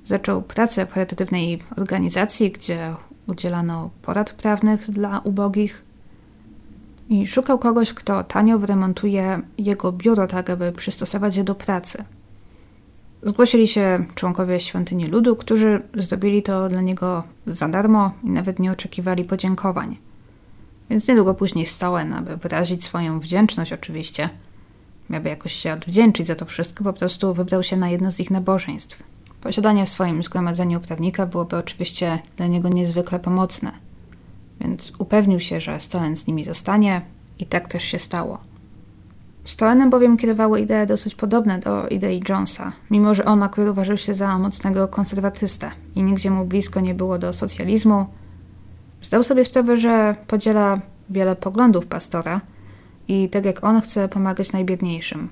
zaczął 0.05 0.41
pracę 0.41 0.85
w 0.85 0.91
charytatywnej 0.91 1.63
organizacji, 1.77 2.51
gdzie 2.51 2.95
udzielano 3.27 3.89
porad 4.01 4.33
prawnych 4.33 4.91
dla 4.91 5.19
ubogich 5.19 5.83
i 7.09 7.27
szukał 7.27 7.59
kogoś, 7.59 7.93
kto 7.93 8.23
tanio 8.23 8.59
wyremontuje 8.59 9.41
jego 9.57 9.91
biuro 9.91 10.27
tak, 10.27 10.49
aby 10.49 10.71
przystosować 10.71 11.35
je 11.35 11.43
do 11.43 11.55
pracy. 11.55 12.03
Zgłosili 13.25 13.67
się 13.67 14.05
członkowie 14.15 14.59
świątyni 14.59 15.07
ludu, 15.07 15.35
którzy 15.35 15.81
zrobili 15.93 16.43
to 16.43 16.69
dla 16.69 16.81
niego 16.81 17.23
za 17.45 17.67
darmo 17.67 18.11
i 18.23 18.29
nawet 18.29 18.59
nie 18.59 18.71
oczekiwali 18.71 19.23
podziękowań. 19.23 19.97
Więc 20.89 21.07
niedługo 21.07 21.33
później 21.33 21.65
Stolen, 21.65 22.13
aby 22.13 22.37
wyrazić 22.37 22.83
swoją 22.83 23.19
wdzięczność 23.19 23.73
oczywiście, 23.73 24.29
miałby 25.09 25.29
jakoś 25.29 25.53
się 25.53 25.73
odwdzięczyć 25.73 26.27
za 26.27 26.35
to 26.35 26.45
wszystko, 26.45 26.83
po 26.83 26.93
prostu 26.93 27.33
wybrał 27.33 27.63
się 27.63 27.77
na 27.77 27.89
jedno 27.89 28.11
z 28.11 28.19
ich 28.19 28.31
nabożeństw. 28.31 29.03
Posiadanie 29.41 29.85
w 29.85 29.89
swoim 29.89 30.23
zgromadzeniu 30.23 30.79
prawnika 30.79 31.25
byłoby 31.25 31.57
oczywiście 31.57 32.19
dla 32.37 32.47
niego 32.47 32.69
niezwykle 32.69 33.19
pomocne, 33.19 33.71
więc 34.61 34.91
upewnił 34.97 35.39
się, 35.39 35.61
że 35.61 35.79
Stolen 35.79 36.17
z 36.17 36.27
nimi 36.27 36.43
zostanie 36.43 37.01
i 37.39 37.45
tak 37.45 37.67
też 37.67 37.83
się 37.83 37.99
stało. 37.99 38.52
Stolenem 39.43 39.89
bowiem 39.89 40.17
kierowały 40.17 40.59
idee 40.59 40.87
dosyć 40.87 41.15
podobne 41.15 41.59
do 41.59 41.87
idei 41.87 42.23
Jonesa, 42.29 42.71
mimo 42.91 43.15
że 43.15 43.25
on 43.25 43.43
akurat 43.43 43.69
uważał 43.69 43.97
się 43.97 44.13
za 44.13 44.37
mocnego 44.37 44.87
konserwatystę 44.87 45.71
i 45.95 46.03
nigdzie 46.03 46.31
mu 46.31 46.45
blisko 46.45 46.79
nie 46.79 46.93
było 46.93 47.17
do 47.17 47.33
socjalizmu. 47.33 48.05
Zdał 49.01 49.23
sobie 49.23 49.43
sprawę, 49.43 49.77
że 49.77 50.15
podziela 50.27 50.81
wiele 51.09 51.35
poglądów 51.35 51.85
pastora 51.85 52.41
i 53.07 53.29
tak 53.29 53.45
jak 53.45 53.63
on 53.63 53.81
chce 53.81 54.09
pomagać 54.09 54.51
najbiedniejszym. 54.51 55.29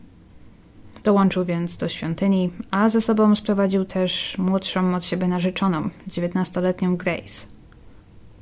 Dołączył 1.04 1.46
więc 1.46 1.78
do 1.78 1.90
świątyni, 1.90 2.52
a 2.72 2.90
ze 2.90 3.02
sobą 3.02 3.36
sprowadził 3.36 3.86
też 3.86 4.38
młodszą 4.38 4.96
od 4.96 5.06
siebie 5.06 5.28
narzeczoną, 5.28 5.90
19-letnią 6.08 6.98
Grace. 6.98 7.48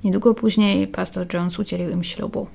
Niedługo 0.03 0.33
później 0.33 0.87
pastor 0.87 1.27
Jones 1.33 1.59
udzielił 1.59 1.89
im 1.89 2.03
ślubu. 2.03 2.47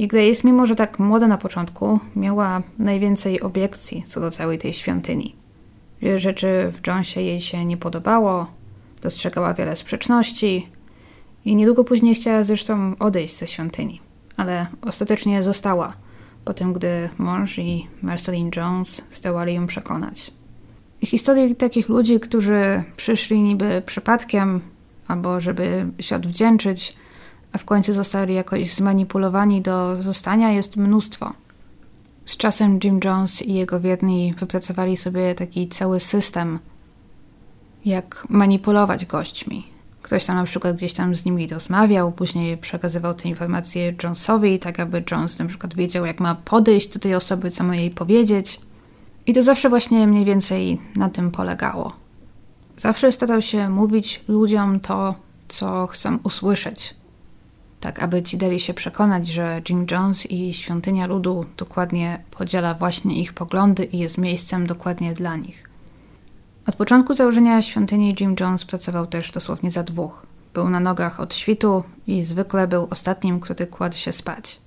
I 0.00 0.08
Grace, 0.08 0.40
mimo 0.44 0.66
że 0.66 0.74
tak 0.74 0.98
młoda 0.98 1.26
na 1.26 1.38
początku, 1.38 2.00
miała 2.16 2.62
najwięcej 2.78 3.40
obiekcji 3.40 4.04
co 4.06 4.20
do 4.20 4.30
całej 4.30 4.58
tej 4.58 4.72
świątyni. 4.72 5.36
Wiele 6.02 6.18
rzeczy 6.18 6.72
w 6.72 6.86
Jonesie 6.86 7.20
jej 7.20 7.40
się 7.40 7.64
nie 7.64 7.76
podobało, 7.76 8.46
dostrzegała 9.02 9.54
wiele 9.54 9.76
sprzeczności 9.76 10.68
i 11.44 11.56
niedługo 11.56 11.84
później 11.84 12.14
chciała 12.14 12.42
zresztą 12.42 12.94
odejść 12.98 13.38
ze 13.38 13.46
świątyni, 13.46 14.00
ale 14.36 14.66
ostatecznie 14.82 15.42
została, 15.42 15.92
po 16.44 16.54
tym 16.54 16.72
gdy 16.72 17.08
mąż 17.18 17.58
i 17.58 17.88
Marceline 18.02 18.50
Jones 18.56 19.02
zdołali 19.10 19.54
ją 19.54 19.66
przekonać. 19.66 20.30
I 21.02 21.06
historii 21.06 21.56
takich 21.56 21.88
ludzi, 21.88 22.20
którzy 22.20 22.82
przyszli 22.96 23.40
niby 23.40 23.82
przypadkiem, 23.86 24.60
albo 25.08 25.40
żeby 25.40 25.86
się 25.98 26.16
odwdzięczyć, 26.16 26.96
a 27.52 27.58
w 27.58 27.64
końcu 27.64 27.92
zostali 27.92 28.34
jakoś 28.34 28.74
zmanipulowani 28.74 29.62
do 29.62 30.02
zostania, 30.02 30.50
jest 30.50 30.76
mnóstwo. 30.76 31.32
Z 32.26 32.36
czasem 32.36 32.78
Jim 32.84 33.00
Jones 33.04 33.42
i 33.42 33.54
jego 33.54 33.80
wierni 33.80 34.34
wypracowali 34.38 34.96
sobie 34.96 35.34
taki 35.34 35.68
cały 35.68 36.00
system, 36.00 36.58
jak 37.84 38.26
manipulować 38.28 39.06
gośćmi. 39.06 39.66
Ktoś 40.02 40.24
tam 40.24 40.36
na 40.36 40.44
przykład 40.44 40.76
gdzieś 40.76 40.92
tam 40.92 41.14
z 41.14 41.24
nimi 41.24 41.48
rozmawiał, 41.48 42.12
później 42.12 42.56
przekazywał 42.58 43.14
te 43.14 43.28
informacje 43.28 43.94
Jonesowi, 44.02 44.58
tak 44.58 44.80
aby 44.80 45.04
Jones 45.10 45.38
na 45.38 45.44
przykład 45.44 45.74
wiedział, 45.74 46.06
jak 46.06 46.20
ma 46.20 46.34
podejść 46.34 46.88
do 46.88 46.98
tej 46.98 47.14
osoby, 47.14 47.50
co 47.50 47.64
ma 47.64 47.76
jej 47.76 47.90
powiedzieć. 47.90 48.60
I 49.26 49.34
to 49.34 49.42
zawsze 49.42 49.68
właśnie 49.68 50.06
mniej 50.06 50.24
więcej 50.24 50.80
na 50.96 51.08
tym 51.08 51.30
polegało. 51.30 51.92
Zawsze 52.76 53.12
starał 53.12 53.42
się 53.42 53.68
mówić 53.68 54.20
ludziom 54.28 54.80
to, 54.80 55.14
co 55.48 55.86
chcą 55.86 56.18
usłyszeć 56.24 56.99
tak 57.80 58.02
aby 58.02 58.22
ci 58.22 58.36
dali 58.36 58.60
się 58.60 58.74
przekonać, 58.74 59.28
że 59.28 59.62
Jim 59.68 59.86
Jones 59.90 60.30
i 60.30 60.54
Świątynia 60.54 61.06
Ludu 61.06 61.44
dokładnie 61.56 62.24
podziela 62.30 62.74
właśnie 62.74 63.20
ich 63.20 63.32
poglądy 63.32 63.84
i 63.84 63.98
jest 63.98 64.18
miejscem 64.18 64.66
dokładnie 64.66 65.14
dla 65.14 65.36
nich. 65.36 65.70
Od 66.66 66.76
początku 66.76 67.14
założenia 67.14 67.62
świątyni 67.62 68.14
Jim 68.20 68.36
Jones 68.40 68.64
pracował 68.64 69.06
też 69.06 69.32
dosłownie 69.32 69.70
za 69.70 69.82
dwóch. 69.82 70.26
Był 70.54 70.68
na 70.70 70.80
nogach 70.80 71.20
od 71.20 71.34
świtu 71.34 71.84
i 72.06 72.24
zwykle 72.24 72.68
był 72.68 72.86
ostatnim, 72.90 73.40
który 73.40 73.66
kładł 73.66 73.96
się 73.96 74.12
spać. 74.12 74.60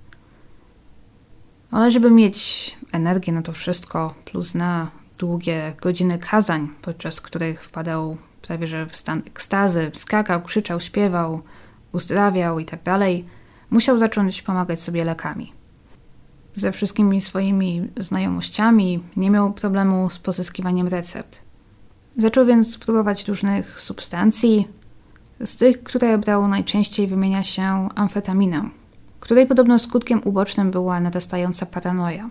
Ale 1.72 1.92
żeby 1.92 2.12
mieć 2.12 2.76
energię 2.92 3.34
na 3.34 3.42
to 3.42 3.52
wszystko, 3.52 4.14
plus 4.26 4.56
na 4.56 4.92
długie 5.18 5.74
godziny 5.82 6.18
kazań, 6.18 6.70
podczas 6.82 7.22
których 7.22 7.64
wpadał 7.64 8.18
prawie 8.42 8.68
że 8.68 8.86
w 8.86 8.96
stan 8.96 9.22
ekstazy, 9.28 9.92
skakał, 9.96 10.42
krzyczał, 10.42 10.82
śpiewał, 10.82 11.42
uzdrawiał 11.94 12.60
i 12.60 12.66
tak 12.66 12.84
dalej, 12.84 13.26
musiał 13.70 14.00
zacząć 14.00 14.42
pomagać 14.42 14.82
sobie 14.82 15.04
lekami. 15.04 15.54
Ze 16.56 16.72
wszystkimi 16.72 17.22
swoimi 17.22 17.90
znajomościami 17.98 19.04
nie 19.16 19.32
miał 19.32 19.54
problemu 19.54 20.10
z 20.10 20.20
pozyskiwaniem 20.20 20.88
recept. 20.88 21.42
Zaczął 22.18 22.46
więc 22.46 22.78
próbować 22.78 23.28
różnych 23.28 23.82
substancji. 23.82 24.68
Z 25.46 25.56
tych, 25.56 25.84
które 25.84 26.18
brał 26.18 26.48
najczęściej 26.48 27.08
wymienia 27.08 27.44
się 27.44 27.90
amfetaminę, 27.96 28.70
której 29.20 29.48
podobno 29.48 29.80
skutkiem 29.80 30.22
ubocznym 30.24 30.72
była 30.72 31.00
narastająca 31.00 31.66
paranoja. 31.66 32.30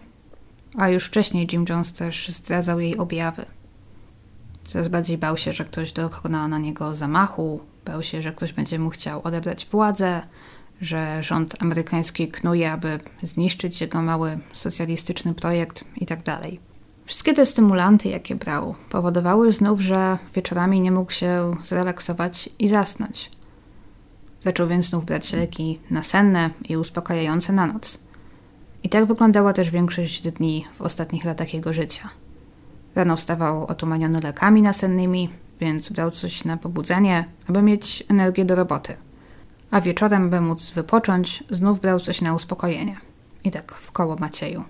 a 0.77 0.89
już 0.89 1.05
wcześniej 1.05 1.49
Jim 1.53 1.65
Jones 1.69 1.93
też 1.93 2.29
zdradzał 2.29 2.81
jej 2.81 2.97
objawy. 2.97 3.47
Coraz 4.65 4.89
bardziej 4.89 5.19
bał 5.19 5.37
się, 5.37 5.53
że 5.53 5.65
ktoś 5.65 5.93
dokona 5.93 6.49
na 6.49 6.59
niego 6.59 6.95
zamachu, 6.95 7.61
bał 7.85 8.03
się, 8.03 8.23
że 8.23 8.33
ktoś 8.33 8.53
będzie 8.53 8.79
mu 8.79 8.91
chciał 8.91 9.21
odebrać 9.25 9.67
władzę, 9.67 10.23
że 10.81 11.23
rząd 11.23 11.63
amerykański 11.63 12.29
knuje, 12.29 12.73
aby 12.73 13.01
zniszczyć 13.23 13.81
jego 13.81 14.03
mały 14.03 14.39
socjalistyczny 14.53 15.35
projekt 15.35 15.85
itd. 15.97 16.23
Tak 16.23 16.43
Wszystkie 17.07 17.35
te 17.35 17.47
stymulanty, 17.47 18.09
jakie 18.09 18.35
brał, 18.35 18.75
powodowały 18.91 19.53
znów, 19.53 19.81
że 19.81 20.19
wieczorami 20.35 20.81
nie 20.81 20.93
mógł 20.93 21.13
się 21.13 21.57
zrelaksować 21.65 22.49
i 22.59 22.69
zasnąć. 22.69 23.31
Zaczął 24.41 24.69
więc 24.69 24.87
znów 24.87 25.05
brać 25.05 25.33
leki 25.33 25.81
nasenne 25.91 26.51
i 26.69 26.77
uspokajające 26.77 27.53
na 27.53 27.67
noc. 27.67 27.99
I 28.83 28.89
tak 28.89 29.07
wyglądała 29.07 29.53
też 29.53 29.71
większość 29.71 30.21
dni 30.31 30.67
w 30.75 30.83
ostatnich 30.83 31.25
latach 31.25 31.55
jego 31.55 31.73
życia. 31.73 32.09
Rano 32.95 33.17
wstawał 33.17 33.67
otumaniony 33.67 34.21
lekami 34.21 34.63
nasennymi, 34.63 35.29
więc 35.63 35.89
brał 35.89 36.11
coś 36.11 36.45
na 36.45 36.57
pobudzenie, 36.57 37.25
aby 37.49 37.63
mieć 37.63 38.05
energię 38.09 38.45
do 38.45 38.55
roboty. 38.55 38.97
A 39.71 39.81
wieczorem, 39.81 40.31
by 40.31 40.41
móc 40.41 40.71
wypocząć, 40.71 41.45
znów 41.51 41.81
brał 41.81 42.01
coś 42.01 42.21
na 42.21 42.35
uspokojenie. 42.35 42.97
I 43.45 43.51
tak 43.51 43.73
w 43.73 43.93
koło 43.93 44.17
Macieju. 44.17 44.65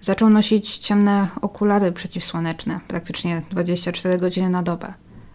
Zaczął 0.00 0.30
nosić 0.30 0.78
ciemne 0.78 1.28
okulary 1.40 1.92
przeciwsłoneczne, 1.92 2.80
praktycznie 2.88 3.42
24 3.50 4.18
godziny 4.18 4.50
na 4.50 4.62
dobę. 4.62 4.94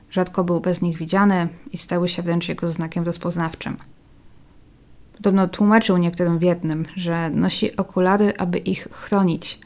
Rzadko 0.09 0.43
był 0.43 0.61
bez 0.61 0.81
nich 0.81 0.97
widziany 0.97 1.47
i 1.71 1.77
stały 1.77 2.09
się 2.09 2.21
wręcz 2.21 2.49
jego 2.49 2.71
znakiem 2.71 3.03
rozpoznawczym. 3.03 3.77
Podobno 5.15 5.47
tłumaczył 5.47 5.97
niektórym 5.97 6.39
wiernym, 6.39 6.85
że 6.95 7.29
nosi 7.29 7.75
okulary, 7.77 8.33
aby 8.37 8.57
ich 8.57 8.87
chronić, 8.91 9.59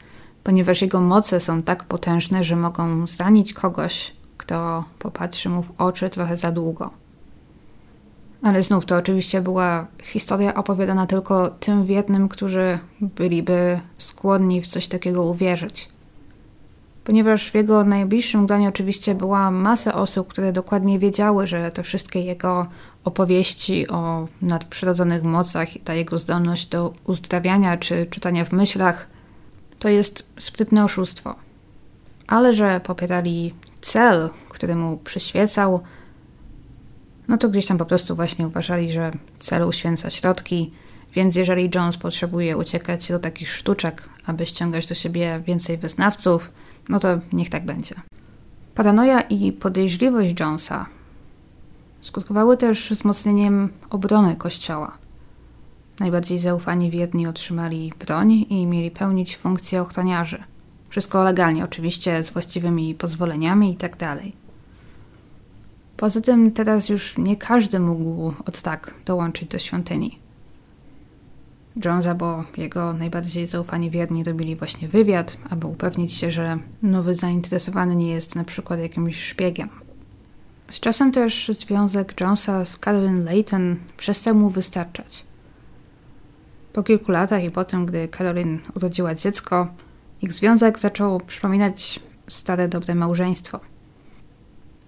ponieważ 0.44 0.82
jego 0.82 1.00
moce 1.00 1.40
są 1.40 1.62
tak 1.62 1.84
potężne, 1.84 2.44
że 2.44 2.56
mogą 2.56 3.06
zranić 3.06 3.52
kogoś, 3.52 4.17
kto 4.48 4.84
popatrzy 4.98 5.48
mu 5.48 5.62
w 5.62 5.72
oczy 5.78 6.10
trochę 6.10 6.36
za 6.36 6.52
długo. 6.52 6.90
Ale 8.42 8.62
znów 8.62 8.86
to 8.86 8.96
oczywiście 8.96 9.40
była 9.40 9.86
historia 10.02 10.54
opowiadana 10.54 11.06
tylko 11.06 11.50
tym 11.50 11.84
wiernym, 11.84 12.28
którzy 12.28 12.78
byliby 13.00 13.80
skłonni 13.98 14.62
w 14.62 14.66
coś 14.66 14.86
takiego 14.86 15.22
uwierzyć. 15.22 15.88
Ponieważ 17.04 17.50
w 17.50 17.54
jego 17.54 17.84
najbliższym 17.84 18.46
gronie 18.46 18.68
oczywiście 18.68 19.14
była 19.14 19.50
masa 19.50 19.94
osób, 19.94 20.28
które 20.28 20.52
dokładnie 20.52 20.98
wiedziały, 20.98 21.46
że 21.46 21.72
te 21.72 21.82
wszystkie 21.82 22.20
jego 22.20 22.66
opowieści 23.04 23.88
o 23.88 24.28
nadprzyrodzonych 24.42 25.22
mocach 25.22 25.76
i 25.76 25.80
ta 25.80 25.94
jego 25.94 26.18
zdolność 26.18 26.66
do 26.66 26.92
uzdrawiania 27.04 27.76
czy 27.76 28.06
czytania 28.06 28.44
w 28.44 28.52
myślach 28.52 29.06
to 29.78 29.88
jest 29.88 30.26
sprytne 30.38 30.84
oszustwo. 30.84 31.34
Ale 32.26 32.52
że 32.52 32.80
popierali 32.80 33.54
cel, 33.80 34.30
który 34.48 34.76
mu 34.76 34.96
przyświecał, 34.96 35.80
no 37.28 37.36
to 37.36 37.48
gdzieś 37.48 37.66
tam 37.66 37.78
po 37.78 37.84
prostu 37.84 38.16
właśnie 38.16 38.46
uważali, 38.46 38.92
że 38.92 39.12
cel 39.38 39.62
uświęca 39.62 40.10
środki, 40.10 40.72
więc 41.14 41.36
jeżeli 41.36 41.70
Jones 41.74 41.96
potrzebuje 41.96 42.56
uciekać 42.56 43.08
do 43.08 43.18
takich 43.18 43.50
sztuczek, 43.50 44.08
aby 44.26 44.46
ściągać 44.46 44.86
do 44.86 44.94
siebie 44.94 45.42
więcej 45.46 45.78
wyznawców, 45.78 46.50
no 46.88 47.00
to 47.00 47.08
niech 47.32 47.50
tak 47.50 47.64
będzie. 47.64 47.94
Paranoja 48.74 49.20
i 49.20 49.52
podejrzliwość 49.52 50.40
Jonesa 50.40 50.86
skutkowały 52.00 52.56
też 52.56 52.90
wzmocnieniem 52.90 53.68
obrony 53.90 54.36
kościoła. 54.36 54.98
Najbardziej 56.00 56.38
zaufani 56.38 56.90
wierni 56.90 57.26
otrzymali 57.26 57.92
broń 58.06 58.32
i 58.32 58.66
mieli 58.66 58.90
pełnić 58.90 59.36
funkcję 59.36 59.82
ochroniarzy. 59.82 60.42
Wszystko 60.88 61.24
legalnie, 61.24 61.64
oczywiście, 61.64 62.22
z 62.22 62.30
właściwymi 62.30 62.94
pozwoleniami 62.94 63.70
itd. 63.70 63.96
Tak 63.96 64.18
Poza 65.96 66.20
tym 66.20 66.52
teraz 66.52 66.88
już 66.88 67.18
nie 67.18 67.36
każdy 67.36 67.80
mógł 67.80 68.32
od 68.46 68.62
tak 68.62 68.94
dołączyć 69.04 69.48
do 69.48 69.58
świątyni. 69.58 70.18
Jones 71.84 72.06
albo 72.06 72.44
jego 72.56 72.92
najbardziej 72.92 73.46
zaufani 73.46 73.90
wierni 73.90 74.24
robili 74.24 74.56
właśnie 74.56 74.88
wywiad, 74.88 75.36
aby 75.50 75.66
upewnić 75.66 76.12
się, 76.12 76.30
że 76.30 76.58
nowy 76.82 77.14
zainteresowany 77.14 77.96
nie 77.96 78.10
jest 78.10 78.34
na 78.34 78.44
przykład 78.44 78.80
jakimś 78.80 79.24
szpiegiem. 79.24 79.68
Z 80.70 80.80
czasem 80.80 81.12
też 81.12 81.50
związek 81.58 82.20
Jonesa 82.20 82.64
z 82.64 82.78
Carolyn 82.78 83.24
Layton 83.24 83.76
przestał 83.96 84.34
mu 84.34 84.50
wystarczać. 84.50 85.24
Po 86.72 86.82
kilku 86.82 87.12
latach 87.12 87.44
i 87.44 87.50
potem, 87.50 87.86
gdy 87.86 88.08
Carolyn 88.08 88.58
urodziła 88.74 89.14
dziecko, 89.14 89.68
ich 90.22 90.32
związek 90.32 90.78
zaczął 90.78 91.20
przypominać 91.20 92.00
stare 92.28 92.68
dobre 92.68 92.94
małżeństwo. 92.94 93.60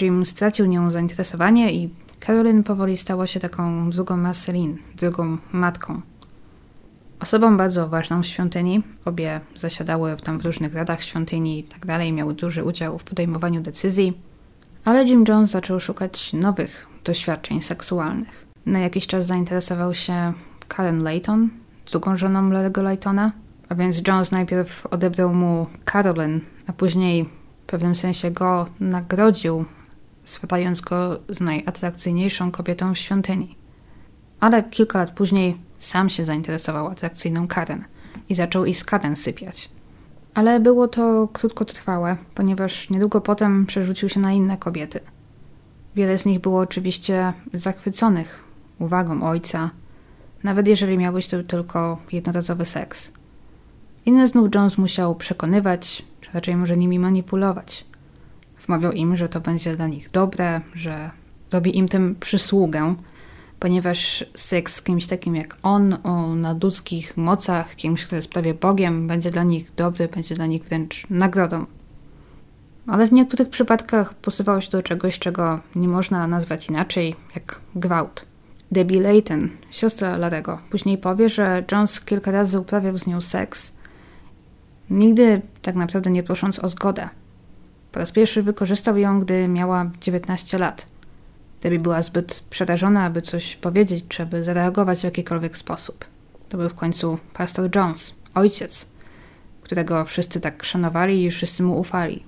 Jim 0.02 0.26
stracił 0.26 0.66
nią 0.66 0.90
zainteresowanie 0.90 1.72
i 1.72 1.94
Carolyn 2.26 2.62
powoli 2.62 2.96
stała 2.96 3.26
się 3.26 3.40
taką 3.40 3.90
drugą 3.90 4.16
Marceline, 4.16 4.76
drugą 4.96 5.38
matką. 5.52 6.00
Osobą 7.20 7.56
bardzo 7.56 7.88
ważną 7.88 8.22
w 8.22 8.26
świątyni, 8.26 8.82
obie 9.04 9.40
zasiadały 9.54 10.16
tam 10.16 10.38
w 10.40 10.44
różnych 10.44 10.74
radach 10.74 11.02
świątyni 11.02 11.58
i 11.58 11.64
tak 11.64 11.86
dalej, 11.86 12.12
miały 12.12 12.34
duży 12.34 12.64
udział 12.64 12.98
w 12.98 13.04
podejmowaniu 13.04 13.60
decyzji, 13.60 14.20
ale 14.84 15.04
Jim 15.04 15.24
Jones 15.28 15.50
zaczął 15.50 15.80
szukać 15.80 16.32
nowych 16.32 16.86
doświadczeń 17.04 17.62
seksualnych. 17.62 18.46
Na 18.66 18.78
jakiś 18.78 19.06
czas 19.06 19.26
zainteresował 19.26 19.94
się 19.94 20.32
Karen 20.68 21.02
Layton, 21.02 21.50
drugą 21.90 22.16
żoną 22.16 22.50
Larry'ego 22.50 22.82
Laytona, 22.82 23.32
a 23.70 23.74
więc 23.74 24.08
Jones 24.08 24.32
najpierw 24.32 24.86
odebrał 24.86 25.34
mu 25.34 25.66
Carolyn, 25.92 26.40
a 26.66 26.72
później 26.72 27.24
w 27.62 27.66
pewnym 27.66 27.94
sensie 27.94 28.30
go 28.30 28.66
nagrodził, 28.80 29.64
swatając 30.24 30.80
go 30.80 31.20
z 31.28 31.40
najatrakcyjniejszą 31.40 32.50
kobietą 32.50 32.94
w 32.94 32.98
świątyni. 32.98 33.56
Ale 34.40 34.62
kilka 34.62 34.98
lat 34.98 35.10
później 35.10 35.56
sam 35.78 36.08
się 36.08 36.24
zainteresował 36.24 36.86
atrakcyjną 36.86 37.48
Karen 37.48 37.84
i 38.28 38.34
zaczął 38.34 38.64
i 38.64 38.74
z 38.74 38.84
Karen 38.84 39.16
sypiać. 39.16 39.70
Ale 40.34 40.60
było 40.60 40.88
to 40.88 41.28
krótkotrwałe, 41.32 42.16
ponieważ 42.34 42.90
niedługo 42.90 43.20
potem 43.20 43.66
przerzucił 43.66 44.08
się 44.08 44.20
na 44.20 44.32
inne 44.32 44.56
kobiety. 44.56 45.00
Wiele 45.96 46.18
z 46.18 46.24
nich 46.24 46.40
było 46.40 46.60
oczywiście 46.60 47.32
zachwyconych 47.52 48.44
uwagą 48.78 49.22
ojca, 49.22 49.70
nawet 50.42 50.68
jeżeli 50.68 50.98
miał 50.98 51.12
być 51.12 51.28
to 51.28 51.42
tylko 51.42 51.98
jednorazowy 52.12 52.66
seks. 52.66 53.19
Inne 54.06 54.28
znów 54.28 54.48
Jones 54.54 54.78
musiał 54.78 55.14
przekonywać, 55.14 56.02
czy 56.20 56.30
raczej 56.34 56.56
może 56.56 56.76
nimi 56.76 56.98
manipulować. 56.98 57.84
Wmawiał 58.66 58.92
im, 58.92 59.16
że 59.16 59.28
to 59.28 59.40
będzie 59.40 59.76
dla 59.76 59.86
nich 59.86 60.10
dobre, 60.10 60.60
że 60.74 61.10
robi 61.52 61.78
im 61.78 61.88
tym 61.88 62.16
przysługę, 62.20 62.94
ponieważ 63.58 64.24
seks 64.34 64.74
z 64.74 64.82
kimś 64.82 65.06
takim 65.06 65.36
jak 65.36 65.56
on, 65.62 65.96
o 66.02 66.34
nadludzkich 66.34 67.16
mocach, 67.16 67.76
kimś, 67.76 68.04
kto 68.04 68.16
jest 68.16 68.28
prawie 68.28 68.54
Bogiem, 68.54 69.06
będzie 69.06 69.30
dla 69.30 69.42
nich 69.42 69.72
dobry, 69.76 70.08
będzie 70.08 70.34
dla 70.34 70.46
nich 70.46 70.64
wręcz 70.64 71.06
nagrodą. 71.10 71.66
Ale 72.86 73.08
w 73.08 73.12
niektórych 73.12 73.48
przypadkach 73.48 74.14
posuwało 74.14 74.60
się 74.60 74.70
do 74.70 74.82
czegoś, 74.82 75.18
czego 75.18 75.60
nie 75.74 75.88
można 75.88 76.26
nazwać 76.26 76.68
inaczej, 76.68 77.14
jak 77.34 77.60
gwałt. 77.74 78.26
Debbie 78.72 79.00
Layton, 79.00 79.48
siostra 79.70 80.16
Larego, 80.16 80.58
później 80.70 80.98
powie, 80.98 81.28
że 81.28 81.64
Jones 81.72 82.00
kilka 82.00 82.30
razy 82.30 82.60
uprawiał 82.60 82.98
z 82.98 83.06
nią 83.06 83.20
seks, 83.20 83.72
nigdy 84.90 85.42
tak 85.62 85.74
naprawdę 85.74 86.10
nie 86.10 86.22
prosząc 86.22 86.58
o 86.58 86.68
zgodę. 86.68 87.08
Po 87.92 88.00
raz 88.00 88.12
pierwszy 88.12 88.42
wykorzystał 88.42 88.96
ją, 88.96 89.20
gdy 89.20 89.48
miała 89.48 89.90
19 90.00 90.58
lat. 90.58 90.86
Debbie 91.62 91.78
była 91.78 92.02
zbyt 92.02 92.44
przerażona, 92.50 93.04
aby 93.04 93.22
coś 93.22 93.56
powiedzieć, 93.56 94.04
czy 94.08 94.22
aby 94.22 94.44
zareagować 94.44 95.00
w 95.00 95.04
jakikolwiek 95.04 95.56
sposób. 95.56 96.04
To 96.48 96.58
był 96.58 96.68
w 96.68 96.74
końcu 96.74 97.18
pastor 97.34 97.70
Jones, 97.76 98.14
ojciec, 98.34 98.86
którego 99.62 100.04
wszyscy 100.04 100.40
tak 100.40 100.64
szanowali 100.64 101.24
i 101.24 101.30
wszyscy 101.30 101.62
mu 101.62 101.80
ufali. 101.80 102.22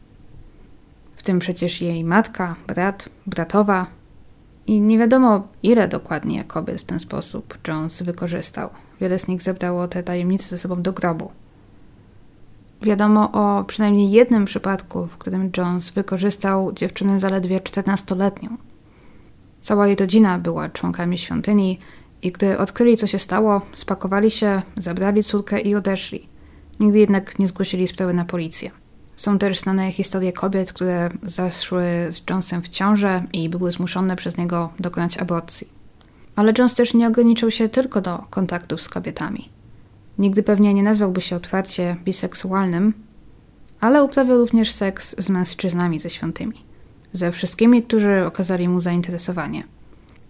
W 1.16 1.22
tym 1.22 1.39
przecież 1.39 1.80
jej 1.80 2.05
matka, 2.05 2.56
brat, 2.66 3.09
bratowa, 3.26 3.86
i 4.66 4.80
nie 4.80 4.98
wiadomo, 4.98 5.48
ile 5.62 5.89
dokładnie 5.89 6.44
kobiet 6.44 6.80
w 6.80 6.84
ten 6.84 7.01
sposób 7.01 7.59
Jones 7.68 8.02
wykorzystał. 8.02 8.70
Wiele 9.01 9.18
z 9.18 9.28
nich 9.28 9.43
zebrało 9.43 9.89
te 9.89 10.02
tajemnice 10.02 10.48
ze 10.48 10.59
sobą 10.59 10.82
do 10.82 10.93
grobu. 10.93 11.30
Wiadomo 12.82 13.32
o 13.32 13.64
przynajmniej 13.64 14.10
jednym 14.10 14.44
przypadku, 14.44 15.06
w 15.06 15.18
którym 15.18 15.50
Jones 15.56 15.90
wykorzystał 15.90 16.72
dziewczynę 16.72 17.20
zaledwie 17.20 17.60
14-letnią. 17.60 18.48
Cała 19.60 19.86
jej 19.86 19.96
rodzina 19.96 20.38
była 20.38 20.68
członkami 20.68 21.18
świątyni 21.18 21.78
i 22.22 22.32
gdy 22.32 22.59
odkryli, 22.59 22.96
co 22.96 23.06
się 23.06 23.18
stało, 23.18 23.62
spakowali 23.74 24.30
się, 24.30 24.62
zabrali 24.76 25.22
córkę 25.22 25.60
i 25.60 25.74
odeszli. 25.74 26.28
Nigdy 26.80 26.98
jednak 26.98 27.38
nie 27.38 27.48
zgłosili 27.48 27.88
sprawy 27.88 28.14
na 28.14 28.24
policję. 28.24 28.70
Są 29.16 29.38
też 29.38 29.59
znane 29.59 29.92
historie 29.92 30.32
kobiet, 30.32 30.72
które 30.72 31.10
zaszły 31.22 31.84
z 32.10 32.22
Jonesem 32.30 32.62
w 32.62 32.68
ciążę 32.68 33.24
i 33.32 33.48
były 33.48 33.72
zmuszone 33.72 34.16
przez 34.16 34.36
niego 34.36 34.72
dokonać 34.80 35.18
aborcji. 35.18 35.68
Ale 36.36 36.52
Jones 36.59 36.74
też 36.74 36.94
nie 36.94 37.09
ograniczył 37.09 37.50
się 37.50 37.68
tylko 37.68 38.00
do 38.00 38.18
kontaktów 38.30 38.82
z 38.82 38.88
kobietami. 38.88 39.48
Nigdy 40.18 40.43
pewnie 40.43 40.74
nie 40.74 40.82
nazwałby 40.82 41.20
się 41.20 41.36
otwarcie 41.36 41.97
biseksualnym, 42.05 42.94
ale 43.80 44.05
uprawiał 44.05 44.39
również 44.39 44.72
seks 44.72 45.14
z 45.18 45.28
mężczyznami 45.28 45.98
ze 45.98 46.10
świątymi. 46.10 46.64
Ze 47.12 47.32
wszystkimi, 47.32 47.82
którzy 47.82 48.24
okazali 48.26 48.68
mu 48.68 48.80
zainteresowanie. 48.80 49.64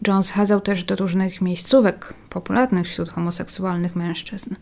Jones 0.07 0.31
chadzał 0.31 0.61
też 0.61 0.85
do 0.85 0.97
różnych 0.97 1.41
miejscówek 1.41 2.15
popularnych 2.31 2.87
wśród 2.87 3.09
homoseksualnych 3.09 3.97
mężczyzn. 3.97 4.55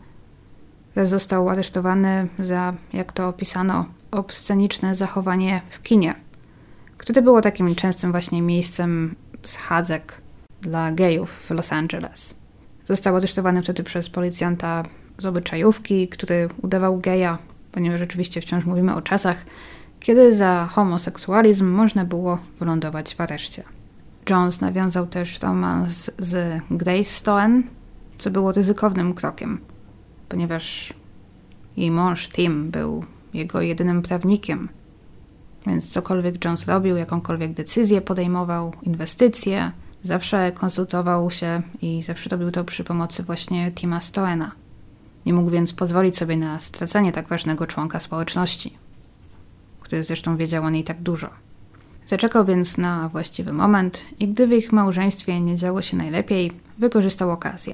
Raz 0.95 1.09
został 1.09 1.49
aresztowany 1.49 2.27
za, 2.39 2.73
jak 2.93 3.11
to 3.11 3.27
opisano, 3.27 3.85
obsceniczne 4.11 4.95
zachowanie 4.95 5.61
w 5.69 5.81
kinie, 5.81 6.15
które 6.97 7.21
było 7.21 7.41
takim 7.41 7.75
częstym 7.75 8.11
właśnie 8.11 8.41
miejscem 8.41 9.15
schadzek 9.43 10.21
dla 10.61 10.91
gejów 10.91 11.31
w 11.31 11.51
Los 11.51 11.73
Angeles. 11.73 12.35
Został 12.85 13.15
aresztowany 13.15 13.63
wtedy 13.63 13.83
przez 13.83 14.09
policjanta 14.09 14.83
z 15.21 15.25
obyczajówki, 15.25 16.07
który 16.07 16.49
udawał 16.61 16.99
geja, 16.99 17.37
ponieważ 17.71 17.99
rzeczywiście 17.99 18.41
wciąż 18.41 18.65
mówimy 18.65 18.95
o 18.95 19.01
czasach, 19.01 19.45
kiedy 19.99 20.33
za 20.33 20.67
homoseksualizm 20.71 21.67
można 21.67 22.05
było 22.05 22.39
wylądować 22.59 23.15
w 23.15 23.21
areszcie. 23.21 23.63
Jones 24.29 24.61
nawiązał 24.61 25.07
też 25.07 25.39
romans 25.39 26.11
z 26.17 26.61
Grace 26.71 27.03
Stoen, 27.03 27.63
co 28.17 28.31
było 28.31 28.51
ryzykownym 28.51 29.13
krokiem, 29.13 29.59
ponieważ 30.29 30.93
jej 31.77 31.91
mąż 31.91 32.29
Tim 32.29 32.71
był 32.71 33.05
jego 33.33 33.61
jedynym 33.61 34.01
prawnikiem. 34.01 34.69
Więc 35.67 35.89
cokolwiek 35.89 36.45
Jones 36.45 36.67
robił, 36.67 36.97
jakąkolwiek 36.97 37.53
decyzję 37.53 38.01
podejmował, 38.01 38.73
inwestycje, 38.83 39.71
zawsze 40.03 40.51
konsultował 40.51 41.31
się 41.31 41.61
i 41.81 42.03
zawsze 42.03 42.29
robił 42.29 42.51
to 42.51 42.63
przy 42.63 42.83
pomocy 42.83 43.23
właśnie 43.23 43.71
Tima 43.71 44.01
Stoena. 44.01 44.51
Nie 45.25 45.33
mógł 45.33 45.49
więc 45.49 45.73
pozwolić 45.73 46.17
sobie 46.17 46.37
na 46.37 46.59
stracenie 46.59 47.11
tak 47.11 47.27
ważnego 47.27 47.67
członka 47.67 47.99
społeczności, 47.99 48.77
który 49.79 50.03
zresztą 50.03 50.37
wiedział 50.37 50.63
o 50.63 50.69
niej 50.69 50.83
tak 50.83 51.01
dużo. 51.01 51.29
Zaczekał 52.05 52.45
więc 52.45 52.77
na 52.77 53.09
właściwy 53.09 53.53
moment 53.53 54.05
i 54.19 54.27
gdy 54.27 54.47
w 54.47 54.51
ich 54.51 54.71
małżeństwie 54.71 55.41
nie 55.41 55.55
działo 55.55 55.81
się 55.81 55.97
najlepiej, 55.97 56.51
wykorzystał 56.77 57.31
okazję. 57.31 57.73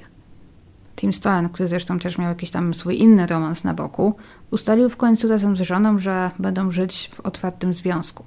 Tim 0.96 1.12
Stoen, 1.12 1.48
który 1.48 1.68
zresztą 1.68 1.98
też 1.98 2.18
miał 2.18 2.28
jakiś 2.28 2.50
tam 2.50 2.74
swój 2.74 2.98
inny 2.98 3.26
romans 3.26 3.64
na 3.64 3.74
boku, 3.74 4.14
ustalił 4.50 4.88
w 4.88 4.96
końcu 4.96 5.28
razem 5.28 5.56
z 5.56 5.60
żoną, 5.60 5.98
że 5.98 6.30
będą 6.38 6.70
żyć 6.70 7.10
w 7.14 7.20
otwartym 7.20 7.72
związku. 7.72 8.24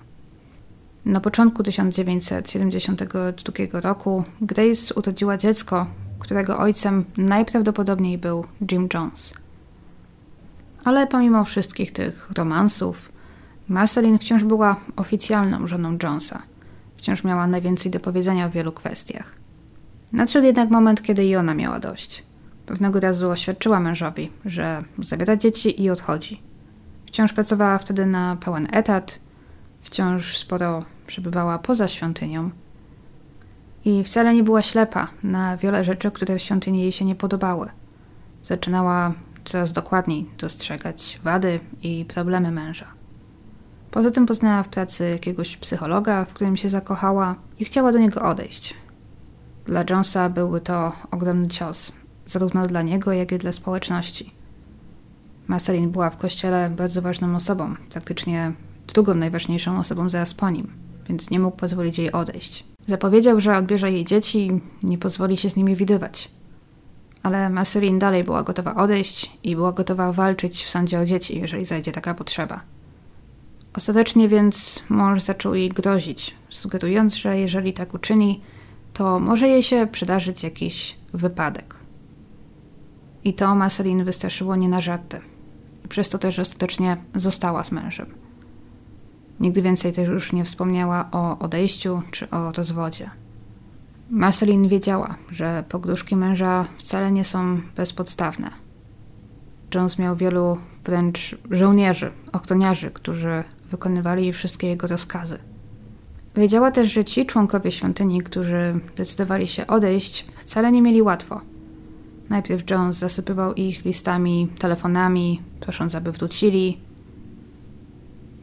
Na 1.06 1.20
początku 1.20 1.64
1972 1.64 3.82
roku 3.82 4.24
Grace 4.42 4.94
urodziła 4.96 5.38
dziecko, 5.38 5.86
którego 6.22 6.58
ojcem 6.60 7.06
najprawdopodobniej 7.18 8.18
był 8.18 8.46
Jim 8.72 8.88
Jones. 8.94 9.34
Ale 10.84 11.08
pomimo 11.08 11.44
wszystkich 11.44 11.92
tych 11.92 12.30
romansów, 12.38 13.12
Marceline 13.68 14.20
wciąż 14.20 14.44
była 14.44 14.76
oficjalną 14.96 15.68
żoną 15.68 15.98
Jonesa. 16.04 16.42
Wciąż 16.96 17.24
miała 17.24 17.48
najwięcej 17.48 17.92
do 17.92 18.00
powiedzenia 18.00 18.50
w 18.50 18.52
wielu 18.52 18.72
kwestiach. 18.72 19.36
Nadszedł 20.14 20.46
jednak 20.46 20.70
moment, 20.70 21.02
kiedy 21.02 21.26
i 21.26 21.36
ona 21.36 21.54
miała 21.54 21.80
dość. 21.80 22.24
Pewnego 22.66 23.00
razu 23.00 23.30
oświadczyła 23.30 23.80
mężowi, 23.80 24.32
że 24.46 24.84
zabiera 25.00 25.38
dzieci 25.38 25.82
i 25.82 25.90
odchodzi. 25.90 26.42
Wciąż 27.06 27.34
pracowała 27.34 27.78
wtedy 27.78 28.06
na 28.06 28.36
pełen 28.36 28.68
etat, 28.72 29.20
wciąż 29.82 30.38
sporo 30.38 30.86
przebywała 31.08 31.60
poza 31.60 31.88
świątynią 31.88 32.50
i 33.86 34.04
wcale 34.04 34.34
nie 34.34 34.44
była 34.44 34.62
ślepa 34.62 35.08
na 35.24 35.58
wiele 35.58 35.84
rzeczy, 35.84 36.12
które 36.12 36.38
w 36.38 36.42
świątyni 36.42 36.82
jej 36.82 36.92
się 36.92 37.06
nie 37.06 37.16
podobały. 37.16 37.70
Zaczynała 38.44 39.14
coraz 39.46 39.74
dokładniej 39.74 40.30
dostrzegać 40.38 41.20
wady 41.24 41.60
i 41.82 42.06
problemy 42.06 42.52
męża. 42.52 42.88
Poza 43.92 44.12
tym 44.12 44.26
poznała 44.26 44.64
w 44.64 44.70
pracy 44.70 45.10
jakiegoś 45.10 45.58
psychologa, 45.58 46.26
w 46.26 46.34
którym 46.34 46.58
się 46.58 46.70
zakochała 46.70 47.36
i 47.60 47.66
chciała 47.66 47.92
do 47.92 48.00
niego 48.00 48.22
odejść. 48.22 48.74
Dla 49.66 49.84
Jonesa 49.90 50.30
byłby 50.30 50.62
to 50.62 50.92
ogromny 51.12 51.48
cios, 51.48 51.92
zarówno 52.26 52.68
dla 52.68 52.82
niego, 52.82 53.12
jak 53.12 53.32
i 53.32 53.38
dla 53.38 53.52
społeczności. 53.52 54.34
Marceline 55.48 55.90
była 55.90 56.10
w 56.10 56.18
kościele 56.18 56.70
bardzo 56.70 57.02
ważną 57.02 57.36
osobą, 57.36 57.76
praktycznie 57.90 58.54
drugą 58.88 59.14
najważniejszą 59.14 59.80
osobą 59.80 60.10
zaraz 60.10 60.34
po 60.34 60.50
nim, 60.50 60.74
więc 61.10 61.30
nie 61.30 61.40
mógł 61.40 61.58
pozwolić 61.58 61.98
jej 61.98 62.12
odejść. 62.12 62.71
Zapowiedział, 62.92 63.40
że 63.40 63.58
odbierze 63.58 63.92
jej 63.92 64.06
dzieci 64.06 64.48
i 64.48 64.62
nie 64.84 64.98
pozwoli 64.98 65.38
się 65.38 65.50
z 65.50 65.56
nimi 65.56 65.76
widywać. 65.76 66.32
Ale 67.24 67.50
Marceline 67.50 68.00
dalej 68.00 68.24
była 68.24 68.44
gotowa 68.44 68.76
odejść 68.76 69.32
i 69.44 69.56
była 69.56 69.72
gotowa 69.72 70.14
walczyć 70.14 70.64
w 70.64 70.70
sądzie 70.70 71.00
o 71.00 71.06
dzieci, 71.06 71.40
jeżeli 71.40 71.66
zajdzie 71.66 71.92
taka 71.92 72.14
potrzeba. 72.14 72.62
Ostatecznie 73.74 74.28
więc 74.28 74.84
mąż 74.90 75.22
zaczął 75.22 75.56
jej 75.56 75.70
grozić, 75.70 76.36
sugerując, 76.50 77.16
że 77.16 77.40
jeżeli 77.40 77.74
tak 77.74 77.94
uczyni, 77.94 78.42
to 78.94 79.20
może 79.20 79.48
jej 79.48 79.64
się 79.64 79.88
przydarzyć 79.88 80.44
jakiś 80.44 80.96
wypadek. 81.14 81.76
I 83.24 83.34
to 83.34 83.56
Marceline 83.56 84.04
wystraszyło 84.04 84.56
nie 84.56 84.70
na 84.70 84.82
żarty. 84.82 85.20
Przez 85.90 86.10
to 86.10 86.18
też 86.18 86.40
ostatecznie 86.40 86.98
została 87.16 87.64
z 87.64 87.72
mężem. 87.72 88.21
Nigdy 89.42 89.62
więcej 89.62 89.94
też 89.94 90.10
już 90.10 90.34
nie 90.34 90.44
wspomniała 90.46 91.10
o 91.12 91.40
odejściu 91.40 92.02
czy 92.12 92.30
o 92.30 92.52
rozwodzie. 92.52 93.10
Marceline 94.10 94.68
wiedziała, 94.68 95.16
że 95.32 95.64
pogróżki 95.70 96.16
męża 96.16 96.66
wcale 96.78 97.12
nie 97.12 97.26
są 97.26 97.62
bezpodstawne. 97.76 98.50
Jones 99.76 100.00
miał 100.00 100.16
wielu 100.16 100.58
wręcz 100.84 101.36
żołnierzy, 101.52 102.12
ochroniarzy, 102.32 102.92
którzy 102.92 103.44
wykonywali 103.72 104.34
wszystkie 104.34 104.68
jego 104.68 104.88
rozkazy. 104.88 105.38
Wiedziała 106.36 106.72
też, 106.72 106.94
że 106.94 107.06
ci 107.06 107.26
członkowie 107.26 107.72
świątyni, 107.72 108.22
którzy 108.22 108.80
decydowali 108.96 109.48
się 109.48 109.68
odejść, 109.68 110.28
wcale 110.38 110.72
nie 110.72 110.82
mieli 110.82 111.02
łatwo. 111.02 111.42
Najpierw 112.30 112.70
Jones 112.70 112.98
zasypywał 112.98 113.54
ich 113.54 113.86
listami, 113.86 114.48
telefonami, 114.60 115.42
prosząc, 115.60 115.96
aby 115.96 116.12
wrócili. 116.12 116.80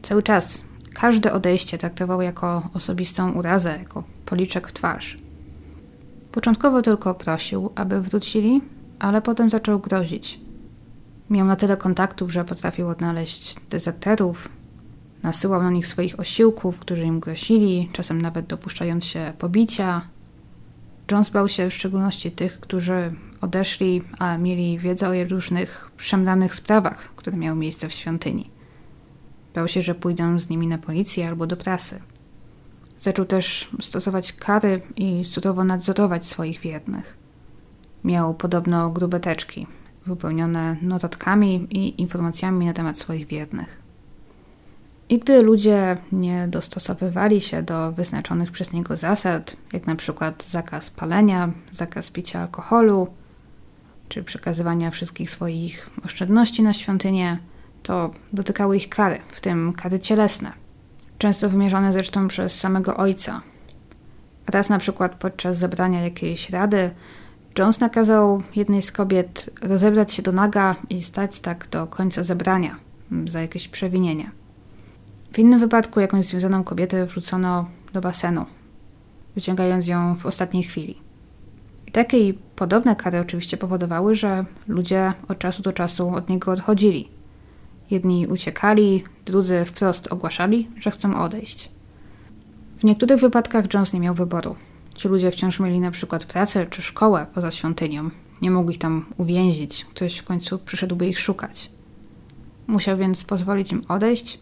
Cały 0.01 0.23
czas 0.23 0.68
każde 1.01 1.33
odejście 1.33 1.77
traktował 1.77 2.21
jako 2.21 2.69
osobistą 2.73 3.31
urazę, 3.31 3.77
jako 3.79 4.03
policzek 4.25 4.67
w 4.67 4.73
twarz. 4.73 5.17
Początkowo 6.31 6.81
tylko 6.81 7.15
prosił, 7.15 7.71
aby 7.75 8.01
wrócili, 8.01 8.61
ale 8.99 9.21
potem 9.21 9.49
zaczął 9.49 9.79
grozić. 9.79 10.39
Miał 11.29 11.45
na 11.45 11.55
tyle 11.55 11.77
kontaktów, 11.77 12.31
że 12.31 12.45
potrafił 12.45 12.87
odnaleźć 12.87 13.55
dezerterów, 13.69 14.49
nasyłał 15.23 15.63
na 15.63 15.69
nich 15.69 15.87
swoich 15.87 16.19
osiłków, 16.19 16.79
którzy 16.79 17.05
im 17.05 17.19
grozili, 17.19 17.89
czasem 17.93 18.21
nawet 18.21 18.45
dopuszczając 18.45 19.05
się 19.05 19.33
pobicia. 19.37 20.01
Jones 21.11 21.29
bał 21.29 21.49
się 21.49 21.69
w 21.69 21.73
szczególności 21.73 22.31
tych, 22.31 22.59
którzy 22.59 23.13
odeszli, 23.41 24.01
a 24.19 24.37
mieli 24.37 24.79
wiedzę 24.79 25.09
o 25.09 25.27
różnych 25.29 25.91
szemranych 25.97 26.55
sprawach, 26.55 27.15
które 27.15 27.37
miały 27.37 27.59
miejsce 27.59 27.89
w 27.89 27.93
świątyni. 27.93 28.58
Bał 29.55 29.67
się, 29.67 29.81
że 29.81 29.95
pójdą 29.95 30.39
z 30.39 30.49
nimi 30.49 30.67
na 30.67 30.77
policję 30.77 31.27
albo 31.27 31.47
do 31.47 31.57
prasy. 31.57 31.99
Zaczął 32.99 33.25
też 33.25 33.69
stosować 33.81 34.33
kary 34.33 34.81
i 34.95 35.25
surowo 35.25 35.63
nadzorować 35.63 36.25
swoich 36.25 36.59
wiernych. 36.59 37.17
Miał 38.03 38.33
podobno 38.33 38.89
grube 38.89 39.19
teczki, 39.19 39.67
wypełnione 40.05 40.77
notatkami 40.81 41.67
i 41.69 42.01
informacjami 42.01 42.65
na 42.65 42.73
temat 42.73 42.97
swoich 42.97 43.27
wiernych. 43.27 43.89
I 45.09 45.19
gdy 45.19 45.41
ludzie 45.41 45.97
nie 46.11 46.47
dostosowywali 46.47 47.41
się 47.41 47.63
do 47.63 47.91
wyznaczonych 47.91 48.51
przez 48.51 48.73
niego 48.73 48.97
zasad, 48.97 49.55
jak 49.73 49.87
na 49.87 49.95
przykład 49.95 50.43
zakaz 50.43 50.89
palenia, 50.89 51.51
zakaz 51.71 52.09
picia 52.09 52.41
alkoholu, 52.41 53.07
czy 54.09 54.23
przekazywania 54.23 54.91
wszystkich 54.91 55.29
swoich 55.29 55.89
oszczędności 56.05 56.63
na 56.63 56.73
świątynię, 56.73 57.39
to 57.83 58.11
dotykały 58.33 58.77
ich 58.77 58.89
kary, 58.89 59.19
w 59.27 59.41
tym 59.41 59.73
kary 59.73 59.99
cielesne, 59.99 60.51
często 61.17 61.49
wymierzone 61.49 61.93
zresztą 61.93 62.27
przez 62.27 62.59
samego 62.59 62.97
ojca. 62.97 63.41
Raz 64.47 64.69
na 64.69 64.77
przykład 64.77 65.15
podczas 65.15 65.57
zebrania 65.57 66.01
jakiejś 66.01 66.49
rady 66.49 66.91
Jones 67.59 67.79
nakazał 67.79 68.43
jednej 68.55 68.81
z 68.81 68.91
kobiet 68.91 69.49
rozebrać 69.61 70.13
się 70.13 70.21
do 70.21 70.31
naga 70.31 70.75
i 70.89 71.03
stać 71.03 71.39
tak 71.39 71.67
do 71.67 71.87
końca 71.87 72.23
zebrania 72.23 72.75
za 73.25 73.41
jakieś 73.41 73.67
przewinienie. 73.67 74.31
W 75.33 75.39
innym 75.39 75.59
wypadku 75.59 75.99
jakąś 75.99 76.25
związaną 76.25 76.63
kobietę 76.63 77.05
wrzucono 77.05 77.69
do 77.93 78.01
basenu, 78.01 78.45
wyciągając 79.35 79.87
ją 79.87 80.15
w 80.15 80.25
ostatniej 80.25 80.63
chwili. 80.63 81.01
I 81.87 81.91
takie 81.91 82.19
i 82.19 82.33
podobne 82.33 82.95
kary 82.95 83.19
oczywiście 83.19 83.57
powodowały, 83.57 84.15
że 84.15 84.45
ludzie 84.67 85.13
od 85.27 85.39
czasu 85.39 85.63
do 85.63 85.73
czasu 85.73 86.09
od 86.09 86.29
niego 86.29 86.51
odchodzili. 86.51 87.09
Jedni 87.91 88.27
uciekali, 88.27 89.03
drudzy 89.25 89.65
wprost 89.65 90.07
ogłaszali, 90.07 90.69
że 90.79 90.91
chcą 90.91 91.21
odejść. 91.21 91.71
W 92.77 92.83
niektórych 92.83 93.19
wypadkach 93.19 93.73
Jones 93.73 93.93
nie 93.93 93.99
miał 93.99 94.15
wyboru. 94.15 94.55
Ci 94.95 95.07
ludzie 95.07 95.31
wciąż 95.31 95.59
mieli 95.59 95.79
na 95.79 95.91
przykład 95.91 96.25
pracę 96.25 96.67
czy 96.67 96.81
szkołę 96.81 97.25
poza 97.33 97.51
świątynią. 97.51 98.09
nie 98.41 98.51
mógł 98.51 98.71
ich 98.71 98.77
tam 98.77 99.05
uwięzić, 99.17 99.85
ktoś 99.85 100.17
w 100.17 100.23
końcu 100.23 100.59
przyszedłby 100.59 101.07
ich 101.07 101.19
szukać. 101.19 101.71
Musiał 102.67 102.97
więc 102.97 103.23
pozwolić 103.23 103.71
im 103.71 103.83
odejść, 103.87 104.39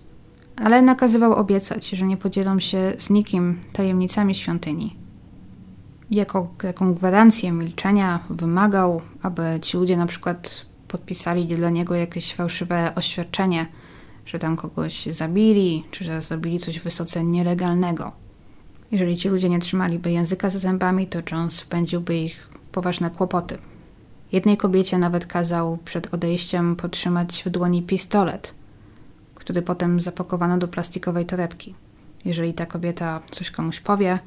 ale 0.56 0.82
nakazywał 0.82 1.34
obiecać, 1.34 1.90
że 1.90 2.06
nie 2.06 2.18
podzielą 2.18 2.60
się 2.60 2.94
z 2.98 3.10
nikim 3.10 3.60
tajemnicami 3.74 4.36
świątyni. 4.36 4.96
Jako 6.12 6.54
taką 6.58 6.94
gwarancję 6.94 7.52
milczenia 7.52 8.20
wymagał, 8.30 9.02
aby 9.22 9.60
ci 9.62 9.78
ludzie 9.78 9.98
na 9.98 10.06
przykład 10.06 10.66
podpisali 10.88 11.46
dla 11.46 11.70
niego 11.70 11.96
jakieś 11.96 12.34
fałszywe 12.34 12.96
oświadczenie, 12.96 13.66
że 14.26 14.40
tam 14.40 14.58
kogoś 14.58 15.06
zabili, 15.06 15.84
czy 15.92 16.04
że 16.04 16.22
zrobili 16.22 16.60
coś 16.60 16.80
wysoce 16.80 17.24
nielegalnego. 17.24 18.12
Jeżeli 18.92 19.18
ci 19.18 19.30
ludzie 19.30 19.50
nie 19.50 19.60
trzymaliby 19.60 20.12
języka 20.12 20.50
za 20.50 20.60
zębami, 20.60 21.08
to 21.08 21.20
Jones 21.32 21.62
wpędziłby 21.62 22.18
ich 22.18 22.50
w 22.54 22.70
poważne 22.72 23.10
kłopoty. 23.10 23.58
Jednej 24.32 24.58
kobiecie 24.58 24.98
nawet 24.98 25.26
kazał 25.26 25.78
przed 25.86 26.14
odejściem 26.14 26.76
potrzymać 26.76 27.44
w 27.46 27.50
dłoni 27.50 27.82
pistolet, 27.82 28.56
który 29.36 29.62
potem 29.62 30.02
zapakowano 30.02 30.58
do 30.58 30.68
plastikowej 30.68 31.26
torebki. 31.26 31.76
Jeżeli 32.26 32.54
ta 32.54 32.66
kobieta 32.66 33.22
coś 33.32 33.52
komuś 33.52 33.80
powie, 33.80 34.20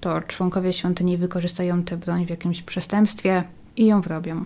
to 0.00 0.20
członkowie 0.20 0.72
świątyni 0.72 1.16
wykorzystają 1.16 1.82
tę 1.84 1.96
broń 1.96 2.26
w 2.26 2.30
jakimś 2.30 2.62
przestępstwie 2.62 3.44
i 3.76 3.86
ją 3.86 4.00
wrobią. 4.00 4.44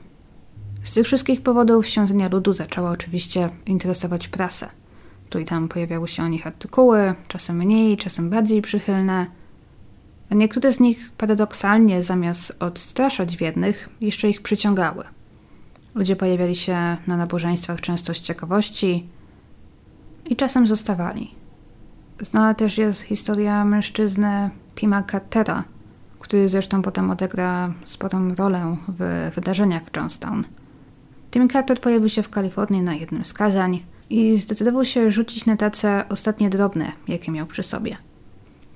Z 0.85 0.93
tych 0.93 1.07
wszystkich 1.07 1.43
powodów 1.43 1.87
świątynia 1.87 2.29
ludu 2.29 2.53
zaczęła 2.53 2.91
oczywiście 2.91 3.51
interesować 3.67 4.29
prasę. 4.29 4.69
Tu 5.29 5.39
i 5.39 5.45
tam 5.45 5.69
pojawiały 5.69 6.09
się 6.09 6.23
o 6.23 6.29
nich 6.29 6.47
artykuły, 6.47 7.15
czasem 7.29 7.57
mniej, 7.57 7.97
czasem 7.97 8.31
bardziej 8.31 8.63
przychylne. 8.63 9.27
A 10.31 10.35
niektóre 10.35 10.73
z 10.73 10.81
nich 10.81 11.13
paradoksalnie, 11.19 12.03
zamiast 12.03 12.57
odstraszać 12.61 13.37
biednych, 13.37 13.89
jeszcze 14.01 14.29
ich 14.29 14.43
przyciągały. 14.43 15.05
Ludzie 15.95 16.17
pojawiali 16.17 16.57
się 16.57 16.97
na 17.07 17.17
nabożeństwach 17.17 17.81
często 17.81 18.15
z 18.15 18.21
ciekawości 18.21 19.09
i 20.27 20.37
czasem 20.37 20.67
zostawali. 20.67 21.35
Znana 22.21 22.55
też 22.55 22.79
jest 22.79 23.01
historia 23.01 23.65
mężczyzny 23.65 24.51
Tima 24.75 25.03
Cartera, 25.03 25.65
który 26.21 26.49
zresztą 26.49 26.83
potem 26.83 27.11
odegra 27.11 27.73
sporą 27.85 28.35
rolę 28.35 28.77
w 28.89 29.31
wydarzeniach 29.35 29.83
Johnstown. 29.97 30.45
Carter 31.53 31.81
pojawił 31.81 32.09
się 32.09 32.23
w 32.23 32.29
Kalifornii 32.29 32.83
na 32.83 32.95
jednym 32.95 33.25
z 33.25 33.33
kazań 33.33 33.83
i 34.11 34.39
zdecydował 34.39 34.85
się 34.85 35.11
rzucić 35.11 35.47
na 35.47 35.57
tacę 35.57 36.05
ostatnie 36.09 36.51
drobne, 36.51 36.93
jakie 37.09 37.33
miał 37.33 37.47
przy 37.47 37.63
sobie. 37.63 37.97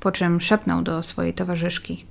Po 0.00 0.12
czym 0.12 0.40
szepnął 0.40 0.82
do 0.82 1.02
swojej 1.02 1.34
towarzyszki. 1.34 2.06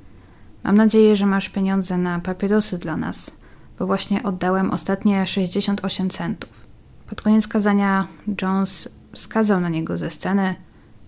Mam 0.64 0.78
nadzieję, 0.78 1.16
że 1.16 1.26
masz 1.26 1.50
pieniądze 1.50 1.98
na 1.98 2.20
papierosy 2.20 2.78
dla 2.78 2.98
nas, 2.98 3.32
bo 3.80 3.88
właśnie 3.88 4.24
oddałem 4.24 4.72
ostatnie 4.72 5.28
68 5.28 6.10
centów. 6.10 6.66
Pod 7.08 7.22
koniec 7.22 7.48
kazania 7.48 8.08
Jones 8.42 8.90
wskazał 9.14 9.60
na 9.60 9.70
niego 9.70 9.98
ze 9.98 10.10
sceny 10.10 10.56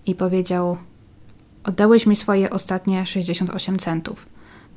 i 0.06 0.14
powiedział: 0.14 0.76
Oddałeś 1.64 2.06
mi 2.06 2.16
swoje 2.16 2.50
ostatnie 2.50 3.06
68 3.06 3.78
centów. 3.78 4.26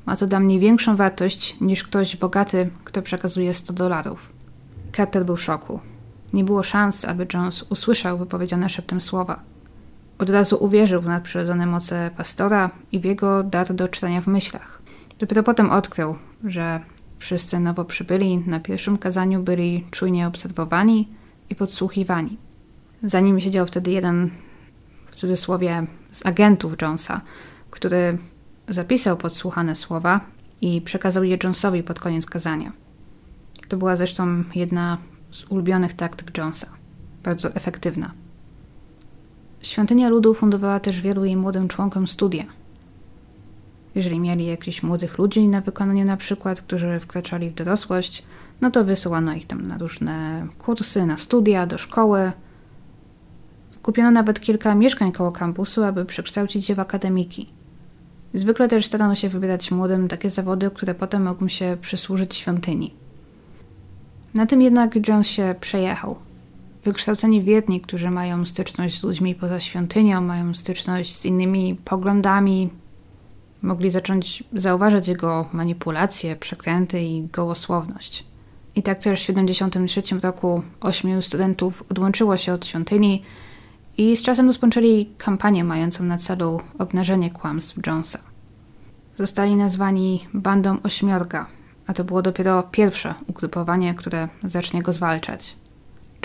Ma 0.06 0.16
to 0.16 0.26
dla 0.26 0.40
mnie 0.40 0.60
większą 0.60 0.96
wartość 0.96 1.56
niż 1.60 1.84
ktoś 1.84 2.16
bogaty, 2.16 2.70
kto 2.84 3.02
przekazuje 3.02 3.54
100 3.54 3.72
dolarów. 3.72 4.33
Carter 4.96 5.24
był 5.24 5.36
w 5.36 5.42
szoku. 5.42 5.80
Nie 6.32 6.44
było 6.44 6.62
szans, 6.62 7.04
aby 7.04 7.26
Jones 7.34 7.62
usłyszał 7.62 8.18
wypowiedziane 8.18 8.68
szeptem 8.68 9.00
słowa. 9.00 9.40
Od 10.18 10.30
razu 10.30 10.56
uwierzył 10.64 11.00
w 11.00 11.06
nadprzyrodzone 11.06 11.66
moce 11.66 12.10
pastora 12.16 12.70
i 12.92 13.00
w 13.00 13.04
jego 13.04 13.42
dar 13.42 13.74
do 13.74 13.88
czytania 13.88 14.20
w 14.20 14.26
myślach. 14.26 14.82
Dopiero 15.18 15.42
potem 15.42 15.70
odkrył, 15.70 16.16
że 16.44 16.80
wszyscy 17.18 17.60
nowo 17.60 17.84
przybyli 17.84 18.38
na 18.38 18.60
pierwszym 18.60 18.98
kazaniu 18.98 19.42
byli 19.42 19.86
czujnie 19.90 20.26
obserwowani 20.26 21.08
i 21.50 21.54
podsłuchiwani. 21.54 22.36
Za 23.02 23.20
nim 23.20 23.40
siedział 23.40 23.66
wtedy 23.66 23.90
jeden, 23.90 24.30
w 25.10 25.14
cudzysłowie, 25.14 25.86
z 26.10 26.26
agentów 26.26 26.82
Jonesa, 26.82 27.20
który 27.70 28.18
zapisał 28.68 29.16
podsłuchane 29.16 29.76
słowa 29.76 30.20
i 30.60 30.80
przekazał 30.80 31.24
je 31.24 31.38
Jonesowi 31.42 31.82
pod 31.82 32.00
koniec 32.00 32.26
kazania. 32.26 32.83
To 33.68 33.76
była 33.76 33.96
zresztą 33.96 34.44
jedna 34.54 34.98
z 35.30 35.44
ulubionych 35.44 35.94
taktyk 35.94 36.38
Jonesa. 36.38 36.66
Bardzo 37.22 37.54
efektywna. 37.54 38.12
Świątynia 39.62 40.08
Ludu 40.08 40.34
fundowała 40.34 40.80
też 40.80 41.00
wielu 41.00 41.24
jej 41.24 41.36
młodym 41.36 41.68
członkom 41.68 42.06
studia. 42.06 42.44
Jeżeli 43.94 44.20
mieli 44.20 44.46
jakichś 44.46 44.82
młodych 44.82 45.18
ludzi 45.18 45.48
na 45.48 45.60
wykonaniu 45.60 46.04
na 46.04 46.16
przykład, 46.16 46.60
którzy 46.60 47.00
wkraczali 47.00 47.50
w 47.50 47.54
dorosłość, 47.54 48.22
no 48.60 48.70
to 48.70 48.84
wysyłano 48.84 49.34
ich 49.34 49.46
tam 49.46 49.66
na 49.66 49.78
różne 49.78 50.46
kursy, 50.58 51.06
na 51.06 51.16
studia, 51.16 51.66
do 51.66 51.78
szkoły. 51.78 52.32
Kupiono 53.82 54.10
nawet 54.10 54.40
kilka 54.40 54.74
mieszkań 54.74 55.12
koło 55.12 55.32
kampusu, 55.32 55.84
aby 55.84 56.04
przekształcić 56.04 56.68
je 56.68 56.74
w 56.74 56.80
akademiki. 56.80 57.46
Zwykle 58.34 58.68
też 58.68 58.86
starano 58.86 59.14
się 59.14 59.28
wybierać 59.28 59.70
młodym 59.70 60.08
takie 60.08 60.30
zawody, 60.30 60.70
które 60.70 60.94
potem 60.94 61.22
mogą 61.22 61.48
się 61.48 61.76
przysłużyć 61.80 62.34
świątyni. 62.34 62.94
Na 64.34 64.46
tym 64.46 64.62
jednak 64.62 65.08
Jones 65.08 65.26
się 65.26 65.54
przejechał. 65.60 66.16
Wykształceni 66.84 67.42
wierni, 67.42 67.80
którzy 67.80 68.10
mają 68.10 68.46
styczność 68.46 69.00
z 69.00 69.02
ludźmi 69.02 69.34
poza 69.34 69.60
świątynią, 69.60 70.20
mają 70.20 70.54
styczność 70.54 71.16
z 71.16 71.24
innymi 71.24 71.78
poglądami, 71.84 72.70
mogli 73.62 73.90
zacząć 73.90 74.44
zauważać 74.52 75.08
jego 75.08 75.48
manipulacje, 75.52 76.36
przekręty 76.36 77.00
i 77.00 77.26
gołosłowność. 77.26 78.24
I 78.76 78.82
tak 78.82 78.98
też 78.98 79.22
w 79.22 79.26
1973 79.26 80.20
roku 80.26 80.62
ośmiu 80.80 81.22
studentów 81.22 81.84
odłączyło 81.90 82.36
się 82.36 82.52
od 82.52 82.66
świątyni 82.66 83.22
i 83.96 84.16
z 84.16 84.22
czasem 84.22 84.46
rozpoczęli 84.46 85.06
kampanię 85.18 85.64
mającą 85.64 86.04
na 86.04 86.18
celu 86.18 86.60
obnażenie 86.78 87.30
kłamstw 87.30 87.86
Jonesa. 87.86 88.18
Zostali 89.16 89.56
nazwani 89.56 90.28
Bandą 90.34 90.76
Ośmiorga, 90.82 91.46
a 91.86 91.92
to 91.92 92.04
było 92.04 92.22
dopiero 92.22 92.62
pierwsze 92.62 93.14
ugrupowanie, 93.26 93.94
które 93.94 94.28
zacznie 94.44 94.82
go 94.82 94.92
zwalczać. 94.92 95.56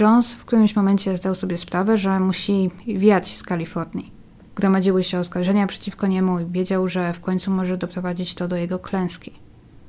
Jones 0.02 0.34
w 0.34 0.46
którymś 0.46 0.76
momencie 0.76 1.18
zdał 1.18 1.36
sobie 1.36 1.58
sprawę, 1.58 1.98
że 1.98 2.20
musi 2.20 2.72
wiać 2.88 3.38
z 3.38 3.44
Kalifornii. 3.44 4.12
Gromadziły 4.56 5.04
się 5.04 5.20
oskarżenia 5.20 5.68
przeciwko 5.68 6.08
niemu 6.08 6.40
i 6.40 6.46
wiedział, 6.46 6.88
że 6.88 7.14
w 7.14 7.20
końcu 7.20 7.52
może 7.52 7.78
doprowadzić 7.78 8.36
to 8.36 8.48
do 8.48 8.56
jego 8.56 8.80
klęski. 8.80 9.34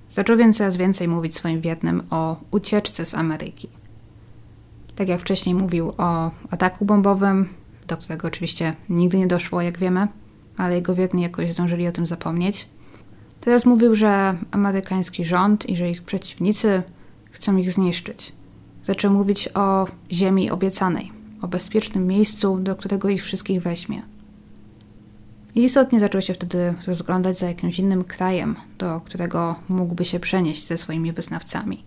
Zaczął 0.09 0.37
więc 0.37 0.59
coraz 0.59 0.77
więcej 0.77 1.09
mówić 1.09 1.35
swoim 1.35 1.61
wiernym 1.61 2.03
o 2.11 2.37
ucieczce 2.51 3.05
z 3.05 3.15
Ameryki. 3.15 3.69
Tak 4.97 5.09
jak 5.09 5.21
wcześniej 5.21 5.55
mówił 5.55 5.93
o 5.99 6.31
ataku 6.51 6.85
bombowym, 6.85 7.49
do 7.87 7.97
którego 7.97 8.29
oczywiście 8.29 8.77
nigdy 8.89 9.19
nie 9.19 9.27
doszło, 9.27 9.63
jak 9.63 9.79
wiemy, 9.79 10.09
ale 10.57 10.75
jego 10.75 10.95
wierni 10.95 11.23
jakoś 11.23 11.53
zdążyli 11.53 11.89
o 11.89 11.93
tym 11.93 12.07
zapomnieć– 12.07 12.67
Teraz 13.41 13.65
mówił, 13.65 13.95
że 13.95 14.39
amerykański 14.51 15.25
rząd 15.25 15.69
i 15.69 15.77
że 15.77 15.91
ich 15.91 16.03
przeciwnicy 16.03 16.83
chcą 17.31 17.57
ich 17.57 17.73
zniszczyć. 17.73 18.33
Zaczął 18.85 19.13
mówić 19.13 19.49
o 19.55 19.87
ziemi 20.13 20.51
obiecanej, 20.51 21.13
o 21.43 21.49
bezpiecznym 21.49 22.07
miejscu, 22.07 22.59
do 22.59 22.77
którego 22.77 23.09
ich 23.09 23.23
wszystkich 23.23 23.63
weźmie. 23.63 24.03
I 25.55 25.65
istotnie 25.65 26.01
zaczął 26.01 26.23
się 26.23 26.35
wtedy 26.35 26.75
rozglądać 26.87 27.39
za 27.39 27.49
jakimś 27.49 27.79
innym 27.79 28.05
krajem, 28.05 28.57
do 28.79 29.01
którego 29.01 29.57
mógłby 29.69 30.05
się 30.05 30.21
przenieść 30.21 30.67
ze 30.67 30.77
swoimi 30.77 31.13
wyznawcami. 31.13 31.85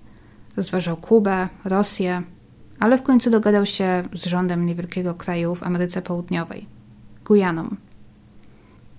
Rozważał 0.58 0.98
Kubę, 0.98 1.50
Rosję, 1.66 2.24
ale 2.80 2.98
w 2.98 3.04
końcu 3.04 3.30
dogadał 3.30 3.66
się 3.66 4.04
z 4.14 4.26
rządem 4.26 4.66
niewielkiego 4.66 5.14
kraju 5.14 5.56
w 5.56 5.64
Ameryce 5.64 6.02
Południowej 6.02 6.66
Gujaną. 7.26 7.76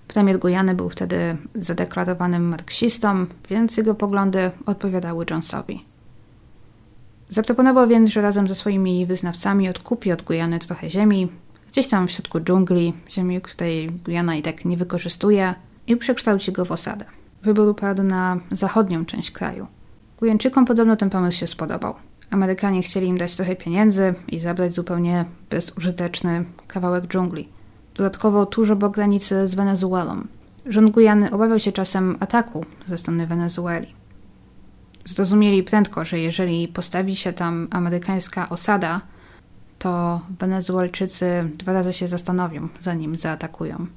Premier 0.07 0.39
Gujany 0.39 0.75
był 0.75 0.89
wtedy 0.89 1.37
zadeklarowanym 1.55 2.43
marksistą, 2.43 3.25
więc 3.49 3.77
jego 3.77 3.95
poglądy 3.95 4.51
odpowiadały 4.65 5.25
Jonesowi. 5.29 5.85
Zaproponował 7.29 7.87
więc, 7.87 8.09
że 8.09 8.21
razem 8.21 8.47
ze 8.47 8.55
swoimi 8.55 9.05
wyznawcami 9.05 9.69
odkupi 9.69 10.11
od 10.11 10.21
Gujany 10.21 10.59
trochę 10.59 10.89
ziemi, 10.89 11.31
gdzieś 11.71 11.87
tam 11.87 12.07
w 12.07 12.11
środku 12.11 12.39
dżungli, 12.39 12.93
ziemi, 13.09 13.41
której 13.41 13.91
Gujana 13.91 14.35
i 14.35 14.41
tak 14.41 14.65
nie 14.65 14.77
wykorzystuje, 14.77 15.53
i 15.87 15.97
przekształci 15.97 16.51
go 16.51 16.65
w 16.65 16.71
osadę. 16.71 17.05
Wybór 17.43 17.75
padł 17.75 18.03
na 18.03 18.39
zachodnią 18.51 19.05
część 19.05 19.31
kraju. 19.31 19.67
Gujańczykom 20.19 20.65
podobno 20.65 20.95
ten 20.95 21.09
pomysł 21.09 21.39
się 21.39 21.47
spodobał. 21.47 21.95
Amerykanie 22.29 22.81
chcieli 22.81 23.07
im 23.07 23.17
dać 23.17 23.35
trochę 23.35 23.55
pieniędzy 23.55 24.13
i 24.27 24.39
zabrać 24.39 24.73
zupełnie 24.73 25.25
bezużyteczny 25.49 26.45
kawałek 26.67 27.07
dżungli. 27.07 27.54
Dodatkowo 27.95 28.45
tuż 28.45 28.69
obok 28.69 28.93
granicy 28.93 29.47
z 29.47 29.55
Wenezuelą. 29.55 30.27
Rząd 30.65 30.91
Gujany 30.91 31.31
obawiał 31.31 31.59
się 31.59 31.71
czasem 31.71 32.17
ataku 32.19 32.65
ze 32.85 32.97
strony 32.97 33.27
Wenezueli. 33.27 33.87
Zrozumieli 35.05 35.63
prędko, 35.63 36.05
że 36.05 36.19
jeżeli 36.19 36.67
postawi 36.67 37.15
się 37.15 37.33
tam 37.33 37.67
amerykańska 37.71 38.49
osada, 38.49 39.01
to 39.79 40.21
Wenezuelczycy 40.39 41.49
dwa 41.57 41.73
razy 41.73 41.93
się 41.93 42.07
zastanowią, 42.07 42.67
zanim 42.79 43.15
zaatakują. 43.15 43.87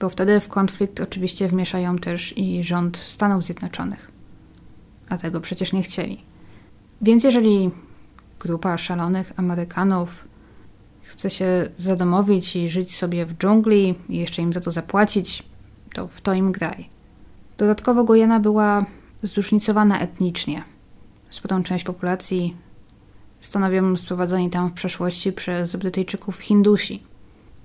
Bo 0.00 0.08
wtedy 0.08 0.40
w 0.40 0.48
konflikt 0.48 1.00
oczywiście 1.00 1.48
wmieszają 1.48 1.98
też 1.98 2.38
i 2.38 2.64
rząd 2.64 2.96
Stanów 2.96 3.44
Zjednoczonych. 3.44 4.12
a 5.08 5.18
tego 5.18 5.40
przecież 5.40 5.72
nie 5.72 5.82
chcieli. 5.82 6.22
Więc 7.02 7.24
jeżeli 7.24 7.70
grupa 8.40 8.78
szalonych 8.78 9.32
Amerykanów 9.36 10.27
chce 11.18 11.30
się 11.30 11.68
zadomowić 11.76 12.56
i 12.56 12.68
żyć 12.68 12.96
sobie 12.96 13.26
w 13.26 13.34
dżungli 13.34 13.94
i 14.08 14.16
jeszcze 14.16 14.42
im 14.42 14.52
za 14.52 14.60
to 14.60 14.70
zapłacić, 14.70 15.42
to 15.94 16.08
w 16.08 16.20
to 16.20 16.34
im 16.34 16.52
graj. 16.52 16.88
Dodatkowo 17.56 18.04
Gujana 18.04 18.40
była 18.40 18.86
zróżnicowana 19.22 20.00
etnicznie. 20.00 20.64
Sporą 21.30 21.62
część 21.62 21.84
populacji 21.84 22.56
stanowią 23.40 23.96
sprowadzeni 23.96 24.50
tam 24.50 24.70
w 24.70 24.74
przeszłości 24.74 25.32
przez 25.32 25.76
Brytyjczyków 25.76 26.38
Hindusi. 26.38 27.02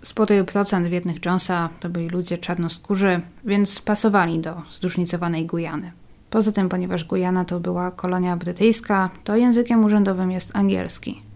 Spory 0.02 0.44
procent 0.44 0.88
wiernych 0.88 1.26
Jonesa 1.26 1.70
to 1.80 1.90
byli 1.90 2.10
ludzie 2.10 2.38
czarnoskórzy, 2.38 3.22
więc 3.46 3.82
pasowali 3.82 4.40
do 4.40 4.62
zróżnicowanej 4.72 5.46
Gujany. 5.46 5.92
Poza 6.30 6.52
tym, 6.52 6.70
ponieważ 6.70 7.04
Gujana 7.04 7.46
to 7.46 7.60
była 7.60 7.92
kolonia 7.92 8.38
brytyjska, 8.38 9.10
to 9.24 9.36
językiem 9.36 9.86
urzędowym 9.86 10.32
jest 10.32 10.56
angielski. 10.56 11.33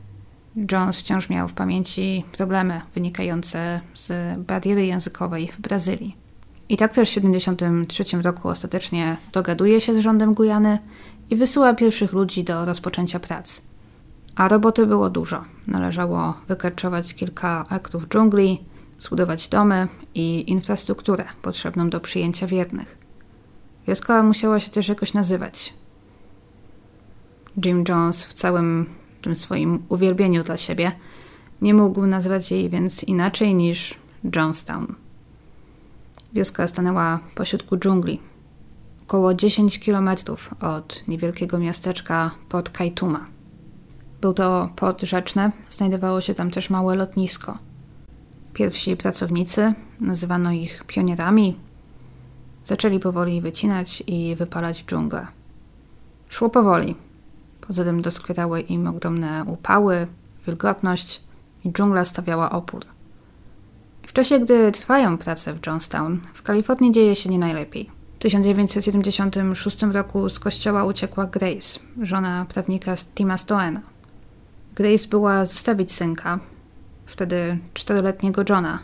Jones 0.72 0.98
wciąż 0.98 1.30
miał 1.30 1.48
w 1.48 1.54
pamięci 1.54 2.24
problemy 2.32 2.82
wynikające 2.96 3.82
z 3.96 4.40
bariery 4.40 4.86
językowej 4.86 5.48
w 5.48 5.62
Brazylii. 5.62 6.16
I 6.70 6.78
tak 6.78 6.94
też 6.94 7.10
w 7.10 7.14
1973 7.14 8.22
roku 8.22 8.50
ostatecznie 8.50 9.18
dogaduje 9.34 9.82
się 9.82 9.94
z 9.94 9.98
rządem 9.98 10.34
Gujany 10.34 10.80
i 11.30 11.36
wysyła 11.36 11.74
pierwszych 11.74 12.14
ludzi 12.14 12.44
do 12.44 12.66
rozpoczęcia 12.66 13.20
prac. 13.20 13.62
A 14.36 14.48
roboty 14.48 14.86
było 14.86 15.10
dużo. 15.10 15.44
Należało 15.68 16.34
wykarczować 16.48 17.14
kilka 17.14 17.66
aktów 17.70 18.08
dżungli, 18.08 18.64
zbudować 19.00 19.48
domy 19.48 19.88
i 20.16 20.52
infrastrukturę 20.52 21.26
potrzebną 21.42 21.90
do 21.90 22.00
przyjęcia 22.00 22.48
wiernych. 22.48 22.98
Wioska 23.88 24.24
musiała 24.24 24.60
się 24.60 24.72
też 24.72 24.88
jakoś 24.88 25.14
nazywać. 25.14 25.74
Jim 27.66 27.84
Jones 27.90 28.24
w 28.24 28.34
całym 28.34 28.86
tym 29.28 29.36
swoim 29.36 29.84
uwielbieniu 29.90 30.44
dla 30.44 30.58
siebie 30.58 30.92
nie 31.62 31.74
mógł 31.74 32.08
nazwać 32.08 32.52
jej 32.52 32.70
więc 32.70 33.04
inaczej 33.04 33.56
niż 33.56 33.96
Johnstown. 34.36 34.96
Wioska 36.34 36.68
stanęła 36.68 37.20
pośrodku 37.36 37.78
dżungli, 37.78 38.20
około 39.04 39.34
10 39.34 39.80
kilometrów 39.80 40.50
od 40.62 41.04
niewielkiego 41.08 41.60
miasteczka 41.60 42.32
pod 42.50 42.70
Kaituma. 42.70 43.26
Był 44.22 44.34
to 44.34 44.70
port 44.76 45.02
rzeczny, 45.02 45.52
znajdowało 45.70 46.22
się 46.22 46.34
tam 46.34 46.52
też 46.52 46.70
małe 46.70 46.96
lotnisko. 46.96 47.58
Pierwsi 48.54 48.98
pracownicy, 48.98 49.74
nazywano 50.00 50.52
ich 50.52 50.84
pionierami, 50.84 51.60
zaczęli 52.64 53.00
powoli 53.00 53.42
wycinać 53.42 54.04
i 54.08 54.36
wypalać 54.36 54.86
dżunglę. 54.86 55.28
Szło 56.30 56.50
powoli. 56.50 57.07
Poza 57.68 57.84
tym 57.84 58.02
doskwierały 58.02 58.62
im 58.62 58.88
ogromne 58.88 59.44
upały, 59.48 60.08
wilgotność 60.48 61.22
i 61.64 61.72
dżungla 61.72 62.06
stawiała 62.06 62.52
opór. 62.52 62.86
W 64.08 64.14
czasie, 64.14 64.40
gdy 64.40 64.72
trwają 64.72 65.18
prace 65.18 65.54
w 65.54 65.66
Johnstown, 65.68 66.20
w 66.34 66.42
Kalifornii 66.42 66.92
dzieje 66.92 67.16
się 67.16 67.30
nie 67.30 67.40
najlepiej. 67.40 67.90
W 68.16 68.20
1976 68.20 69.84
roku 69.84 70.30
z 70.30 70.40
kościoła 70.40 70.86
uciekła 70.86 71.26
Grace, 71.26 71.80
żona 72.02 72.46
prawnika 72.50 72.96
Tima 73.16 73.38
Stoena. 73.38 73.82
Grace 74.76 75.08
była 75.08 75.46
zostawić 75.46 75.92
synka, 75.92 76.40
wtedy 77.06 77.58
czteroletniego 77.74 78.44
Johna, 78.50 78.80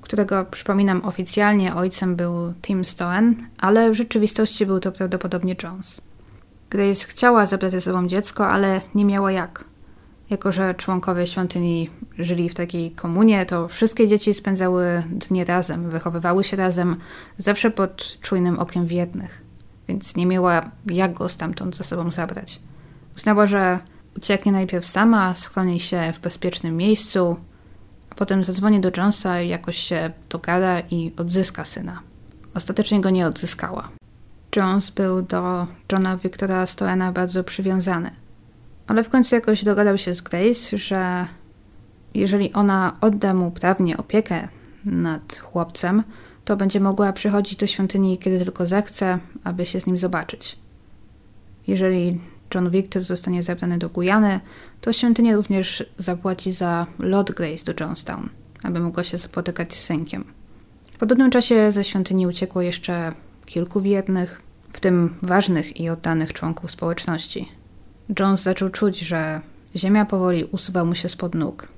którego, 0.00 0.44
przypominam, 0.44 1.04
oficjalnie 1.04 1.74
ojcem 1.74 2.16
był 2.16 2.52
Tim 2.62 2.84
Stoen, 2.84 3.46
ale 3.58 3.90
w 3.90 3.94
rzeczywistości 3.94 4.66
był 4.66 4.80
to 4.80 4.92
prawdopodobnie 4.92 5.56
Jones. 5.62 6.00
Grace 6.72 7.06
chciała 7.06 7.46
zabrać 7.46 7.72
ze 7.72 7.80
sobą 7.80 8.06
dziecko, 8.06 8.48
ale 8.48 8.80
nie 8.94 9.04
miała 9.04 9.32
jak. 9.32 9.64
Jako, 10.30 10.52
że 10.52 10.74
członkowie 10.74 11.26
świątyni 11.26 11.90
żyli 12.18 12.48
w 12.48 12.54
takiej 12.54 12.90
komunie, 12.90 13.46
to 13.46 13.68
wszystkie 13.68 14.08
dzieci 14.08 14.34
spędzały 14.34 15.02
dnie 15.10 15.44
razem, 15.44 15.90
wychowywały 15.90 16.44
się 16.44 16.56
razem, 16.56 16.96
zawsze 17.38 17.70
pod 17.70 18.20
czujnym 18.20 18.58
okiem 18.58 18.86
wiernych, 18.86 19.42
więc 19.88 20.16
nie 20.16 20.26
miała 20.26 20.70
jak 20.86 21.14
go 21.14 21.28
stamtąd 21.28 21.76
ze 21.76 21.84
sobą 21.84 22.10
zabrać. 22.10 22.60
Uznała, 23.16 23.46
że 23.46 23.78
ucieknie 24.16 24.52
najpierw 24.52 24.86
sama, 24.86 25.34
schroni 25.34 25.80
się 25.80 26.12
w 26.14 26.20
bezpiecznym 26.20 26.76
miejscu, 26.76 27.36
a 28.10 28.14
potem 28.14 28.44
zadzwoni 28.44 28.80
do 28.80 28.90
Jonesa 28.96 29.40
i 29.40 29.48
jakoś 29.48 29.76
się 29.76 30.12
dogada 30.30 30.80
i 30.80 31.12
odzyska 31.16 31.64
syna. 31.64 32.00
Ostatecznie 32.54 33.00
go 33.00 33.10
nie 33.10 33.26
odzyskała. 33.26 34.01
Jones 34.56 34.90
był 34.90 35.22
do 35.22 35.66
Johna 35.92 36.16
Wiktora 36.16 36.66
Stoena 36.66 37.12
bardzo 37.12 37.44
przywiązany. 37.44 38.10
Ale 38.86 39.04
w 39.04 39.08
końcu 39.08 39.34
jakoś 39.34 39.64
dogadał 39.64 39.98
się 39.98 40.14
z 40.14 40.20
Grace, 40.20 40.78
że 40.78 41.26
jeżeli 42.14 42.52
ona 42.52 42.96
odda 43.00 43.34
mu 43.34 43.50
prawnie 43.50 43.96
opiekę 43.96 44.48
nad 44.84 45.36
chłopcem, 45.36 46.02
to 46.44 46.56
będzie 46.56 46.80
mogła 46.80 47.12
przychodzić 47.12 47.56
do 47.56 47.66
świątyni, 47.66 48.18
kiedy 48.18 48.38
tylko 48.38 48.66
zechce, 48.66 49.18
aby 49.44 49.66
się 49.66 49.80
z 49.80 49.86
nim 49.86 49.98
zobaczyć. 49.98 50.58
Jeżeli 51.66 52.20
John 52.54 52.70
Victor 52.70 53.02
zostanie 53.02 53.42
zabrany 53.42 53.78
do 53.78 53.88
Gujany, 53.88 54.40
to 54.80 54.92
świątynia 54.92 55.36
również 55.36 55.84
zapłaci 55.96 56.52
za 56.52 56.86
lot 56.98 57.30
Grace 57.30 57.72
do 57.72 57.84
Johnstown, 57.84 58.28
aby 58.62 58.80
mogła 58.80 59.04
się 59.04 59.18
spotykać 59.18 59.74
z 59.74 59.84
synkiem. 59.84 60.24
W 60.92 60.98
podobnym 60.98 61.30
czasie 61.30 61.72
ze 61.72 61.84
świątyni 61.84 62.26
uciekło 62.26 62.62
jeszcze 62.62 63.12
kilku 63.52 63.80
wiernych, 63.80 64.42
w 64.72 64.80
tym 64.80 65.14
ważnych 65.22 65.80
i 65.80 65.88
oddanych 65.88 66.32
członków 66.32 66.70
społeczności. 66.70 67.48
Jones 68.18 68.42
zaczął 68.42 68.68
czuć, 68.68 68.98
że 68.98 69.40
ziemia 69.76 70.04
powoli 70.04 70.44
usuwa 70.44 70.84
mu 70.84 70.94
się 70.94 71.08
spod 71.08 71.34
nóg 71.34 71.68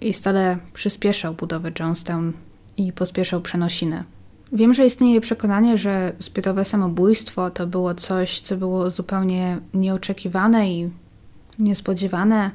i 0.00 0.12
stale 0.12 0.58
przyspieszał 0.72 1.34
budowę 1.34 1.72
Johnstown 1.80 2.32
i 2.76 2.92
pospieszał 2.92 3.40
przenosiny. 3.40 4.04
Wiem, 4.52 4.74
że 4.74 4.86
istnieje 4.86 5.20
przekonanie, 5.20 5.78
że 5.78 6.12
zbiorowe 6.18 6.64
samobójstwo 6.64 7.50
to 7.50 7.66
było 7.66 7.94
coś, 7.94 8.40
co 8.40 8.56
było 8.56 8.90
zupełnie 8.90 9.58
nieoczekiwane 9.74 10.70
i 10.70 10.90
niespodziewane, 11.58 12.50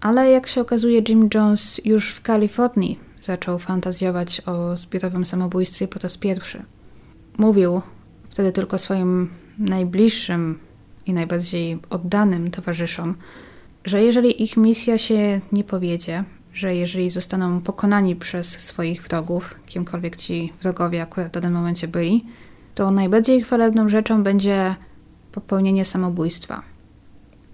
ale 0.00 0.30
jak 0.30 0.46
się 0.46 0.60
okazuje, 0.60 1.02
Jim 1.08 1.28
Jones 1.34 1.80
już 1.84 2.12
w 2.12 2.22
Kalifornii 2.22 2.98
zaczął 3.22 3.58
fantazjować 3.58 4.42
o 4.46 4.76
zbiorowym 4.76 5.24
samobójstwie 5.24 5.88
po 5.88 5.98
raz 5.98 6.16
pierwszy. 6.16 6.62
Mówił 7.38 7.82
wtedy 8.30 8.52
tylko 8.52 8.78
swoim 8.78 9.30
najbliższym 9.58 10.58
i 11.06 11.12
najbardziej 11.12 11.78
oddanym 11.90 12.50
towarzyszom, 12.50 13.14
że 13.84 14.02
jeżeli 14.02 14.42
ich 14.42 14.56
misja 14.56 14.98
się 14.98 15.40
nie 15.52 15.64
powiedzie, 15.64 16.24
że 16.52 16.74
jeżeli 16.74 17.10
zostaną 17.10 17.60
pokonani 17.60 18.16
przez 18.16 18.46
swoich 18.48 19.02
wrogów, 19.02 19.54
kimkolwiek 19.66 20.16
ci 20.16 20.52
wrogowie 20.62 21.02
akurat 21.02 21.28
w 21.28 21.40
danym 21.40 21.52
momencie 21.52 21.88
byli, 21.88 22.24
to 22.74 22.90
najbardziej 22.90 23.42
chwalebną 23.42 23.88
rzeczą 23.88 24.22
będzie 24.22 24.74
popełnienie 25.32 25.84
samobójstwa. 25.84 26.62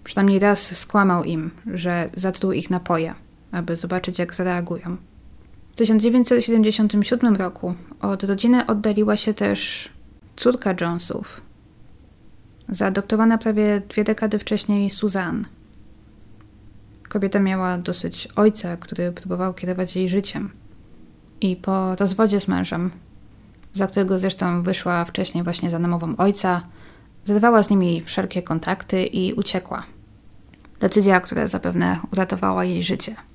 Przynajmniej 0.05 0.39
raz 0.39 0.77
skłamał 0.77 1.25
im, 1.25 1.51
że 1.75 2.11
zatruł 2.15 2.53
ich 2.53 2.71
napoje, 2.71 3.15
aby 3.53 3.77
zobaczyć, 3.77 4.19
jak 4.19 4.35
zareagują. 4.35 4.97
W 5.79 5.81
1977 5.81 7.37
roku 7.37 7.75
od 8.01 8.25
rodziny 8.25 8.67
oddaliła 8.67 9.17
się 9.17 9.35
też 9.35 9.89
córka 10.37 10.75
Jonesów, 10.81 11.41
zaadoptowana 12.69 13.39
prawie 13.39 13.83
dwie 13.89 14.05
dekady 14.05 14.39
wcześniej 14.39 14.91
Suzanne. 14.91 15.45
Kobieta 17.09 17.41
miała 17.41 17.79
dosyć 17.79 18.29
ojca, 18.37 18.77
który 18.77 19.13
próbował 19.13 19.55
kierować 19.55 19.97
jej 19.97 20.09
życiem. 20.09 20.51
I 21.41 21.57
po 21.57 21.95
rozwodzie 21.97 22.41
z 22.41 22.49
mężem, 22.49 22.91
za 23.75 23.87
którego 23.87 24.19
zresztą 24.19 24.63
wyszła 24.63 25.05
wcześniej 25.05 25.45
właśnie 25.45 25.71
za 25.71 25.79
namową 25.79 26.17
ojca, 26.17 26.63
zerwała 27.25 27.63
z 27.63 27.71
nimi 27.71 28.03
wszelkie 28.03 28.43
kontakty 28.43 29.07
i 29.07 29.33
uciekła. 29.33 29.83
Decyzja, 30.81 31.21
która 31.21 31.47
zapewne 31.47 32.01
uratowała 32.13 32.65
jej 32.65 32.83
życie. 32.83 33.28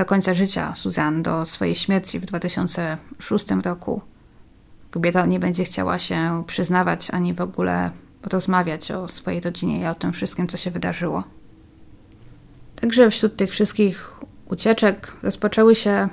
Do 0.00 0.04
końca 0.04 0.34
życia 0.34 0.74
Suzanne, 0.76 1.22
do 1.22 1.46
swojej 1.46 1.74
śmierci 1.74 2.18
w 2.18 2.24
2006 2.24 3.46
roku, 3.64 4.00
kobieta 4.90 5.26
nie 5.26 5.40
będzie 5.40 5.64
chciała 5.64 5.98
się 5.98 6.44
przyznawać 6.46 7.10
ani 7.10 7.34
w 7.34 7.40
ogóle 7.40 7.90
rozmawiać 8.32 8.90
o 8.90 9.08
swojej 9.08 9.40
rodzinie 9.40 9.80
i 9.80 9.86
o 9.86 9.94
tym 9.94 10.12
wszystkim, 10.12 10.48
co 10.48 10.56
się 10.56 10.70
wydarzyło. 10.70 11.24
Także 12.76 13.10
wśród 13.10 13.36
tych 13.36 13.50
wszystkich 13.50 14.20
ucieczek 14.50 15.12
rozpoczęły 15.22 15.74
się 15.74 16.08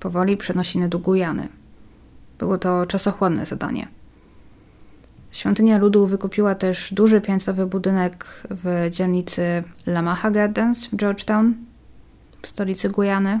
powoli 0.00 0.36
przenosiny 0.36 0.88
do 0.88 0.98
Gujany. 0.98 1.48
Było 2.38 2.58
to 2.58 2.86
czasochłonne 2.86 3.46
zadanie. 3.46 3.88
Świątynia 5.30 5.78
ludu 5.78 6.06
wykupiła 6.06 6.54
też 6.54 6.94
duży 6.94 7.20
piętrowy 7.20 7.66
budynek 7.66 8.42
w 8.50 8.88
dzielnicy 8.90 9.64
Lamaha 9.86 10.30
Gardens 10.30 10.86
w 10.86 10.96
Georgetown, 10.96 11.65
stolicy 12.48 12.88
Gujany. 12.88 13.40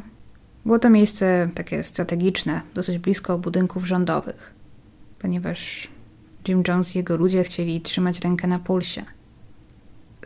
Było 0.64 0.78
to 0.78 0.90
miejsce 0.90 1.48
takie 1.54 1.84
strategiczne, 1.84 2.60
dosyć 2.74 2.98
blisko 2.98 3.38
budynków 3.38 3.86
rządowych, 3.86 4.54
ponieważ 5.18 5.88
Jim 6.48 6.62
Jones 6.68 6.94
i 6.94 6.98
jego 6.98 7.16
ludzie 7.16 7.44
chcieli 7.44 7.80
trzymać 7.80 8.20
rękę 8.20 8.46
na 8.46 8.58
pulsie. 8.58 9.04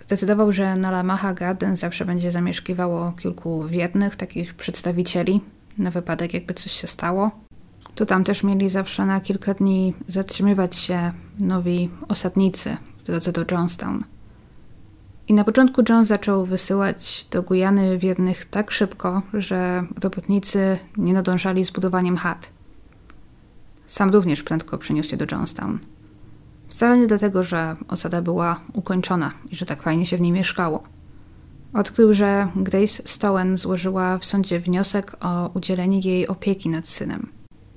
Zdecydował, 0.00 0.52
że 0.52 0.76
na 0.76 0.90
Lamaha 0.90 1.34
Garden 1.34 1.76
zawsze 1.76 2.04
będzie 2.04 2.30
zamieszkiwało 2.30 3.12
kilku 3.12 3.66
wiernych 3.68 4.16
takich 4.16 4.54
przedstawicieli, 4.54 5.40
na 5.78 5.90
wypadek 5.90 6.34
jakby 6.34 6.54
coś 6.54 6.72
się 6.72 6.86
stało. 6.86 7.30
To 7.94 8.06
tam 8.06 8.24
też 8.24 8.42
mieli 8.42 8.70
zawsze 8.70 9.06
na 9.06 9.20
kilka 9.20 9.54
dni 9.54 9.94
zatrzymywać 10.06 10.76
się 10.76 11.12
nowi 11.38 11.90
osadnicy 12.08 12.76
w 12.98 13.02
drodze 13.02 13.32
do 13.32 13.44
Johnstown. 13.50 14.04
I 15.28 15.34
na 15.34 15.44
początku 15.44 15.82
John 15.88 16.04
zaczął 16.04 16.44
wysyłać 16.44 17.26
do 17.30 17.42
Gujany 17.42 17.98
wiernych 17.98 18.44
tak 18.44 18.70
szybko, 18.70 19.22
że 19.34 19.84
robotnicy 20.02 20.78
nie 20.96 21.12
nadążali 21.12 21.64
z 21.64 21.70
budowaniem 21.70 22.16
chat. 22.16 22.50
Sam 23.86 24.10
również 24.10 24.42
prędko 24.42 24.78
przeniósł 24.78 25.10
się 25.10 25.16
do 25.16 25.26
Johnstown. 25.32 25.78
Wcale 26.68 26.98
nie 26.98 27.06
dlatego, 27.06 27.42
że 27.42 27.76
osada 27.88 28.22
była 28.22 28.60
ukończona 28.72 29.32
i 29.50 29.56
że 29.56 29.66
tak 29.66 29.82
fajnie 29.82 30.06
się 30.06 30.16
w 30.16 30.20
niej 30.20 30.32
mieszkało. 30.32 30.82
Odkrył, 31.72 32.14
że 32.14 32.48
Grace 32.56 33.02
Stowen 33.04 33.56
złożyła 33.56 34.18
w 34.18 34.24
sądzie 34.24 34.60
wniosek 34.60 35.16
o 35.20 35.50
udzielenie 35.54 36.00
jej 36.00 36.28
opieki 36.28 36.68
nad 36.68 36.88
synem. 36.88 37.28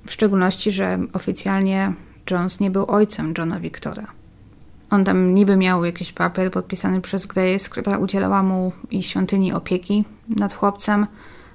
W 0.06 0.12
szczególności, 0.12 0.72
że 0.72 0.98
oficjalnie 1.12 1.94
Jones 2.30 2.60
nie 2.60 2.70
był 2.70 2.84
ojcem 2.90 3.34
Johna 3.38 3.60
Victora. 3.60 4.06
On 4.94 5.04
tam 5.04 5.34
niby 5.34 5.56
miał 5.56 5.84
jakiś 5.84 6.12
papier 6.12 6.50
podpisany 6.50 7.00
przez 7.00 7.26
Grace, 7.26 7.70
która 7.70 7.98
udzielała 7.98 8.42
mu 8.42 8.72
i 8.90 9.02
świątyni 9.02 9.52
opieki 9.52 10.04
nad 10.28 10.52
chłopcem, 10.52 11.06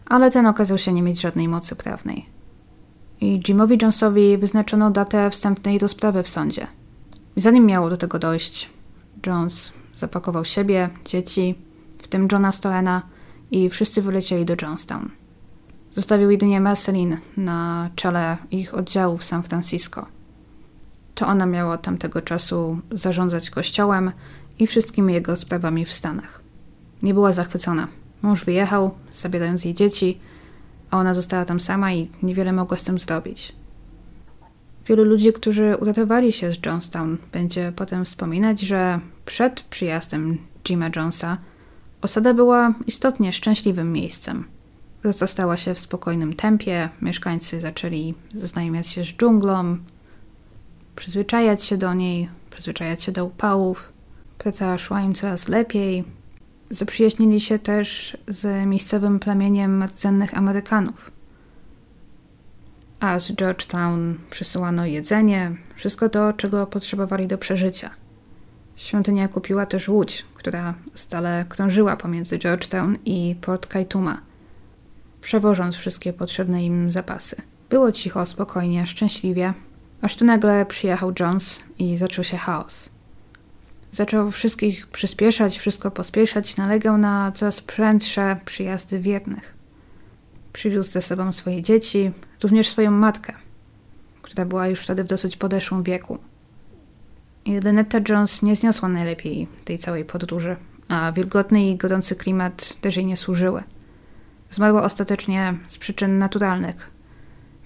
ale 0.05 0.31
ten 0.31 0.45
okazał 0.45 0.77
się 0.77 0.93
nie 0.93 1.03
mieć 1.03 1.21
żadnej 1.21 1.47
mocy 1.47 1.75
prawnej. 1.75 2.25
I 3.21 3.39
Jimowi 3.39 3.77
Jonesowi 3.81 4.37
wyznaczono 4.37 4.91
datę 4.91 5.29
wstępnej 5.29 5.79
rozprawy 5.79 6.23
w 6.23 6.27
sądzie. 6.27 6.67
Zanim 7.37 7.65
miało 7.65 7.89
do 7.89 7.97
tego 7.97 8.19
dojść, 8.19 8.69
Jones 9.27 9.73
zapakował 9.95 10.45
siebie, 10.45 10.89
dzieci, 11.05 11.55
w 11.97 12.07
tym 12.07 12.27
Johna 12.31 12.51
Stolena 12.51 13.01
i 13.51 13.69
wszyscy 13.69 14.01
wylecieli 14.01 14.45
do 14.45 14.55
Johnstown. 14.61 15.09
Zostawił 15.91 16.31
jedynie 16.31 16.61
Marceline 16.61 17.17
na 17.37 17.89
czele 17.95 18.37
ich 18.51 18.73
oddziału 18.73 19.17
w 19.17 19.23
San 19.23 19.43
Francisco– 19.43 20.05
to 21.15 21.27
ona 21.27 21.45
miała 21.45 21.73
od 21.73 21.81
tamtego 21.81 22.21
czasu 22.21 22.79
zarządzać 22.91 23.49
kościołem 23.49 24.11
i 24.59 24.67
wszystkimi 24.67 25.13
jego 25.13 25.35
sprawami 25.35 25.85
w 25.85 25.93
Stanach. 25.93 26.41
Nie 27.03 27.13
była 27.13 27.31
zachwycona. 27.31 27.87
Mąż 28.21 28.45
wyjechał, 28.45 28.91
zabierając 29.13 29.65
jej 29.65 29.73
dzieci, 29.73 30.19
a 30.91 30.97
ona 30.97 31.13
została 31.13 31.45
tam 31.45 31.59
sama 31.59 31.93
i 31.93 32.09
niewiele 32.23 32.53
mogła 32.53 32.77
z 32.77 32.83
tym 32.83 32.97
zrobić. 32.97 33.55
Wielu 34.87 35.03
ludzi, 35.03 35.33
którzy 35.33 35.77
uratowali 35.81 36.33
się 36.33 36.53
z 36.53 36.65
Johnstown, 36.65 37.17
będzie 37.31 37.73
potem 37.75 38.05
wspominać, 38.05 38.61
że 38.61 38.99
przed 39.25 39.61
przyjazdem 39.61 40.37
Jima 40.63 40.89
Jonesa 40.95 41.37
osada 42.01 42.33
była 42.33 42.73
istotnie 42.87 43.33
szczęśliwym 43.33 43.93
miejscem. 43.93 44.45
Rozrastała 45.03 45.57
się 45.57 45.73
w 45.73 45.79
spokojnym 45.79 46.33
tempie, 46.33 46.89
mieszkańcy 47.01 47.59
zaczęli 47.59 48.13
zaznajamiać 48.33 48.87
się 48.87 49.03
z 49.05 49.07
dżunglą, 49.07 49.77
przyzwyczajać 50.99 51.63
się 51.63 51.77
do 51.77 51.93
niej, 51.93 52.29
przyzwyczajać 52.49 53.03
się 53.03 53.11
do 53.11 53.25
upałów. 53.25 53.93
Praca 54.37 54.77
szła 54.77 55.01
im 55.01 55.13
coraz 55.13 55.47
lepiej. 55.47 56.03
Zaprzyjaźnili 56.69 57.39
się 57.39 57.59
też 57.59 58.17
z 58.27 58.65
miejscowym 58.65 59.19
plemieniem 59.19 59.83
rdzennych 59.83 60.37
Amerykanów. 60.37 61.11
A 62.99 63.19
z 63.19 63.31
Georgetown 63.31 64.17
przysyłano 64.29 64.85
jedzenie, 64.85 65.55
wszystko 65.75 66.09
to, 66.09 66.33
czego 66.33 66.67
potrzebowali 66.67 67.27
do 67.27 67.37
przeżycia. 67.37 67.89
Świątynia 68.75 69.27
kupiła 69.27 69.65
też 69.65 69.89
łódź, 69.89 70.25
która 70.33 70.73
stale 70.93 71.45
krążyła 71.49 71.97
pomiędzy 71.97 72.37
Georgetown 72.39 72.97
i 73.05 73.35
Port 73.41 73.67
Kaituma, 73.67 74.21
przewożąc 75.21 75.75
wszystkie 75.75 76.13
potrzebne 76.13 76.65
im 76.65 76.91
zapasy. 76.91 77.41
Było 77.69 77.91
cicho, 77.91 78.25
spokojnie, 78.25 78.87
szczęśliwie, 78.87 79.53
Aż 80.01 80.15
tu 80.15 80.25
nagle 80.25 80.65
przyjechał 80.65 81.13
Jones 81.19 81.59
i 81.79 81.97
zaczął 81.97 82.23
się 82.23 82.37
chaos. 82.37 82.89
Zaczął 83.91 84.31
wszystkich 84.31 84.87
przyspieszać, 84.87 85.57
wszystko 85.57 85.91
pospieszać, 85.91 86.57
nalegał 86.57 86.97
na 86.97 87.31
coraz 87.31 87.61
prędsze 87.61 88.39
przyjazdy 88.45 88.99
wiernych. 88.99 89.53
Przywiózł 90.53 90.91
ze 90.91 91.01
sobą 91.01 91.31
swoje 91.31 91.61
dzieci, 91.61 92.11
również 92.43 92.67
swoją 92.67 92.91
matkę, 92.91 93.33
która 94.21 94.45
była 94.45 94.67
już 94.67 94.79
wtedy 94.79 95.03
w 95.03 95.07
dosyć 95.07 95.37
podeszłym 95.37 95.83
wieku. 95.83 96.17
I 97.45 97.59
Lynetta 97.59 97.97
Jones 98.09 98.41
nie 98.41 98.55
zniosła 98.55 98.89
najlepiej 98.89 99.47
tej 99.65 99.77
całej 99.77 100.05
podróży, 100.05 100.55
a 100.87 101.11
wilgotny 101.11 101.69
i 101.69 101.75
gorący 101.75 102.15
klimat 102.15 102.81
też 102.81 102.95
jej 102.95 103.05
nie 103.05 103.17
służyły. 103.17 103.63
Zmarła 104.51 104.83
ostatecznie 104.83 105.57
z 105.67 105.77
przyczyn 105.77 106.17
naturalnych, 106.17 106.91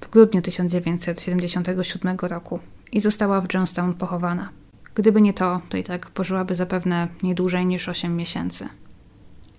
w 0.03 0.09
grudniu 0.09 0.41
1977 0.41 2.17
roku 2.21 2.59
i 2.91 2.99
została 2.99 3.41
w 3.41 3.53
Johnstown 3.53 3.93
pochowana. 3.93 4.49
Gdyby 4.95 5.21
nie 5.21 5.33
to, 5.33 5.61
to 5.69 5.77
i 5.77 5.83
tak 5.83 6.09
pożyłaby 6.09 6.55
zapewne 6.55 7.07
nie 7.23 7.35
dłużej 7.35 7.65
niż 7.65 7.89
8 7.89 8.15
miesięcy. 8.15 8.67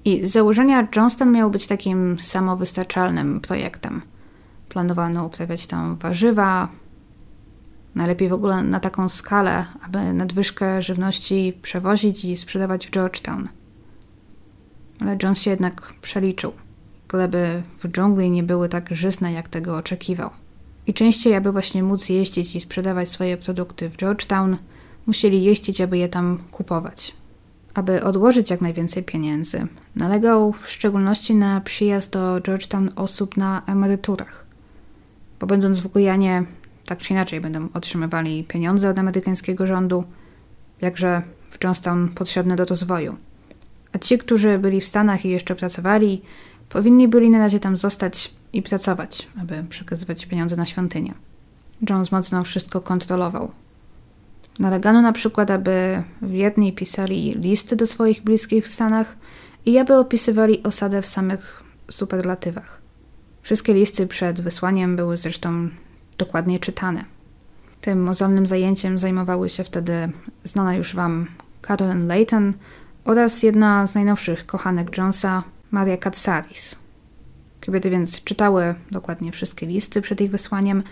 I 0.04 0.24
z 0.26 0.32
założenia 0.32 0.88
Johnston 0.96 1.32
miał 1.32 1.50
być 1.50 1.66
takim 1.66 2.20
samowystarczalnym 2.20 3.40
projektem. 3.40 4.02
Planowano 4.68 5.26
uprawiać 5.26 5.66
tam 5.66 5.96
warzywa, 5.96 6.68
najlepiej 7.94 8.28
w 8.28 8.32
ogóle 8.32 8.62
na 8.62 8.80
taką 8.80 9.08
skalę, 9.08 9.64
aby 9.82 10.12
nadwyżkę 10.12 10.82
żywności 10.82 11.58
przewozić 11.62 12.24
i 12.24 12.36
sprzedawać 12.36 12.86
w 12.86 12.90
Georgetown. 12.90 13.48
Ale 15.00 15.16
Jones 15.22 15.42
się 15.42 15.50
jednak 15.50 15.92
przeliczył 16.02 16.52
gleby 17.14 17.62
w 17.78 17.88
dżungli 17.88 18.30
nie 18.30 18.42
były 18.42 18.68
tak 18.68 18.88
żyzne, 18.90 19.32
jak 19.32 19.48
tego 19.48 19.76
oczekiwał. 19.76 20.30
I 20.86 20.94
częściej, 20.94 21.34
aby 21.34 21.52
właśnie 21.52 21.82
móc 21.82 22.08
jeździć 22.08 22.56
i 22.56 22.60
sprzedawać 22.60 23.08
swoje 23.08 23.36
produkty 23.36 23.90
w 23.90 23.96
Georgetown, 23.96 24.56
musieli 25.06 25.44
jeździć, 25.44 25.80
aby 25.80 25.98
je 25.98 26.08
tam 26.08 26.38
kupować. 26.50 27.14
Aby 27.74 28.04
odłożyć 28.04 28.50
jak 28.50 28.60
najwięcej 28.60 29.02
pieniędzy, 29.02 29.66
nalegał 29.96 30.52
w 30.52 30.70
szczególności 30.70 31.34
na 31.34 31.60
przyjazd 31.60 32.12
do 32.12 32.40
Georgetown 32.40 32.90
osób 32.96 33.36
na 33.36 33.62
emeryturach. 33.66 34.46
Bo 35.40 35.46
będąc 35.46 35.78
w 35.80 35.86
Gujanie, 35.86 36.44
tak 36.86 36.98
czy 36.98 37.12
inaczej 37.12 37.40
będą 37.40 37.68
otrzymywali 37.74 38.44
pieniądze 38.44 38.90
od 38.90 38.98
amerykańskiego 38.98 39.66
rządu, 39.66 40.04
jakże 40.80 41.22
w 41.50 41.64
Johnstown 41.64 42.08
potrzebne 42.08 42.56
do 42.56 42.64
rozwoju. 42.64 43.16
A 43.92 43.98
ci, 43.98 44.18
którzy 44.18 44.58
byli 44.58 44.80
w 44.80 44.86
Stanach 44.86 45.24
i 45.24 45.28
jeszcze 45.28 45.54
pracowali, 45.54 46.22
Powinni 46.74 47.08
byli 47.08 47.30
na 47.30 47.38
razie 47.38 47.60
tam 47.60 47.76
zostać 47.76 48.34
i 48.52 48.62
pracować, 48.62 49.28
aby 49.40 49.64
przekazywać 49.68 50.26
pieniądze 50.26 50.56
na 50.56 50.66
świątynię. 50.66 51.14
Jones 51.90 52.12
mocno 52.12 52.42
wszystko 52.42 52.80
kontrolował. 52.80 53.50
Nalegano 54.58 55.02
na 55.02 55.12
przykład, 55.12 55.50
aby 55.50 56.02
wierni 56.22 56.72
pisali 56.72 57.34
listy 57.34 57.76
do 57.76 57.86
swoich 57.86 58.22
bliskich 58.22 58.64
w 58.64 58.68
Stanach 58.68 59.16
i 59.66 59.78
aby 59.78 59.94
opisywali 59.94 60.62
osadę 60.62 61.02
w 61.02 61.06
samych 61.06 61.62
superlatywach. 61.90 62.80
Wszystkie 63.42 63.74
listy 63.74 64.06
przed 64.06 64.40
wysłaniem 64.40 64.96
były 64.96 65.16
zresztą 65.16 65.68
dokładnie 66.18 66.58
czytane. 66.58 67.04
Tym 67.80 68.02
mozolnym 68.02 68.46
zajęciem 68.46 68.98
zajmowały 68.98 69.48
się 69.48 69.64
wtedy 69.64 70.12
znana 70.44 70.74
już 70.74 70.94
Wam 70.94 71.26
Carolyn 71.66 72.06
Layton 72.06 72.54
oraz 73.04 73.42
jedna 73.42 73.86
z 73.86 73.94
najnowszych 73.94 74.46
kochanek 74.46 74.98
Jonesa, 74.98 75.42
Maria 75.74 75.96
Katsaris. 75.96 76.78
Kobiety 77.66 77.90
więc 77.90 78.24
czytały 78.24 78.74
dokładnie 78.90 79.32
wszystkie 79.32 79.66
listy 79.66 80.02
przed 80.02 80.20
ich 80.20 80.30
wysłaniem 80.30 80.82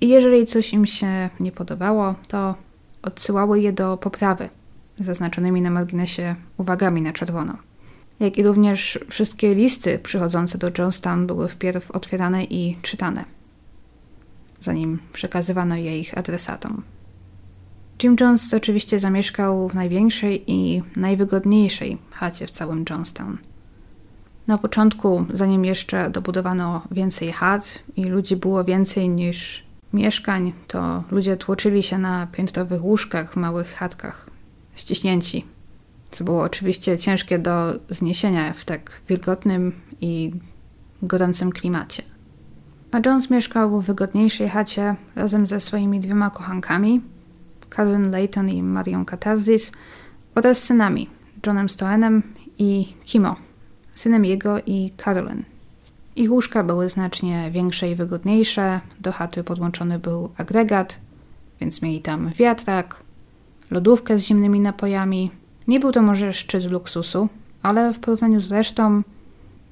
i 0.00 0.08
jeżeli 0.08 0.46
coś 0.46 0.72
im 0.72 0.86
się 0.86 1.30
nie 1.40 1.52
podobało, 1.52 2.14
to 2.28 2.54
odsyłały 3.02 3.60
je 3.60 3.72
do 3.72 3.96
poprawy, 3.96 4.48
zaznaczonymi 4.98 5.62
na 5.62 5.70
marginesie 5.70 6.34
uwagami 6.56 7.02
na 7.02 7.12
czerwono. 7.12 7.56
Jak 8.20 8.38
i 8.38 8.42
również 8.42 8.98
wszystkie 9.10 9.54
listy 9.54 9.98
przychodzące 9.98 10.58
do 10.58 10.70
Johnstown 10.78 11.26
były 11.26 11.48
wpierw 11.48 11.90
otwierane 11.90 12.44
i 12.44 12.78
czytane, 12.82 13.24
zanim 14.60 14.98
przekazywano 15.12 15.76
je 15.76 16.00
ich 16.00 16.18
adresatom. 16.18 16.82
Jim 18.02 18.16
Jones 18.20 18.54
oczywiście 18.54 18.98
zamieszkał 18.98 19.68
w 19.68 19.74
największej 19.74 20.52
i 20.52 20.82
najwygodniejszej 20.96 21.98
chacie 22.10 22.46
w 22.46 22.50
całym 22.50 22.84
Johnstown– 22.90 23.38
na 24.48 24.58
początku, 24.58 25.24
zanim 25.32 25.64
jeszcze 25.64 26.10
dobudowano 26.10 26.82
więcej 26.90 27.32
chat 27.32 27.78
i 27.96 28.04
ludzi 28.04 28.36
było 28.36 28.64
więcej 28.64 29.08
niż 29.08 29.64
mieszkań, 29.92 30.52
to 30.66 31.04
ludzie 31.10 31.36
tłoczyli 31.36 31.82
się 31.82 31.98
na 31.98 32.26
piętrowych 32.26 32.84
łóżkach 32.84 33.32
w 33.32 33.36
małych 33.36 33.74
chatkach, 33.74 34.30
ściśnięci, 34.74 35.44
co 36.10 36.24
było 36.24 36.42
oczywiście 36.42 36.98
ciężkie 36.98 37.38
do 37.38 37.74
zniesienia 37.88 38.52
w 38.52 38.64
tak 38.64 39.00
wilgotnym 39.08 39.72
i 40.00 40.32
gorącym 41.02 41.52
klimacie. 41.52 42.02
A 42.92 43.00
Jones 43.06 43.30
mieszkał 43.30 43.80
w 43.80 43.86
wygodniejszej 43.86 44.48
chacie 44.48 44.96
razem 45.16 45.46
ze 45.46 45.60
swoimi 45.60 46.00
dwiema 46.00 46.30
kochankami, 46.30 47.00
Karen 47.68 48.10
Layton 48.10 48.48
i 48.48 48.62
Marion 48.62 49.04
Katarzis 49.04 49.72
oraz 50.34 50.58
synami 50.64 51.08
Johnem 51.46 51.68
Stoenem 51.68 52.22
i 52.58 52.94
Kimo, 53.04 53.47
synem 53.98 54.24
jego 54.24 54.58
i 54.66 54.92
Carolyn. 55.04 55.44
Ich 56.16 56.32
łóżka 56.32 56.64
były 56.64 56.90
znacznie 56.90 57.50
większe 57.50 57.90
i 57.90 57.94
wygodniejsze, 57.94 58.80
do 59.00 59.12
chaty 59.12 59.44
podłączony 59.44 59.98
był 59.98 60.30
agregat, 60.36 61.00
więc 61.60 61.82
mieli 61.82 62.00
tam 62.00 62.30
wiatrak, 62.30 63.02
lodówkę 63.70 64.18
z 64.18 64.22
zimnymi 64.22 64.60
napojami. 64.60 65.30
Nie 65.68 65.80
był 65.80 65.92
to 65.92 66.02
może 66.02 66.32
szczyt 66.32 66.64
luksusu, 66.64 67.28
ale 67.62 67.92
w 67.92 67.98
porównaniu 67.98 68.40
z 68.40 68.52
resztą 68.52 69.02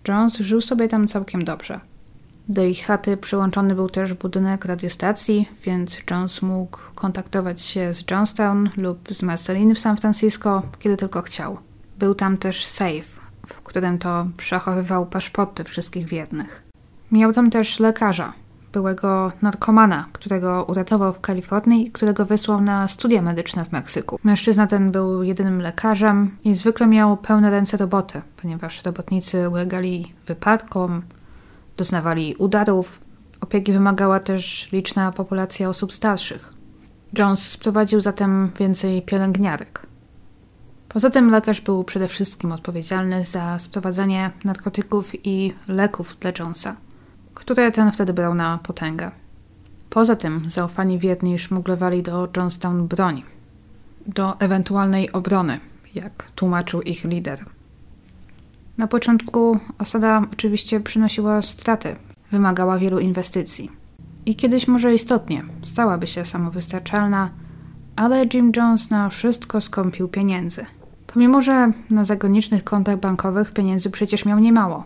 Jones 0.08 0.36
żył 0.36 0.60
sobie 0.60 0.88
tam 0.88 1.06
całkiem 1.06 1.44
dobrze. 1.44 1.80
Do 2.48 2.64
ich 2.64 2.84
chaty 2.86 3.16
przyłączony 3.16 3.74
był 3.74 3.88
też 3.88 4.14
budynek 4.14 4.64
radiostacji, 4.64 5.48
więc 5.64 5.96
Jones 6.10 6.42
mógł 6.42 6.78
kontaktować 6.94 7.62
się 7.62 7.94
z 7.94 8.10
Johnstown 8.10 8.70
lub 8.76 8.98
z 9.10 9.22
Marceliny 9.22 9.74
w 9.74 9.78
San 9.78 9.96
Francisco, 9.96 10.62
kiedy 10.78 10.96
tylko 10.96 11.22
chciał. 11.22 11.58
Był 11.98 12.14
tam 12.14 12.38
też 12.38 12.66
safe, 12.66 13.25
którym 13.66 13.98
to 13.98 14.26
przechowywał 14.36 15.06
paszporty 15.06 15.64
wszystkich 15.64 16.06
wiernych. 16.06 16.62
Miał 17.12 17.32
tam 17.32 17.50
też 17.50 17.80
lekarza, 17.80 18.32
byłego 18.72 19.32
narkomana, 19.42 20.08
którego 20.12 20.64
uratował 20.64 21.12
w 21.12 21.20
Kalifornii 21.20 21.86
i 21.86 21.90
którego 21.90 22.24
wysłał 22.24 22.60
na 22.60 22.88
studia 22.88 23.22
medyczne 23.22 23.64
w 23.64 23.72
Meksyku. 23.72 24.18
Mężczyzna 24.24 24.66
ten 24.66 24.92
był 24.92 25.22
jedynym 25.22 25.60
lekarzem 25.60 26.36
i 26.44 26.54
zwykle 26.54 26.86
miał 26.86 27.16
pełne 27.16 27.50
ręce 27.50 27.76
roboty, 27.76 28.22
ponieważ 28.36 28.84
robotnicy 28.84 29.48
ulegali 29.48 30.14
wypadkom, 30.26 31.02
doznawali 31.76 32.34
udarów. 32.38 32.98
Opieki 33.40 33.72
wymagała 33.72 34.20
też 34.20 34.72
liczna 34.72 35.12
populacja 35.12 35.68
osób 35.68 35.92
starszych. 35.92 36.54
Jones 37.18 37.48
sprowadził 37.48 38.00
zatem 38.00 38.50
więcej 38.58 39.02
pielęgniarek. 39.02 39.86
Poza 40.88 41.10
tym 41.10 41.30
lekarz 41.30 41.60
był 41.60 41.84
przede 41.84 42.08
wszystkim 42.08 42.52
odpowiedzialny 42.52 43.24
za 43.24 43.58
sprowadzanie 43.58 44.30
narkotyków 44.44 45.26
i 45.26 45.54
leków 45.68 46.16
dla 46.20 46.32
Jonesa, 46.38 46.76
które 47.34 47.70
ten 47.70 47.92
wtedy 47.92 48.12
brał 48.12 48.34
na 48.34 48.58
potęgę. 48.58 49.10
Poza 49.90 50.16
tym 50.16 50.50
zaufani 50.50 50.98
wierni 50.98 51.38
szmuglowali 51.38 52.02
do 52.02 52.28
Johnstown 52.36 52.86
broń, 52.86 53.22
do 54.06 54.40
ewentualnej 54.40 55.12
obrony, 55.12 55.60
jak 55.94 56.30
tłumaczył 56.34 56.82
ich 56.82 57.04
lider. 57.04 57.38
Na 58.78 58.86
początku 58.86 59.58
osada 59.78 60.22
oczywiście 60.32 60.80
przynosiła 60.80 61.42
straty, 61.42 61.96
wymagała 62.32 62.78
wielu 62.78 62.98
inwestycji. 62.98 63.70
I 64.26 64.36
kiedyś 64.36 64.68
może 64.68 64.94
istotnie 64.94 65.44
stałaby 65.62 66.06
się 66.06 66.24
samowystarczalna, 66.24 67.30
ale 67.96 68.26
Jim 68.34 68.52
Jones 68.56 68.90
na 68.90 69.08
wszystko 69.08 69.60
skąpił 69.60 70.08
pieniędzy. 70.08 70.66
Pomimo, 71.06 71.40
że 71.40 71.72
na 71.90 72.04
zagranicznych 72.04 72.64
kontach 72.64 73.00
bankowych 73.00 73.52
pieniędzy 73.52 73.90
przecież 73.90 74.24
miał 74.24 74.38
niemało, 74.38 74.84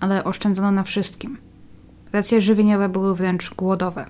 ale 0.00 0.24
oszczędzono 0.24 0.70
na 0.70 0.82
wszystkim. 0.82 1.38
Racje 2.12 2.40
żywieniowe 2.40 2.88
były 2.88 3.14
wręcz 3.14 3.54
głodowe. 3.54 4.06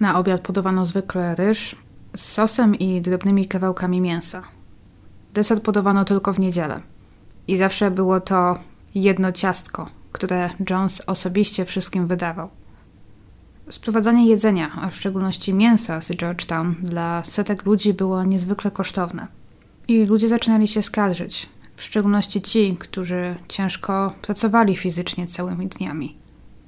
Na 0.00 0.18
obiad 0.18 0.40
podawano 0.40 0.86
zwykle 0.86 1.34
ryż 1.34 1.76
z 2.16 2.20
sosem 2.20 2.74
i 2.74 3.00
drobnymi 3.00 3.46
kawałkami 3.46 4.00
mięsa. 4.00 4.42
Deser 5.34 5.62
podawano 5.62 6.04
tylko 6.04 6.32
w 6.32 6.38
niedzielę. 6.38 6.80
I 7.48 7.56
zawsze 7.56 7.90
było 7.90 8.20
to 8.20 8.58
jedno 8.94 9.32
ciastko, 9.32 9.88
które 10.12 10.50
Jones 10.70 11.02
osobiście 11.06 11.64
wszystkim 11.64 12.06
wydawał. 12.06 12.48
Sprowadzanie 13.70 14.26
jedzenia, 14.26 14.72
a 14.80 14.90
w 14.90 14.96
szczególności 14.96 15.54
mięsa 15.54 16.00
z 16.00 16.08
Georgetown 16.08 16.74
dla 16.82 17.22
setek 17.24 17.64
ludzi 17.64 17.94
było 17.94 18.24
niezwykle 18.24 18.70
kosztowne. 18.70 19.26
I 19.88 20.04
ludzie 20.04 20.28
zaczynali 20.28 20.68
się 20.68 20.82
skarżyć, 20.82 21.48
w 21.76 21.82
szczególności 21.82 22.42
ci, 22.42 22.76
którzy 22.78 23.36
ciężko 23.48 24.14
pracowali 24.22 24.76
fizycznie 24.76 25.26
całymi 25.26 25.66
dniami. 25.66 26.16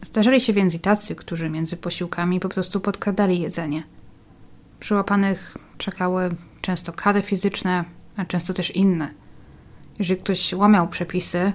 Zdarzali 0.03 0.41
się 0.41 0.53
więc 0.53 0.75
i 0.75 0.81
tacy, 0.81 1.15
którzy 1.15 1.51
między 1.51 1.77
posiłkami 1.77 2.41
po 2.41 2.49
prostu 2.49 2.81
podkradali 2.81 3.41
jedzenie. 3.41 3.83
Przyłapanych 4.81 5.57
czekały 5.79 6.35
często 6.61 6.93
kary 6.93 7.23
fizyczne, 7.23 7.85
a 8.17 8.27
często 8.27 8.55
też 8.55 8.71
inne. 8.71 9.11
Jeżeli 9.99 10.21
ktoś 10.21 10.53
łamiał 10.53 10.89
przepisy, 10.89 11.53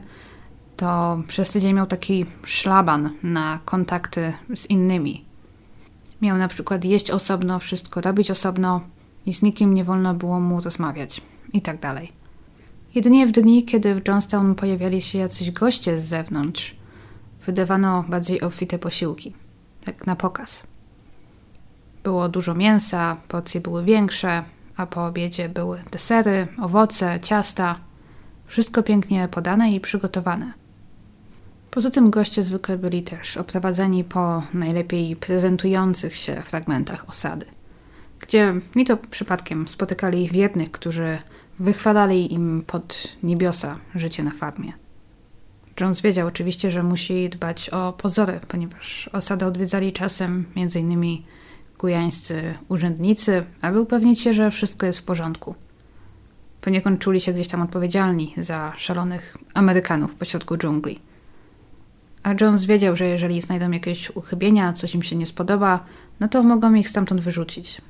to 0.78 1.22
przez 1.28 1.50
tydzień 1.50 1.74
miał 1.74 1.88
taki 1.88 2.26
szlaban 2.46 3.10
na 3.24 3.60
kontakty 3.66 4.34
z 4.56 4.66
innymi. 4.66 5.33
Miał 6.24 6.38
na 6.38 6.48
przykład 6.48 6.86
jeść 6.86 7.12
osobno, 7.12 7.60
wszystko 7.60 8.02
robić 8.02 8.32
osobno 8.32 8.82
i 9.26 9.34
z 9.34 9.42
nikim 9.42 9.74
nie 9.74 9.84
wolno 9.84 10.14
było 10.14 10.40
mu 10.40 10.62
rozmawiać 10.62 11.22
i 11.54 11.62
tak. 11.62 11.78
Jedynie 12.96 13.28
w 13.28 13.32
dni, 13.32 13.66
kiedy 13.66 13.96
w 13.96 14.08
Johnstown 14.08 14.56
pojawiali 14.56 15.02
się 15.02 15.20
jacyś 15.20 15.52
goście 15.52 16.00
z 16.00 16.06
zewnątrz, 16.06 16.76
wydawano 17.46 18.06
bardziej 18.10 18.42
obfite 18.42 18.80
posiłki, 18.80 19.34
jak 19.88 20.08
na 20.08 20.16
pokaz. 20.16 20.64
Było 22.04 22.30
dużo 22.30 22.56
mięsa, 22.56 23.18
porcje 23.28 23.62
były 23.62 23.84
większe, 23.84 24.44
a 24.78 24.86
po 24.86 25.06
obiedzie 25.06 25.50
były 25.50 25.84
desery, 25.92 26.48
owoce, 26.62 27.20
ciasta. 27.22 27.80
Wszystko 28.48 28.84
pięknie 28.84 29.28
podane 29.28 29.72
i 29.72 29.80
przygotowane. 29.80 30.63
Poza 31.74 31.90
tym 31.90 32.10
goście 32.10 32.44
zwykle 32.44 32.78
byli 32.78 33.04
też 33.04 33.38
oprowadzeni 33.38 34.04
po 34.04 34.44
najlepiej 34.54 35.16
prezentujących 35.16 36.16
się 36.16 36.42
fragmentach 36.42 37.10
osady, 37.10 37.46
gdzie 38.20 38.54
ni 38.76 38.86
to 38.86 38.98
przypadkiem 38.98 39.68
spotykali 39.68 40.30
wiernych, 40.30 40.72
którzy 40.72 41.18
wychwalali 41.60 42.34
im 42.34 42.64
pod 42.68 43.08
niebiosa 43.24 43.80
życie 43.96 44.24
na 44.24 44.32
farmie. 44.32 44.74
Jones 45.80 46.02
wiedział 46.02 46.28
oczywiście, 46.28 46.72
że 46.72 46.84
musi 46.84 47.30
dbać 47.30 47.70
o 47.70 47.94
pozory, 47.94 48.40
ponieważ 48.48 49.10
osadę 49.14 49.46
odwiedzali 49.46 49.94
czasem 49.94 50.46
m.in. 50.56 51.24
gujańscy 51.80 52.54
urzędnicy, 52.70 53.44
aby 53.62 53.82
upewnić 53.82 54.22
się, 54.22 54.34
że 54.34 54.52
wszystko 54.52 54.86
jest 54.86 55.00
w 55.00 55.04
porządku. 55.04 55.56
Poniekąd 56.62 57.00
czuli 57.00 57.22
się 57.22 57.34
gdzieś 57.34 57.48
tam 57.48 57.62
odpowiedzialni 57.62 58.34
za 58.38 58.74
szalonych 58.78 59.38
Amerykanów 59.54 60.16
pośrodku 60.16 60.58
dżungli. 60.58 61.13
A 62.24 62.34
Jones 62.42 62.66
wiedział, 62.66 62.96
że 62.96 63.06
jeżeli 63.06 63.42
znajdą 63.42 63.72
jakieś 63.72 64.10
uchybienia, 64.10 64.74
coś 64.74 64.96
im 64.96 65.04
się 65.04 65.16
nie 65.16 65.26
spodoba, 65.26 65.86
no 66.20 66.28
to 66.28 66.44
mogą 66.44 66.74
ich 66.74 66.90
stamtąd 66.90 67.22
wyrzucić. 67.22 67.82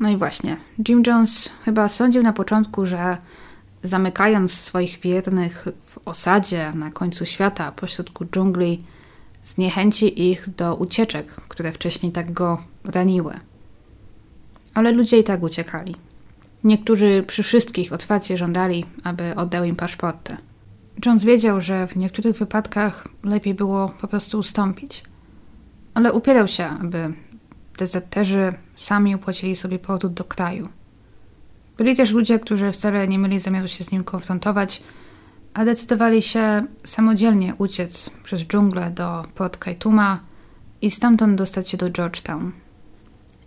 No 0.00 0.10
i 0.10 0.16
właśnie, 0.16 0.56
Jim 0.88 1.02
Jones 1.06 1.50
chyba 1.64 1.88
sądził 1.88 2.22
na 2.22 2.32
początku, 2.32 2.86
że 2.86 3.16
zamykając 3.82 4.52
swoich 4.52 5.00
wiernych 5.00 5.66
w 5.84 5.98
osadzie 6.04 6.72
na 6.74 6.90
końcu 6.90 7.26
świata, 7.26 7.72
pośrodku 7.72 8.24
dżungli, 8.24 8.84
zniechęci 9.44 10.30
ich 10.30 10.54
do 10.54 10.74
ucieczek, 10.74 11.26
które 11.48 11.72
wcześniej 11.72 12.12
tak 12.12 12.32
go 12.32 12.62
raniły. 12.84 13.34
Ale 14.74 14.92
ludzie 14.92 15.18
i 15.18 15.24
tak 15.24 15.42
uciekali. 15.42 15.96
Niektórzy 16.64 17.24
przy 17.26 17.42
wszystkich 17.42 17.92
otwarcie 17.92 18.36
żądali, 18.36 18.86
aby 19.04 19.36
oddał 19.36 19.64
im 19.64 19.76
paszporty. 19.76 20.36
Jones 21.06 21.24
wiedział, 21.24 21.60
że 21.60 21.86
w 21.86 21.96
niektórych 21.96 22.36
wypadkach 22.36 23.08
lepiej 23.24 23.54
było 23.54 23.88
po 23.88 24.08
prostu 24.08 24.38
ustąpić. 24.38 25.04
Ale 25.94 26.12
upierał 26.12 26.48
się, 26.48 26.66
aby 26.66 27.12
dezerterzy 27.78 28.52
sami 28.74 29.14
opłacili 29.14 29.56
sobie 29.56 29.78
powrót 29.78 30.14
do 30.14 30.24
kraju. 30.24 30.68
Byli 31.76 31.96
też 31.96 32.10
ludzie, 32.10 32.38
którzy 32.38 32.72
wcale 32.72 33.08
nie 33.08 33.18
mieli 33.18 33.40
zamiaru 33.40 33.68
się 33.68 33.84
z 33.84 33.92
nim 33.92 34.04
konfrontować, 34.04 34.82
a 35.54 35.64
decydowali 35.64 36.22
się 36.22 36.66
samodzielnie 36.84 37.54
uciec 37.58 38.10
przez 38.24 38.40
dżunglę 38.40 38.90
do 38.90 39.24
Port 39.34 39.56
Kaituma 39.56 40.20
i 40.82 40.90
stamtąd 40.90 41.38
dostać 41.38 41.68
się 41.68 41.76
do 41.76 41.90
Georgetown. 41.90 42.52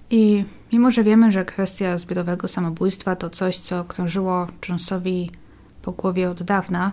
I 0.09 0.45
mimo, 0.73 0.91
że 0.91 1.03
wiemy, 1.03 1.31
że 1.31 1.45
kwestia 1.45 1.97
zbiorowego 1.97 2.47
samobójstwa 2.47 3.15
to 3.15 3.29
coś, 3.29 3.57
co 3.57 3.83
krążyło 3.83 4.47
Jonesowi 4.69 5.31
po 5.81 5.91
głowie 5.91 6.29
od 6.29 6.43
dawna, 6.43 6.91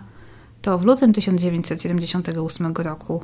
to 0.61 0.77
w 0.77 0.85
lutym 0.85 1.13
1978 1.13 2.73
roku 2.75 3.23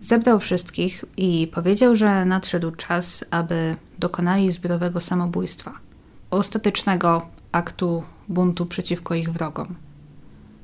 zebrał 0.00 0.40
wszystkich 0.40 1.04
i 1.16 1.48
powiedział, 1.54 1.96
że 1.96 2.24
nadszedł 2.24 2.70
czas, 2.70 3.24
aby 3.30 3.76
dokonali 3.98 4.52
zbiorowego 4.52 5.00
samobójstwa. 5.00 5.72
Ostatecznego 6.30 7.26
aktu 7.52 8.02
buntu 8.28 8.66
przeciwko 8.66 9.14
ich 9.14 9.30
wrogom. 9.30 9.74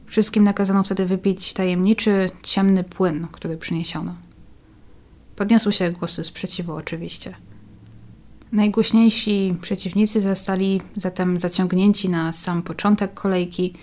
Wszystkim 0.06 0.44
nakazano 0.44 0.82
wtedy 0.82 1.06
wypić 1.06 1.52
tajemniczy, 1.52 2.30
ciemny 2.42 2.84
płyn, 2.84 3.26
który 3.32 3.56
przyniesiono. 3.56 4.14
Podniosły 5.36 5.72
się 5.72 5.90
głosy 5.90 6.24
sprzeciwu, 6.24 6.72
oczywiście. 6.72 7.34
Najgłośniejsi 8.52 9.56
przeciwnicy 9.60 10.20
zostali 10.20 10.80
zatem 10.96 11.38
zaciągnięci 11.38 12.08
na 12.08 12.32
sam 12.32 12.62
początek 12.62 13.14
kolejki 13.14 13.74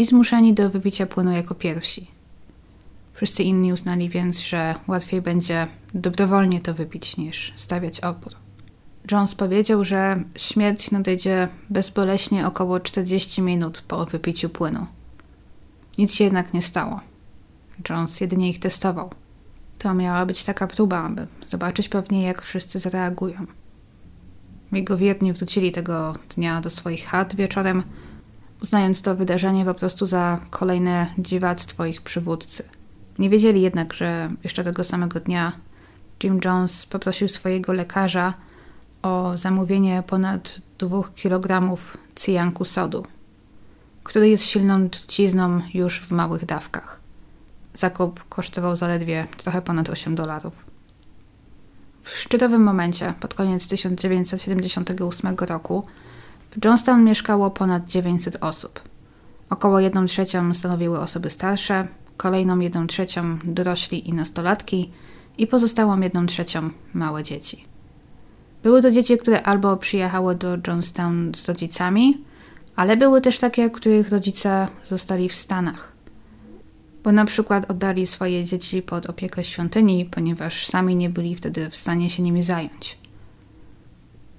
i 0.00 0.04
zmuszeni 0.04 0.54
do 0.54 0.70
wypicia 0.70 1.06
płynu 1.06 1.32
jako 1.32 1.54
pierwsi. 1.54 2.06
Wszyscy 3.14 3.42
inni 3.42 3.72
uznali 3.72 4.08
więc, 4.08 4.38
że 4.38 4.74
łatwiej 4.86 5.22
będzie 5.22 5.66
dobrowolnie 5.94 6.60
to 6.60 6.74
wypić 6.74 7.16
niż 7.16 7.52
stawiać 7.56 8.00
opór. 8.00 8.32
Jones 9.12 9.34
powiedział, 9.34 9.84
że 9.84 10.24
śmierć 10.36 10.90
nadejdzie 10.90 11.48
bezboleśnie 11.70 12.46
około 12.46 12.80
40 12.80 13.42
minut 13.42 13.84
po 13.88 14.06
wypiciu 14.06 14.48
płynu. 14.48 14.86
Nic 15.98 16.14
się 16.14 16.24
jednak 16.24 16.54
nie 16.54 16.62
stało. 16.62 17.00
Jones 17.90 18.20
jedynie 18.20 18.50
ich 18.50 18.60
testował. 18.60 19.10
To 19.78 19.94
miała 19.94 20.26
być 20.26 20.44
taka 20.44 20.66
próba, 20.66 21.04
aby 21.04 21.26
zobaczyć 21.46 21.88
pewnie, 21.88 22.22
jak 22.22 22.42
wszyscy 22.42 22.78
zareagują. 22.78 23.46
Jego 24.72 24.96
wierni 24.96 25.32
wrócili 25.32 25.72
tego 25.72 26.14
dnia 26.36 26.60
do 26.60 26.70
swoich 26.70 27.06
chat 27.06 27.36
wieczorem, 27.36 27.82
uznając 28.62 29.02
to 29.02 29.14
wydarzenie 29.14 29.64
po 29.64 29.74
prostu 29.74 30.06
za 30.06 30.40
kolejne 30.50 31.06
dziwactwo 31.18 31.86
ich 31.86 32.02
przywódcy. 32.02 32.64
Nie 33.18 33.30
wiedzieli 33.30 33.62
jednak, 33.62 33.94
że 33.94 34.30
jeszcze 34.44 34.64
tego 34.64 34.84
samego 34.84 35.20
dnia 35.20 35.52
Jim 36.24 36.40
Jones 36.44 36.86
poprosił 36.86 37.28
swojego 37.28 37.72
lekarza 37.72 38.34
o 39.02 39.32
zamówienie 39.38 40.02
ponad 40.06 40.60
2 40.78 41.02
kg 41.22 41.76
cyjanku 42.14 42.64
sodu, 42.64 43.06
który 44.04 44.28
jest 44.28 44.44
silną 44.44 44.90
trucizną 44.90 45.60
już 45.74 46.00
w 46.00 46.12
małych 46.12 46.46
dawkach. 46.46 47.00
Zakup 47.74 48.24
kosztował 48.28 48.76
zaledwie 48.76 49.26
trochę 49.36 49.62
ponad 49.62 49.88
8 49.88 50.14
dolarów. 50.14 50.64
W 52.02 52.10
szczytowym 52.10 52.62
momencie, 52.62 53.14
pod 53.20 53.34
koniec 53.34 53.68
1978 53.68 55.36
roku, 55.38 55.86
w 56.50 56.64
Johnstown 56.64 57.04
mieszkało 57.04 57.50
ponad 57.50 57.88
900 57.88 58.36
osób. 58.40 58.80
Około 59.50 59.80
1 59.80 60.06
trzecią 60.06 60.54
stanowiły 60.54 61.00
osoby 61.00 61.30
starsze, 61.30 61.88
kolejną 62.16 62.58
1 62.58 62.86
trzecią 62.86 63.38
dorośli 63.44 64.08
i 64.08 64.12
nastolatki 64.12 64.90
i 65.38 65.46
pozostałą 65.46 66.00
1 66.00 66.26
trzecią 66.26 66.70
małe 66.94 67.22
dzieci. 67.22 67.64
Były 68.62 68.82
to 68.82 68.90
dzieci, 68.90 69.18
które 69.18 69.42
albo 69.42 69.76
przyjechały 69.76 70.34
do 70.34 70.56
Johnstown 70.66 71.32
z 71.36 71.48
rodzicami, 71.48 72.24
ale 72.76 72.96
były 72.96 73.20
też 73.20 73.38
takie, 73.38 73.70
których 73.70 74.10
rodzice 74.10 74.68
zostali 74.84 75.28
w 75.28 75.34
Stanach 75.34 76.00
bo 77.04 77.12
na 77.12 77.24
przykład 77.24 77.70
oddali 77.70 78.06
swoje 78.06 78.44
dzieci 78.44 78.82
pod 78.82 79.06
opiekę 79.06 79.44
świątyni, 79.44 80.04
ponieważ 80.04 80.66
sami 80.66 80.96
nie 80.96 81.10
byli 81.10 81.36
wtedy 81.36 81.70
w 81.70 81.76
stanie 81.76 82.10
się 82.10 82.22
nimi 82.22 82.42
zająć. 82.42 82.99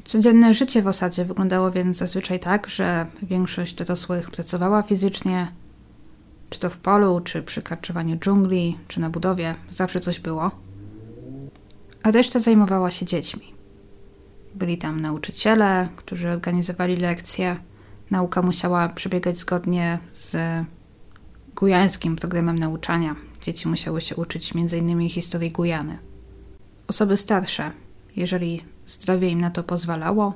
Codzienne 0.03 0.53
życie 0.53 0.81
w 0.81 0.87
osadzie 0.87 1.25
wyglądało 1.25 1.71
więc 1.71 1.97
zazwyczaj 1.97 2.39
tak, 2.39 2.67
że 2.69 3.05
większość 3.23 3.73
dorosłych 3.73 4.31
pracowała 4.31 4.81
fizycznie, 4.81 5.51
czy 6.49 6.59
to 6.59 6.69
w 6.69 6.77
polu, 6.77 7.19
czy 7.19 7.43
przy 7.43 7.61
karczowaniu 7.61 8.17
dżungli, 8.17 8.77
czy 8.87 8.99
na 8.99 9.09
budowie, 9.09 9.55
zawsze 9.69 9.99
coś 9.99 10.19
było. 10.19 10.51
A 12.03 12.11
reszta 12.11 12.39
zajmowała 12.39 12.91
się 12.91 13.05
dziećmi. 13.05 13.53
Byli 14.55 14.77
tam 14.77 14.99
nauczyciele, 14.99 15.89
którzy 15.95 16.29
organizowali 16.29 16.97
lekcje. 16.97 17.57
Nauka 18.11 18.41
musiała 18.41 18.89
przebiegać 18.89 19.37
zgodnie 19.37 19.99
z 20.13 20.35
gujańskim 21.55 22.15
programem 22.15 22.59
nauczania. 22.59 23.15
Dzieci 23.41 23.67
musiały 23.67 24.01
się 24.01 24.15
uczyć 24.15 24.53
m.in. 24.55 25.09
historii 25.09 25.51
Gujany. 25.51 25.97
Osoby 26.87 27.17
starsze, 27.17 27.71
jeżeli 28.15 28.61
zdrowie 28.91 29.29
im 29.29 29.41
na 29.41 29.49
to 29.49 29.63
pozwalało, 29.63 30.33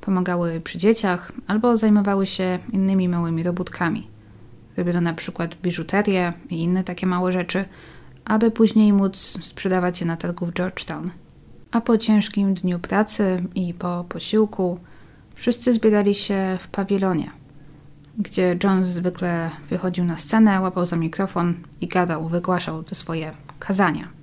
pomagały 0.00 0.60
przy 0.60 0.78
dzieciach 0.78 1.32
albo 1.46 1.76
zajmowały 1.76 2.26
się 2.26 2.58
innymi 2.72 3.08
małymi 3.08 3.42
robótkami. 3.42 4.08
Robiono 4.76 5.00
na 5.00 5.14
przykład 5.14 5.54
biżuterię 5.54 6.32
i 6.50 6.62
inne 6.62 6.84
takie 6.84 7.06
małe 7.06 7.32
rzeczy, 7.32 7.64
aby 8.24 8.50
później 8.50 8.92
móc 8.92 9.16
sprzedawać 9.42 10.00
je 10.00 10.06
na 10.06 10.16
targu 10.16 10.46
w 10.46 10.52
Georgetown. 10.52 11.10
A 11.70 11.80
po 11.80 11.98
ciężkim 11.98 12.54
dniu 12.54 12.78
pracy 12.78 13.42
i 13.54 13.74
po 13.74 14.04
posiłku 14.08 14.78
wszyscy 15.34 15.72
zbierali 15.72 16.14
się 16.14 16.56
w 16.60 16.68
pawilonie, 16.68 17.30
gdzie 18.18 18.58
Jones 18.64 18.86
zwykle 18.86 19.50
wychodził 19.68 20.04
na 20.04 20.16
scenę, 20.16 20.60
łapał 20.60 20.86
za 20.86 20.96
mikrofon 20.96 21.54
i 21.80 21.88
gadał, 21.88 22.28
wygłaszał 22.28 22.82
te 22.82 22.94
swoje 22.94 23.32
kazania. 23.58 24.17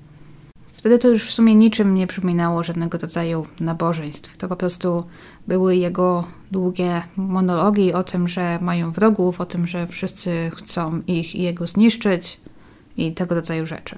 Wtedy 0.85 0.99
to 0.99 1.07
już 1.07 1.23
w 1.23 1.31
sumie 1.31 1.55
niczym 1.55 1.95
nie 1.95 2.07
przypominało 2.07 2.63
żadnego 2.63 2.97
rodzaju 2.97 3.47
nabożeństw. 3.59 4.37
To 4.37 4.47
po 4.47 4.55
prostu 4.55 5.03
były 5.47 5.75
jego 5.75 6.27
długie 6.51 7.03
monologi 7.15 7.93
o 7.93 8.03
tym, 8.03 8.27
że 8.27 8.59
mają 8.61 8.91
wrogów, 8.91 9.41
o 9.41 9.45
tym, 9.45 9.67
że 9.67 9.87
wszyscy 9.87 10.51
chcą 10.55 11.01
ich 11.07 11.35
i 11.35 11.41
jego 11.41 11.67
zniszczyć 11.67 12.39
i 12.97 13.13
tego 13.13 13.35
rodzaju 13.35 13.65
rzeczy. 13.65 13.97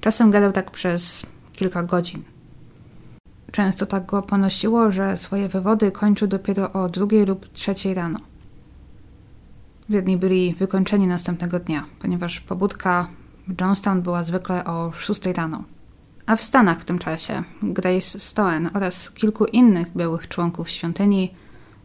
Czasem 0.00 0.30
gadał 0.30 0.52
tak 0.52 0.70
przez 0.70 1.26
kilka 1.52 1.82
godzin. 1.82 2.22
Często 3.52 3.86
tak 3.86 4.06
go 4.06 4.22
ponosiło, 4.22 4.90
że 4.90 5.16
swoje 5.16 5.48
wywody 5.48 5.92
kończył 5.92 6.28
dopiero 6.28 6.72
o 6.72 6.88
drugiej 6.88 7.26
lub 7.26 7.52
trzeciej 7.52 7.94
rano. 7.94 8.18
Biedni 9.90 10.16
byli 10.16 10.54
wykończeni 10.54 11.06
następnego 11.06 11.58
dnia, 11.58 11.84
ponieważ 11.98 12.40
pobudka 12.40 13.08
w 13.48 13.60
Johnstown 13.60 14.02
była 14.02 14.22
zwykle 14.22 14.64
o 14.64 14.92
6 14.92 15.26
rano. 15.26 15.64
A 16.32 16.36
w 16.36 16.42
Stanach 16.42 16.80
w 16.80 16.84
tym 16.84 16.98
czasie 16.98 17.42
Grace 17.62 18.20
Stoen 18.20 18.70
oraz 18.74 19.10
kilku 19.10 19.44
innych 19.44 19.90
byłych 19.94 20.28
członków 20.28 20.70
świątyni 20.70 21.34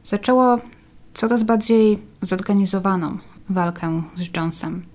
zaczęło 0.04 0.60
coraz 1.14 1.44
bardziej 1.44 2.00
zorganizowaną 2.22 3.18
walkę 3.50 4.04
z 4.18 4.38
Jonesem. 4.38 4.86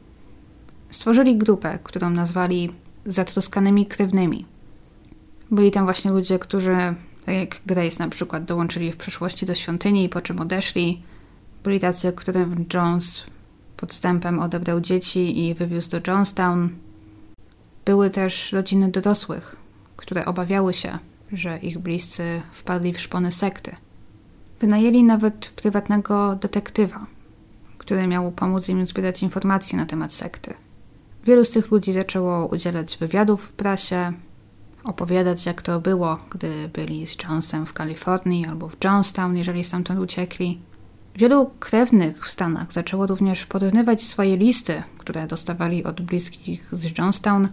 Stworzyli 0.90 1.36
grupę, 1.36 1.78
którą 1.84 2.10
nazwali 2.10 2.72
zatroskanymi 3.06 3.86
krewnymi. 3.86 4.44
Byli 5.50 5.70
tam 5.70 5.84
właśnie 5.84 6.10
ludzie, 6.10 6.38
którzy, 6.38 6.76
tak 7.26 7.34
jak 7.34 7.60
Grace 7.66 8.04
na 8.04 8.08
przykład, 8.08 8.44
dołączyli 8.44 8.92
w 8.92 8.96
przeszłości 8.96 9.46
do 9.46 9.54
świątyni, 9.54 10.08
po 10.08 10.20
czym 10.20 10.40
odeszli, 10.40 11.02
byli 11.64 11.80
tacy, 11.80 12.12
którym 12.12 12.64
Jones 12.74 13.24
podstępem 13.76 14.38
odebrał 14.38 14.80
dzieci 14.80 15.46
i 15.46 15.54
wywiózł 15.54 15.90
do 15.90 16.12
Johnstown. 16.12 16.68
Były 17.84 18.10
też 18.10 18.52
rodziny 18.52 18.90
dorosłych, 18.90 19.56
które 19.96 20.24
obawiały 20.24 20.74
się, 20.74 20.98
że 21.32 21.58
ich 21.58 21.78
bliscy 21.78 22.42
wpadli 22.52 22.92
w 22.92 23.00
szpony 23.00 23.32
sekty. 23.32 23.76
Wynajęli 24.60 25.02
nawet 25.04 25.52
prywatnego 25.56 26.36
detektywa, 26.36 27.06
który 27.78 28.06
miał 28.06 28.32
pomóc 28.32 28.68
im 28.68 28.86
zbierać 28.86 29.22
informacje 29.22 29.78
na 29.78 29.86
temat 29.86 30.12
sekty. 30.12 30.54
Wielu 31.24 31.44
z 31.44 31.50
tych 31.50 31.70
ludzi 31.70 31.92
zaczęło 31.92 32.46
udzielać 32.46 32.96
wywiadów 32.96 33.44
w 33.44 33.52
prasie, 33.52 34.12
opowiadać 34.84 35.46
jak 35.46 35.62
to 35.62 35.80
było, 35.80 36.18
gdy 36.30 36.68
byli 36.72 37.06
z 37.06 37.16
Jonesem 37.22 37.66
w 37.66 37.72
Kalifornii 37.72 38.46
albo 38.46 38.68
w 38.68 38.84
Johnstown, 38.84 39.36
jeżeli 39.36 39.64
stamtąd 39.64 40.00
uciekli. 40.00 40.60
Wielu 41.16 41.50
krewnych 41.60 42.26
w 42.26 42.30
Stanach 42.30 42.72
zaczęło 42.72 43.06
również 43.06 43.46
porównywać 43.46 44.02
swoje 44.02 44.36
listy, 44.36 44.82
które 44.98 45.26
dostawali 45.26 45.84
od 45.84 46.00
bliskich 46.00 46.68
z 46.72 46.98
Johnstown 46.98 47.48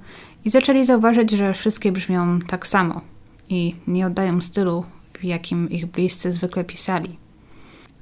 i 0.45 0.49
zaczęli 0.49 0.85
zauważyć, 0.85 1.31
że 1.31 1.53
wszystkie 1.53 1.91
brzmią 1.91 2.39
tak 2.39 2.67
samo 2.67 3.01
i 3.49 3.75
nie 3.87 4.05
oddają 4.05 4.41
stylu, 4.41 4.85
w 5.13 5.23
jakim 5.23 5.69
ich 5.69 5.85
bliscy 5.85 6.31
zwykle 6.31 6.63
pisali. 6.63 7.17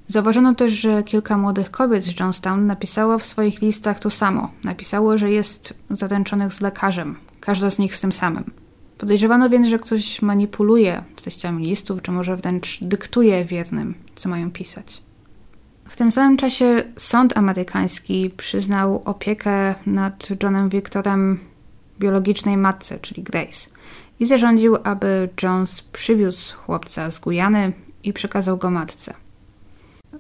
Zauważono 0.07 0.55
też, 0.55 0.73
że 0.73 1.03
kilka 1.03 1.38
młodych 1.38 1.71
kobiet 1.71 2.03
z 2.03 2.19
Johnstown 2.19 2.65
napisało 2.65 3.19
w 3.19 3.25
swoich 3.25 3.61
listach 3.61 3.99
to 3.99 4.09
samo. 4.09 4.51
Napisało, 4.63 5.17
że 5.17 5.31
jest 5.31 5.73
zaręczonych 5.89 6.53
z 6.53 6.61
lekarzem, 6.61 7.15
każda 7.39 7.69
z 7.69 7.79
nich 7.79 7.95
z 7.95 8.01
tym 8.01 8.11
samym. 8.11 8.51
Podejrzewano 8.97 9.49
więc, 9.49 9.67
że 9.67 9.79
ktoś 9.79 10.21
manipuluje 10.21 11.03
treściami 11.15 11.65
listów, 11.65 12.01
czy 12.01 12.11
może 12.11 12.35
wręcz 12.35 12.79
dyktuje 12.81 13.45
wiernym, 13.45 13.95
co 14.15 14.29
mają 14.29 14.51
pisać. 14.51 15.06
Tym 15.97 16.11
samym 16.11 16.37
czasie 16.37 16.83
sąd 16.97 17.37
amerykański 17.37 18.29
przyznał 18.37 19.01
opiekę 19.05 19.75
nad 19.85 20.29
Johnem 20.43 20.69
Victorem 20.69 21.39
biologicznej 21.99 22.57
matce, 22.57 22.99
czyli 22.99 23.23
Grace, 23.23 23.69
i 24.19 24.25
zarządził, 24.25 24.77
aby 24.83 25.29
Jones 25.43 25.81
przywiózł 25.81 26.55
chłopca 26.55 27.11
z 27.11 27.19
Gujany 27.19 27.73
i 28.03 28.13
przekazał 28.13 28.57
go 28.57 28.71
matce. 28.71 29.13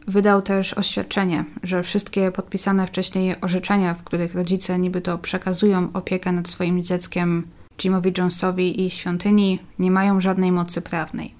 Wydał 0.07 0.41
też 0.41 0.73
oświadczenie, 0.73 1.45
że 1.63 1.83
wszystkie 1.83 2.31
podpisane 2.31 2.87
wcześniej 2.87 3.35
orzeczenia, 3.41 3.93
w 3.93 4.03
których 4.03 4.35
rodzice 4.35 4.79
niby 4.79 5.01
to 5.01 5.17
przekazują 5.17 5.89
opiekę 5.93 6.31
nad 6.31 6.47
swoim 6.47 6.83
dzieckiem 6.83 7.47
Jimowi 7.77 8.13
Jonesowi 8.17 8.85
i 8.85 8.89
świątyni, 8.89 9.59
nie 9.79 9.91
mają 9.91 10.19
żadnej 10.19 10.51
mocy 10.51 10.81
prawnej. 10.81 11.33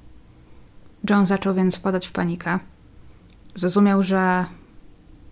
John 1.09 1.25
zaczął 1.25 1.53
więc 1.53 1.75
wpadać 1.75 2.07
w 2.07 2.11
panikę 2.11 2.59
Zrozumiał, 3.57 4.03
że 4.03 4.45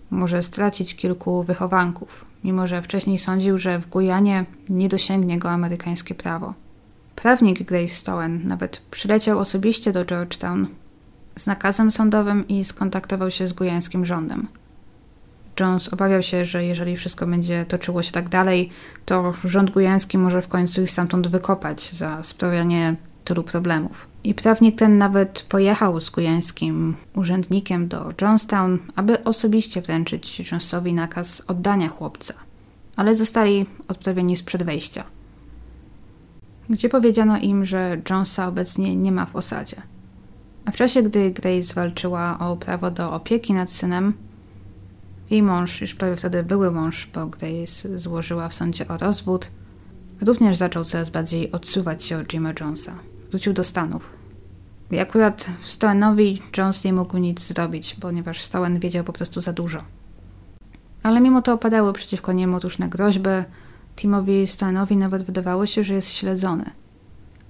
może 0.09 0.43
stracić 0.43 0.95
kilku 0.95 1.43
wychowanków, 1.43 2.25
mimo 2.43 2.67
że 2.67 2.81
wcześniej 2.81 3.19
sądził, 3.19 3.57
że 3.57 3.79
w 3.79 3.89
Gujanie 3.89 4.45
nie 4.69 4.89
dosięgnie 4.89 5.39
go 5.39 5.49
amerykańskie 5.49 6.15
prawo. 6.15 6.53
Prawnik 7.15 7.63
Grace 7.63 7.95
Stowen 7.95 8.47
nawet 8.47 8.81
przyleciał 8.91 9.39
osobiście 9.39 9.91
do 9.91 10.05
Georgetown 10.05 10.67
z 11.35 11.47
nakazem 11.47 11.91
sądowym 11.91 12.47
i 12.47 12.65
skontaktował 12.65 13.31
się 13.31 13.47
z 13.47 13.53
gujańskim 13.53 14.05
rządem. 14.05 14.47
Jones 15.59 15.93
obawiał 15.93 16.21
się, 16.21 16.45
że 16.45 16.65
jeżeli 16.65 16.97
wszystko 16.97 17.27
będzie 17.27 17.65
toczyło 17.65 18.03
się 18.03 18.11
tak 18.11 18.29
dalej, 18.29 18.69
to 19.05 19.33
rząd 19.43 19.71
gujański 19.71 20.17
może 20.17 20.41
w 20.41 20.47
końcu 20.47 20.81
ich 20.81 20.91
stamtąd 20.91 21.27
wykopać 21.27 21.93
za 21.93 22.23
sprawianie 22.23 22.95
tylu 23.25 23.43
problemów. 23.43 24.14
I 24.25 24.33
prawnik 24.33 24.75
ten 24.75 24.97
nawet 24.97 25.45
pojechał 25.49 25.99
z 25.99 26.11
kujańskim 26.11 26.95
urzędnikiem 27.15 27.87
do 27.87 28.11
Johnstown, 28.21 28.77
aby 28.95 29.23
osobiście 29.23 29.81
wręczyć 29.81 30.51
Jonesowi 30.51 30.93
nakaz 30.93 31.41
oddania 31.47 31.89
chłopca. 31.89 32.33
Ale 32.95 33.15
zostali 33.15 33.65
odprawieni 33.87 34.35
sprzed 34.35 34.63
wejścia, 34.63 35.03
gdzie 36.69 36.89
powiedziano 36.89 37.37
im, 37.37 37.65
że 37.65 37.97
Jonesa 38.09 38.47
obecnie 38.47 38.95
nie 38.95 39.11
ma 39.11 39.25
w 39.25 39.35
osadzie. 39.35 39.81
A 40.65 40.71
w 40.71 40.75
czasie, 40.75 41.03
gdy 41.03 41.31
Grace 41.31 41.73
walczyła 41.73 42.39
o 42.39 42.57
prawo 42.57 42.91
do 42.91 43.13
opieki 43.13 43.53
nad 43.53 43.71
synem, 43.71 44.13
jej 45.29 45.43
mąż, 45.43 45.81
już 45.81 45.95
prawie 45.95 46.15
wtedy 46.15 46.43
były 46.43 46.71
mąż, 46.71 47.07
bo 47.13 47.27
Grace 47.27 47.99
złożyła 47.99 48.49
w 48.49 48.53
sądzie 48.53 48.87
o 48.87 48.97
rozwód, 48.97 49.51
również 50.21 50.57
zaczął 50.57 50.85
coraz 50.85 51.09
bardziej 51.09 51.51
odsuwać 51.51 52.03
się 52.03 52.17
od 52.17 52.27
Jima 52.27 52.53
Jonesa. 52.59 52.95
Wrócił 53.35 53.53
do 53.53 53.63
Stanów. 53.63 54.09
I 54.91 54.99
akurat 54.99 55.47
Stowenowi 55.61 56.41
Jones 56.57 56.83
nie 56.83 56.93
mógł 56.93 57.17
nic 57.17 57.47
zrobić, 57.47 57.95
ponieważ 58.01 58.41
Stowen 58.41 58.79
wiedział 58.79 59.03
po 59.03 59.13
prostu 59.13 59.41
za 59.41 59.53
dużo. 59.53 59.83
Ale 61.03 61.21
mimo 61.21 61.41
to 61.41 61.53
opadały 61.53 61.93
przeciwko 61.93 62.31
niemu 62.31 62.59
różne 62.59 62.89
groźby. 62.89 63.29
Timowi 63.95 64.47
Stowenowi 64.47 64.97
nawet 64.97 65.23
wydawało 65.23 65.65
się, 65.65 65.83
że 65.83 65.93
jest 65.93 66.09
śledzony. 66.09 66.65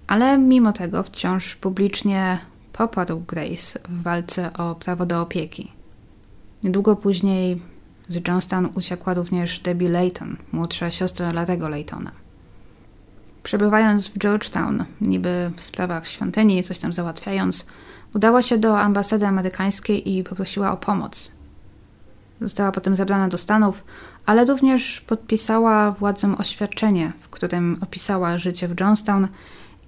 Ale 0.07 0.37
mimo 0.37 0.73
tego 0.73 1.03
wciąż 1.03 1.55
publicznie 1.55 2.39
poparł 2.73 3.19
Grace 3.19 3.79
w 3.89 4.03
walce 4.03 4.53
o 4.53 4.75
prawo 4.75 5.05
do 5.05 5.21
opieki. 5.21 5.71
Niedługo 6.63 6.95
później 6.95 7.61
z 8.09 8.27
Johnstown 8.27 8.69
uciekła 8.75 9.13
również 9.13 9.59
Debbie 9.59 9.89
Layton, 9.89 10.37
młodsza 10.51 10.91
siostra 10.91 11.31
Larego 11.31 11.69
Laytona. 11.69 12.24
Przebywając 13.45 14.07
w 14.07 14.17
Georgetown, 14.17 14.85
niby 15.01 15.51
w 15.55 15.61
sprawach 15.61 16.07
świątyni, 16.07 16.63
coś 16.63 16.79
tam 16.79 16.93
załatwiając, 16.93 17.65
udała 18.15 18.41
się 18.41 18.57
do 18.57 18.79
ambasady 18.79 19.25
amerykańskiej 19.25 20.15
i 20.15 20.23
poprosiła 20.23 20.71
o 20.71 20.77
pomoc. 20.77 21.31
Została 22.41 22.71
potem 22.71 22.95
zabrana 22.95 23.27
do 23.27 23.37
Stanów, 23.37 23.83
ale 24.25 24.45
również 24.45 25.01
podpisała 25.01 25.91
władzom 25.91 26.35
oświadczenie, 26.39 27.13
w 27.19 27.29
którym 27.29 27.77
opisała 27.81 28.37
życie 28.37 28.67
w 28.67 28.79
Johnstown 28.79 29.27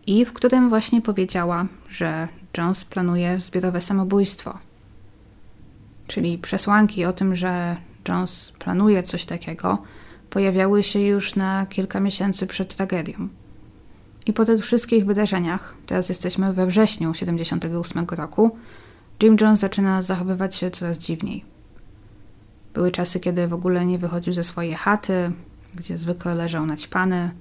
i 0.08 0.26
w 0.26 0.34
którym 0.34 0.70
właśnie 0.70 1.02
powiedziała, 1.02 1.66
że 1.90 2.28
Jones 2.58 2.86
planuje 2.86 3.40
zbiorowe 3.40 3.82
samobójstwo. 3.82 4.58
Czyli 6.08 6.38
przesłanki 6.38 7.06
o 7.06 7.14
tym, 7.14 7.36
że 7.36 7.78
Jones 8.08 8.52
planuje 8.60 9.04
coś 9.04 9.26
takiego, 9.26 9.78
pojawiały 10.30 10.84
się 10.84 11.00
już 11.00 11.36
na 11.36 11.66
kilka 11.66 12.00
miesięcy 12.00 12.48
przed 12.48 12.76
tragedią. 12.76 13.30
I 14.28 14.34
po 14.34 14.45
tych 14.45 14.66
wszystkich 14.66 15.06
wydarzeniach, 15.06 15.76
teraz 15.86 16.10
jesteśmy 16.10 16.54
we 16.54 16.66
wrześniu 16.66 17.14
78 17.14 18.06
roku, 18.10 18.58
Jim 19.24 19.38
Jones 19.41 19.60
zaczyna 19.60 20.02
zachowywać 20.02 20.56
się 20.56 20.72
coraz 20.72 20.98
dziwniej. 20.98 21.45
Były 22.74 22.91
czasy, 22.91 23.20
kiedy 23.20 23.48
w 23.48 23.54
ogóle 23.54 23.86
nie 23.86 23.98
wychodził 23.98 24.34
ze 24.34 24.44
swojej 24.44 24.74
chaty, 24.74 25.32
gdzie 25.76 25.98
zwykle 25.98 26.36
leżał 26.36 26.66
naćpany, 26.66 27.32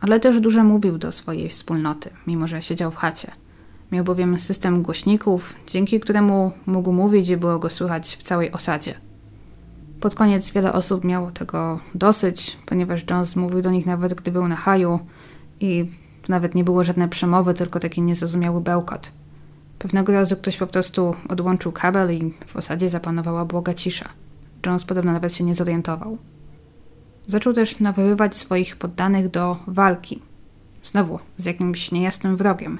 ale 0.00 0.20
też 0.20 0.40
dużo 0.40 0.64
mówił 0.64 0.98
do 0.98 1.12
swojej 1.12 1.48
wspólnoty, 1.48 2.10
mimo 2.26 2.46
że 2.46 2.62
siedział 2.62 2.90
w 2.90 2.96
chacie. 2.96 3.32
Miał 3.92 4.04
bowiem 4.04 4.38
system 4.38 4.82
głośników, 4.82 5.54
dzięki 5.66 6.00
któremu 6.00 6.52
mógł 6.66 6.92
mówić 6.92 7.28
i 7.28 7.36
było 7.36 7.58
go 7.58 7.70
słychać 7.70 8.16
w 8.16 8.22
całej 8.22 8.52
osadzie. 8.52 8.94
Pod 10.00 10.14
koniec 10.14 10.50
wiele 10.50 10.72
osób 10.72 11.04
miało 11.04 11.30
tego 11.30 11.80
dosyć, 11.94 12.58
ponieważ 12.66 13.04
Jones 13.10 13.36
mówił 13.36 13.62
do 13.62 13.70
nich 13.70 13.86
nawet 13.86 14.14
gdy 14.14 14.32
był 14.32 14.48
na 14.48 14.56
haju 14.56 15.00
i 15.60 15.90
nawet 16.28 16.54
nie 16.54 16.64
było 16.64 16.84
żadnej 16.84 17.08
przemowy, 17.08 17.54
tylko 17.54 17.80
taki 17.80 18.02
niezrozumiały 18.02 18.60
bełkot. 18.60 19.12
Pewnego 19.78 20.12
razu 20.12 20.36
ktoś 20.36 20.56
po 20.56 20.66
prostu 20.66 21.14
odłączył 21.28 21.72
kabel 21.72 22.14
i 22.14 22.34
w 22.46 22.56
osadzie 22.56 22.88
zapanowała 22.88 23.44
błoga 23.44 23.74
cisza. 23.74 24.08
Jones 24.66 24.84
podobno 24.84 25.12
nawet 25.12 25.34
się 25.34 25.44
nie 25.44 25.54
zorientował. 25.54 26.18
Zaczął 27.26 27.52
też 27.52 27.80
nawoływać 27.80 28.36
swoich 28.36 28.76
poddanych 28.76 29.30
do 29.30 29.56
walki. 29.66 30.22
Znowu 30.82 31.18
z 31.38 31.44
jakimś 31.44 31.92
niejasnym 31.92 32.36
wrogiem. 32.36 32.78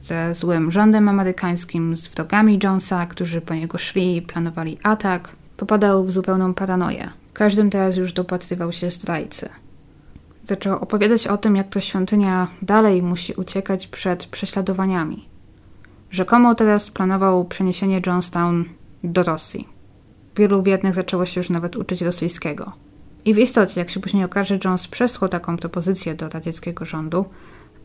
Ze 0.00 0.34
złym 0.34 0.70
rządem 0.70 1.08
amerykańskim, 1.08 1.96
z 1.96 2.08
wrogami 2.08 2.58
Jonesa, 2.62 3.06
którzy 3.06 3.40
po 3.40 3.54
niego 3.54 3.78
szli 3.78 4.16
i 4.16 4.22
planowali 4.22 4.78
atak. 4.82 5.36
Popadał 5.56 6.04
w 6.04 6.12
zupełną 6.12 6.54
paranoję. 6.54 7.10
Każdym 7.32 7.70
teraz 7.70 7.96
już 7.96 8.12
dopatrywał 8.12 8.72
się 8.72 8.90
zdrajcy. 8.90 9.48
Zaczął 10.48 10.78
opowiadać 10.78 11.26
o 11.26 11.36
tym, 11.36 11.56
jak 11.56 11.68
to 11.68 11.80
świątynia 11.80 12.48
dalej 12.62 13.02
musi 13.02 13.34
uciekać 13.34 13.86
przed 13.86 14.26
prześladowaniami. 14.26 15.28
Rzekomo 16.10 16.54
teraz 16.54 16.90
planował 16.90 17.44
przeniesienie 17.44 18.00
Johnstown 18.06 18.64
do 19.04 19.22
Rosji. 19.22 19.68
Wielu 20.36 20.62
biednych 20.62 20.94
zaczęło 20.94 21.26
się 21.26 21.40
już 21.40 21.50
nawet 21.50 21.76
uczyć 21.76 22.02
rosyjskiego. 22.02 22.72
I 23.24 23.34
w 23.34 23.38
istocie, 23.38 23.80
jak 23.80 23.90
się 23.90 24.00
później 24.00 24.24
okaże, 24.24 24.58
Jones 24.64 24.88
przesłał 24.88 25.28
taką 25.28 25.56
propozycję 25.56 26.14
do 26.14 26.28
radzieckiego 26.28 26.84
rządu, 26.84 27.24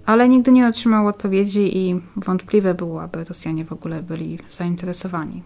ale 0.05 0.29
nigdy 0.29 0.51
nie 0.51 0.67
otrzymał 0.67 1.07
odpowiedzi 1.07 1.77
i 1.77 2.01
wątpliwe 2.15 2.73
było, 2.73 3.01
aby 3.01 3.23
Rosjanie 3.23 3.65
w 3.65 3.71
ogóle 3.71 4.03
byli 4.03 4.39
zainteresowani. 4.47 5.43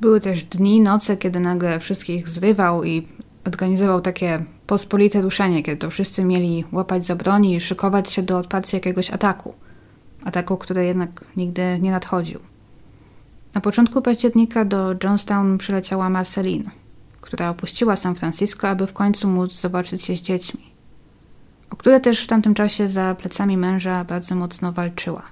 Były 0.00 0.20
też 0.20 0.42
dni, 0.42 0.80
noce, 0.80 1.16
kiedy 1.16 1.40
nagle 1.40 1.80
wszystkich 1.80 2.28
zrywał 2.28 2.84
i 2.84 3.08
organizował 3.46 4.00
takie 4.00 4.44
pospolite 4.66 5.20
ruszenie, 5.22 5.62
kiedy 5.62 5.76
to 5.76 5.90
wszyscy 5.90 6.24
mieli 6.24 6.64
łapać 6.72 7.06
za 7.06 7.16
broni 7.16 7.54
i 7.54 7.60
szykować 7.60 8.10
się 8.12 8.22
do 8.22 8.38
odparcia 8.38 8.76
jakiegoś 8.76 9.10
ataku. 9.10 9.54
Ataku, 10.24 10.56
który 10.56 10.84
jednak 10.84 11.24
nigdy 11.36 11.78
nie 11.80 11.90
nadchodził. 11.90 12.40
Na 13.54 13.60
początku 13.60 14.02
października 14.02 14.64
do 14.64 14.94
Johnstown 15.04 15.58
przyleciała 15.58 16.10
Marceline, 16.10 16.70
która 17.20 17.50
opuściła 17.50 17.96
San 17.96 18.14
Francisco, 18.14 18.68
aby 18.68 18.86
w 18.86 18.92
końcu 18.92 19.28
móc 19.28 19.60
zobaczyć 19.60 20.02
się 20.02 20.16
z 20.16 20.22
dziećmi, 20.22 20.72
o 21.70 21.76
które 21.76 22.00
też 22.00 22.24
w 22.24 22.26
tamtym 22.26 22.54
czasie 22.54 22.88
za 22.88 23.14
plecami 23.14 23.56
męża 23.56 24.04
bardzo 24.04 24.34
mocno 24.34 24.72
walczyła. 24.72 25.22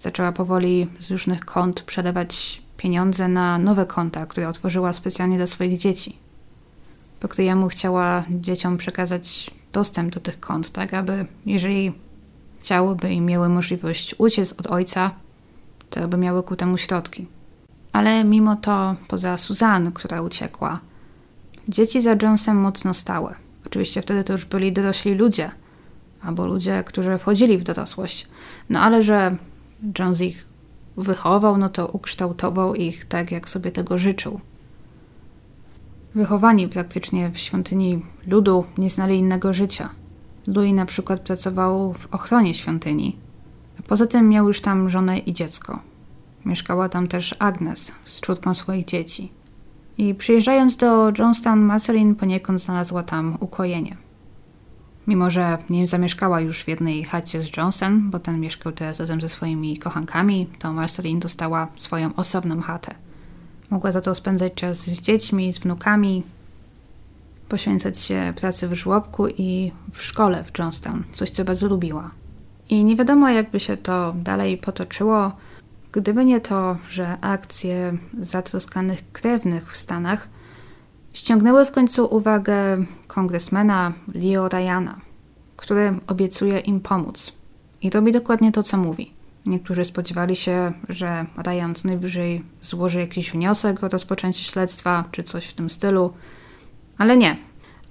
Zaczęła 0.00 0.32
powoli 0.32 0.86
z 1.00 1.10
różnych 1.10 1.44
kont 1.44 1.82
przelewać 1.82 2.62
pieniądze 2.76 3.28
na 3.28 3.58
nowe 3.58 3.86
konta, 3.86 4.26
które 4.26 4.48
otworzyła 4.48 4.92
specjalnie 4.92 5.36
dla 5.36 5.46
swoich 5.46 5.78
dzieci 5.78 6.27
po 7.20 7.28
któremu 7.28 7.68
chciała 7.68 8.24
dzieciom 8.30 8.76
przekazać 8.76 9.50
dostęp 9.72 10.14
do 10.14 10.20
tych 10.20 10.40
kont, 10.40 10.70
tak 10.70 10.94
aby 10.94 11.26
jeżeli 11.46 11.92
chciałyby 12.60 13.12
i 13.12 13.20
miały 13.20 13.48
możliwość 13.48 14.14
uciec 14.18 14.52
od 14.52 14.66
ojca, 14.66 15.10
to 15.90 16.00
aby 16.00 16.16
miały 16.16 16.42
ku 16.42 16.56
temu 16.56 16.78
środki. 16.78 17.26
Ale 17.92 18.24
mimo 18.24 18.56
to, 18.56 18.96
poza 19.08 19.38
Suzanne, 19.38 19.92
która 19.92 20.22
uciekła, 20.22 20.80
dzieci 21.68 22.00
za 22.00 22.16
Jonesem 22.22 22.56
mocno 22.56 22.94
stały. 22.94 23.34
Oczywiście 23.66 24.02
wtedy 24.02 24.24
to 24.24 24.32
już 24.32 24.44
byli 24.44 24.72
dorośli 24.72 25.14
ludzie, 25.14 25.50
albo 26.22 26.46
ludzie, 26.46 26.84
którzy 26.86 27.18
wchodzili 27.18 27.58
w 27.58 27.62
dorosłość. 27.62 28.26
No 28.68 28.80
ale 28.80 29.02
że 29.02 29.36
Jones 29.98 30.20
ich 30.20 30.46
wychował, 30.96 31.56
no 31.56 31.68
to 31.68 31.86
ukształtował 31.88 32.74
ich 32.74 33.04
tak, 33.04 33.32
jak 33.32 33.48
sobie 33.48 33.70
tego 33.70 33.98
życzył. 33.98 34.40
Wychowani 36.14 36.68
praktycznie 36.68 37.30
w 37.30 37.38
świątyni 37.38 38.02
ludu, 38.26 38.64
nie 38.78 38.90
znali 38.90 39.18
innego 39.18 39.54
życia. 39.54 39.88
Louis 40.46 40.74
na 40.74 40.86
przykład 40.86 41.20
pracował 41.20 41.92
w 41.92 42.14
ochronie 42.14 42.54
świątyni. 42.54 43.16
A 43.80 43.82
poza 43.82 44.06
tym 44.06 44.28
miał 44.28 44.48
już 44.48 44.60
tam 44.60 44.90
żonę 44.90 45.18
i 45.18 45.34
dziecko. 45.34 45.80
Mieszkała 46.44 46.88
tam 46.88 47.06
też 47.06 47.34
Agnes 47.38 47.92
z 48.04 48.20
czwórką 48.20 48.54
swoich 48.54 48.84
dzieci. 48.84 49.32
I 49.98 50.14
przyjeżdżając 50.14 50.76
do 50.76 51.12
Johnstown, 51.18 51.60
Marceline 51.60 52.14
poniekąd 52.14 52.62
znalazła 52.62 53.02
tam 53.02 53.36
ukojenie. 53.40 53.96
Mimo, 55.06 55.30
że 55.30 55.58
nie 55.70 55.86
zamieszkała 55.86 56.40
już 56.40 56.62
w 56.62 56.68
jednej 56.68 57.04
chacie 57.04 57.40
z 57.40 57.56
Johnson, 57.56 58.10
bo 58.10 58.18
ten 58.18 58.40
mieszkał 58.40 58.72
teraz 58.72 59.00
razem 59.00 59.20
ze 59.20 59.28
swoimi 59.28 59.78
kochankami, 59.78 60.46
to 60.58 60.72
Marceline 60.72 61.20
dostała 61.20 61.68
swoją 61.76 62.14
osobną 62.14 62.60
chatę– 62.60 62.94
Mogła 63.70 63.92
za 63.92 64.00
to 64.00 64.14
spędzać 64.14 64.54
czas 64.54 64.78
z 64.78 65.00
dziećmi, 65.00 65.52
z 65.52 65.58
wnukami, 65.58 66.22
poświęcać 67.48 68.00
się 68.00 68.32
pracy 68.36 68.68
w 68.68 68.74
żłobku 68.74 69.28
i 69.28 69.72
w 69.92 70.02
szkole 70.02 70.44
w 70.44 70.58
Johnstown, 70.58 71.04
coś 71.12 71.30
co 71.30 71.44
bardzo 71.44 71.66
lubiła. 71.66 72.10
I 72.68 72.84
nie 72.84 72.96
wiadomo, 72.96 73.30
jakby 73.30 73.60
się 73.60 73.76
to 73.76 74.14
dalej 74.16 74.58
potoczyło, 74.58 75.32
gdyby 75.92 76.24
nie 76.24 76.40
to, 76.40 76.76
że 76.88 77.18
akcje 77.20 77.98
zatroskanych 78.20 79.12
krewnych 79.12 79.72
w 79.72 79.78
Stanach 79.78 80.28
ściągnęły 81.12 81.66
w 81.66 81.70
końcu 81.70 82.16
uwagę 82.16 82.84
kongresmena 83.06 83.92
Leo 84.14 84.48
Ryana, 84.48 85.00
który 85.56 85.98
obiecuje 86.06 86.58
im 86.58 86.80
pomóc. 86.80 87.32
I 87.82 87.90
robi 87.90 88.12
dokładnie 88.12 88.52
to, 88.52 88.62
co 88.62 88.76
mówi. 88.76 89.17
Niektórzy 89.48 89.84
spodziewali 89.84 90.36
się, 90.36 90.72
że 90.88 91.26
Ryan 91.46 91.74
najwyżej 91.84 92.44
złoży 92.60 93.00
jakiś 93.00 93.32
wniosek 93.32 93.84
o 93.84 93.88
rozpoczęcie 93.88 94.44
śledztwa 94.44 95.04
czy 95.12 95.22
coś 95.22 95.46
w 95.46 95.52
tym 95.52 95.70
stylu, 95.70 96.12
ale 96.98 97.16
nie. 97.16 97.36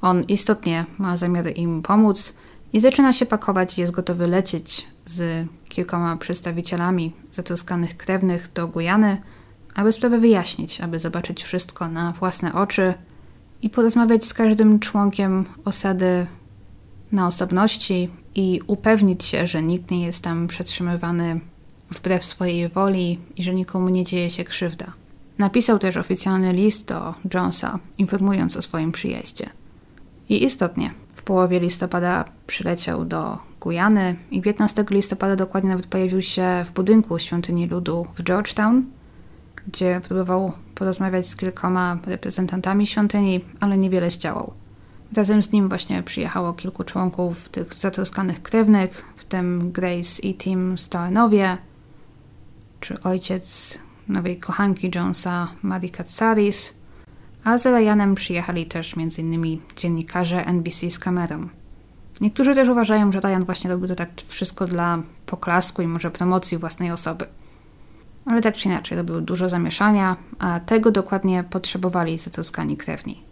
On 0.02 0.24
istotnie 0.24 0.86
ma 0.98 1.18
zamiar 1.18 1.46
im 1.56 1.82
pomóc 1.82 2.34
i 2.74 2.80
zaczyna 2.80 3.14
się 3.14 3.26
pakować 3.26 3.78
i 3.78 3.82
jest 3.82 3.94
gotowy 3.94 4.28
lecieć 4.28 4.88
z 5.06 5.48
kilkoma 5.70 6.18
przedstawicielami 6.18 7.14
zatroskanych 7.32 7.98
krewnych 7.98 8.54
do 8.54 8.68
Gujany, 8.68 9.22
aby 9.76 9.92
sprawę 9.92 10.20
wyjaśnić, 10.20 10.82
aby 10.82 11.00
zobaczyć 11.00 11.44
wszystko 11.44 11.88
na 11.88 12.12
własne 12.12 12.54
oczy 12.54 12.94
i 13.62 13.70
porozmawiać 13.70 14.26
z 14.26 14.34
każdym 14.34 14.80
członkiem 14.80 15.46
osady 15.66 16.28
na 17.12 17.28
osobności 17.28 18.10
i 18.38 18.61
upewnić 18.68 19.23
się, 19.23 19.47
że 19.47 19.64
nikt 19.64 19.91
nie 19.91 20.05
jest 20.05 20.23
tam 20.23 20.47
przetrzymywany 20.47 21.39
wbrew 21.91 22.26
swojej 22.26 22.69
woli 22.69 23.19
i 23.35 23.43
że 23.43 23.55
nikomu 23.55 23.89
nie 23.89 24.03
dzieje 24.03 24.30
się 24.30 24.43
krzywda. 24.43 24.85
Napisał 25.38 25.80
też 25.80 25.97
oficjalny 25.97 26.53
list 26.53 26.88
do 26.88 27.14
Jonesa, 27.34 27.80
informując 27.97 28.57
o 28.57 28.61
swoim 28.61 28.91
przyjeździe. 28.91 29.49
I 30.30 30.43
istotnie, 30.43 30.93
w 31.15 31.23
połowie 31.23 31.59
listopada 31.59 32.26
przyleciał 32.47 33.05
do 33.05 33.38
Gujany 33.59 34.15
i 34.31 34.41
15 34.41 34.85
listopada 34.89 35.35
dokładnie 35.35 35.69
nawet 35.69 35.88
pojawił 35.88 36.22
się 36.22 36.64
w 36.65 36.72
budynku 36.72 37.19
świątyni 37.19 37.68
ludu 37.68 38.07
w 38.15 38.23
Georgetown, 38.23 38.85
gdzie 39.68 40.01
próbował 40.07 40.51
porozmawiać 40.76 41.27
z 41.27 41.35
kilkoma 41.35 41.97
reprezentantami 42.05 42.88
świątyni, 42.88 43.45
ale 43.59 43.77
niewiele 43.77 44.11
zdziałał. 44.11 44.53
Razem 45.16 45.44
z 45.44 45.52
nim 45.52 45.70
właśnie 45.70 46.04
przyjechało 46.04 46.54
kilku 46.54 46.84
członków 46.84 47.50
tych 47.50 47.74
zatroskanych 47.74 48.42
krewnych, 48.42 49.14
w 49.18 49.26
tym 49.26 49.72
Grace 49.72 50.22
i 50.22 50.36
Tim 50.36 50.78
Stoenowie, 50.78 51.58
czy 52.80 53.02
ojciec 53.02 53.78
nowej 54.08 54.40
kochanki 54.40 54.92
Jonesa, 54.96 55.48
Maddie 55.62 55.90
Katsaris, 55.90 56.74
a 57.44 57.58
z 57.58 57.66
Ryanem 57.66 58.16
przyjechali 58.16 58.66
też 58.66 58.94
m.in. 58.98 59.60
dziennikarze 59.76 60.46
NBC 60.46 60.92
z 60.92 61.00
kamerą. 61.00 61.48
Niektórzy 62.22 62.56
też 62.56 62.68
uważają, 62.68 63.12
że 63.12 63.20
Ryan 63.20 63.44
właśnie 63.46 63.70
robił 63.72 63.88
to 63.88 63.96
tak 63.96 64.10
wszystko 64.28 64.66
dla 64.66 65.02
poklasku 65.26 65.82
i 65.82 65.88
może 65.88 66.12
promocji 66.12 66.58
własnej 66.58 66.92
osoby. 66.92 67.26
Ale 68.26 68.42
tak 68.42 68.56
czy 68.56 68.68
inaczej, 68.68 68.98
robił 68.98 69.22
dużo 69.22 69.50
zamieszania, 69.50 70.18
a 70.40 70.60
tego 70.60 70.92
dokładnie 70.92 71.44
potrzebowali 71.44 72.20
zatroskani 72.20 72.78
krewni. 72.78 73.27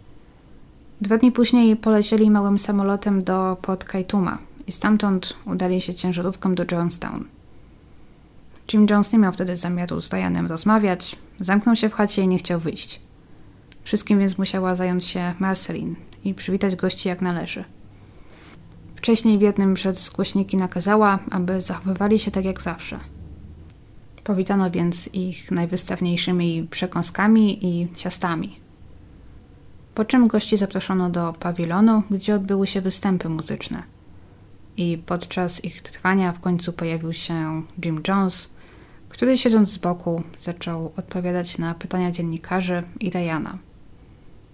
Dwa 1.00 1.18
dni 1.18 1.32
później 1.32 1.76
polecieli 1.76 2.30
małym 2.30 2.58
samolotem 2.58 3.24
do 3.24 3.56
Port 3.62 3.84
Kaituma 3.84 4.38
i 4.66 4.72
stamtąd 4.72 5.36
udali 5.46 5.80
się 5.80 5.94
ciężarówką 5.94 6.54
do 6.54 6.64
Johnstown. 6.72 7.24
Jim 8.72 8.86
Jones 8.90 9.12
nie 9.12 9.18
miał 9.18 9.32
wtedy 9.32 9.56
zamiaru 9.56 10.00
z 10.00 10.12
Ryanem 10.12 10.46
rozmawiać, 10.46 11.16
zamknął 11.38 11.76
się 11.76 11.88
w 11.88 11.92
chacie 11.92 12.22
i 12.22 12.28
nie 12.28 12.38
chciał 12.38 12.60
wyjść. 12.60 13.00
Wszystkim 13.84 14.18
więc 14.18 14.38
musiała 14.38 14.74
zająć 14.74 15.04
się 15.04 15.34
Marceline 15.38 15.94
i 16.24 16.34
przywitać 16.34 16.76
gości 16.76 17.08
jak 17.08 17.22
należy. 17.22 17.64
Wcześniej 18.94 19.38
w 19.38 19.42
jednym 19.42 19.74
przez 19.74 20.10
głośniki 20.10 20.56
nakazała, 20.56 21.18
aby 21.30 21.60
zachowywali 21.60 22.18
się 22.18 22.30
tak 22.30 22.44
jak 22.44 22.62
zawsze. 22.62 22.98
Powitano 24.24 24.70
więc 24.70 25.08
ich 25.14 25.50
najwystawniejszymi 25.50 26.68
przekąskami 26.70 27.66
i 27.66 27.88
ciastami. 27.94 28.65
Po 29.96 30.04
czym 30.04 30.28
gości 30.28 30.56
zaproszono 30.56 31.10
do 31.10 31.32
pawilonu, 31.32 32.02
gdzie 32.10 32.34
odbyły 32.34 32.66
się 32.66 32.80
występy 32.80 33.28
muzyczne. 33.28 33.82
I 34.76 34.98
podczas 35.06 35.64
ich 35.64 35.82
trwania 35.82 36.32
w 36.32 36.40
końcu 36.40 36.72
pojawił 36.72 37.12
się 37.12 37.62
Jim 37.84 38.02
Jones, 38.08 38.50
który 39.08 39.38
siedząc 39.38 39.70
z 39.70 39.78
boku 39.78 40.22
zaczął 40.38 40.92
odpowiadać 40.96 41.58
na 41.58 41.74
pytania 41.74 42.10
dziennikarzy 42.10 42.82
i 43.00 43.10
Diana. 43.10 43.58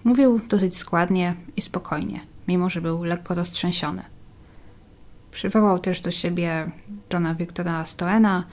Mówił 0.05 0.41
dosyć 0.49 0.77
składnie 0.77 1.35
i 1.57 1.61
spokojnie, 1.61 2.21
mimo 2.49 2.71
że 2.71 2.81
był 2.81 3.05
lekko 3.05 3.35
roztrzęsiony. 3.35 4.03
Przywołał 5.31 5.79
też 5.79 6.01
do 6.01 6.11
siebie 6.11 6.71
Johna 7.13 7.35
Wiktora 7.35 7.87
Stoena 7.87 8.45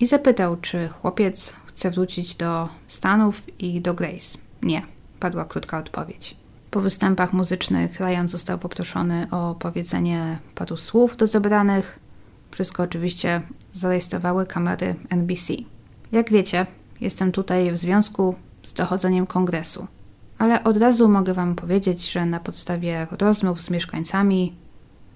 i 0.00 0.06
zapytał, 0.06 0.56
czy 0.56 0.88
chłopiec 0.88 1.52
chce 1.66 1.90
wrócić 1.90 2.34
do 2.34 2.68
Stanów 2.88 3.42
i 3.58 3.80
do 3.80 3.94
Grace. 3.94 4.38
Nie, 4.62 4.91
padła 5.22 5.44
krótka 5.44 5.78
odpowiedź. 5.78 6.36
Po 6.70 6.80
występach 6.80 7.32
muzycznych 7.32 8.00
Ryan 8.00 8.28
został 8.28 8.58
poproszony 8.58 9.26
o 9.30 9.54
powiedzenie 9.54 10.38
paru 10.54 10.76
słów 10.76 11.16
do 11.16 11.26
zebranych. 11.26 11.98
Wszystko 12.50 12.82
oczywiście 12.82 13.42
zarejestrowały 13.72 14.46
kamery 14.46 14.94
NBC. 15.10 15.52
Jak 16.12 16.30
wiecie, 16.30 16.66
jestem 17.00 17.32
tutaj 17.32 17.72
w 17.72 17.78
związku 17.78 18.34
z 18.62 18.72
dochodzeniem 18.72 19.26
kongresu. 19.26 19.86
Ale 20.38 20.64
od 20.64 20.76
razu 20.76 21.08
mogę 21.08 21.34
Wam 21.34 21.54
powiedzieć, 21.54 22.12
że 22.12 22.26
na 22.26 22.40
podstawie 22.40 23.06
rozmów 23.20 23.60
z 23.60 23.70
mieszkańcami 23.70 24.56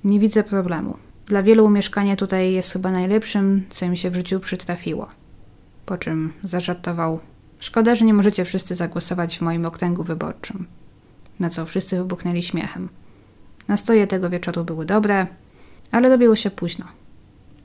nie 0.04 0.20
widzę 0.20 0.44
problemu. 0.44 0.96
Dla 1.26 1.42
wielu 1.42 1.70
mieszkanie 1.70 2.16
tutaj 2.16 2.52
jest 2.52 2.72
chyba 2.72 2.90
najlepszym, 2.90 3.64
co 3.70 3.84
im 3.84 3.96
się 3.96 4.10
w 4.10 4.14
życiu 4.14 4.40
przytrafiło. 4.40 5.08
Po 5.86 5.98
czym 5.98 6.32
zażartował: 6.44 7.20
Szkoda, 7.66 7.94
że 7.94 8.04
nie 8.04 8.14
możecie 8.14 8.44
wszyscy 8.44 8.74
zagłosować 8.74 9.38
w 9.38 9.42
moim 9.42 9.66
okręgu 9.66 10.02
wyborczym. 10.02 10.66
Na 11.40 11.50
co 11.50 11.66
wszyscy 11.66 11.96
wybuchnęli 11.96 12.42
śmiechem. 12.42 12.88
Nastoje 13.68 14.06
tego 14.06 14.30
wieczoru 14.30 14.64
były 14.64 14.84
dobre, 14.84 15.26
ale 15.92 16.08
robiło 16.08 16.36
się 16.36 16.50
późno. 16.50 16.84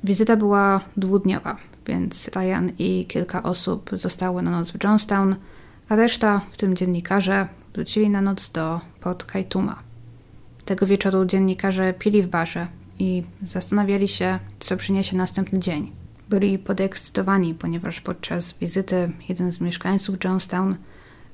Wizyta 0.04 0.38
była 0.38 0.82
dwudniowa, 0.98 1.58
więc 1.88 2.30
Ryan 2.36 2.72
i 2.80 3.06
kilka 3.06 3.44
osób 3.44 3.90
zostały 3.94 4.42
na 4.42 4.52
noc 4.52 4.72
w 4.72 4.84
Johnstown, 4.84 5.36
a 5.90 5.96
reszta, 5.96 6.42
w 6.52 6.58
tym 6.58 6.76
dziennikarze, 6.76 7.48
wrócili 7.74 8.10
na 8.10 8.22
noc 8.22 8.50
do 8.50 8.82
Port 9.02 9.24
Kaituma. 9.24 9.84
Tego 10.66 10.86
wieczoru 10.86 11.26
dziennikarze 11.26 11.94
pili 11.94 12.22
w 12.22 12.28
barze 12.28 12.68
i 13.00 13.24
zastanawiali 13.44 14.08
się, 14.08 14.40
co 14.60 14.78
przyniesie 14.78 15.18
następny 15.18 15.60
dzień. 15.60 16.01
Byli 16.32 16.60
podekscytowani, 16.60 17.54
ponieważ 17.54 18.02
podczas 18.02 18.54
wizyty 18.62 19.12
jeden 19.30 19.52
z 19.52 19.62
mieszkańców 19.62 20.24
Johnstown 20.24 20.76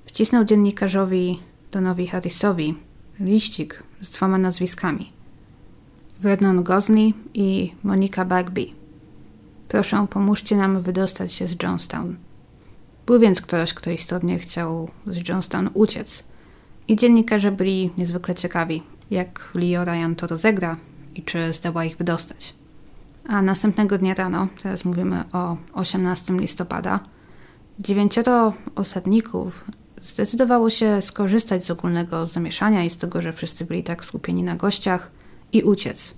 wcisnął 0.05 0.45
dziennikarzowi 0.45 1.39
Donowi 1.71 2.07
Harrisowi 2.07 2.75
liścik 3.19 3.83
z 4.01 4.09
dwoma 4.09 4.37
nazwiskami. 4.37 5.11
Vernon 6.19 6.63
Gosley 6.63 7.13
i 7.33 7.73
Monica 7.83 8.25
Bagby. 8.25 8.65
Proszę, 9.67 10.07
pomóżcie 10.09 10.55
nam 10.55 10.81
wydostać 10.81 11.33
się 11.33 11.47
z 11.47 11.55
Johnstown. 11.63 12.15
Był 13.05 13.19
więc 13.19 13.41
ktoś, 13.41 13.73
kto 13.73 13.91
istotnie 13.91 14.39
chciał 14.39 14.89
z 15.07 15.29
Johnstown 15.29 15.69
uciec. 15.73 16.23
I 16.87 16.95
dziennikarze 16.95 17.51
byli 17.51 17.91
niezwykle 17.97 18.35
ciekawi, 18.35 18.83
jak 19.11 19.51
Leo 19.53 19.85
Ryan 19.85 20.15
to 20.15 20.27
rozegra 20.27 20.77
i 21.15 21.23
czy 21.23 21.53
zdoła 21.53 21.85
ich 21.85 21.97
wydostać. 21.97 22.56
A 23.27 23.41
następnego 23.41 23.97
dnia 23.97 24.13
rano, 24.13 24.47
teraz 24.63 24.85
mówimy 24.85 25.23
o 25.33 25.57
18 25.73 26.33
listopada, 26.33 26.99
dziewięcioro 27.79 28.53
osadników 28.75 29.65
zdecydowało 30.01 30.69
się 30.69 31.01
skorzystać 31.01 31.65
z 31.65 31.71
ogólnego 31.71 32.27
zamieszania 32.27 32.83
i 32.83 32.89
z 32.89 32.97
tego, 32.97 33.21
że 33.21 33.33
wszyscy 33.33 33.65
byli 33.65 33.83
tak 33.83 34.05
skupieni 34.05 34.43
na 34.43 34.55
gościach 34.55 35.11
i 35.53 35.61
uciec. 35.61 36.13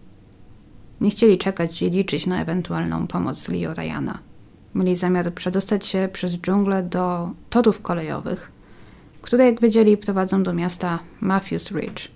Nie 1.02 1.10
chcieli 1.10 1.38
czekać 1.38 1.82
i 1.82 1.90
liczyć 1.90 2.28
na 2.28 2.42
ewentualną 2.42 3.08
pomoc 3.08 3.48
Leo 3.48 3.74
Ryana. 3.74 4.20
Mieli 4.76 4.96
zamiar 4.96 5.34
przedostać 5.34 5.86
się 5.86 6.10
przez 6.14 6.32
dżunglę 6.32 6.84
do 6.84 7.32
torów 7.50 7.82
kolejowych, 7.82 8.52
które, 9.22 9.46
jak 9.46 9.62
wiedzieli, 9.62 9.98
prowadzą 9.98 10.44
do 10.44 10.54
miasta 10.54 11.00
Matthews 11.22 11.72
Ridge, 11.72 12.12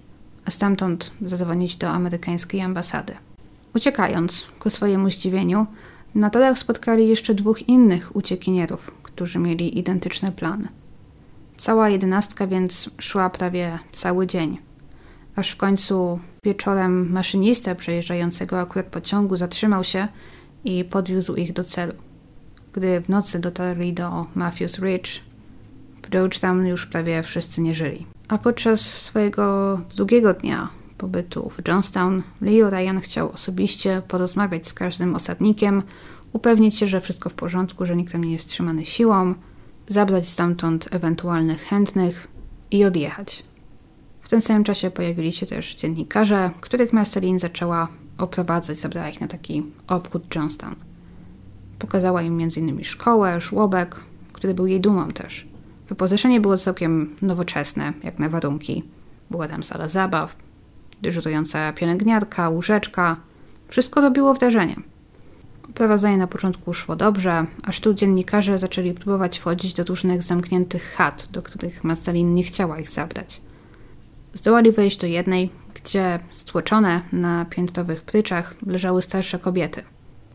a 0.46 0.52
stamtąd 0.52 1.14
zadzwonić 1.22 1.78
do 1.78 1.90
amerykańskiej 1.90 2.62
ambasady. 2.62 3.14
Uciekając, 3.76 4.46
ku 4.60 4.70
swojemu 4.70 5.10
zdziwieniu, 5.10 5.66
na 6.16 6.30
torach 6.30 6.58
spotkali 6.58 7.08
jeszcze 7.08 7.34
dwóch 7.34 7.70
innych 7.70 8.16
uciekinierów, 8.16 8.92
którzy 9.04 9.40
mieli 9.40 9.80
identyczny 9.80 10.32
plan. 10.32 10.68
Cała 11.58 11.90
jedenastka 11.90 12.48
więc 12.48 12.90
szła 13.00 13.30
prawie 13.30 13.80
cały 13.92 14.28
dzień, 14.28 14.58
aż 15.36 15.52
w 15.52 15.58
końcu 15.58 16.20
wieczorem 16.44 17.12
maszynista 17.12 17.76
przejeżdżającego 17.76 18.60
akurat 18.60 18.86
pociągu 18.86 19.36
zatrzymał 19.36 19.84
się 19.84 20.08
i 20.64 20.86
podwiózł 20.86 21.36
ich 21.36 21.54
do 21.54 21.64
celu. 21.64 21.94
Gdy 22.74 23.02
w 23.02 23.10
nocy 23.10 23.40
dotarli 23.40 23.94
do 23.94 24.26
Matthews 24.36 24.80
Ridge, 24.80 25.20
w 26.04 26.10
Georgetown 26.10 26.66
już 26.66 26.86
prawie 26.86 27.24
wszyscy 27.24 27.62
nie 27.62 27.76
żyli. 27.76 28.06
A 28.28 28.38
podczas 28.38 28.82
swojego 28.82 29.82
drugiego 29.96 30.34
dnia 30.34 30.70
pobytu 31.04 31.50
w 31.50 31.68
Johnstown, 31.68 32.24
Leo 32.42 32.70
Ryan 32.70 33.00
chciał 33.00 33.32
osobiście 33.32 34.02
porozmawiać 34.08 34.68
z 34.68 34.74
każdym 34.74 35.16
osadnikiem, 35.16 35.84
upewnić 36.34 36.76
się, 36.76 36.88
że 36.88 37.02
wszystko 37.02 37.30
w 37.30 37.34
porządku, 37.34 37.86
że 37.86 37.96
nikt 37.96 38.12
tam 38.12 38.24
nie 38.24 38.32
jest 38.32 38.50
trzymany 38.50 38.86
siłą, 38.86 39.34
zabrać 39.88 40.28
stamtąd 40.28 40.88
ewentualnych 40.92 41.62
chętnych 41.62 42.28
i 42.72 42.86
odjechać. 42.86 43.44
W 44.22 44.30
tym 44.30 44.42
samym 44.42 44.64
czasie 44.64 44.92
pojawili 44.92 45.32
się 45.32 45.46
też 45.46 45.76
dziennikarze, 45.76 46.52
których 46.62 46.94
Marceline 46.94 47.40
zaczęła 47.40 47.88
oprowadzać, 48.18 48.78
zabrała 48.78 49.10
ich 49.10 49.22
na 49.22 49.28
taki 49.28 49.64
obchód 49.88 50.36
Johnstown. 50.36 50.76
Pokazała 51.80 52.22
im 52.22 52.40
m.in. 52.42 52.84
szkołę, 52.84 53.42
żłobek, 53.42 54.00
który 54.34 54.54
był 54.54 54.68
jej 54.68 54.82
dumą 54.82 55.12
też. 55.12 55.48
Wyposażenie 55.90 56.42
było 56.42 56.58
całkiem 56.58 57.16
nowoczesne, 57.22 57.94
jak 58.04 58.20
na 58.20 58.30
warunki. 58.30 58.84
Była 59.32 59.48
tam 59.48 59.64
sala 59.64 59.88
zabaw, 59.88 60.36
dyżurująca 61.04 61.74
pielęgniarka, 61.74 62.50
łóżeczka. 62.50 63.18
Wszystko 63.68 64.02
robiło 64.02 64.34
wrażenie. 64.34 64.76
Prowadzenie 65.74 66.18
na 66.18 66.28
początku 66.28 66.74
szło 66.74 66.96
dobrze, 66.96 67.46
aż 67.64 67.80
tu 67.80 67.94
dziennikarze 67.94 68.60
zaczęli 68.60 68.94
próbować 68.94 69.40
wchodzić 69.40 69.74
do 69.74 69.84
różnych 69.84 70.24
zamkniętych 70.24 70.94
chat, 70.98 71.28
do 71.32 71.42
których 71.42 71.84
Marcelin 71.84 72.34
nie 72.34 72.44
chciała 72.44 72.80
ich 72.80 72.90
zabrać. 72.90 73.42
Zdołali 74.34 74.72
wejść 74.72 74.98
do 74.98 75.08
jednej, 75.08 75.50
gdzie 75.74 76.20
stłoczone 76.32 77.02
na 77.12 77.46
piętrowych 77.46 78.02
pryczach 78.02 78.56
leżały 78.66 79.02
starsze 79.02 79.40
kobiety, 79.40 79.84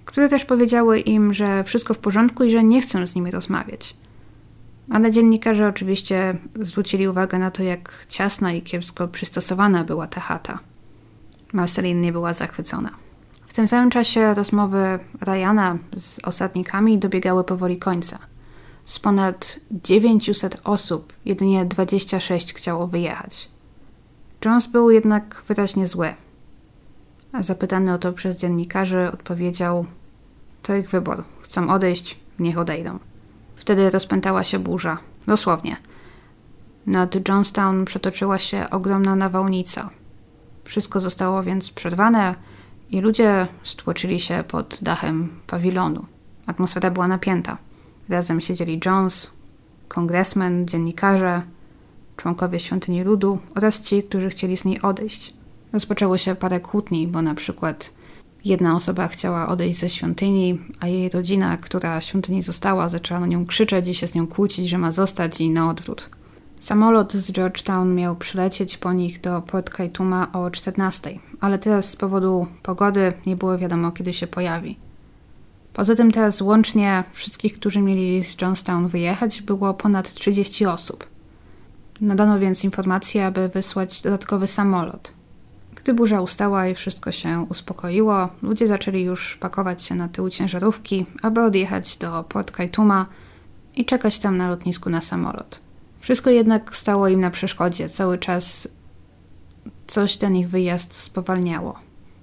które 0.04 0.28
też 0.28 0.44
powiedziały 0.44 1.00
im, 1.00 1.34
że 1.34 1.64
wszystko 1.64 1.94
w 1.94 1.98
porządku 1.98 2.44
i 2.44 2.50
że 2.50 2.64
nie 2.64 2.82
chcą 2.82 3.06
z 3.06 3.14
nimi 3.14 3.30
rozmawiać. 3.30 3.96
Ale 4.90 5.10
dziennikarze 5.10 5.68
oczywiście 5.68 6.36
zwrócili 6.60 7.08
uwagę 7.08 7.38
na 7.38 7.50
to, 7.50 7.62
jak 7.62 8.06
ciasna 8.08 8.52
i 8.52 8.62
kiepsko 8.62 9.08
przystosowana 9.08 9.84
była 9.84 10.06
ta 10.06 10.20
chata. 10.20 10.58
Marcelin 11.52 12.00
nie 12.00 12.12
była 12.12 12.32
zachwycona. 12.32 12.90
W 13.48 13.52
tym 13.54 13.68
samym 13.68 13.90
czasie 13.90 14.34
rozmowy 14.34 14.98
Ryana 15.20 15.78
z 15.96 16.18
osadnikami 16.24 16.98
dobiegały 16.98 17.44
powoli 17.44 17.78
końca. 17.78 18.18
Z 18.84 18.98
ponad 18.98 19.60
900 19.70 20.60
osób 20.64 21.12
jedynie 21.24 21.64
26 21.64 22.54
chciało 22.54 22.86
wyjechać. 22.86 23.48
Jones 24.44 24.66
był 24.66 24.90
jednak 24.90 25.42
wyraźnie 25.46 25.86
zły. 25.86 26.14
A 27.32 27.42
zapytany 27.42 27.92
o 27.92 27.98
to 27.98 28.12
przez 28.12 28.36
dziennikarzy 28.36 29.10
odpowiedział: 29.12 29.86
To 30.62 30.76
ich 30.76 30.90
wybór. 30.90 31.24
Chcą 31.40 31.70
odejść, 31.70 32.18
niech 32.38 32.58
odejdą. 32.58 32.98
Wtedy 33.58 33.90
rozpętała 33.90 34.44
się 34.44 34.58
burza. 34.58 34.98
Dosłownie. 35.26 35.76
Nad 36.86 37.28
Johnstown 37.28 37.84
przetoczyła 37.84 38.38
się 38.38 38.70
ogromna 38.70 39.16
nawałnica. 39.16 39.90
Wszystko 40.64 41.00
zostało 41.00 41.42
więc 41.42 41.70
przerwane 41.70 42.34
i 42.90 43.00
ludzie 43.00 43.46
stłoczyli 43.64 44.20
się 44.20 44.44
pod 44.48 44.78
dachem 44.82 45.40
pawilonu. 45.46 46.06
Atmosfera 46.46 46.90
była 46.90 47.08
napięta. 47.08 47.58
Razem 48.08 48.40
siedzieli 48.40 48.80
Jones, 48.84 49.30
kongresmen, 49.88 50.68
dziennikarze, 50.68 51.42
członkowie 52.16 52.60
świątyni 52.60 53.04
ludu 53.04 53.38
oraz 53.54 53.80
ci, 53.80 54.02
którzy 54.02 54.28
chcieli 54.28 54.56
z 54.56 54.64
niej 54.64 54.82
odejść. 54.82 55.34
Rozpoczęło 55.72 56.18
się 56.18 56.34
parę 56.34 56.60
kłótni, 56.60 57.06
bo 57.06 57.22
na 57.22 57.34
przykład 57.34 57.90
jedna 58.44 58.76
osoba 58.76 59.08
chciała 59.08 59.48
odejść 59.48 59.78
ze 59.78 59.88
świątyni, 59.88 60.58
a 60.80 60.88
jej 60.88 61.08
rodzina, 61.08 61.56
która 61.56 62.00
świątyni 62.00 62.42
została, 62.42 62.88
zaczęła 62.88 63.20
na 63.20 63.26
nią 63.26 63.46
krzyczeć 63.46 63.86
i 63.86 63.94
się 63.94 64.06
z 64.06 64.14
nią 64.14 64.26
kłócić, 64.26 64.68
że 64.68 64.78
ma 64.78 64.92
zostać 64.92 65.40
i 65.40 65.50
na 65.50 65.70
odwrót. 65.70 66.10
Samolot 66.60 67.12
z 67.12 67.32
Georgetown 67.32 67.94
miał 67.94 68.16
przylecieć 68.16 68.78
po 68.78 68.92
nich 68.92 69.20
do 69.20 69.42
Port 69.42 69.70
Kaituma 69.70 70.32
o 70.32 70.50
14, 70.50 71.18
ale 71.40 71.58
teraz 71.58 71.90
z 71.90 71.96
powodu 71.96 72.46
pogody 72.62 73.12
nie 73.26 73.36
było 73.36 73.58
wiadomo, 73.58 73.92
kiedy 73.92 74.12
się 74.12 74.26
pojawi. 74.26 74.76
Poza 75.72 75.94
tym 75.94 76.10
teraz 76.10 76.40
łącznie 76.40 77.04
wszystkich, 77.12 77.54
którzy 77.54 77.80
mieli 77.80 78.24
z 78.24 78.42
Johnstown 78.42 78.88
wyjechać, 78.88 79.42
było 79.42 79.74
ponad 79.74 80.14
30 80.14 80.66
osób. 80.66 81.06
Nadano 82.00 82.38
więc 82.38 82.64
informację, 82.64 83.26
aby 83.26 83.48
wysłać 83.48 84.02
dodatkowy 84.02 84.46
samolot. 84.46 85.17
Gdy 85.88 85.94
burza 85.94 86.20
ustała 86.20 86.68
i 86.68 86.74
wszystko 86.74 87.12
się 87.12 87.46
uspokoiło, 87.48 88.28
ludzie 88.42 88.66
zaczęli 88.66 89.00
już 89.00 89.36
pakować 89.36 89.82
się 89.82 89.94
na 89.94 90.08
tył 90.08 90.30
ciężarówki, 90.30 91.06
aby 91.22 91.40
odjechać 91.40 91.96
do 91.96 92.24
Port 92.28 92.50
Kaituma 92.50 93.06
i 93.76 93.84
czekać 93.84 94.18
tam 94.18 94.36
na 94.36 94.48
lotnisku 94.48 94.90
na 94.90 95.00
samolot. 95.00 95.60
Wszystko 96.00 96.30
jednak 96.30 96.76
stało 96.76 97.08
im 97.08 97.20
na 97.20 97.30
przeszkodzie. 97.30 97.88
Cały 97.88 98.18
czas 98.18 98.68
coś 99.86 100.16
ten 100.16 100.36
ich 100.36 100.48
wyjazd 100.48 100.94
spowalniało. 100.94 101.78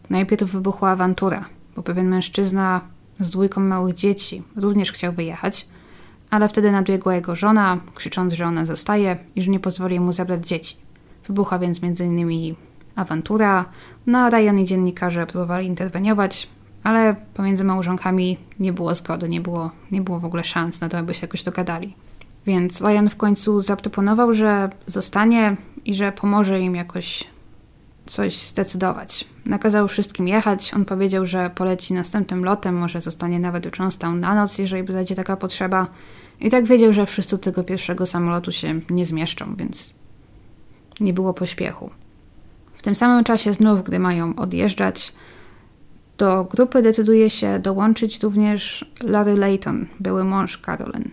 Najpierw 0.09 0.51
wybuchła 0.51 0.89
awantura, 0.89 1.45
bo 1.75 1.83
pewien 1.83 2.07
mężczyzna 2.07 2.81
z 3.19 3.29
dwójką 3.29 3.61
małych 3.61 3.95
dzieci 3.95 4.43
również 4.55 4.91
chciał 4.91 5.13
wyjechać, 5.13 5.67
ale 6.29 6.49
wtedy 6.49 6.71
nadbiegła 6.71 7.15
jego 7.15 7.35
żona, 7.35 7.79
krzycząc, 7.95 8.33
że 8.33 8.45
ona 8.45 8.65
zostaje 8.65 9.17
i 9.35 9.41
że 9.41 9.51
nie 9.51 9.59
pozwoli 9.59 9.99
mu 9.99 10.11
zabrać 10.11 10.47
dzieci. 10.47 10.75
Wybucha 11.27 11.59
więc 11.59 11.81
między 11.81 12.05
innymi 12.05 12.55
awantura, 12.95 13.65
no 14.07 14.29
Ryan 14.29 14.59
i 14.59 14.65
dziennikarze 14.65 15.25
próbowali 15.25 15.67
interweniować, 15.67 16.49
ale 16.83 17.15
pomiędzy 17.33 17.63
małżonkami 17.63 18.37
nie 18.59 18.73
było 18.73 18.95
zgody, 18.95 19.29
nie 19.29 19.41
było, 19.41 19.71
nie 19.91 20.01
było 20.01 20.19
w 20.19 20.25
ogóle 20.25 20.43
szans 20.43 20.81
na 20.81 20.89
to, 20.89 20.97
aby 20.97 21.13
się 21.13 21.21
jakoś 21.21 21.43
dogadali. 21.43 21.95
Więc 22.45 22.81
Ryan 22.81 23.09
w 23.09 23.15
końcu 23.15 23.61
zaproponował, 23.61 24.33
że 24.33 24.69
zostanie 24.87 25.57
i 25.85 25.93
że 25.93 26.11
pomoże 26.11 26.59
im 26.59 26.75
jakoś 26.75 27.23
coś 28.05 28.47
zdecydować. 28.47 29.25
Nakazał 29.45 29.87
wszystkim 29.87 30.27
jechać. 30.27 30.73
On 30.73 30.85
powiedział, 30.85 31.25
że 31.25 31.49
poleci 31.55 31.93
następnym 31.93 32.45
lotem, 32.45 32.75
może 32.75 33.01
zostanie 33.01 33.39
nawet 33.39 33.79
Johnstown 33.79 34.19
na 34.19 34.35
noc, 34.35 34.57
jeżeli 34.57 34.83
będzie 34.83 35.15
taka 35.15 35.37
potrzeba. 35.37 35.87
I 36.39 36.49
tak 36.49 36.65
wiedział, 36.65 36.93
że 36.93 37.05
wszyscy 37.05 37.39
tego 37.39 37.63
pierwszego 37.63 38.05
samolotu 38.05 38.51
się 38.51 38.81
nie 38.89 39.05
zmieszczą, 39.05 39.55
więc 39.55 39.93
nie 40.99 41.13
było 41.13 41.33
pośpiechu. 41.33 41.89
Tym 42.85 42.95
samym 42.95 43.23
czasie 43.23 43.53
znów, 43.53 43.83
gdy 43.83 43.99
mają 43.99 44.35
odjeżdżać, 44.35 45.13
do 46.17 46.43
grupy 46.43 46.81
decyduje 46.81 47.29
się 47.29 47.59
dołączyć 47.59 48.23
również 48.23 48.91
Larry 49.03 49.37
Layton, 49.37 49.85
były 49.99 50.23
mąż 50.23 50.61
Carolyn. 50.65 51.09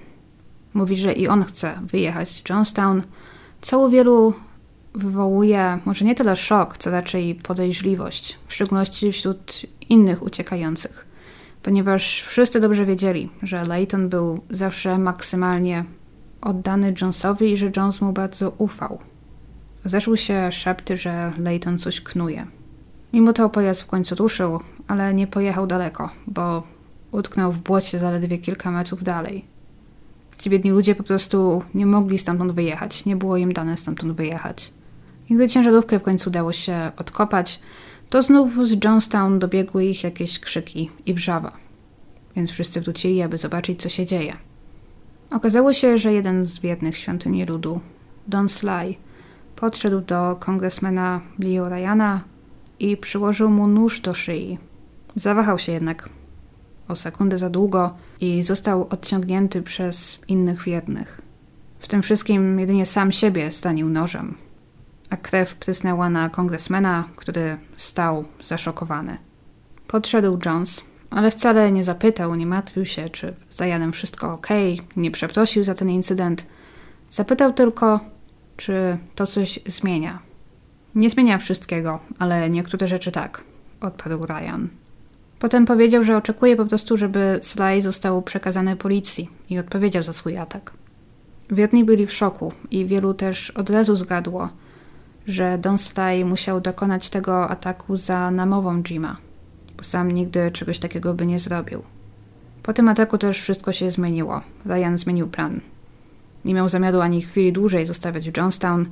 Mówi, 0.75 0.97
że 0.97 1.13
i 1.13 1.29
on 1.29 1.45
chce 1.45 1.79
wyjechać 1.83 2.29
z 2.29 2.49
Johnstown, 2.49 3.03
co 3.61 3.79
u 3.79 3.91
wielu 3.91 4.35
wywołuje 4.95 5.79
może 5.85 6.05
nie 6.05 6.15
tyle 6.15 6.37
szok, 6.37 6.79
co 6.79 6.91
raczej 6.91 7.35
podejrzliwość, 7.35 8.39
w 8.47 8.55
szczególności 8.55 9.13
wśród 9.13 9.63
innych 9.89 10.23
uciekających, 10.23 11.07
ponieważ 11.63 12.23
wszyscy 12.23 12.61
dobrze 12.61 12.85
wiedzieli, 12.85 13.31
że 13.43 13.65
Layton 13.65 14.09
był 14.09 14.41
zawsze 14.51 14.99
maksymalnie 14.99 15.85
oddany 16.41 16.95
Jonesowi 17.01 17.53
i 17.53 17.57
że 17.57 17.71
Jones 17.77 18.01
mu 18.01 18.13
bardzo 18.13 18.53
ufał. 18.59 19.12
Zeszły 19.85 20.19
się 20.19 20.53
szepty, 20.53 20.97
że 20.97 21.33
Layton 21.39 21.79
coś 21.79 22.01
knuje. 22.01 22.47
Mimo 23.13 23.33
to 23.33 23.49
pojazd 23.49 23.83
w 23.83 23.87
końcu 23.87 24.15
ruszył, 24.15 24.61
ale 24.89 25.15
nie 25.15 25.27
pojechał 25.27 25.67
daleko, 25.67 26.11
bo 26.27 26.63
utknął 27.11 27.53
w 27.53 27.59
błocie 27.59 27.99
zaledwie 27.99 28.39
kilka 28.39 28.71
metrów 28.71 29.03
dalej. 29.03 29.45
Ci 30.39 30.51
biedni 30.51 30.71
ludzie 30.71 30.95
po 30.95 31.03
prostu 31.03 31.63
nie 31.75 31.87
mogli 31.87 32.19
stamtąd 32.19 32.53
wyjechać, 32.53 33.05
nie 33.05 33.17
było 33.17 33.37
im 33.37 33.53
dane 33.53 33.77
stamtąd 33.77 34.13
wyjechać. 34.13 34.73
I 35.31 35.35
gdy 35.35 35.49
ciężarówkę 35.49 35.99
w 35.99 36.03
końcu 36.03 36.31
udało 36.31 36.53
się 36.53 36.93
odkopać, 36.97 37.61
to 38.11 38.23
znów 38.23 38.69
z 38.69 38.85
Johnstown 38.85 39.39
dobiegły 39.39 39.85
ich 39.85 40.05
jakieś 40.05 40.39
krzyki 40.39 40.91
i 41.07 41.15
wrzawa. 41.15 41.53
Więc 42.37 42.51
wszyscy 42.51 42.81
wrócili, 42.81 43.23
aby 43.23 43.39
zobaczyć, 43.39 43.83
co 43.83 43.89
się 43.89 44.07
dzieje. 44.07 44.37
Okazało 45.31 45.73
się, 45.73 45.99
że 45.99 46.13
jeden 46.13 46.45
z 46.45 46.59
biednych 46.59 46.99
świątyni 46.99 47.45
ludu, 47.45 47.81
Don 48.29 48.49
Sly, 48.49 48.95
podszedł 49.63 50.01
do 50.01 50.37
kongresmena 50.41 51.21
Leo 51.39 51.69
Ryana 51.69 52.21
i 52.79 52.97
przyłożył 52.97 53.51
mu 53.51 53.67
nóż 53.67 54.01
do 54.01 54.15
szyi. 54.15 54.59
Zawahał 55.17 55.59
się 55.59 55.73
jednak 55.73 56.09
o 56.89 56.97
sekundę 56.97 57.39
za 57.39 57.51
długo 57.51 57.95
i 58.21 58.43
został 58.43 58.89
odciągnięty 58.91 59.63
przez 59.63 60.21
innych 60.29 60.63
wiernych. 60.63 61.21
W 61.81 61.89
tym 61.89 62.03
wszystkim 62.03 62.61
jedynie 62.61 62.87
sam 62.87 63.13
siebie 63.13 63.53
stanił 63.53 63.89
nożem 63.89 64.35
a 65.11 65.17
krew 65.17 65.55
prysnęła 65.55 66.11
na 66.11 66.29
kongresmena, 66.29 67.05
który 67.17 67.57
stał 67.77 68.25
zaszokowany. 68.45 69.19
Podszedł 69.89 70.39
Jones, 70.47 70.83
ale 71.11 71.31
wcale 71.31 71.73
nie 71.73 71.85
zapytał, 71.85 72.35
nie 72.35 72.47
martwił 72.47 72.87
się, 72.87 73.09
czy 73.09 73.35
za 73.51 73.67
Janem 73.67 73.93
wszystko 73.93 74.35
ok, 74.35 74.49
nie 74.97 75.11
przeprosił 75.11 75.65
za 75.65 75.75
ten 75.75 75.91
incydent. 75.91 76.47
Zapytał 77.11 77.53
tylko, 77.53 78.12
czy 78.63 78.99
to 79.15 79.27
coś 79.27 79.61
zmienia. 79.67 80.19
Nie 80.95 81.11
zmienia 81.11 81.39
wszystkiego, 81.39 82.01
ale 82.19 82.51
niektóre 82.51 82.89
rzeczy 82.89 83.13
tak, 83.13 83.45
odparł 83.81 84.27
Ryan. 84.27 84.69
Potem 85.39 85.67
powiedział, 85.67 86.05
że 86.05 86.17
oczekuje 86.17 86.57
po 86.57 86.67
prostu, 86.67 86.97
żeby 86.97 87.39
Sly 87.43 87.83
został 87.83 88.23
przekazany 88.23 88.77
policji 88.77 89.29
i 89.51 89.59
odpowiedział 89.59 90.03
za 90.03 90.13
swój 90.13 90.37
atak. 90.37 90.73
Wierni 91.51 91.85
byli 91.85 92.07
w 92.07 92.13
szoku 92.13 92.53
i 92.71 92.87
wielu 92.87 93.15
też 93.15 93.51
od 93.51 93.71
razu 93.71 93.97
zgadło, 93.97 94.49
że 95.27 95.59
Don 95.59 95.79
Sly 95.79 96.25
musiał 96.25 96.61
dokonać 96.61 97.11
tego 97.11 97.51
ataku 97.51 97.97
za 97.97 98.31
namową 98.31 98.83
Jima, 98.83 99.17
bo 99.77 99.85
sam 99.85 100.13
nigdy 100.13 100.51
czegoś 100.51 100.79
takiego 100.79 101.15
by 101.15 101.27
nie 101.27 101.39
zrobił. 101.39 101.83
Po 102.63 102.73
tym 102.73 102.89
ataku 102.89 103.19
też 103.19 103.41
wszystko 103.41 103.73
się 103.73 103.91
zmieniło. 103.91 104.41
Ryan 104.67 104.97
zmienił 104.97 105.29
plan. 105.29 105.61
Nie 106.45 106.55
miał 106.55 106.69
zamiaru 106.69 107.01
ani 107.01 107.23
chwili 107.23 107.53
dłużej 107.53 107.87
zostawiać 107.87 108.31
w 108.31 108.37
Johnstown 108.37 108.87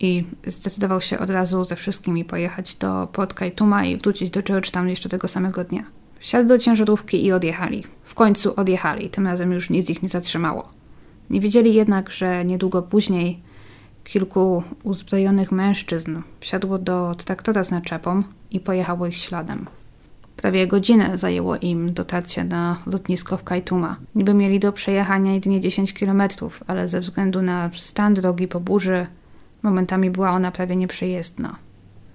i 0.00 0.24
zdecydował 0.46 1.00
się 1.00 1.18
od 1.18 1.30
razu 1.30 1.64
ze 1.64 1.76
wszystkimi 1.76 2.24
pojechać 2.24 2.74
do 2.74 3.08
Port 3.12 3.40
i 3.86 3.96
wrócić 3.96 4.30
do 4.30 4.42
Georgetown 4.42 4.88
jeszcze 4.88 5.08
tego 5.08 5.28
samego 5.28 5.64
dnia. 5.64 5.84
Wsiadł 6.18 6.48
do 6.48 6.58
ciężarówki 6.58 7.24
i 7.24 7.32
odjechali. 7.32 7.84
W 8.04 8.14
końcu 8.14 8.60
odjechali, 8.60 9.10
tym 9.10 9.26
razem 9.26 9.52
już 9.52 9.70
nic 9.70 9.90
ich 9.90 10.02
nie 10.02 10.08
zatrzymało. 10.08 10.68
Nie 11.30 11.40
wiedzieli 11.40 11.74
jednak, 11.74 12.12
że 12.12 12.44
niedługo 12.44 12.82
później 12.82 13.42
Kilku 14.04 14.62
uzbrojonych 14.82 15.52
mężczyzn 15.52 16.22
wsiadło 16.40 16.78
do 16.78 17.14
traktora 17.14 17.64
z 17.64 17.70
naczepą 17.70 18.22
i 18.50 18.60
pojechało 18.60 19.06
ich 19.06 19.16
śladem. 19.16 19.66
Prawie 20.40 20.66
godzinę 20.66 21.18
zajęło 21.18 21.56
im 21.56 21.92
dotarcie 21.92 22.44
na 22.44 22.76
lotnisko 22.86 23.36
w 23.36 23.44
Kajtuma. 23.44 23.96
Niby 24.14 24.34
mieli 24.34 24.60
do 24.60 24.72
przejechania 24.72 25.34
jedynie 25.34 25.60
10 25.60 25.92
km, 25.92 26.22
ale 26.66 26.88
ze 26.88 27.00
względu 27.00 27.42
na 27.42 27.70
stan 27.74 28.14
drogi 28.14 28.48
po 28.48 28.60
burzy, 28.60 29.06
momentami 29.62 30.10
była 30.10 30.30
ona 30.30 30.50
prawie 30.50 30.76
nieprzejezdna. 30.76 31.56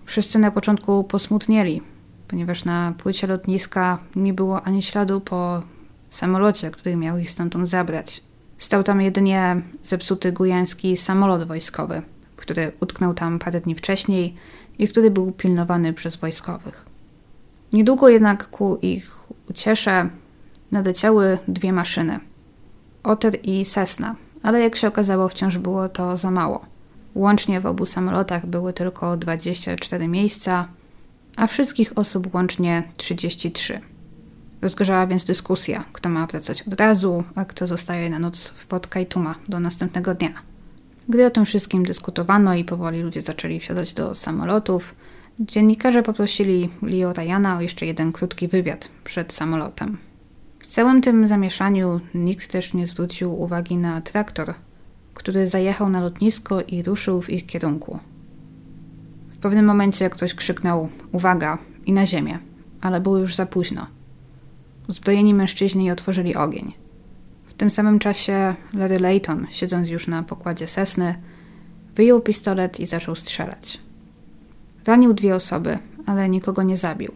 Wszyscy 0.05 0.39
na 0.39 0.51
początku 0.51 1.03
posmutnieli, 1.03 1.81
ponieważ 2.27 2.65
na 2.65 2.93
płycie 2.97 3.27
lotniska 3.27 3.97
nie 4.15 4.33
było 4.33 4.63
ani 4.63 4.81
śladu 4.81 5.21
po 5.21 5.63
samolocie, 6.09 6.71
który 6.71 6.95
miał 6.95 7.17
ich 7.17 7.31
stamtąd 7.31 7.69
zabrać. 7.69 8.23
Stał 8.57 8.83
tam 8.83 9.01
jedynie 9.01 9.61
zepsuty 9.83 10.31
gujański 10.31 10.97
samolot 10.97 11.47
wojskowy, 11.47 12.01
który 12.35 12.71
utknął 12.79 13.13
tam 13.13 13.39
parę 13.39 13.61
dni 13.61 13.75
wcześniej 13.75 14.35
i 14.79 14.87
który 14.87 15.11
był 15.11 15.31
pilnowany 15.31 15.93
przez 15.93 16.15
wojskowych. 16.15 16.94
Niedługo 17.75 18.09
jednak 18.09 18.49
ku 18.49 18.77
ich 18.81 19.11
uciesze 19.49 20.09
nadleciały 20.71 21.37
dwie 21.47 21.73
maszyny. 21.73 22.19
Otter 23.03 23.37
i 23.43 23.65
Cessna, 23.65 24.15
ale 24.43 24.59
jak 24.59 24.75
się 24.75 24.87
okazało 24.87 25.29
wciąż 25.29 25.57
było 25.57 25.89
to 25.89 26.17
za 26.17 26.31
mało. 26.31 26.65
Łącznie 27.15 27.61
w 27.61 27.65
obu 27.65 27.85
samolotach 27.85 28.45
były 28.45 28.73
tylko 28.73 29.17
24 29.17 30.07
miejsca, 30.07 30.67
a 31.35 31.47
wszystkich 31.47 31.97
osób 31.97 32.35
łącznie 32.35 32.83
33. 32.97 33.81
Rozgorzała 34.61 35.07
więc 35.07 35.23
dyskusja, 35.23 35.83
kto 35.93 36.09
ma 36.09 36.27
wracać 36.27 36.61
od 36.61 36.79
razu, 36.81 37.23
a 37.35 37.45
kto 37.45 37.67
zostaje 37.67 38.09
na 38.09 38.19
noc 38.19 38.47
w 38.47 38.65
Port 38.65 38.87
Kajtuma 38.87 39.35
do 39.49 39.59
następnego 39.59 40.13
dnia. 40.13 40.33
Gdy 41.09 41.25
o 41.25 41.29
tym 41.29 41.45
wszystkim 41.45 41.85
dyskutowano 41.85 42.55
i 42.55 42.63
powoli 42.63 43.01
ludzie 43.01 43.21
zaczęli 43.21 43.59
wsiadać 43.59 43.93
do 43.93 44.15
samolotów, 44.15 44.95
dziennikarze 45.39 46.03
poprosili 46.03 46.69
Leo 46.81 47.13
Ryana 47.13 47.57
o 47.57 47.61
jeszcze 47.61 47.85
jeden 47.85 48.11
krótki 48.11 48.47
wywiad 48.47 48.89
przed 49.03 49.33
samolotem. 49.33 49.97
W 50.59 50.67
całym 50.67 51.01
tym 51.01 51.27
zamieszaniu 51.27 51.99
nikt 52.13 52.51
też 52.51 52.73
nie 52.73 52.87
zwrócił 52.87 53.41
uwagi 53.41 53.77
na 53.77 54.01
traktor, 54.01 54.53
który 55.13 55.47
zajechał 55.47 55.89
na 55.89 56.01
lotnisko 56.01 56.61
i 56.61 56.83
ruszył 56.83 57.21
w 57.21 57.29
ich 57.29 57.45
kierunku. 57.45 57.99
W 59.31 59.37
pewnym 59.37 59.65
momencie 59.65 60.09
ktoś 60.09 60.33
krzyknął: 60.33 60.89
Uwaga! 61.11 61.57
i 61.85 61.93
na 61.93 62.05
ziemię, 62.05 62.39
ale 62.81 63.01
było 63.01 63.17
już 63.17 63.35
za 63.35 63.45
późno. 63.45 63.87
Uzbrojeni 64.89 65.33
mężczyźni 65.33 65.91
otworzyli 65.91 66.35
ogień. 66.35 66.73
W 67.45 67.53
tym 67.53 67.69
samym 67.69 67.99
czasie 67.99 68.55
Larry 68.73 68.99
Layton, 68.99 69.47
siedząc 69.49 69.89
już 69.89 70.07
na 70.07 70.23
pokładzie 70.23 70.67
Sesny, 70.67 71.15
wyjął 71.95 72.21
pistolet 72.21 72.79
i 72.79 72.85
zaczął 72.85 73.15
strzelać. 73.15 73.84
Ranił 74.85 75.13
dwie 75.13 75.35
osoby, 75.35 75.77
ale 76.05 76.29
nikogo 76.29 76.63
nie 76.63 76.77
zabił. 76.77 77.11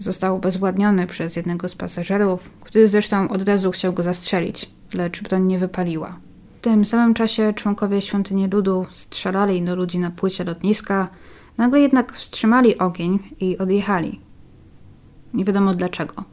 Został 0.00 0.36
obezwładniony 0.36 1.06
przez 1.06 1.36
jednego 1.36 1.68
z 1.68 1.74
pasażerów, 1.74 2.50
który 2.60 2.88
zresztą 2.88 3.28
od 3.28 3.48
razu 3.48 3.70
chciał 3.70 3.92
go 3.92 4.02
zastrzelić, 4.02 4.70
lecz 4.94 5.22
broń 5.22 5.46
nie 5.46 5.58
wypaliła. 5.58 6.18
W 6.58 6.60
tym 6.60 6.84
samym 6.84 7.14
czasie 7.14 7.52
członkowie 7.52 8.02
świątyni 8.02 8.48
ludu 8.48 8.86
strzelali 8.92 9.62
do 9.62 9.76
ludzi 9.76 9.98
na 9.98 10.10
płycie 10.10 10.44
lotniska, 10.44 11.08
nagle 11.58 11.80
jednak 11.80 12.12
wstrzymali 12.12 12.78
ogień 12.78 13.18
i 13.40 13.58
odjechali. 13.58 14.20
Nie 15.34 15.44
wiadomo 15.44 15.74
dlaczego. 15.74 16.24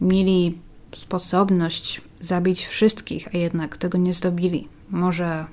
Mieli 0.00 0.58
sposobność 0.96 2.00
zabić 2.20 2.66
wszystkich, 2.66 3.28
a 3.34 3.38
jednak 3.38 3.76
tego 3.76 3.98
nie 3.98 4.12
zrobili. 4.12 4.68
Może 4.90 5.46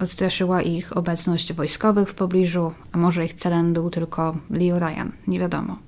odstraszyła 0.00 0.62
ich 0.62 0.96
obecność 0.96 1.52
wojskowych 1.52 2.08
w 2.08 2.14
pobliżu, 2.14 2.72
a 2.92 2.98
może 2.98 3.24
ich 3.24 3.34
celem 3.34 3.72
był 3.72 3.90
tylko 3.90 4.36
Leo 4.50 4.78
Ryan, 4.78 5.12
nie 5.26 5.38
wiadomo. 5.38 5.78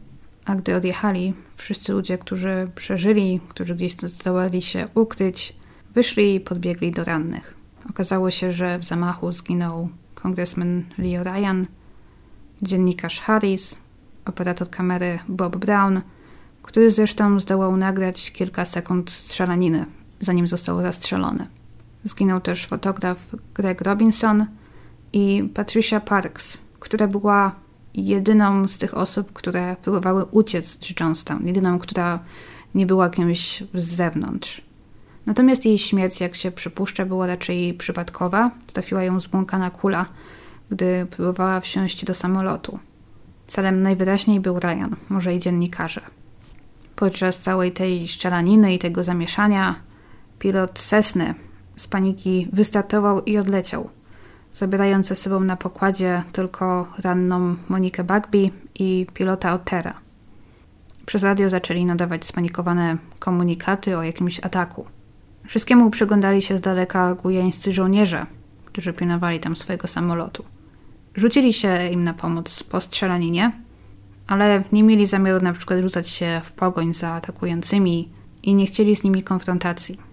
A 0.45 0.55
gdy 0.55 0.77
odjechali, 0.77 1.35
wszyscy 1.57 1.93
ludzie, 1.93 2.19
którzy 2.19 2.71
przeżyli, 2.75 3.41
którzy 3.49 3.75
gdzieś 3.75 3.93
zdołali 3.93 4.63
się 4.63 4.89
ukryć, 4.95 5.57
wyszli 5.95 6.35
i 6.35 6.41
podbiegli 6.41 6.93
do 6.93 7.05
rannych. 7.05 7.55
Okazało 7.91 8.31
się, 8.31 8.53
że 8.53 8.79
w 8.79 8.85
zamachu 8.85 9.33
zginął 9.33 9.89
kongresmen 10.15 10.85
Leo 10.99 11.23
Ryan, 11.23 11.67
dziennikarz 12.63 13.21
Harris, 13.21 13.79
operator 14.25 14.71
kamery 14.71 15.19
Bob 15.29 15.57
Brown, 15.57 16.01
który 16.63 16.91
zresztą 16.91 17.41
zdołał 17.41 17.77
nagrać 17.77 18.33
kilka 18.33 18.65
sekund 18.65 19.11
strzelaniny, 19.11 19.87
zanim 20.21 20.47
został 20.47 20.83
zastrzelony. 20.83 21.47
Zginął 22.05 22.41
też 22.41 22.67
fotograf 22.67 23.27
Greg 23.55 23.81
Robinson 23.81 24.47
i 25.13 25.51
Patricia 25.55 26.01
Parks, 26.01 26.59
która 26.81 27.07
była 27.07 27.55
jedyną 27.95 28.69
z 28.69 28.79
tych 28.79 28.97
osób, 28.97 29.33
które 29.33 29.77
próbowały 29.83 30.25
uciec 30.25 30.67
z 30.67 31.01
Johnstown, 31.01 31.47
jedyną, 31.47 31.79
która 31.79 32.19
nie 32.75 32.87
była 32.87 33.11
kimś 33.11 33.65
z 33.75 33.85
zewnątrz. 33.85 34.63
Natomiast 35.27 35.67
jej 35.67 35.79
śmierć, 35.79 36.21
jak 36.21 36.35
się 36.35 36.51
przypuszcza, 36.51 37.05
była 37.05 37.27
raczej 37.27 37.75
przypadkowa. 37.75 38.51
Trafiła 38.67 39.03
ją 39.03 39.21
zbłąkana 39.21 39.71
kula, 39.71 40.07
gdy 40.71 41.07
próbowała 41.11 41.61
wsiąść 41.61 42.05
do 42.05 42.15
samolotu. 42.15 42.79
Celem 43.47 43.83
najwyraźniej 43.83 44.41
był 44.41 44.59
Ryan, 44.59 44.97
może 45.09 45.35
i 45.35 45.39
dziennikarze. 45.39 46.01
Podczas 46.97 47.41
całej 47.41 47.73
tej 47.73 48.09
szczelaniny 48.09 48.75
i 48.75 48.79
tego 48.79 49.05
zamieszania 49.05 49.75
pilot 50.39 50.79
Sesny 50.79 51.35
z 51.79 51.87
paniki 51.87 52.49
wystartował 52.53 53.23
i 53.23 53.39
odleciał, 53.39 53.91
zabierając 54.55 55.07
ze 55.07 55.17
sobą 55.17 55.41
na 55.41 55.57
pokładzie 55.57 56.23
tylko 56.33 56.93
ranną 56.99 57.57
Monikę 57.69 58.05
Bagby 58.05 58.51
i 58.75 59.07
pilota 59.15 59.55
Ottera. 59.55 59.95
Przez 61.07 61.23
radio 61.23 61.51
zaczęli 61.51 61.85
nadawać 61.85 62.25
spanikowane 62.25 62.97
komunikaty 63.19 63.99
o 63.99 64.03
jakimś 64.03 64.41
ataku. 64.41 64.87
Wszystkiemu 65.47 65.91
przyglądali 65.91 66.43
się 66.43 66.57
z 66.57 66.61
daleka 66.61 67.15
gujańscy 67.15 67.73
żołnierze, 67.73 68.27
którzy 68.65 68.93
pilnowali 68.93 69.41
tam 69.41 69.57
swojego 69.57 69.89
samolotu. 69.89 70.45
Rzucili 71.15 71.53
się 71.53 71.89
im 71.89 72.05
na 72.05 72.15
pomoc 72.15 72.63
po 72.63 72.81
strzelaninie, 72.81 73.53
ale 74.27 74.63
nie 74.73 74.83
mieli 74.83 75.07
zamiaru 75.07 75.45
na 75.45 75.53
przykład 75.53 75.81
rzucać 75.81 76.09
się 76.09 76.41
w 76.45 76.53
pogoń 76.53 76.95
za 76.95 77.13
atakującymi 77.13 78.09
i 78.43 78.55
nie 78.55 78.67
chcieli 78.67 78.97
z 78.97 79.05
nimi 79.05 79.23
konfrontacji, 79.23 80.08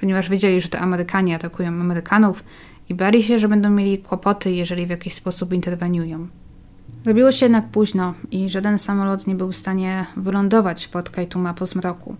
ponieważ 0.00 0.28
wiedzieli, 0.28 0.60
że 0.60 0.68
to 0.68 0.78
Amerykanie 0.78 1.34
atakują 1.34 1.68
Amerykanów 1.68 2.44
i 2.88 2.94
bali 2.94 3.22
się, 3.22 3.38
że 3.38 3.48
będą 3.48 3.70
mieli 3.70 3.98
kłopoty, 3.98 4.52
jeżeli 4.52 4.86
w 4.86 4.90
jakiś 4.90 5.14
sposób 5.14 5.52
interweniują. 5.52 6.28
Robiło 7.06 7.32
się 7.32 7.46
jednak 7.46 7.68
późno 7.68 8.14
i 8.30 8.48
żaden 8.48 8.78
samolot 8.78 9.26
nie 9.26 9.34
był 9.34 9.52
w 9.52 9.56
stanie 9.56 10.06
wylądować 10.16 10.88
pod 10.88 11.10
Kajtuma 11.10 11.54
po 11.54 11.66
zmroku. 11.66 12.16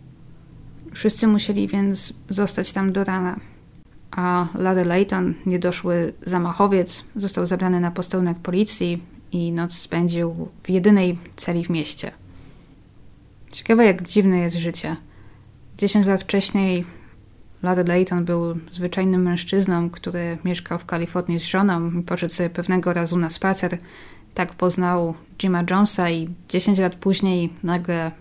Wszyscy 0.94 1.26
musieli 1.26 1.68
więc 1.68 2.12
zostać 2.28 2.72
tam 2.72 2.92
do 2.92 3.04
rana 3.04 3.36
a 4.10 4.46
Larry 4.54 4.84
Layton, 4.84 5.34
niedoszły 5.46 6.12
zamachowiec, 6.22 7.04
został 7.16 7.46
zabrany 7.46 7.80
na 7.80 7.90
posterunek 7.90 8.38
policji 8.38 9.02
i 9.32 9.52
noc 9.52 9.72
spędził 9.72 10.48
w 10.62 10.70
jedynej 10.70 11.18
celi 11.36 11.64
w 11.64 11.70
mieście. 11.70 12.10
Ciekawe, 13.50 13.84
jak 13.84 14.02
dziwne 14.02 14.38
jest 14.38 14.56
życie. 14.56 14.96
Dziesięć 15.78 16.06
lat 16.06 16.22
wcześniej 16.22 16.84
Larry 17.62 17.84
Layton 17.84 18.24
był 18.24 18.58
zwyczajnym 18.72 19.22
mężczyzną, 19.22 19.90
który 19.90 20.38
mieszkał 20.44 20.78
w 20.78 20.86
Kalifornii 20.86 21.40
z 21.40 21.44
żoną 21.44 21.90
i 21.90 22.02
poszedł 22.02 22.34
sobie 22.34 22.50
pewnego 22.50 22.92
razu 22.92 23.16
na 23.16 23.30
spacer. 23.30 23.78
Tak 24.34 24.54
poznał 24.54 25.14
Jima 25.38 25.64
Jonesa 25.70 26.10
i 26.10 26.28
10 26.48 26.78
lat 26.78 26.94
później 26.94 27.52
nagle 27.62 28.12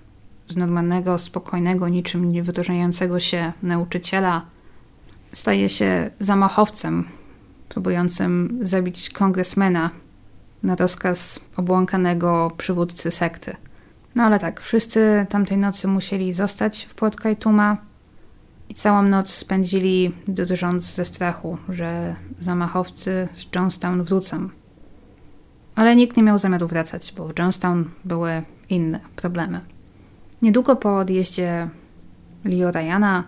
z 0.50 0.56
normalnego, 0.56 1.18
spokojnego, 1.18 1.90
niczym 1.90 2.32
nie 2.32 2.44
wyróżniającego 2.44 3.20
się 3.20 3.54
nauczyciela 3.64 4.46
staje 5.34 5.70
się 5.70 6.10
zamachowcem 6.20 7.04
próbującym 7.70 8.60
zabić 8.62 9.10
kongresmena 9.10 9.90
na 10.64 10.76
rozkaz 10.76 11.40
obłąkanego 11.58 12.52
przywódcy 12.58 13.12
sekty. 13.12 13.56
No 14.16 14.24
ale 14.24 14.40
tak, 14.40 14.62
wszyscy 14.62 15.26
tamtej 15.30 15.58
nocy 15.58 15.88
musieli 15.88 16.34
zostać 16.34 16.86
w 16.90 16.96
Port 16.96 17.16
Kajtuma 17.16 17.78
i 18.70 18.74
całą 18.74 19.04
noc 19.04 19.30
spędzili 19.30 20.16
drżąc 20.28 20.96
ze 20.96 21.06
strachu, 21.06 21.58
że 21.70 22.16
zamachowcy 22.40 23.28
z 23.34 23.56
Johnstown 23.56 24.04
wrócą. 24.04 24.50
Ale 25.76 25.96
nikt 25.96 26.18
nie 26.18 26.24
miał 26.24 26.40
zamiaru 26.40 26.68
wracać, 26.68 27.14
bo 27.18 27.28
w 27.28 27.40
Johnstown 27.40 27.90
były 28.06 28.42
inne 28.70 29.00
problemy. 29.16 29.62
Niedługo 30.42 30.76
po 30.76 30.98
odjeździe 30.98 31.70
Leo 32.46 32.72
Ryana 32.72 33.24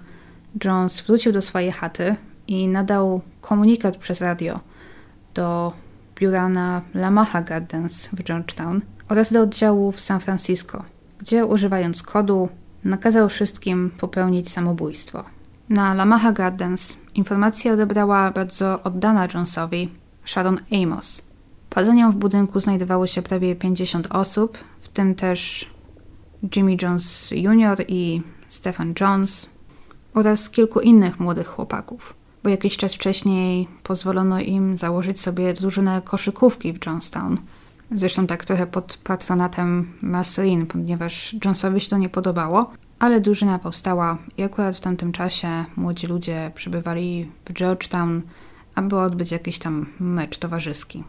Jones 0.64 1.02
wrócił 1.02 1.32
do 1.32 1.42
swojej 1.42 1.72
chaty 1.72 2.16
i 2.48 2.68
nadał 2.68 3.22
komunikat 3.42 3.98
przez 3.98 4.22
radio 4.22 4.60
do 5.34 5.74
biura 6.16 6.50
na 6.50 6.82
Lamaha 6.94 7.42
Gardens 7.42 8.08
w 8.08 8.24
Georgetown 8.24 8.82
oraz 9.10 9.34
do 9.34 9.42
oddziału 9.42 9.92
w 9.92 10.00
San 10.00 10.20
Francisco, 10.20 10.84
gdzie 11.20 11.46
używając 11.46 12.04
kodu 12.04 12.50
nakazał 12.84 13.30
wszystkim 13.30 13.92
popełnić 14.00 14.50
samobójstwo. 14.50 15.24
Na 15.70 15.94
Lamaha 15.94 16.32
Gardens 16.32 16.98
informację 17.16 17.74
odebrała 17.74 18.32
bardzo 18.32 18.84
oddana 18.84 19.28
Jonesowi 19.34 19.90
Sharon 20.26 20.58
Amos. 20.72 21.22
Poza 21.70 21.94
nią 21.94 22.12
w 22.12 22.16
budynku 22.16 22.60
znajdowało 22.60 23.08
się 23.08 23.22
prawie 23.22 23.56
50 23.56 24.08
osób, 24.10 24.58
w 24.80 24.88
tym 24.88 25.16
też 25.16 25.70
Jimmy 26.56 26.78
Jones 26.82 27.32
Jr. 27.32 27.86
i 27.88 28.22
Stephen 28.50 28.94
Jones 29.02 29.50
oraz 30.14 30.50
kilku 30.50 30.80
innych 30.80 31.20
młodych 31.20 31.48
chłopaków, 31.48 32.14
bo 32.44 32.50
jakiś 32.50 32.78
czas 32.78 32.94
wcześniej 32.94 33.68
pozwolono 33.84 34.40
im 34.40 34.78
założyć 34.78 35.22
sobie 35.22 35.54
drużynę 35.54 36.02
koszykówki 36.06 36.74
w 36.74 36.86
Johnstown. 36.86 37.38
Zresztą 37.92 38.28
tak 38.28 38.46
trochę 38.46 38.68
pod 38.68 39.00
patronatem 39.04 39.94
Marceline, 40.02 40.66
ponieważ 40.66 41.36
Jonesowi 41.46 41.82
się 41.82 41.90
to 41.90 41.98
nie 41.98 42.10
podobało, 42.10 42.72
ale 43.00 43.22
drużyna 43.22 43.60
powstała 43.60 44.18
i 44.38 44.44
akurat 44.44 44.78
w 44.78 44.80
tamtym 44.80 45.12
czasie 45.12 45.66
młodzi 45.76 46.08
ludzie 46.08 46.52
przybywali 46.56 47.32
w 47.46 47.54
Georgetown, 47.54 48.22
aby 48.76 48.98
odbyć 48.98 49.32
jakiś 49.32 49.60
tam 49.60 49.86
mecz 50.00 50.38
towarzyski. 50.38 51.04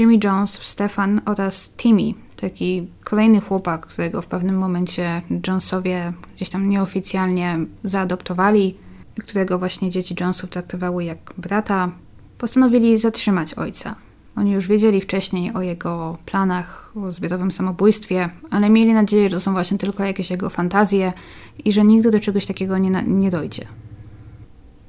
Jimmy 0.00 0.18
Jones, 0.24 0.52
Stefan 0.52 1.20
oraz 1.26 1.70
Timmy, 1.70 2.14
taki 2.36 2.88
kolejny 3.04 3.40
chłopak, 3.40 3.86
którego 3.86 4.22
w 4.22 4.26
pewnym 4.26 4.58
momencie 4.58 5.22
Jonesowie 5.46 6.12
gdzieś 6.34 6.48
tam 6.48 6.68
nieoficjalnie 6.68 7.58
zaadoptowali, 7.82 8.76
którego 9.20 9.58
właśnie 9.58 9.90
dzieci 9.90 10.14
Jonesów 10.20 10.50
traktowały 10.50 11.04
jak 11.04 11.34
brata, 11.38 11.90
postanowili 12.38 12.98
zatrzymać 12.98 13.54
ojca. 13.54 13.96
Oni 14.36 14.52
już 14.52 14.68
wiedzieli 14.68 15.00
wcześniej 15.00 15.52
o 15.54 15.62
jego 15.62 16.18
planach, 16.26 16.92
o 16.96 17.10
zbiorowym 17.10 17.50
samobójstwie, 17.50 18.30
ale 18.50 18.70
mieli 18.70 18.92
nadzieję, 18.92 19.28
że 19.28 19.36
to 19.36 19.40
są 19.40 19.52
właśnie 19.52 19.78
tylko 19.78 20.04
jakieś 20.04 20.30
jego 20.30 20.50
fantazje 20.50 21.12
i 21.64 21.72
że 21.72 21.84
nigdy 21.84 22.10
do 22.10 22.20
czegoś 22.20 22.46
takiego 22.46 22.78
nie, 22.78 22.90
nie 23.06 23.30
dojdzie. 23.30 23.66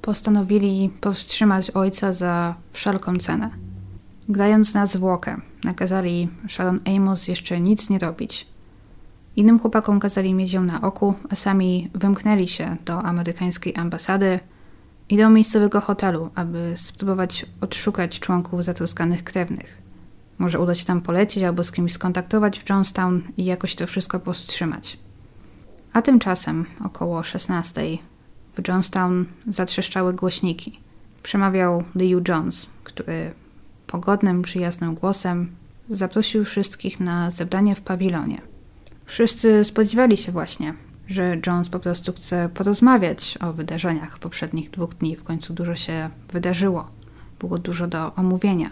Postanowili 0.02 0.90
powstrzymać 1.02 1.72
ojca 1.72 2.14
za 2.14 2.56
wszelką 2.72 3.16
cenę. 3.16 3.50
Grając 4.30 4.74
na 4.74 4.86
zwłokę, 4.86 5.42
nakazali 5.64 6.30
Sharon 6.50 6.80
Amos 6.96 7.28
jeszcze 7.28 7.62
nic 7.62 7.90
nie 7.90 8.00
robić. 8.00 8.48
Innym 9.36 9.60
chłopakom 9.60 10.00
kazali 10.00 10.34
mieć 10.34 10.54
ją 10.54 10.64
na 10.64 10.82
oku, 10.82 11.14
a 11.30 11.36
sami 11.36 11.90
wymknęli 11.94 12.48
się 12.48 12.76
do 12.86 13.04
amerykańskiej 13.04 13.76
ambasady 13.76 14.40
i 15.12 15.18
do 15.18 15.30
miejscowego 15.30 15.82
hotelu, 15.82 16.30
aby 16.36 16.74
spróbować 16.76 17.46
odszukać 17.62 18.20
członków 18.20 18.64
zatroskanych 18.64 19.24
krewnych. 19.24 19.82
Może 20.38 20.60
uda 20.60 20.76
się 20.76 20.86
tam 20.86 21.02
polecieć 21.02 21.44
albo 21.44 21.64
z 21.64 21.72
kimś 21.72 21.94
skontaktować 21.94 22.60
w 22.60 22.70
Johnstown 22.70 23.22
i 23.38 23.46
jakoś 23.46 23.76
to 23.76 23.88
wszystko 23.88 24.20
powstrzymać. 24.20 25.00
A 25.94 26.02
tymczasem, 26.02 26.66
około 26.86 27.24
16, 27.24 27.82
w 28.56 28.68
Johnstown 28.68 29.26
zatrzeszczały 29.48 30.14
głośniki. 30.14 30.80
Przemawiał 31.24 31.84
Liu 31.96 32.22
Jones, 32.28 32.68
który 32.84 33.34
pogodnym, 33.88 34.42
przyjaznym 34.42 34.96
głosem 34.96 35.56
zaprosił 35.90 36.46
wszystkich 36.46 37.00
na 37.00 37.32
zebranie 37.32 37.76
w 37.76 37.82
pawilonie. 37.82 38.42
Wszyscy 39.06 39.64
spodziewali 39.64 40.18
się 40.18 40.32
właśnie, 40.32 40.74
że 41.12 41.38
Jones 41.48 41.70
po 41.70 41.80
prostu 41.80 42.14
chce 42.14 42.50
porozmawiać 42.54 43.38
o 43.42 43.54
wydarzeniach 43.54 44.20
poprzednich 44.20 44.70
dwóch 44.70 44.94
dni. 44.94 45.16
W 45.16 45.24
końcu 45.24 45.54
dużo 45.54 45.76
się 45.76 46.10
wydarzyło, 46.30 46.88
było 47.40 47.58
dużo 47.58 47.88
do 47.88 48.16
omówienia. 48.16 48.70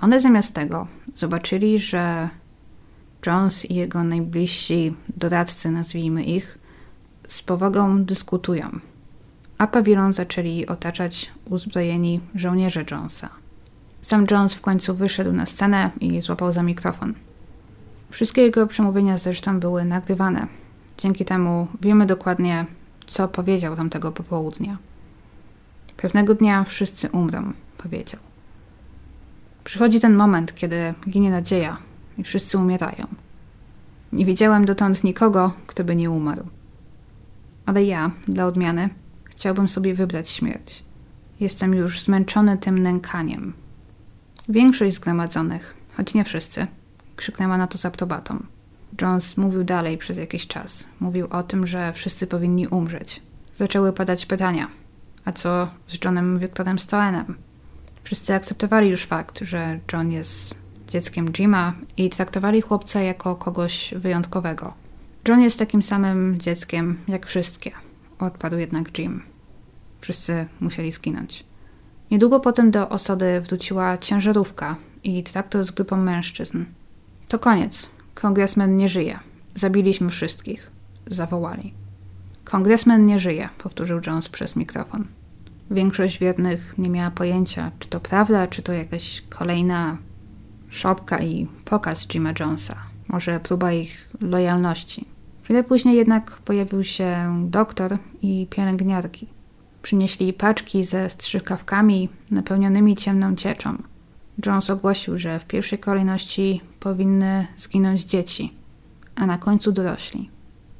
One 0.00 0.20
zamiast 0.20 0.54
tego 0.54 0.86
zobaczyli, 1.14 1.78
że 1.78 2.28
Jones 3.26 3.70
i 3.70 3.74
jego 3.74 4.04
najbliżsi 4.04 4.94
doradcy, 5.16 5.70
nazwijmy 5.70 6.24
ich, 6.24 6.58
z 7.28 7.42
powagą 7.42 8.04
dyskutują, 8.04 8.80
a 9.58 9.66
pawilon 9.66 10.12
zaczęli 10.12 10.66
otaczać 10.66 11.32
uzbrojeni 11.44 12.20
żołnierze 12.34 12.84
Jonesa. 12.90 13.28
Sam 14.00 14.26
Jones 14.30 14.54
w 14.54 14.60
końcu 14.60 14.94
wyszedł 14.94 15.32
na 15.32 15.46
scenę 15.46 15.90
i 16.00 16.22
złapał 16.22 16.52
za 16.52 16.62
mikrofon. 16.62 17.14
Wszystkie 18.10 18.42
jego 18.42 18.66
przemówienia 18.66 19.18
zresztą 19.18 19.60
były 19.60 19.84
nagrywane. 19.84 20.46
Dzięki 20.98 21.24
temu 21.24 21.68
wiemy 21.80 22.06
dokładnie, 22.06 22.66
co 23.06 23.28
powiedział 23.28 23.76
tamtego 23.76 24.12
popołudnia. 24.12 24.78
Pewnego 25.96 26.34
dnia 26.34 26.64
wszyscy 26.64 27.10
umrą, 27.10 27.52
powiedział. 27.78 28.20
Przychodzi 29.64 30.00
ten 30.00 30.14
moment, 30.14 30.54
kiedy 30.54 30.94
ginie 31.08 31.30
nadzieja 31.30 31.76
i 32.18 32.24
wszyscy 32.24 32.58
umierają. 32.58 33.06
Nie 34.12 34.24
widziałem 34.24 34.64
dotąd 34.64 35.04
nikogo, 35.04 35.52
kto 35.66 35.84
by 35.84 35.96
nie 35.96 36.10
umarł. 36.10 36.46
Ale 37.66 37.84
ja, 37.84 38.10
dla 38.26 38.46
odmiany, 38.46 38.88
chciałbym 39.24 39.68
sobie 39.68 39.94
wybrać 39.94 40.30
śmierć. 40.30 40.82
Jestem 41.40 41.74
już 41.74 42.00
zmęczony 42.02 42.58
tym 42.58 42.78
nękaniem, 42.78 43.52
Większość 44.50 44.96
zgromadzonych, 44.96 45.74
choć 45.96 46.14
nie 46.14 46.24
wszyscy, 46.24 46.66
krzyknęła 47.16 47.58
na 47.58 47.66
to 47.66 47.78
z 47.78 47.86
aprobatą. 47.86 48.42
Jones 49.02 49.36
mówił 49.36 49.64
dalej 49.64 49.98
przez 49.98 50.16
jakiś 50.16 50.46
czas. 50.46 50.84
Mówił 51.00 51.26
o 51.30 51.42
tym, 51.42 51.66
że 51.66 51.92
wszyscy 51.92 52.26
powinni 52.26 52.68
umrzeć. 52.68 53.22
Zaczęły 53.54 53.92
padać 53.92 54.26
pytania. 54.26 54.68
A 55.24 55.32
co 55.32 55.68
z 55.86 56.04
Johnem 56.04 56.38
Victorem 56.38 56.78
Stoenem? 56.78 57.38
Wszyscy 58.02 58.34
akceptowali 58.34 58.88
już 58.88 59.04
fakt, 59.04 59.38
że 59.42 59.78
John 59.92 60.10
jest 60.10 60.54
dzieckiem 60.88 61.32
Jima 61.32 61.74
i 61.96 62.10
traktowali 62.10 62.60
chłopca 62.60 63.00
jako 63.00 63.36
kogoś 63.36 63.94
wyjątkowego. 63.96 64.74
John 65.28 65.40
jest 65.40 65.58
takim 65.58 65.82
samym 65.82 66.38
dzieckiem 66.38 66.98
jak 67.08 67.26
wszystkie, 67.26 67.70
odpadł 68.18 68.56
jednak 68.56 68.98
Jim. 68.98 69.22
Wszyscy 70.00 70.46
musieli 70.60 70.92
skinąć. 70.92 71.44
Niedługo 72.10 72.40
potem 72.40 72.70
do 72.70 72.88
osady 72.88 73.40
wróciła 73.40 73.98
ciężarówka 73.98 74.76
i 75.04 75.22
traktor 75.22 75.64
z 75.64 75.70
grupą 75.70 75.96
mężczyzn. 75.96 76.64
To 77.28 77.38
koniec. 77.38 77.97
Kongresmen 78.20 78.76
nie 78.76 78.88
żyje. 78.88 79.18
Zabiliśmy 79.54 80.10
wszystkich. 80.10 80.70
Zawołali. 81.06 81.74
Kongresmen 82.44 83.06
nie 83.06 83.18
żyje, 83.18 83.48
powtórzył 83.58 84.00
Jones 84.06 84.28
przez 84.28 84.56
mikrofon. 84.56 85.06
Większość 85.70 86.18
wiernych 86.18 86.74
nie 86.78 86.90
miała 86.90 87.10
pojęcia, 87.10 87.70
czy 87.78 87.88
to 87.88 88.00
prawda, 88.00 88.46
czy 88.46 88.62
to 88.62 88.72
jakaś 88.72 89.22
kolejna 89.28 89.98
szopka 90.68 91.18
i 91.18 91.46
pokaz 91.64 92.08
Jima 92.08 92.32
Jonesa. 92.40 92.76
Może 93.08 93.40
próba 93.40 93.72
ich 93.72 94.10
lojalności. 94.20 95.04
Chwilę 95.42 95.64
później 95.64 95.96
jednak 95.96 96.30
pojawił 96.30 96.84
się 96.84 97.36
doktor 97.50 97.98
i 98.22 98.46
pielęgniarki. 98.50 99.26
Przynieśli 99.82 100.32
paczki 100.32 100.84
ze 100.84 101.10
strzykawkami 101.10 102.08
napełnionymi 102.30 102.96
ciemną 102.96 103.36
cieczą. 103.36 103.82
Jones 104.46 104.70
ogłosił, 104.70 105.18
że 105.18 105.38
w 105.38 105.46
pierwszej 105.46 105.78
kolejności 105.78 106.60
powinny 106.80 107.46
zginąć 107.56 108.04
dzieci, 108.04 108.54
a 109.16 109.26
na 109.26 109.38
końcu 109.38 109.72
dorośli. 109.72 110.30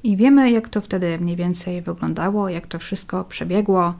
I 0.03 0.17
wiemy, 0.17 0.51
jak 0.51 0.69
to 0.69 0.81
wtedy 0.81 1.19
mniej 1.19 1.37
więcej 1.37 1.83
wyglądało, 1.83 2.49
jak 2.49 2.67
to 2.67 2.78
wszystko 2.78 3.25
przebiegło, 3.25 3.95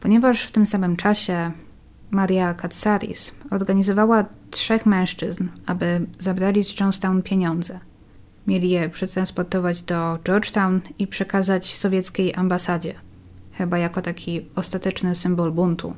ponieważ 0.00 0.42
w 0.42 0.52
tym 0.52 0.66
samym 0.66 0.96
czasie 0.96 1.52
Maria 2.10 2.54
Katsaris 2.54 3.34
organizowała 3.50 4.24
trzech 4.50 4.86
mężczyzn, 4.86 5.48
aby 5.66 6.06
zabrali 6.18 6.64
z 6.64 6.80
Johnstown 6.80 7.22
pieniądze. 7.22 7.80
Mieli 8.46 8.70
je 8.70 8.88
przetransportować 8.88 9.82
do 9.82 10.18
Georgetown 10.24 10.80
i 10.98 11.06
przekazać 11.06 11.76
sowieckiej 11.76 12.34
ambasadzie– 12.34 12.94
chyba 13.58 13.78
jako 13.78 14.02
taki 14.02 14.46
ostateczny 14.54 15.14
symbol 15.14 15.52
buntu. 15.52 15.94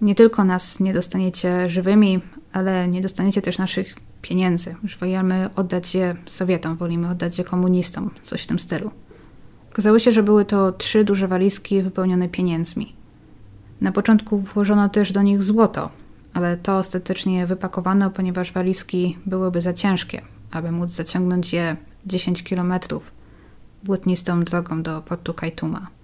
Nie 0.00 0.14
tylko 0.14 0.44
nas 0.44 0.80
nie 0.80 0.94
dostaniecie 0.94 1.68
żywymi, 1.68 2.20
ale 2.52 2.88
nie 2.88 3.00
dostaniecie 3.00 3.42
też 3.42 3.58
naszych 3.58 3.96
pieniędzy. 4.22 4.74
Już 4.82 4.96
wolimy 4.96 5.50
oddać 5.56 5.94
je 5.94 6.16
Sowietom, 6.26 6.76
wolimy 6.76 7.08
oddać 7.10 7.38
je 7.38 7.44
komunistom, 7.44 8.10
coś 8.22 8.42
w 8.42 8.46
tym 8.46 8.58
stylu. 8.58 8.90
Okazało 9.72 9.98
się, 9.98 10.12
że 10.12 10.22
były 10.22 10.44
to 10.44 10.72
trzy 10.72 11.04
duże 11.04 11.28
walizki 11.28 11.82
wypełnione 11.82 12.28
pieniędzmi. 12.28 12.92
Na 13.80 13.92
początku 13.92 14.38
włożono 14.38 14.88
też 14.88 15.12
do 15.12 15.22
nich 15.22 15.42
złoto, 15.42 15.90
ale 16.34 16.56
to 16.56 16.78
ostatecznie 16.78 17.46
wypakowano, 17.46 18.10
ponieważ 18.10 18.52
walizki 18.52 19.18
byłyby 19.26 19.60
za 19.60 19.72
ciężkie, 19.72 20.22
aby 20.50 20.72
móc 20.72 20.90
zaciągnąć 20.90 21.52
je 21.52 21.76
10 22.06 22.42
kilometrów 22.42 23.12
błotnistą 23.84 24.42
drogą 24.42 24.82
do 24.82 25.02
portu 25.02 25.34
Kajtuma. 25.34 25.97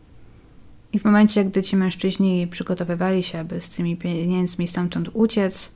I 0.95 0.99
w 0.99 1.05
momencie, 1.05 1.45
gdy 1.45 1.63
ci 1.63 1.77
mężczyźni 1.77 2.47
przygotowywali 2.47 3.23
się, 3.23 3.41
aby 3.41 3.61
z 3.61 3.69
tymi 3.69 3.97
pieniędzmi 3.97 4.69
stamtąd 4.69 5.09
uciec, 5.13 5.73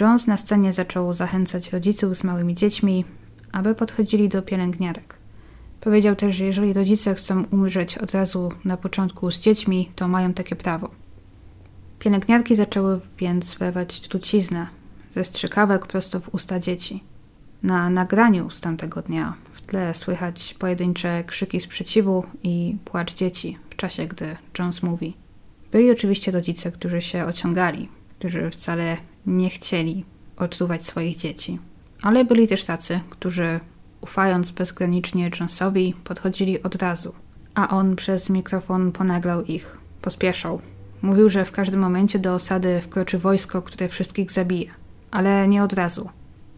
Jones 0.00 0.26
na 0.26 0.36
scenie 0.36 0.72
zaczął 0.72 1.14
zachęcać 1.14 1.72
rodziców 1.72 2.16
z 2.16 2.24
małymi 2.24 2.54
dziećmi, 2.54 3.04
aby 3.52 3.74
podchodzili 3.74 4.28
do 4.28 4.42
pielęgniarek. 4.42 5.14
Powiedział 5.80 6.16
też, 6.16 6.36
że 6.36 6.44
jeżeli 6.44 6.72
rodzice 6.72 7.14
chcą 7.14 7.44
umrzeć 7.44 7.98
od 7.98 8.14
razu 8.14 8.52
na 8.64 8.76
początku 8.76 9.30
z 9.30 9.40
dziećmi, 9.40 9.90
to 9.96 10.08
mają 10.08 10.34
takie 10.34 10.56
prawo. 10.56 10.90
Pielęgniarki 11.98 12.56
zaczęły 12.56 13.00
więc 13.18 13.54
wlewać 13.54 14.00
truciznę 14.00 14.66
ze 15.10 15.24
strzykawek 15.24 15.86
prosto 15.86 16.20
w 16.20 16.34
usta 16.34 16.58
dzieci. 16.58 17.04
Na 17.62 17.90
nagraniu 17.90 18.50
z 18.50 18.60
tamtego 18.60 19.02
dnia 19.02 19.34
tle 19.70 19.94
słychać 19.94 20.54
pojedyncze 20.58 21.24
krzyki 21.24 21.60
sprzeciwu 21.60 22.24
i 22.42 22.76
płacz 22.84 23.14
dzieci 23.14 23.58
w 23.70 23.76
czasie, 23.76 24.06
gdy 24.06 24.36
Jones 24.58 24.82
mówi. 24.82 25.16
Byli 25.72 25.90
oczywiście 25.90 26.32
rodzice, 26.32 26.72
którzy 26.72 27.00
się 27.00 27.24
ociągali, 27.24 27.88
którzy 28.18 28.50
wcale 28.50 28.96
nie 29.26 29.50
chcieli 29.50 30.04
otruwać 30.36 30.86
swoich 30.86 31.16
dzieci, 31.16 31.58
ale 32.02 32.24
byli 32.24 32.48
też 32.48 32.64
tacy, 32.64 33.00
którzy 33.10 33.60
ufając 34.00 34.50
bezgranicznie 34.50 35.30
Jonesowi, 35.40 35.94
podchodzili 36.04 36.62
od 36.62 36.74
razu, 36.74 37.12
a 37.54 37.68
on 37.68 37.96
przez 37.96 38.30
mikrofon 38.30 38.92
ponaglał 38.92 39.44
ich. 39.44 39.78
Pospieszał. 40.02 40.60
Mówił, 41.02 41.28
że 41.28 41.44
w 41.44 41.52
każdym 41.52 41.80
momencie 41.80 42.18
do 42.18 42.34
osady 42.34 42.80
wkroczy 42.80 43.18
wojsko, 43.18 43.62
które 43.62 43.88
wszystkich 43.88 44.30
zabije. 44.30 44.70
Ale 45.10 45.48
nie 45.48 45.62
od 45.62 45.72
razu. 45.72 46.08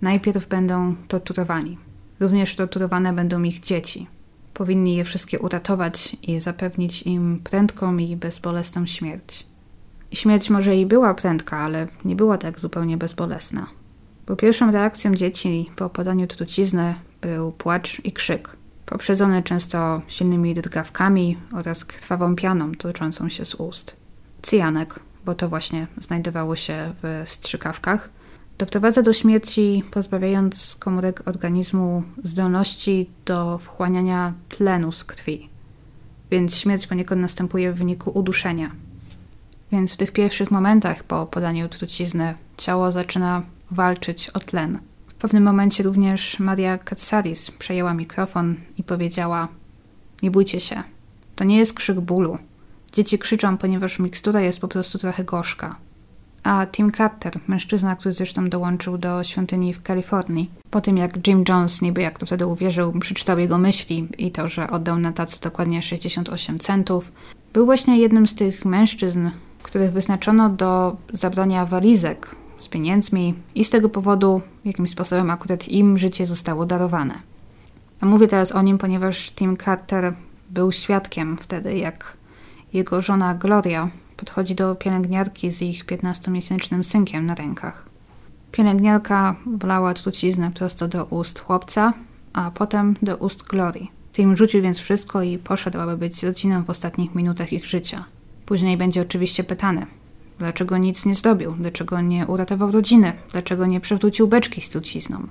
Najpierw 0.03 0.49
będą 0.49 0.97
torturowani. 1.09 1.79
Również 2.21 2.57
torturowane 2.57 3.13
będą 3.13 3.43
ich 3.43 3.61
dzieci. 3.61 4.07
Powinni 4.55 4.97
je 4.97 5.05
wszystkie 5.05 5.39
uratować 5.39 6.17
i 6.23 6.41
zapewnić 6.41 7.03
im 7.03 7.41
prędką 7.45 7.97
i 7.97 8.17
bezbolesną 8.17 8.87
śmierć. 8.87 9.47
Śmierć 10.13 10.51
może 10.51 10.77
i 10.77 10.87
była 10.87 11.15
prędka, 11.15 11.59
ale 11.59 11.89
nie 12.05 12.17
była 12.17 12.39
tak 12.39 12.61
zupełnie 12.61 12.97
bezbolesna. 12.97 13.67
Bo 14.27 14.37
pierwszą 14.37 14.73
reakcją 14.73 15.15
dzieci 15.15 15.71
po 15.77 15.91
podaniu 15.91 16.27
trucizny 16.27 16.95
był 17.21 17.53
płacz 17.53 18.05
i 18.05 18.13
krzyk, 18.13 18.57
poprzedzony 18.87 19.43
często 19.43 20.03
silnymi 20.09 20.55
drgawkami 20.55 21.39
oraz 21.53 21.85
krwawą 21.85 22.37
pianą 22.37 22.73
toczącą 22.73 23.29
się 23.29 23.45
z 23.45 23.55
ust. 23.55 23.97
Cyjanek, 24.43 25.01
bo 25.25 25.35
to 25.35 25.49
właśnie 25.49 25.87
znajdowało 26.01 26.57
się 26.57 26.95
w 27.03 27.23
strzykawkach, 27.27 28.11
doprowadza 28.59 29.03
do 29.03 29.13
śmierci, 29.13 29.85
pozbawiając 29.91 30.77
komórek 30.79 31.29
organizmu 31.29 32.03
zdolności 32.25 33.11
do 33.25 33.59
wchłaniania 33.59 34.35
tlenu 34.49 34.93
z 34.93 35.05
krwi. 35.05 35.49
Więc 36.31 36.57
śmierć 36.57 36.87
poniekąd 36.87 37.21
następuje 37.21 37.73
w 37.73 37.79
wyniku 37.79 38.11
uduszenia. 38.19 38.71
Więc 39.73 39.95
w 39.95 39.97
tych 39.97 40.13
pierwszych 40.13 40.51
momentach 40.51 41.05
po 41.05 41.27
podaniu 41.27 41.69
trucizny 41.69 42.35
ciało 42.57 42.93
zaczyna 42.93 43.43
walczyć 43.71 44.29
o 44.29 44.41
tlen. 44.41 44.79
W 45.09 45.15
pewnym 45.15 45.43
momencie 45.43 45.83
również 45.83 46.39
Maria 46.39 46.79
Katsaris 46.79 47.51
przejęła 47.51 47.95
mikrofon 47.95 48.55
i 48.79 48.83
powiedziała: 48.83 49.49
Nie 50.23 50.31
bójcie 50.31 50.61
się, 50.61 50.83
to 51.37 51.45
nie 51.45 51.59
jest 51.59 51.75
krzyk 51.75 52.01
bólu. 52.01 52.39
Dzieci 52.93 53.19
krzyczą, 53.19 53.59
ponieważ 53.59 53.99
mikstura 53.99 54.41
jest 54.41 54.61
po 54.61 54.69
prostu 54.69 54.99
trochę 54.99 55.25
gorzka. 55.25 55.77
A 56.43 56.67
Tim 56.67 56.93
Carter, 56.93 57.33
mężczyzna, 57.49 57.97
który 57.97 58.13
zresztą 58.13 58.49
dołączył 58.49 58.99
do 58.99 59.25
świątyni 59.25 59.75
w 59.75 59.83
Kalifornii, 59.83 60.51
po 60.71 60.81
tym 60.81 60.97
jak 60.97 61.27
Jim 61.27 61.45
Jones, 61.49 61.83
niby 61.83 62.03
jak 62.03 62.19
to 62.19 62.27
wtedy 62.27 62.47
uwierzył, 62.47 62.93
przeczytał 62.93 63.39
jego 63.39 63.59
myśli 63.59 64.09
i 64.19 64.31
to, 64.31 64.49
że 64.49 64.71
oddał 64.71 64.99
na 64.99 65.13
tacy 65.13 65.41
dokładnie 65.41 65.83
68 65.83 66.59
centów, 66.59 67.13
był 67.53 67.67
właśnie 67.67 67.99
jednym 67.99 68.29
z 68.29 68.35
tych 68.35 68.65
mężczyzn, 68.65 69.31
których 69.63 69.93
wyznaczono 69.93 70.51
do 70.51 70.97
zabrania 71.13 71.67
walizek 71.67 72.37
z 72.59 72.69
pieniędzmi 72.69 73.35
i 73.55 73.65
z 73.65 73.71
tego 73.71 73.89
powodu 73.89 74.41
jakimś 74.65 74.91
sposobem 74.91 75.31
akurat 75.31 75.69
im 75.69 75.99
życie 75.99 76.27
zostało 76.27 76.67
darowane. 76.67 77.15
A 78.01 78.07
mówię 78.07 78.29
teraz 78.29 78.53
o 78.53 78.63
nim, 78.63 78.79
ponieważ 78.79 79.33
Tim 79.33 79.57
Carter 79.57 80.15
był 80.51 80.73
świadkiem 80.73 81.37
wtedy, 81.37 81.77
jak 81.77 82.17
jego 82.73 83.03
żona 83.03 83.35
Gloria 83.35 83.89
podchodzi 84.23 84.55
do 84.55 84.75
pielęgniarki 84.75 85.51
z 85.51 85.63
ich 85.63 85.87
15-miesięcznym 85.87 86.83
synkiem 86.83 87.27
na 87.27 87.35
rękach. 87.35 87.87
Pielęgniarka 88.53 89.37
wlała 89.47 89.95
truciznę 89.95 90.51
prosto 90.51 90.89
do 90.89 91.05
ust 91.05 91.41
chłopca, 91.41 91.93
a 92.33 92.51
potem 92.51 92.97
do 93.03 93.17
ust 93.17 93.43
Glorii. 93.43 93.91
Tim 94.13 94.37
rzucił 94.37 94.63
więc 94.63 94.79
wszystko 94.79 95.23
i 95.23 95.39
poszedł, 95.39 95.81
aby 95.81 95.97
być 95.97 96.17
z 96.17 96.25
rodziną 96.25 96.65
w 96.65 96.71
ostatnich 96.71 97.15
minutach 97.15 97.53
ich 97.53 97.67
życia. 97.67 98.05
Później 98.47 98.77
będzie 98.77 99.01
oczywiście 99.01 99.45
pytany, 99.45 99.87
dlaczego 100.39 100.79
nic 100.79 101.07
nie 101.07 101.15
zrobił, 101.15 101.53
dlaczego 101.53 102.01
nie 102.01 102.27
uratował 102.27 102.71
rodziny, 102.71 103.13
dlaczego 103.33 103.67
nie 103.67 103.81
przewrócił 103.81 104.29
beczki 104.29 104.61
z 104.61 104.69
trucizną. 104.69 105.27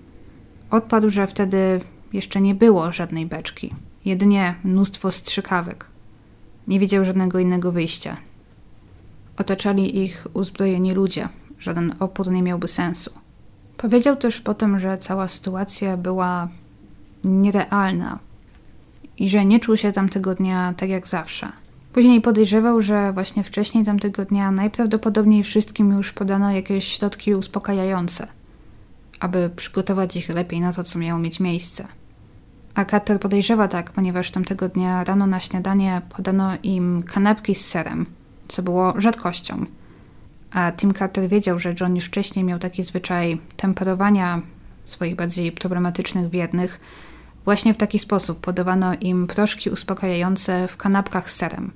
Odpadł, 0.71 1.09
że 1.09 1.27
wtedy 1.27 1.81
jeszcze 2.13 2.41
nie 2.41 2.55
było 2.55 2.91
żadnej 2.91 3.25
beczki, 3.25 3.75
jedynie 4.05 4.55
mnóstwo 4.63 5.11
strzykawek. 5.11 5.85
Nie 6.67 6.79
widział 6.79 7.05
żadnego 7.05 7.39
innego 7.39 7.71
wyjścia. 7.71 8.17
Otaczali 9.41 10.03
ich 10.03 10.27
uzbrojeni 10.33 10.93
ludzie, 10.93 11.29
żaden 11.59 11.95
opór 11.99 12.31
nie 12.31 12.43
miałby 12.43 12.67
sensu. 12.67 13.11
Powiedział 13.77 14.15
też 14.15 14.41
potem, 14.41 14.79
że 14.79 14.97
cała 14.97 15.27
sytuacja 15.27 15.97
była 15.97 16.47
nierealna 17.23 18.19
i 19.17 19.29
że 19.29 19.45
nie 19.45 19.59
czuł 19.59 19.77
się 19.77 19.91
tamtego 19.91 20.35
dnia 20.35 20.73
tak 20.77 20.89
jak 20.89 21.07
zawsze. 21.07 21.51
Później 21.93 22.21
podejrzewał, 22.21 22.81
że 22.81 23.13
właśnie 23.13 23.43
wcześniej 23.43 23.85
tamtego 23.85 24.25
dnia 24.25 24.51
najprawdopodobniej 24.51 25.43
wszystkim 25.43 25.91
już 25.91 26.11
podano 26.13 26.51
jakieś 26.51 26.87
środki 26.87 27.35
uspokajające, 27.35 28.27
aby 29.19 29.49
przygotować 29.55 30.15
ich 30.15 30.29
lepiej 30.29 30.59
na 30.59 30.73
to, 30.73 30.83
co 30.83 30.99
miało 30.99 31.19
mieć 31.19 31.39
miejsce. 31.39 31.87
A 32.75 32.85
Carter 32.85 33.19
podejrzewa 33.19 33.67
tak, 33.67 33.91
ponieważ 33.91 34.31
tamtego 34.31 34.69
dnia 34.69 35.03
rano 35.03 35.27
na 35.27 35.39
śniadanie 35.39 36.01
podano 36.15 36.51
im 36.63 37.03
kanapki 37.03 37.55
z 37.55 37.67
serem, 37.67 38.05
co 38.51 38.63
było 38.63 38.93
rzadkością. 38.97 39.65
A 40.51 40.71
Tim 40.71 40.93
Carter 40.93 41.29
wiedział, 41.29 41.59
że 41.59 41.75
John 41.79 41.95
już 41.95 42.05
wcześniej 42.05 42.45
miał 42.45 42.59
taki 42.59 42.83
zwyczaj 42.83 43.41
temperowania 43.57 44.41
swoich 44.85 45.15
bardziej 45.15 45.51
problematycznych 45.51 46.29
wiernych. 46.29 46.79
Właśnie 47.45 47.73
w 47.73 47.77
taki 47.77 47.99
sposób 47.99 48.39
podawano 48.39 48.93
im 49.01 49.27
proszki 49.27 49.69
uspokajające 49.69 50.67
w 50.67 50.77
kanapkach 50.77 51.31
z 51.31 51.35
serem 51.35 51.71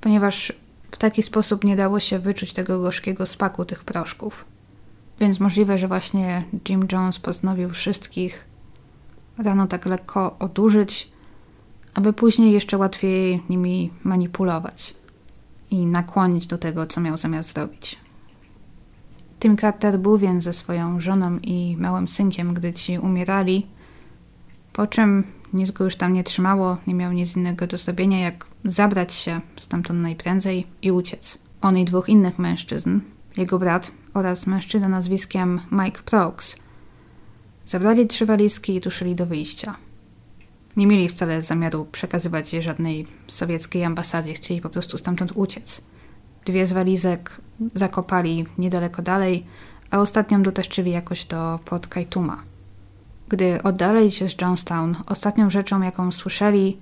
ponieważ 0.00 0.52
w 0.90 0.96
taki 0.96 1.22
sposób 1.22 1.64
nie 1.64 1.76
dało 1.76 2.00
się 2.00 2.18
wyczuć 2.18 2.52
tego 2.52 2.80
gorzkiego 2.80 3.26
spaku 3.26 3.64
tych 3.64 3.84
proszków. 3.84 4.44
Więc 5.20 5.40
możliwe, 5.40 5.78
że 5.78 5.88
właśnie 5.88 6.44
Jim 6.68 6.86
Jones 6.92 7.18
postanowił 7.18 7.70
wszystkich 7.70 8.44
rano 9.38 9.66
tak 9.66 9.86
lekko 9.86 10.36
odurzyć, 10.38 11.08
aby 11.94 12.12
później 12.12 12.52
jeszcze 12.52 12.78
łatwiej 12.78 13.42
nimi 13.50 13.90
manipulować 14.04 14.94
i 15.70 15.86
nakłonić 15.86 16.46
do 16.46 16.58
tego, 16.58 16.86
co 16.86 17.00
miał 17.00 17.16
zamiar 17.16 17.42
zrobić. 17.42 17.98
Tim 19.40 19.56
Carter 19.56 19.98
był 19.98 20.18
więc 20.18 20.44
ze 20.44 20.52
swoją 20.52 21.00
żoną 21.00 21.38
i 21.38 21.76
małym 21.76 22.08
synkiem, 22.08 22.54
gdy 22.54 22.72
ci 22.72 22.98
umierali, 22.98 23.66
po 24.72 24.86
czym 24.86 25.24
nic 25.52 25.70
go 25.70 25.84
już 25.84 25.96
tam 25.96 26.12
nie 26.12 26.24
trzymało, 26.24 26.76
nie 26.86 26.94
miał 26.94 27.12
nic 27.12 27.36
innego 27.36 27.66
do 27.66 27.76
zrobienia, 27.76 28.20
jak 28.20 28.46
zabrać 28.64 29.14
się 29.14 29.40
stamtąd 29.56 30.00
najprędzej 30.00 30.66
i 30.82 30.90
uciec. 30.90 31.38
On 31.60 31.78
i 31.78 31.84
dwóch 31.84 32.08
innych 32.08 32.38
mężczyzn, 32.38 33.00
jego 33.36 33.58
brat 33.58 33.92
oraz 34.14 34.46
mężczyzna 34.46 34.88
nazwiskiem 34.88 35.60
Mike 35.72 36.02
Prokes, 36.02 36.56
zabrali 37.66 38.06
trzy 38.06 38.26
walizki 38.26 38.74
i 38.74 38.80
ruszyli 38.80 39.14
do 39.14 39.26
wyjścia. 39.26 39.76
Nie 40.76 40.86
mieli 40.86 41.08
wcale 41.08 41.42
zamiaru 41.42 41.84
przekazywać 41.84 42.52
je 42.52 42.62
żadnej 42.62 43.06
sowieckiej 43.26 43.84
ambasadzie, 43.84 44.34
chcieli 44.34 44.60
po 44.60 44.70
prostu 44.70 44.98
stamtąd 44.98 45.32
uciec. 45.34 45.80
Dwie 46.44 46.66
z 46.66 46.72
walizek 46.72 47.40
zakopali 47.74 48.46
niedaleko 48.58 49.02
dalej, 49.02 49.46
a 49.90 49.98
ostatnią 49.98 50.42
dotaszczyli 50.42 50.90
jakoś 50.90 51.24
do 51.24 51.58
Port 51.64 51.86
Kaituma. 51.86 52.42
Gdy 53.28 53.62
oddalili 53.62 54.12
się 54.12 54.28
z 54.28 54.40
Johnstown, 54.40 54.96
ostatnią 55.06 55.50
rzeczą, 55.50 55.82
jaką 55.82 56.12
słyszeli, 56.12 56.78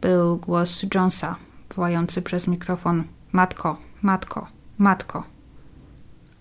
był 0.00 0.36
głos 0.36 0.82
Jonesa, 0.94 1.36
wołający 1.74 2.22
przez 2.22 2.48
mikrofon 2.48 3.04
Matko, 3.32 3.76
matko, 4.02 4.46
matko. 4.78 5.24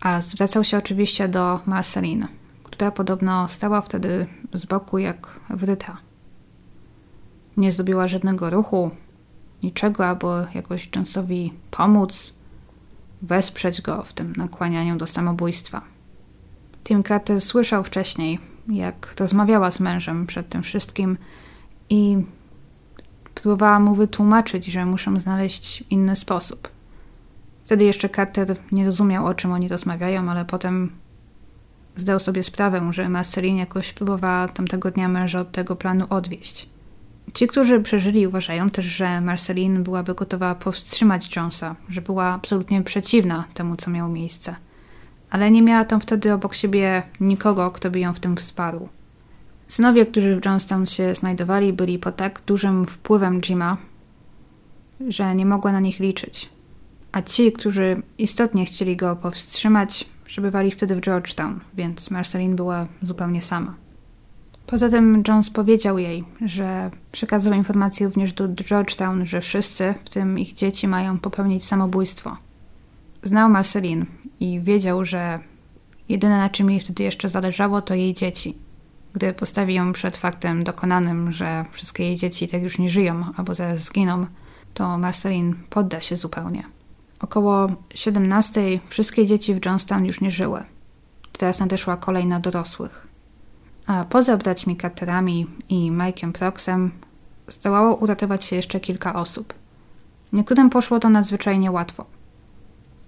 A 0.01 0.21
zwracał 0.21 0.63
się 0.63 0.77
oczywiście 0.77 1.27
do 1.27 1.59
Marceline, 1.65 2.27
która 2.63 2.91
podobno 2.91 3.47
stała 3.47 3.81
wtedy 3.81 4.27
z 4.53 4.65
boku 4.65 4.97
jak 4.97 5.39
wryta. 5.49 6.06
Nie 7.57 7.71
zrobiła 7.71 8.07
żadnego 8.07 8.49
ruchu, 8.49 8.91
niczego, 9.63 10.05
aby 10.05 10.27
jakoś 10.53 10.89
Jonesowi 10.95 11.53
pomóc, 11.71 12.33
wesprzeć 13.21 13.81
go 13.81 14.03
w 14.03 14.13
tym 14.13 14.33
nakłanianiu 14.35 14.97
do 14.97 15.07
samobójstwa. 15.07 15.81
Tim 16.83 17.03
Carter 17.03 17.41
słyszał 17.41 17.83
wcześniej, 17.83 18.39
jak 18.67 19.15
rozmawiała 19.19 19.71
z 19.71 19.79
mężem 19.79 20.27
przed 20.27 20.49
tym 20.49 20.63
wszystkim 20.63 21.17
i 21.89 22.17
próbowała 23.35 23.79
mu 23.79 23.95
wytłumaczyć, 23.95 24.65
że 24.65 24.85
muszą 24.85 25.19
znaleźć 25.19 25.83
inny 25.89 26.15
sposób. 26.15 26.69
Wtedy 27.65 27.83
jeszcze 27.83 28.09
Carter 28.09 28.55
nie 28.71 28.85
rozumiał, 28.85 29.25
o 29.25 29.33
czym 29.33 29.51
oni 29.51 29.67
rozmawiają, 29.67 30.29
ale 30.29 30.45
potem 30.45 30.91
zdał 31.95 32.19
sobie 32.19 32.43
sprawę, 32.43 32.93
że 32.93 33.09
Marceline 33.09 33.57
jakoś 33.57 33.93
próbowała 33.93 34.47
tamtego 34.47 34.91
dnia 34.91 35.07
męża 35.07 35.39
od 35.39 35.51
tego 35.51 35.75
planu 35.75 36.05
odwieść. 36.09 36.69
Ci, 37.37 37.47
którzy 37.47 37.81
przeżyli, 37.81 38.27
uważają 38.27 38.69
też, 38.69 38.85
że 38.85 39.21
Marceline 39.21 39.83
byłaby 39.83 40.13
gotowa 40.15 40.55
powstrzymać 40.55 41.35
Jonesa, 41.35 41.75
że 41.89 42.01
była 42.01 42.25
absolutnie 42.25 42.83
przeciwna 42.83 43.43
temu, 43.53 43.75
co 43.75 43.91
miało 43.91 44.09
miejsce– 44.09 44.55
ale 45.29 45.51
nie 45.51 45.61
miała 45.61 45.85
tam 45.85 45.99
wtedy 45.99 46.33
obok 46.33 46.55
siebie 46.55 47.03
nikogo, 47.19 47.71
kto 47.71 47.91
by 47.91 47.99
ją 47.99 48.13
w 48.13 48.19
tym 48.19 48.37
wsparł. 48.37 48.89
Synowie, 49.67 50.05
którzy 50.05 50.35
w 50.35 50.45
Johnstown 50.45 50.85
się 50.85 51.15
znajdowali, 51.15 51.73
byli 51.73 51.99
pod 51.99 52.15
tak 52.15 52.41
dużym 52.45 52.85
wpływem 52.85 53.41
Jima, 53.41 53.77
że 55.07 55.35
nie 55.35 55.45
mogła 55.45 55.71
na 55.71 55.79
nich 55.79 55.99
liczyć. 55.99 56.49
A 57.11 57.21
ci, 57.21 57.51
którzy 57.51 58.01
istotnie 58.17 58.65
chcieli 58.65 58.95
go 58.95 59.15
powstrzymać, 59.15 60.05
przebywali 60.25 60.71
wtedy 60.71 60.95
w 60.95 61.01
Georgetown, 61.01 61.59
więc 61.73 62.11
Marceline 62.11 62.55
była 62.55 62.87
zupełnie 63.01 63.41
sama. 63.41 63.75
Poza 64.67 64.89
tym 64.89 65.23
Jones 65.27 65.49
powiedział 65.49 65.97
jej, 65.97 66.23
że 66.45 66.91
przekazał 67.11 67.53
informację 67.53 68.05
również 68.05 68.33
do 68.33 68.47
Georgetown, 68.47 69.25
że 69.25 69.41
wszyscy, 69.41 69.93
w 70.05 70.09
tym 70.09 70.39
ich 70.39 70.53
dzieci, 70.53 70.87
mają 70.87 71.19
popełnić 71.19 71.65
samobójstwo. 71.65 72.37
Znał 73.23 73.49
Marceline 73.49 74.05
i 74.39 74.59
wiedział, 74.61 75.05
że 75.05 75.39
jedyne 76.09 76.37
na 76.37 76.49
czym 76.49 76.69
jej 76.69 76.79
wtedy 76.79 77.03
jeszcze 77.03 77.29
zależało 77.29 77.81
to 77.81 77.95
jej 77.95 78.13
dzieci. 78.13 78.57
Gdy 79.13 79.33
postawi 79.33 79.73
ją 79.73 79.93
przed 79.93 80.17
faktem 80.17 80.63
dokonanym, 80.63 81.31
że 81.31 81.65
wszystkie 81.71 82.03
jej 82.03 82.15
dzieci 82.15 82.47
tak 82.47 82.61
już 82.61 82.79
nie 82.79 82.89
żyją 82.89 83.23
albo 83.37 83.55
zaraz 83.55 83.79
zginą, 83.79 84.25
to 84.73 84.97
Marceline 84.97 85.53
podda 85.69 86.01
się 86.01 86.15
zupełnie. 86.15 86.63
Około 87.19 87.67
17 87.93 88.79
wszystkie 88.89 89.25
dzieci 89.25 89.55
w 89.55 89.65
Johnstown 89.65 90.05
już 90.05 90.21
nie 90.21 90.31
żyły. 90.31 90.63
Teraz 91.37 91.59
nadeszła 91.59 91.97
kolej 91.97 92.25
na 92.25 92.39
dorosłych. 92.39 93.07
A 93.87 94.03
poza 94.03 94.37
braćmi 94.37 94.77
Carterami 94.77 95.47
i 95.69 95.91
Mike'em 95.91 96.31
Proxem 96.31 96.91
zdołało 97.47 97.95
uratować 97.95 98.45
się 98.45 98.55
jeszcze 98.55 98.79
kilka 98.79 99.13
osób. 99.13 99.53
Niektórym 100.33 100.69
poszło 100.69 100.99
to 100.99 101.09
nadzwyczajnie 101.09 101.71
łatwo. 101.71 102.05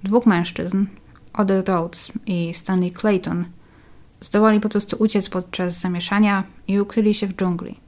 Dwóch 0.03 0.25
mężczyzn, 0.25 0.85
Oder 1.33 1.65
Rhodes 1.67 2.11
i 2.25 2.53
Stanley 2.53 2.91
Clayton, 2.91 3.45
zdołali 4.21 4.59
po 4.59 4.69
prostu 4.69 4.97
uciec 4.99 5.29
podczas 5.29 5.79
zamieszania 5.79 6.43
i 6.67 6.79
ukryli 6.79 7.13
się 7.13 7.27
w 7.27 7.35
dżungli. 7.35 7.79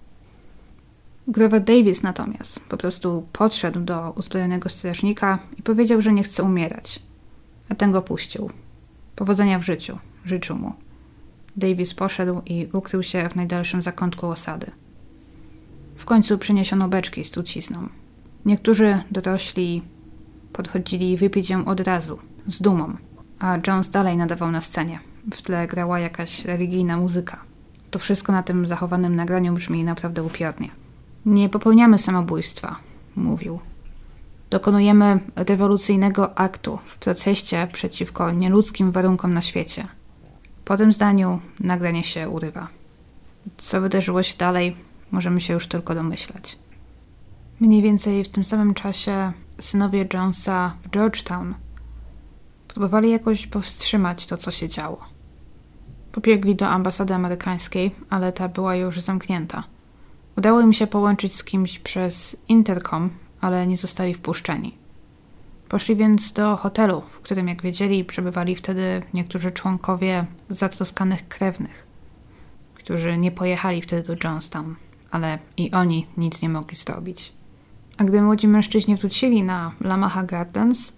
Grover 1.27 1.63
Davis 1.63 2.03
natomiast 2.03 2.59
po 2.59 2.77
prostu 2.77 3.27
podszedł 3.33 3.79
do 3.79 4.11
uzbrojonego 4.11 4.69
strażnika 4.69 5.39
i 5.57 5.61
powiedział, 5.61 6.01
że 6.01 6.13
nie 6.13 6.23
chce 6.23 6.43
umierać. 6.43 6.99
A 7.69 7.75
ten 7.75 7.91
go 7.91 8.01
puścił. 8.01 8.49
Powodzenia 9.15 9.59
w 9.59 9.63
życiu, 9.63 9.97
życzył 10.25 10.57
mu. 10.57 10.73
Davis 11.55 11.93
poszedł 11.93 12.41
i 12.45 12.67
ukrył 12.73 13.03
się 13.03 13.29
w 13.29 13.35
najdalszym 13.35 13.81
zakątku 13.81 14.27
osady. 14.27 14.71
W 15.95 16.05
końcu 16.05 16.37
przyniesiono 16.37 16.87
beczki 16.87 17.25
z 17.25 17.29
trucizną. 17.29 17.89
Niektórzy 18.45 19.03
dorośli 19.11 19.81
podchodzili 20.53 21.17
wypić 21.17 21.49
ją 21.49 21.65
od 21.65 21.79
razu, 21.79 22.19
z 22.47 22.61
dumą, 22.61 22.97
a 23.39 23.57
Jones 23.67 23.89
dalej 23.89 24.17
nadawał 24.17 24.51
na 24.51 24.61
scenie. 24.61 24.99
W 25.33 25.41
tle 25.41 25.67
grała 25.67 25.99
jakaś 25.99 26.45
religijna 26.45 26.97
muzyka. 26.97 27.41
To 27.91 27.99
wszystko 27.99 28.31
na 28.31 28.43
tym 28.43 28.67
zachowanym 28.67 29.15
nagraniu 29.15 29.53
brzmi 29.53 29.83
naprawdę 29.83 30.23
upiornie. 30.23 30.69
Nie 31.25 31.49
popełniamy 31.49 31.97
samobójstwa, 31.97 32.75
mówił. 33.15 33.59
Dokonujemy 34.49 35.19
rewolucyjnego 35.35 36.37
aktu 36.37 36.79
w 36.85 36.97
procesie 36.97 37.67
przeciwko 37.73 38.31
nieludzkim 38.31 38.91
warunkom 38.91 39.33
na 39.33 39.41
świecie. 39.41 39.87
Po 40.71 40.77
tym 40.77 40.93
zdaniu 40.93 41.39
nagranie 41.59 42.03
się 42.03 42.29
urywa. 42.29 42.67
Co 43.57 43.81
wydarzyło 43.81 44.23
się 44.23 44.37
dalej, 44.37 44.75
możemy 45.11 45.41
się 45.41 45.53
już 45.53 45.67
tylko 45.67 45.95
domyślać. 45.95 46.59
Mniej 47.59 47.81
więcej 47.81 48.23
w 48.23 48.29
tym 48.29 48.43
samym 48.43 48.73
czasie 48.73 49.31
synowie 49.59 50.07
Jonesa 50.13 50.75
w 50.83 50.89
Georgetown 50.89 51.53
próbowali 52.67 53.11
jakoś 53.11 53.47
powstrzymać 53.47 54.25
to, 54.25 54.37
co 54.37 54.51
się 54.51 54.67
działo. 54.67 54.99
Pobiegli 56.11 56.55
do 56.55 56.67
ambasady 56.67 57.13
amerykańskiej, 57.13 57.95
ale 58.09 58.31
ta 58.31 58.49
była 58.49 58.75
już 58.75 58.99
zamknięta. 58.99 59.63
Udało 60.37 60.61
im 60.61 60.73
się 60.73 60.87
połączyć 60.87 61.35
z 61.35 61.43
kimś 61.43 61.79
przez 61.79 62.37
interkom, 62.47 63.09
ale 63.41 63.67
nie 63.67 63.77
zostali 63.77 64.13
wpuszczeni. 64.13 64.80
Poszli 65.71 65.95
więc 65.95 66.33
do 66.33 66.57
hotelu, 66.57 67.01
w 67.09 67.19
którym, 67.19 67.47
jak 67.47 67.61
wiedzieli, 67.61 68.05
przebywali 68.05 68.55
wtedy 68.55 69.01
niektórzy 69.13 69.51
członkowie 69.51 70.25
zatroskanych 70.49 71.27
krewnych, 71.27 71.87
którzy 72.75 73.17
nie 73.17 73.31
pojechali 73.31 73.81
wtedy 73.81 74.03
do 74.03 74.15
Johnstown, 74.23 74.75
ale 75.11 75.39
i 75.57 75.71
oni 75.71 76.07
nic 76.17 76.41
nie 76.41 76.49
mogli 76.49 76.77
zrobić. 76.77 77.33
A 77.97 78.03
gdy 78.03 78.21
młodzi 78.21 78.47
mężczyźni 78.47 78.95
wrócili 78.95 79.43
na 79.43 79.71
Lamaha 79.81 80.23
Gardens, 80.23 80.93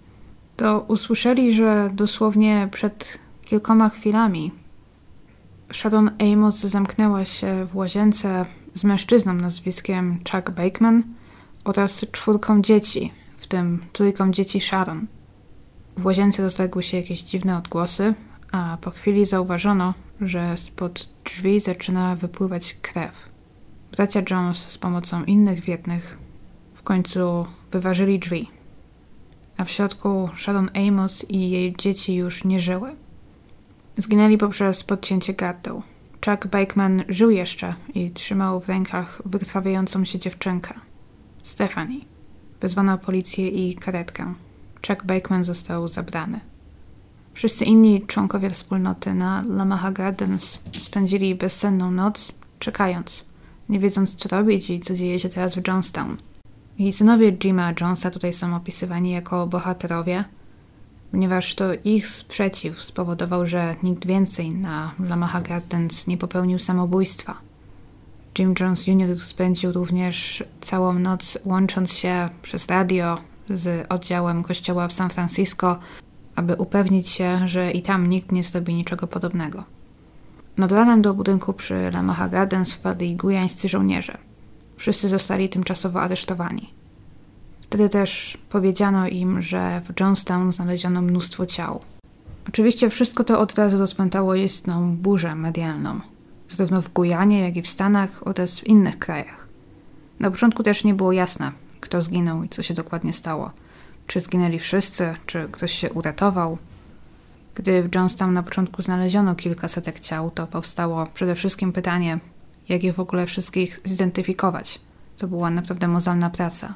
to 0.56 0.84
usłyszeli, 0.88 1.52
że 1.52 1.90
dosłownie 1.92 2.68
przed 2.72 3.18
kilkoma 3.44 3.88
chwilami 3.88 4.52
Sharon 5.72 6.10
Amos 6.32 6.60
zamknęła 6.60 7.24
się 7.24 7.66
w 7.66 7.76
łazience 7.76 8.46
z 8.74 8.84
mężczyzną 8.84 9.34
nazwiskiem 9.34 10.18
Chuck 10.32 10.50
Bakeman 10.50 11.02
oraz 11.64 12.04
czwórką 12.12 12.62
dzieci, 12.62 13.12
w 13.44 13.46
tym 13.46 13.84
trójką 13.92 14.30
dzieci 14.30 14.60
Sharon. 14.60 15.06
W 15.96 16.06
łazience 16.06 16.42
rozległy 16.42 16.82
się 16.82 16.96
jakieś 16.96 17.22
dziwne 17.22 17.58
odgłosy, 17.58 18.14
a 18.52 18.78
po 18.80 18.90
chwili 18.90 19.26
zauważono, 19.26 19.94
że 20.20 20.56
spod 20.56 21.08
drzwi 21.24 21.60
zaczyna 21.60 22.16
wypływać 22.16 22.74
krew. 22.74 23.28
Bracia 23.96 24.22
Jones 24.30 24.58
z 24.58 24.78
pomocą 24.78 25.24
innych 25.24 25.60
wiernych 25.60 26.18
w 26.74 26.82
końcu 26.82 27.46
wyważyli 27.72 28.18
drzwi, 28.18 28.50
a 29.56 29.64
w 29.64 29.70
środku 29.70 30.28
Sharon 30.36 30.70
Amos 30.74 31.30
i 31.30 31.50
jej 31.50 31.76
dzieci 31.76 32.14
już 32.14 32.44
nie 32.44 32.60
żyły. 32.60 32.96
Zginęli 33.96 34.38
poprzez 34.38 34.82
podcięcie 34.82 35.34
gardeł. 35.34 35.82
Chuck 36.26 36.46
Bakeman 36.46 37.02
żył 37.08 37.30
jeszcze 37.30 37.74
i 37.94 38.10
trzymał 38.10 38.60
w 38.60 38.68
rękach 38.68 39.22
wykrwawiającą 39.24 40.04
się 40.04 40.18
dziewczynkę. 40.18 40.74
Stephanie. 41.42 42.13
Wezwano 42.64 42.98
policję 42.98 43.48
i 43.48 43.74
karetkę. 43.74 44.34
Chuck 44.88 45.04
Bakeman 45.04 45.44
został 45.44 45.88
zabrany. 45.88 46.40
Wszyscy 47.34 47.64
inni 47.64 48.06
członkowie 48.06 48.50
wspólnoty 48.50 49.14
na 49.14 49.44
Lamaha 49.48 49.92
Gardens 49.92 50.58
spędzili 50.72 51.34
bezsenną 51.34 51.90
noc, 51.90 52.32
czekając, 52.58 53.24
nie 53.68 53.78
wiedząc 53.78 54.14
co 54.14 54.36
robić 54.36 54.70
i 54.70 54.80
co 54.80 54.94
dzieje 54.94 55.18
się 55.18 55.28
teraz 55.28 55.54
w 55.54 55.68
Johnstown. 55.68 56.16
I 56.78 56.92
synowie 56.92 57.32
Jima 57.32 57.72
Jonesa 57.80 58.10
tutaj 58.10 58.32
są 58.32 58.56
opisywani 58.56 59.10
jako 59.10 59.46
bohaterowie, 59.46 60.24
ponieważ 61.10 61.54
to 61.54 61.64
ich 61.84 62.08
sprzeciw 62.08 62.82
spowodował, 62.82 63.46
że 63.46 63.76
nikt 63.82 64.06
więcej 64.06 64.54
na 64.54 64.94
Lamaha 65.08 65.40
Gardens 65.40 66.06
nie 66.06 66.16
popełnił 66.16 66.58
samobójstwa. 66.58 67.34
Jim 68.38 68.54
Jones 68.60 68.86
Jr. 68.86 69.18
spędził 69.18 69.72
również 69.72 70.44
całą 70.60 70.92
noc 70.92 71.38
łącząc 71.44 71.92
się 71.92 72.28
przez 72.42 72.66
radio 72.66 73.18
z 73.50 73.86
oddziałem 73.88 74.42
kościoła 74.42 74.88
w 74.88 74.92
San 74.92 75.10
Francisco, 75.10 75.78
aby 76.34 76.54
upewnić 76.54 77.08
się, 77.08 77.48
że 77.48 77.70
i 77.70 77.82
tam 77.82 78.08
nikt 78.08 78.32
nie 78.32 78.44
zrobi 78.44 78.74
niczego 78.74 79.06
podobnego. 79.06 79.64
Nad 80.56 80.72
ranem 80.72 81.02
do 81.02 81.14
budynku 81.14 81.52
przy 81.52 81.90
Lamaha 81.92 82.28
Gardens 82.28 82.72
wpadli 82.72 83.16
gujańscy 83.16 83.68
żołnierze. 83.68 84.18
Wszyscy 84.76 85.08
zostali 85.08 85.48
tymczasowo 85.48 86.00
aresztowani. 86.00 86.70
Wtedy 87.62 87.88
też 87.88 88.38
powiedziano 88.50 89.08
im, 89.08 89.42
że 89.42 89.80
w 89.84 90.00
Johnstown 90.00 90.52
znaleziono 90.52 91.02
mnóstwo 91.02 91.46
ciał. 91.46 91.80
Oczywiście 92.48 92.90
wszystko 92.90 93.24
to 93.24 93.40
od 93.40 93.54
razu 93.54 93.78
rozpętało 93.78 94.34
istną 94.34 94.96
burzę 94.96 95.34
medialną– 95.34 96.00
zarówno 96.56 96.82
w 96.82 96.92
Gujanie, 96.92 97.40
jak 97.40 97.56
i 97.56 97.62
w 97.62 97.68
Stanach 97.68 98.26
oraz 98.26 98.60
w 98.60 98.66
innych 98.66 98.98
krajach. 98.98 99.48
Na 100.20 100.30
początku 100.30 100.62
też 100.62 100.84
nie 100.84 100.94
było 100.94 101.12
jasne, 101.12 101.52
kto 101.80 102.02
zginął 102.02 102.44
i 102.44 102.48
co 102.48 102.62
się 102.62 102.74
dokładnie 102.74 103.12
stało. 103.12 103.50
Czy 104.06 104.20
zginęli 104.20 104.58
wszyscy, 104.58 105.14
czy 105.26 105.48
ktoś 105.52 105.72
się 105.72 105.92
uratował. 105.92 106.58
Gdy 107.54 107.82
w 107.82 107.94
Johnstown 107.94 108.32
na 108.32 108.42
początku 108.42 108.82
znaleziono 108.82 109.34
kilka 109.34 109.68
setek 109.68 110.00
ciał, 110.00 110.30
to 110.30 110.46
powstało 110.46 111.06
przede 111.06 111.34
wszystkim 111.34 111.72
pytanie, 111.72 112.18
jak 112.68 112.82
je 112.82 112.92
w 112.92 113.00
ogóle 113.00 113.26
wszystkich 113.26 113.80
zidentyfikować. 113.84 114.80
To 115.18 115.28
była 115.28 115.50
naprawdę 115.50 115.88
mozolna 115.88 116.30
praca. 116.30 116.74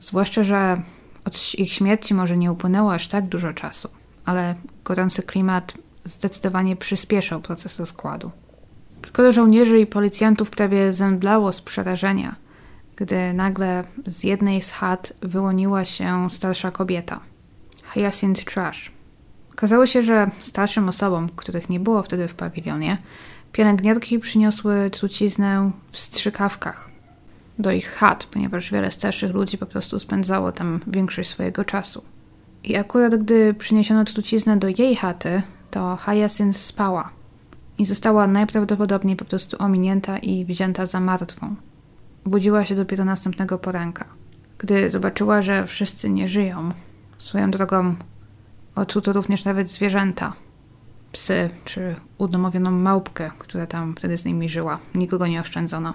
Zwłaszcza, 0.00 0.44
że 0.44 0.82
od 1.24 1.54
ich 1.54 1.72
śmierci 1.72 2.14
może 2.14 2.36
nie 2.36 2.52
upłynęło 2.52 2.94
aż 2.94 3.08
tak 3.08 3.26
dużo 3.26 3.52
czasu, 3.52 3.88
ale 4.24 4.54
gorący 4.84 5.22
klimat 5.22 5.74
zdecydowanie 6.04 6.76
przyspieszał 6.76 7.40
proces 7.40 7.80
rozkładu. 7.80 8.30
Kilkoro 9.10 9.32
żołnierzy 9.32 9.78
i 9.78 9.86
policjantów 9.86 10.50
prawie 10.50 10.92
zemdlało 10.92 11.52
z 11.52 11.60
przerażenia, 11.60 12.36
gdy 12.96 13.32
nagle 13.32 13.84
z 14.06 14.24
jednej 14.24 14.62
z 14.62 14.70
chat 14.70 15.12
wyłoniła 15.22 15.84
się 15.84 16.30
starsza 16.30 16.70
kobieta. 16.70 17.20
Hyacinth 17.82 18.44
Trash. 18.44 18.92
Okazało 19.52 19.86
się, 19.86 20.02
że 20.02 20.30
starszym 20.40 20.88
osobom, 20.88 21.28
których 21.36 21.70
nie 21.70 21.80
było 21.80 22.02
wtedy 22.02 22.28
w 22.28 22.34
pawilonie, 22.34 22.98
pielęgniarki 23.52 24.18
przyniosły 24.18 24.90
truciznę 24.90 25.70
w 25.92 25.98
strzykawkach 25.98 26.90
do 27.58 27.72
ich 27.72 27.92
chat, 27.92 28.26
ponieważ 28.30 28.70
wiele 28.70 28.90
starszych 28.90 29.34
ludzi 29.34 29.58
po 29.58 29.66
prostu 29.66 29.98
spędzało 29.98 30.52
tam 30.52 30.80
większość 30.86 31.30
swojego 31.30 31.64
czasu. 31.64 32.02
I 32.64 32.76
akurat 32.76 33.14
gdy 33.14 33.54
przyniesiono 33.54 34.04
truciznę 34.04 34.56
do 34.56 34.68
jej 34.68 34.96
chaty, 34.96 35.42
to 35.70 35.96
Hyacinth 35.96 36.58
spała 36.58 37.19
i 37.80 37.84
została 37.84 38.26
najprawdopodobniej 38.26 39.16
po 39.16 39.24
prostu 39.24 39.56
ominięta 39.58 40.18
i 40.18 40.44
wzięta 40.44 40.86
za 40.86 41.00
martwą. 41.00 41.54
Budziła 42.24 42.64
się 42.64 42.74
dopiero 42.74 43.04
następnego 43.04 43.58
poranka. 43.58 44.04
Gdy 44.58 44.90
zobaczyła, 44.90 45.42
że 45.42 45.66
wszyscy 45.66 46.10
nie 46.10 46.28
żyją, 46.28 46.68
swoją 47.18 47.50
drogą 47.50 47.94
otruto 48.74 49.12
również 49.12 49.44
nawet 49.44 49.68
zwierzęta. 49.68 50.32
psy 51.12 51.50
czy 51.64 51.96
udomowioną 52.18 52.70
małpkę, 52.70 53.30
która 53.38 53.66
tam 53.66 53.94
wtedy 53.96 54.18
z 54.18 54.24
nimi 54.24 54.48
żyła. 54.48 54.78
Nikogo 54.94 55.26
nie 55.26 55.40
oszczędzono. 55.40 55.94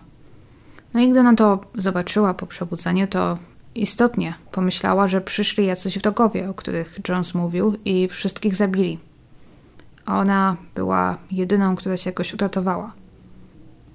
No 0.94 1.00
i 1.00 1.10
gdy 1.10 1.20
ona 1.20 1.36
to 1.36 1.62
zobaczyła 1.76 2.34
po 2.34 2.48
przebudzeniu, 2.48 3.08
to 3.08 3.38
istotnie 3.76 4.34
pomyślała, 4.52 5.08
że 5.08 5.22
przyszli 5.22 5.66
jacyś 5.66 6.00
wrogowie, 6.00 6.50
o 6.50 6.54
których 6.54 7.00
Jones 7.10 7.34
mówił 7.34 7.78
i 7.86 8.08
wszystkich 8.08 8.56
zabili. 8.56 9.00
Ona 10.06 10.58
była 10.76 11.18
jedyną, 11.32 11.76
która 11.76 11.98
się 11.98 12.10
jakoś 12.10 12.34
uratowała. 12.34 12.94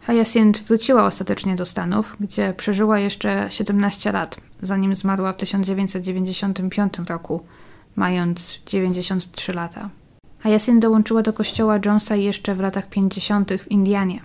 Hyacinth 0.01 0.63
wróciła 0.63 1.05
ostatecznie 1.05 1.57
do 1.57 1.67
Stanów, 1.67 2.17
gdzie 2.21 2.55
przeżyła 2.57 2.99
jeszcze 2.99 3.47
17 3.51 4.13
lat, 4.13 4.37
zanim 4.63 4.95
zmarła 4.95 5.33
w 5.33 5.37
1995 5.37 6.95
roku, 7.09 7.41
mając 7.97 8.61
93 8.67 9.53
lata. 9.53 9.91
Hyacinth 10.39 10.83
dołączyła 10.83 11.23
do 11.23 11.33
kościoła 11.33 11.79
Jonesa 11.85 12.17
jeszcze 12.17 12.55
w 12.55 12.61
latach 12.61 12.89
50. 12.89 13.53
w 13.53 13.71
Indianie 13.71 14.21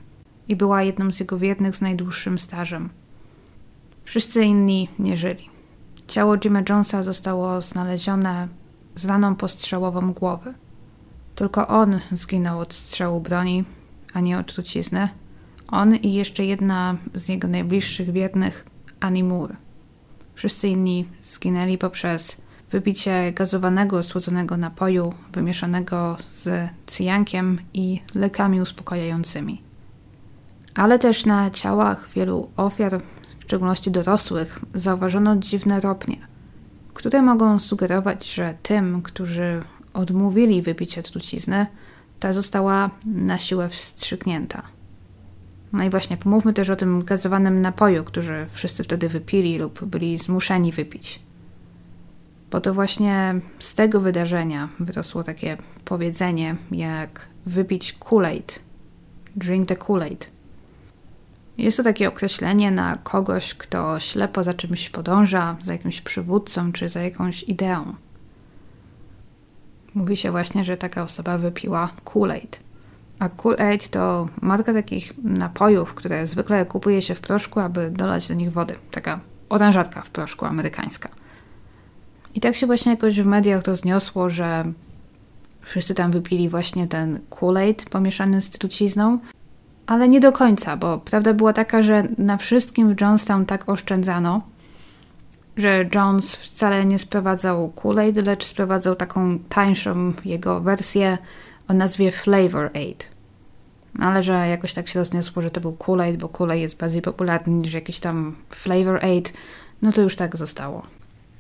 i 0.48 0.56
była 0.56 0.84
jedną 0.84 1.12
z 1.12 1.20
jego 1.20 1.38
wiernych 1.38 1.76
z 1.76 1.82
najdłuższym 1.82 2.40
stażem. 2.40 2.90
Wszyscy 4.04 4.44
inni 4.44 4.90
nie 5.00 5.18
żyli. 5.18 5.50
Ciało 6.08 6.38
Jima 6.38 6.62
Jonesa 6.70 7.04
zostało 7.04 7.62
znalezione 7.62 8.48
z 8.96 9.06
raną 9.06 9.36
postrzałową 9.36 10.14
głowy. 10.14 10.54
Tylko 11.36 11.68
on 11.68 12.00
zginął 12.12 12.60
od 12.60 12.74
strzału 12.74 13.22
broni, 13.22 13.64
a 14.14 14.20
nie 14.20 14.40
od 14.40 14.54
trucizny. 14.54 15.10
On 15.68 15.96
i 15.96 16.14
jeszcze 16.14 16.46
jedna 16.46 16.98
z 17.14 17.30
jego 17.30 17.48
najbliższych 17.48 18.12
wiernych, 18.12 18.66
Annie 19.00 19.24
Moore. 19.24 19.56
Wszyscy 20.36 20.68
inni 20.68 21.08
zginęli 21.24 21.78
poprzez 21.78 22.38
wypicie 22.72 23.32
gazowanego, 23.34 24.04
słodzonego 24.04 24.58
napoju 24.58 25.14
wymieszanego 25.34 26.18
z 26.32 26.70
cyjankiem 26.86 27.60
i 27.74 28.02
lekami 28.16 28.62
uspokajającymi. 28.62 29.62
Ale 30.76 31.00
też 31.00 31.26
na 31.26 31.52
ciałach 31.52 32.10
wielu 32.10 32.50
ofiar, 32.58 33.02
w 33.40 33.44
szczególności 33.44 33.92
dorosłych, 33.92 34.60
zauważono 34.74 35.36
dziwne 35.36 35.80
ropnie, 35.80 36.18
które 36.94 37.22
mogą 37.22 37.60
sugerować, 37.60 38.34
że 38.34 38.58
tym, 38.64 39.02
którzy 39.02 39.64
odmówili 39.96 40.62
wypicia 40.62 41.02
trucizny, 41.02 41.66
ta 42.20 42.34
została 42.34 42.90
na 43.06 43.38
siłę 43.38 43.70
wstrzyknięta. 43.70 44.62
No 45.74 45.84
i 45.84 45.90
właśnie, 45.90 46.18
pomówmy 46.18 46.54
też 46.54 46.70
o 46.70 46.76
tym 46.76 47.04
gazowanym 47.04 47.62
napoju, 47.62 48.04
który 48.04 48.46
wszyscy 48.50 48.84
wtedy 48.84 49.10
wypili 49.10 49.58
lub 49.58 49.86
byli 49.86 50.18
zmuszeni 50.18 50.72
wypić. 50.72 51.20
Bo 52.52 52.62
to 52.62 52.74
właśnie 52.74 53.36
z 53.60 53.74
tego 53.74 54.02
wydarzenia 54.02 54.70
wyrosło 54.80 55.24
takie 55.24 55.58
powiedzenie 55.86 56.56
jak 56.72 57.28
wypić 57.46 57.94
Kool-Aid, 58.00 58.60
drink 59.36 59.68
the 59.68 59.76
Kool-Aid. 59.76 60.26
Jest 61.58 61.78
to 61.78 61.84
takie 61.84 62.08
określenie 62.08 62.72
na 62.72 62.98
kogoś, 62.98 63.54
kto 63.54 64.00
ślepo 64.00 64.44
za 64.44 64.54
czymś 64.54 64.90
podąża, 64.90 65.58
za 65.62 65.74
jakimś 65.74 66.02
przywódcą 66.02 66.72
czy 66.72 66.90
za 66.90 67.02
jakąś 67.02 67.44
ideą. 67.44 67.96
Mówi 69.96 70.18
się 70.18 70.32
właśnie, 70.32 70.64
że 70.64 70.78
taka 70.78 71.04
osoba 71.04 71.38
wypiła 71.38 71.90
Kool-Aid. 72.06 72.60
A 73.20 73.30
Kool-Aid 73.30 73.90
to 73.90 74.28
marka 74.42 74.74
takich 74.74 75.14
napojów, 75.24 75.94
które 75.94 76.28
zwykle 76.28 76.66
kupuje 76.66 77.02
się 77.02 77.16
w 77.16 77.22
proszku, 77.22 77.60
aby 77.60 77.92
dolać 77.92 78.28
do 78.28 78.34
nich 78.34 78.52
wody. 78.52 78.76
Taka 78.92 79.20
oranżatka 79.50 80.02
w 80.02 80.10
proszku 80.10 80.46
amerykańska. 80.46 81.10
I 82.36 82.40
tak 82.40 82.56
się 82.56 82.66
właśnie 82.66 82.92
jakoś 82.92 83.22
w 83.22 83.26
mediach 83.26 83.64
rozniosło, 83.64 84.30
że 84.30 84.66
wszyscy 85.62 85.94
tam 85.94 86.12
wypili 86.12 86.50
właśnie 86.50 86.88
ten 86.88 87.20
Kool-Aid 87.30 87.90
pomieszany 87.90 88.42
z 88.42 88.50
trucizną, 88.50 89.20
ale 89.88 90.08
nie 90.08 90.20
do 90.20 90.32
końca, 90.32 90.78
bo 90.78 90.98
prawda 90.98 91.34
była 91.34 91.54
taka, 91.54 91.84
że 91.84 92.08
na 92.18 92.38
wszystkim 92.38 92.96
w 92.96 93.02
Jonestown 93.02 93.46
tak 93.46 93.70
oszczędzano, 93.70 94.42
że 95.58 95.90
Jones 95.96 96.36
wcale 96.36 96.86
nie 96.86 97.00
sprowadzał 97.00 97.74
Kool-Aid, 97.76 98.26
lecz 98.26 98.46
sprowadzał 98.46 98.96
taką 98.96 99.40
tańszą 99.40 100.14
jego 100.26 100.62
wersję 100.62 101.18
o 101.68 101.74
nazwie 101.74 102.12
Flavor 102.12 102.72
Aid. 102.74 103.12
Ale 104.00 104.24
że 104.24 104.34
jakoś 104.48 104.74
tak 104.74 104.88
się 104.88 105.00
rozniosło, 105.00 105.42
że 105.42 105.52
to 105.52 105.62
był 105.62 105.72
Kool-Aid, 105.72 106.18
bo 106.18 106.28
Kool-Aid 106.28 106.60
jest 106.60 106.78
bardziej 106.78 107.02
popularny 107.02 107.54
niż 107.54 107.74
jakiś 107.74 108.00
tam 108.00 108.36
Flavor 108.50 109.06
Aid, 109.06 109.34
no 109.82 109.92
to 109.92 110.02
już 110.02 110.16
tak 110.16 110.38
zostało. 110.38 110.84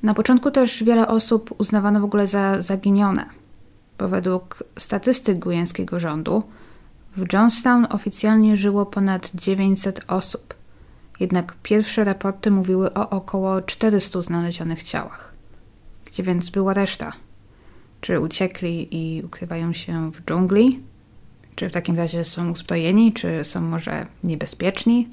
Na 0.03 0.13
początku 0.13 0.51
też 0.51 0.83
wiele 0.83 1.07
osób 1.07 1.55
uznawano 1.57 1.99
w 1.99 2.03
ogóle 2.03 2.27
za 2.27 2.61
zaginione, 2.61 3.25
bo 3.97 4.07
według 4.07 4.63
statystyk 4.79 5.39
gujańskiego 5.39 5.99
rządu 5.99 6.43
w 7.15 7.33
Johnstown 7.33 7.87
oficjalnie 7.89 8.57
żyło 8.57 8.85
ponad 8.85 9.31
900 9.35 10.01
osób, 10.07 10.53
jednak 11.19 11.55
pierwsze 11.63 12.03
raporty 12.03 12.51
mówiły 12.51 12.93
o 12.93 13.09
około 13.09 13.61
400 13.61 14.21
znalezionych 14.21 14.83
ciałach. 14.83 15.33
Gdzie 16.05 16.23
więc 16.23 16.49
była 16.49 16.73
reszta? 16.73 17.11
Czy 18.01 18.19
uciekli 18.19 18.87
i 18.91 19.23
ukrywają 19.23 19.73
się 19.73 20.11
w 20.11 20.21
dżungli? 20.21 20.83
Czy 21.55 21.69
w 21.69 21.71
takim 21.71 21.97
razie 21.97 22.23
są 22.23 22.51
uzbrojeni, 22.51 23.13
czy 23.13 23.43
są 23.43 23.61
może 23.61 24.05
niebezpieczni? 24.23 25.09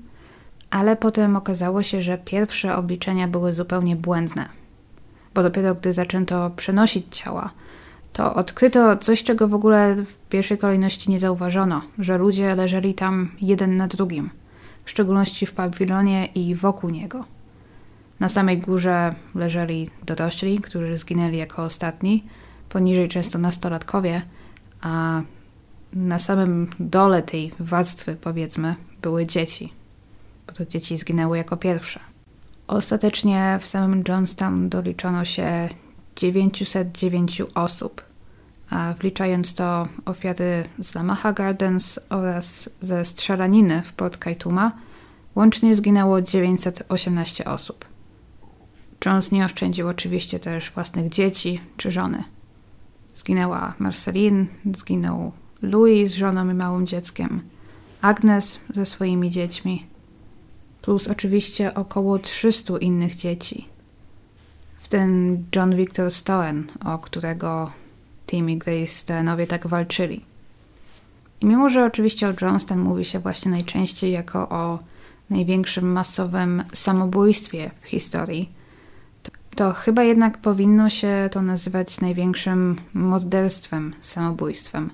Ale 0.70 0.96
potem 0.96 1.36
okazało 1.36 1.82
się, 1.82 2.02
że 2.02 2.18
pierwsze 2.18 2.76
obliczenia 2.76 3.28
były 3.28 3.52
zupełnie 3.52 3.96
błędne, 3.96 4.48
bo 5.34 5.42
dopiero 5.42 5.74
gdy 5.74 5.92
zaczęto 5.92 6.50
przenosić 6.56 7.16
ciała, 7.16 7.50
to 8.12 8.34
odkryto 8.34 8.96
coś, 8.96 9.22
czego 9.22 9.48
w 9.48 9.54
ogóle 9.54 9.94
w 9.94 10.14
pierwszej 10.28 10.58
kolejności 10.58 11.10
nie 11.10 11.20
zauważono, 11.20 11.82
że 11.98 12.18
ludzie 12.18 12.54
leżeli 12.54 12.94
tam 12.94 13.30
jeden 13.40 13.76
na 13.76 13.86
drugim, 13.88 14.30
w 14.84 14.90
szczególności 14.90 15.46
w 15.46 15.52
pawilonie 15.52 16.26
i 16.26 16.54
wokół 16.54 16.90
niego. 16.90 17.24
Na 18.20 18.28
samej 18.28 18.58
górze 18.58 19.14
leżeli 19.34 19.90
dorośli, 20.06 20.60
którzy 20.60 20.98
zginęli 20.98 21.36
jako 21.36 21.64
ostatni, 21.64 22.24
poniżej 22.68 23.08
często 23.08 23.38
nastolatkowie, 23.38 24.22
a 24.80 25.22
na 25.92 26.18
samym 26.18 26.70
dole 26.80 27.22
tej 27.22 27.52
warstwy, 27.58 28.16
powiedzmy, 28.20 28.74
były 29.02 29.26
dzieci, 29.26 29.72
bo 30.46 30.52
to 30.52 30.66
dzieci 30.66 30.96
zginęły 30.96 31.36
jako 31.36 31.56
pierwsze. 31.56 32.00
Ostatecznie 32.66 33.58
w 33.60 33.66
samym 33.66 34.02
Johnstown 34.08 34.68
doliczono 34.68 35.24
się 35.24 35.68
909 36.16 37.42
osób, 37.54 38.02
a 38.70 38.94
wliczając 39.00 39.54
to 39.54 39.88
ofiary 40.04 40.64
z 40.82 40.94
Lamaha 40.94 41.32
Gardens 41.32 42.00
oraz 42.10 42.70
ze 42.80 43.04
strzelaniny 43.04 43.82
w 43.82 43.92
Port 43.92 44.16
Kaituma, 44.16 44.72
łącznie 45.34 45.74
zginęło 45.74 46.22
918 46.22 47.44
osób. 47.44 47.84
Jones 49.06 49.32
nie 49.32 49.44
oszczędził 49.44 49.88
oczywiście 49.88 50.40
też 50.40 50.70
własnych 50.70 51.08
dzieci 51.08 51.60
czy 51.76 51.90
żony. 51.90 52.24
Zginęła 53.14 53.74
Marceline, 53.78 54.46
zginął 54.76 55.32
Louis 55.62 56.12
z 56.12 56.14
żoną 56.14 56.50
i 56.50 56.54
małym 56.54 56.86
dzieckiem, 56.86 57.42
Agnes 58.00 58.60
ze 58.74 58.86
swoimi 58.86 59.30
dziećmi, 59.30 59.86
plus 60.82 61.08
oczywiście 61.08 61.74
około 61.74 62.18
300 62.18 62.78
innych 62.78 63.14
dzieci. 63.14 63.68
W 64.78 64.88
tym 64.88 65.44
John 65.56 65.76
Victor 65.76 66.10
Stoen, 66.10 66.66
o 66.84 66.98
którego 66.98 67.70
Tim 68.32 68.50
i 68.50 68.58
Grace 68.58 68.86
Stoenowie 68.86 69.46
tak 69.46 69.66
walczyli. 69.66 70.24
I 71.40 71.46
mimo, 71.46 71.68
że 71.68 71.84
oczywiście 71.84 72.28
o 72.28 72.32
Johnston 72.40 72.78
mówi 72.78 73.04
się 73.04 73.18
właśnie 73.18 73.50
najczęściej 73.50 74.12
jako 74.12 74.48
o 74.48 74.78
największym 75.30 75.92
masowym 75.92 76.64
samobójstwie 76.72 77.70
w 77.82 77.88
historii, 77.88 78.52
to, 79.22 79.30
to 79.56 79.72
chyba 79.72 80.02
jednak 80.02 80.38
powinno 80.38 80.90
się 80.90 81.28
to 81.32 81.42
nazywać 81.42 82.00
największym 82.00 82.76
morderstwem, 82.94 83.94
samobójstwem, 84.00 84.90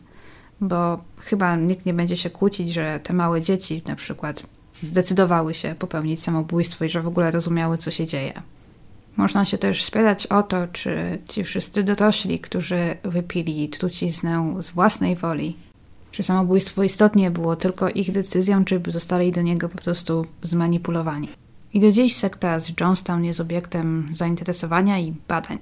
bo 0.61 1.05
chyba 1.19 1.57
nikt 1.57 1.87
nie 1.87 1.95
będzie 1.95 2.17
się 2.17 2.31
kłócić, 2.31 2.73
że 2.73 3.01
te 3.03 3.13
małe 3.13 3.41
dzieci 3.41 3.83
na 3.87 3.97
przykład 3.97 4.43
zdecydowały 4.83 5.55
się 5.55 5.75
popełnić 5.79 6.23
samobójstwo 6.23 6.85
i 6.85 6.89
że 6.89 7.03
w 7.03 7.07
ogóle 7.07 7.31
rozumiały, 7.31 7.79
co 7.79 7.91
się 7.91 8.07
dzieje. 8.07 8.43
Można 9.19 9.45
się 9.45 9.59
też 9.59 9.85
spytać 9.85 10.27
o 10.27 10.43
to, 10.43 10.67
czy 10.73 11.19
ci 11.29 11.45
wszyscy 11.45 11.85
dorośli, 11.85 12.39
którzy 12.39 12.97
wypili 13.05 13.69
truciznę 13.69 14.55
z 14.61 14.71
własnej 14.71 15.17
woli, 15.17 15.57
czy 16.11 16.23
samobójstwo 16.23 16.83
istotnie 16.83 17.31
było 17.31 17.57
tylko 17.57 17.89
ich 17.89 18.13
decyzją, 18.13 18.65
czy 18.65 18.83
zostali 18.87 19.33
do 19.33 19.43
niego 19.43 19.69
po 19.69 19.79
prostu 19.79 20.27
zmanipulowani. 20.43 21.29
I 21.75 21.81
do 21.81 21.93
dziś 21.93 22.17
sekta 22.17 22.59
z 22.61 22.73
Johnstown 22.81 23.25
jest 23.25 23.41
obiektem 23.41 24.09
zainteresowania 24.13 24.99
i 24.99 25.15
badań. 25.29 25.59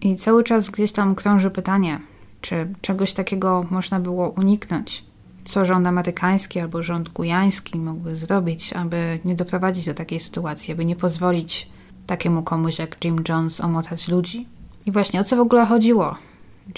I 0.00 0.16
cały 0.16 0.44
czas 0.44 0.70
gdzieś 0.70 0.92
tam 0.92 1.14
krąży 1.14 1.50
pytanie, 1.50 2.00
czy 2.40 2.68
czegoś 2.80 3.12
takiego 3.12 3.66
można 3.70 4.00
było 4.00 4.28
uniknąć, 4.28 5.04
co 5.44 5.64
rząd 5.64 5.86
amerykański 5.86 6.60
albo 6.60 6.82
rząd 6.82 7.08
gujański 7.08 7.78
mógłby 7.78 8.16
zrobić, 8.16 8.72
aby 8.72 9.18
nie 9.24 9.34
doprowadzić 9.34 9.86
do 9.86 9.94
takiej 9.94 10.20
sytuacji, 10.20 10.72
aby 10.72 10.84
nie 10.84 10.96
pozwolić 10.96 11.71
takiemu 12.06 12.42
komuś 12.42 12.78
jak 12.78 13.04
Jim 13.04 13.22
Jones 13.28 13.60
omotać 13.60 14.08
ludzi. 14.08 14.48
I 14.86 14.92
właśnie 14.92 15.20
o 15.20 15.24
co 15.24 15.36
w 15.36 15.40
ogóle 15.40 15.66
chodziło 15.66 16.16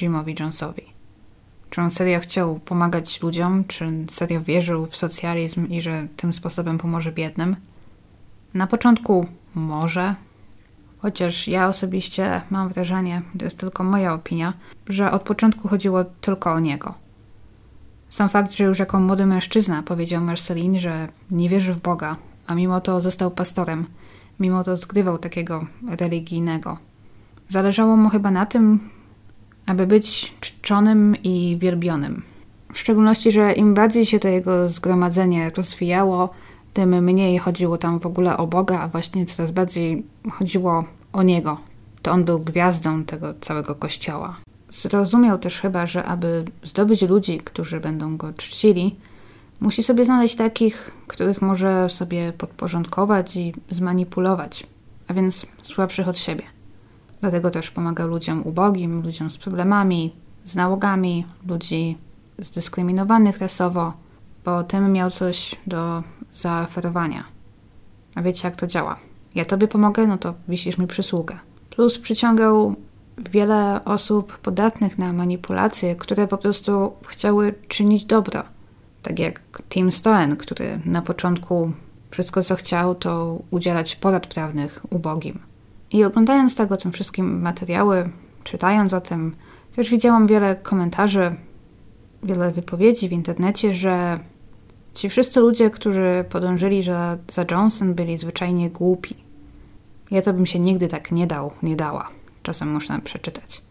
Jimowi 0.00 0.34
Jonesowi? 0.40 0.82
Czy 1.70 1.80
on 1.80 1.90
serio 1.90 2.20
chciał 2.20 2.60
pomagać 2.60 3.22
ludziom, 3.22 3.64
czy 3.64 3.86
serio 4.10 4.40
wierzył 4.40 4.86
w 4.86 4.96
socjalizm 4.96 5.68
i 5.68 5.80
że 5.80 6.08
tym 6.16 6.32
sposobem 6.32 6.78
pomoże 6.78 7.12
biednym? 7.12 7.56
Na 8.54 8.66
początku 8.66 9.26
może, 9.54 10.14
chociaż 10.98 11.48
ja 11.48 11.68
osobiście 11.68 12.40
mam 12.50 12.68
wrażenie, 12.68 13.22
to 13.38 13.44
jest 13.44 13.58
tylko 13.58 13.84
moja 13.84 14.14
opinia, 14.14 14.52
że 14.88 15.10
od 15.10 15.22
początku 15.22 15.68
chodziło 15.68 16.04
tylko 16.04 16.52
o 16.52 16.60
niego. 16.60 16.94
Sam 18.08 18.28
fakt, 18.28 18.52
że 18.52 18.64
już 18.64 18.78
jako 18.78 19.00
młody 19.00 19.26
mężczyzna 19.26 19.82
powiedział 19.82 20.22
Marcelin, 20.22 20.80
że 20.80 21.08
nie 21.30 21.48
wierzy 21.48 21.72
w 21.72 21.78
Boga, 21.78 22.16
a 22.46 22.54
mimo 22.54 22.80
to 22.80 23.00
został 23.00 23.30
pastorem, 23.30 23.86
mimo 24.40 24.64
to 24.64 24.76
zgrywał 24.76 25.18
takiego 25.18 25.66
religijnego. 26.00 26.78
Zależało 27.48 27.96
mu 27.96 28.08
chyba 28.08 28.30
na 28.30 28.46
tym, 28.46 28.90
aby 29.66 29.86
być 29.86 30.34
czczonym 30.40 31.16
i 31.22 31.58
wielbionym. 31.60 32.22
W 32.72 32.78
szczególności, 32.78 33.32
że 33.32 33.52
im 33.52 33.74
bardziej 33.74 34.06
się 34.06 34.18
to 34.18 34.28
jego 34.28 34.68
zgromadzenie 34.68 35.50
rozwijało, 35.56 36.30
tym 36.72 37.04
mniej 37.04 37.38
chodziło 37.38 37.78
tam 37.78 38.00
w 38.00 38.06
ogóle 38.06 38.36
o 38.36 38.46
Boga, 38.46 38.80
a 38.80 38.88
właśnie 38.88 39.26
coraz 39.26 39.52
bardziej 39.52 40.06
chodziło 40.30 40.84
o 41.12 41.22
Niego. 41.22 41.58
To 42.02 42.12
on 42.12 42.24
był 42.24 42.40
gwiazdą 42.40 43.04
tego 43.04 43.34
całego 43.40 43.74
kościoła. 43.74 44.36
Zrozumiał 44.68 45.38
też 45.38 45.60
chyba, 45.60 45.86
że 45.86 46.04
aby 46.04 46.44
zdobyć 46.62 47.02
ludzi, 47.02 47.38
którzy 47.38 47.80
będą 47.80 48.16
go 48.16 48.32
czcili, 48.32 48.96
musi 49.60 49.82
sobie 49.82 50.04
znaleźć 50.04 50.36
takich, 50.36 50.90
których 51.06 51.42
może 51.42 51.90
sobie 51.90 52.32
podporządkować 52.32 53.36
i 53.36 53.54
zmanipulować, 53.70 54.66
a 55.08 55.14
więc 55.14 55.46
słabszych 55.62 56.08
od 56.08 56.18
siebie. 56.18 56.44
Dlatego 57.20 57.50
też 57.50 57.70
pomagał 57.70 58.08
ludziom 58.08 58.42
ubogim, 58.42 59.02
ludziom 59.02 59.30
z 59.30 59.38
problemami, 59.38 60.14
z 60.44 60.56
nałogami, 60.56 61.26
ludzi 61.48 61.98
zdyskryminowanych 62.38 63.38
rasowo, 63.38 63.92
bo 64.44 64.64
tym 64.64 64.92
miał 64.92 65.10
coś 65.10 65.56
do 65.66 66.02
zaoferowania. 66.32 67.24
A 68.14 68.22
wiecie, 68.22 68.48
jak 68.48 68.56
to 68.56 68.66
działa? 68.66 68.96
Ja 69.34 69.44
tobie 69.44 69.68
pomogę, 69.68 70.06
no 70.06 70.18
to 70.18 70.34
wisisz 70.48 70.78
mi 70.78 70.86
przysługę. 70.86 71.38
Plus 71.70 71.98
przyciągał 71.98 72.74
wiele 73.18 73.84
osób 73.84 74.38
podatnych 74.38 74.98
na 74.98 75.12
manipulacje, 75.12 75.96
które 75.96 76.28
po 76.28 76.38
prostu 76.38 76.92
chciały 77.06 77.54
czynić 77.68 78.04
dobro. 78.04 78.42
Tak 79.04 79.18
jak 79.18 79.42
Tim 79.68 79.92
Stoen, 79.92 80.36
który 80.36 80.80
na 80.84 81.02
początku 81.02 81.72
wszystko 82.10 82.42
co 82.42 82.54
chciał, 82.54 82.94
to 82.94 83.42
udzielać 83.50 83.96
porad 83.96 84.26
prawnych 84.26 84.86
ubogim. 84.90 85.38
I 85.90 86.04
oglądając 86.04 86.56
tego, 86.56 86.76
tym 86.76 86.92
wszystkim 86.92 87.42
materiały, 87.42 88.10
czytając 88.44 88.92
o 88.92 89.00
tym, 89.00 89.36
też 89.76 89.90
widziałam 89.90 90.26
wiele 90.26 90.56
komentarzy, 90.56 91.34
wiele 92.22 92.52
wypowiedzi 92.52 93.08
w 93.08 93.12
internecie, 93.12 93.74
że 93.74 94.18
ci 94.94 95.08
wszyscy 95.08 95.40
ludzie, 95.40 95.70
którzy 95.70 96.24
podążyli 96.30 96.82
za, 96.82 97.18
za 97.30 97.44
Johnson, 97.50 97.94
byli 97.94 98.18
zwyczajnie 98.18 98.70
głupi. 98.70 99.14
Ja 100.10 100.22
to 100.22 100.32
bym 100.32 100.46
się 100.46 100.58
nigdy 100.58 100.88
tak 100.88 101.12
nie 101.12 101.26
dał, 101.26 101.50
nie 101.62 101.76
dała. 101.76 102.08
Czasem 102.42 102.72
można 102.72 103.00
przeczytać. 103.00 103.62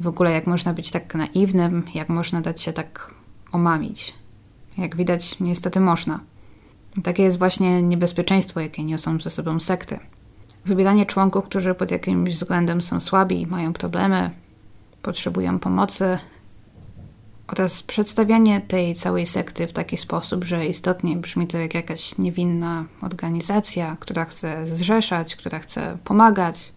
I 0.00 0.02
w 0.02 0.06
ogóle 0.06 0.32
jak 0.32 0.46
można 0.46 0.74
być 0.74 0.90
tak 0.90 1.14
naiwnym, 1.14 1.84
jak 1.94 2.08
można 2.08 2.40
dać 2.40 2.60
się 2.60 2.72
tak 2.72 3.14
omamić. 3.52 4.21
Jak 4.78 4.96
widać, 4.96 5.40
niestety 5.40 5.80
można. 5.80 6.20
Takie 7.04 7.22
jest 7.22 7.38
właśnie 7.38 7.82
niebezpieczeństwo, 7.82 8.60
jakie 8.60 8.84
niosą 8.84 9.20
ze 9.20 9.30
sobą 9.30 9.60
sekty. 9.60 9.98
Wybieranie 10.64 11.06
członków, 11.06 11.44
którzy 11.44 11.74
pod 11.74 11.90
jakimś 11.90 12.34
względem 12.34 12.80
są 12.80 13.00
słabi, 13.00 13.46
mają 13.46 13.72
problemy, 13.72 14.30
potrzebują 15.02 15.58
pomocy, 15.58 16.18
oraz 17.48 17.82
przedstawianie 17.82 18.60
tej 18.60 18.94
całej 18.94 19.26
sekty 19.26 19.66
w 19.66 19.72
taki 19.72 19.96
sposób, 19.96 20.44
że 20.44 20.66
istotnie 20.66 21.16
brzmi 21.16 21.46
to 21.46 21.58
jak 21.58 21.74
jakaś 21.74 22.18
niewinna 22.18 22.84
organizacja, 23.02 23.96
która 24.00 24.24
chce 24.24 24.66
zrzeszać, 24.66 25.36
która 25.36 25.58
chce 25.58 25.98
pomagać, 26.04 26.72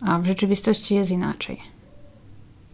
a 0.00 0.18
w 0.18 0.26
rzeczywistości 0.26 0.94
jest 0.94 1.10
inaczej. 1.10 1.71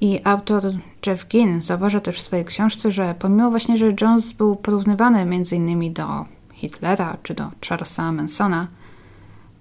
I 0.01 0.21
autor 0.25 0.63
Jeff 1.07 1.29
Ginn 1.29 1.63
zauważa 1.63 2.01
też 2.01 2.17
w 2.17 2.23
swojej 2.23 2.45
książce, 2.45 2.91
że 2.91 3.15
pomimo 3.19 3.51
właśnie, 3.51 3.77
że 3.77 3.93
Jones 4.01 4.33
był 4.33 4.57
porównywany 4.57 5.21
m.in. 5.21 5.93
do 5.93 6.25
Hitlera 6.53 7.17
czy 7.23 7.35
do 7.35 7.51
Charlesa 7.69 8.13
Mansona, 8.13 8.69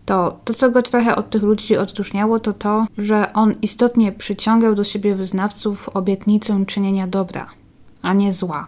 to 0.06 0.40
to, 0.46 0.54
co 0.54 0.72
go 0.72 0.82
trochę 0.82 1.16
od 1.16 1.30
tych 1.30 1.44
ludzi 1.44 1.78
odróżniało, 1.78 2.40
to 2.40 2.54
to, 2.54 2.88
że 2.98 3.34
on 3.34 3.56
istotnie 3.62 4.12
przyciągał 4.12 4.76
do 4.76 4.84
siebie 4.84 5.16
wyznawców 5.16 5.90
obietnicą 5.90 6.66
czynienia 6.66 7.08
dobra, 7.08 7.50
a 8.02 8.14
nie 8.14 8.34
zła. 8.34 8.68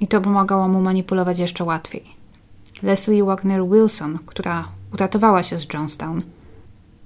I 0.00 0.06
to 0.06 0.20
pomagało 0.20 0.68
mu 0.68 0.80
manipulować 0.80 1.38
jeszcze 1.38 1.64
łatwiej. 1.64 2.04
Leslie 2.82 3.24
Wagner 3.24 3.64
Wilson, 3.68 4.18
która 4.26 4.68
uratowała 4.94 5.42
się 5.42 5.58
z 5.58 5.74
Johnstown, 5.74 6.22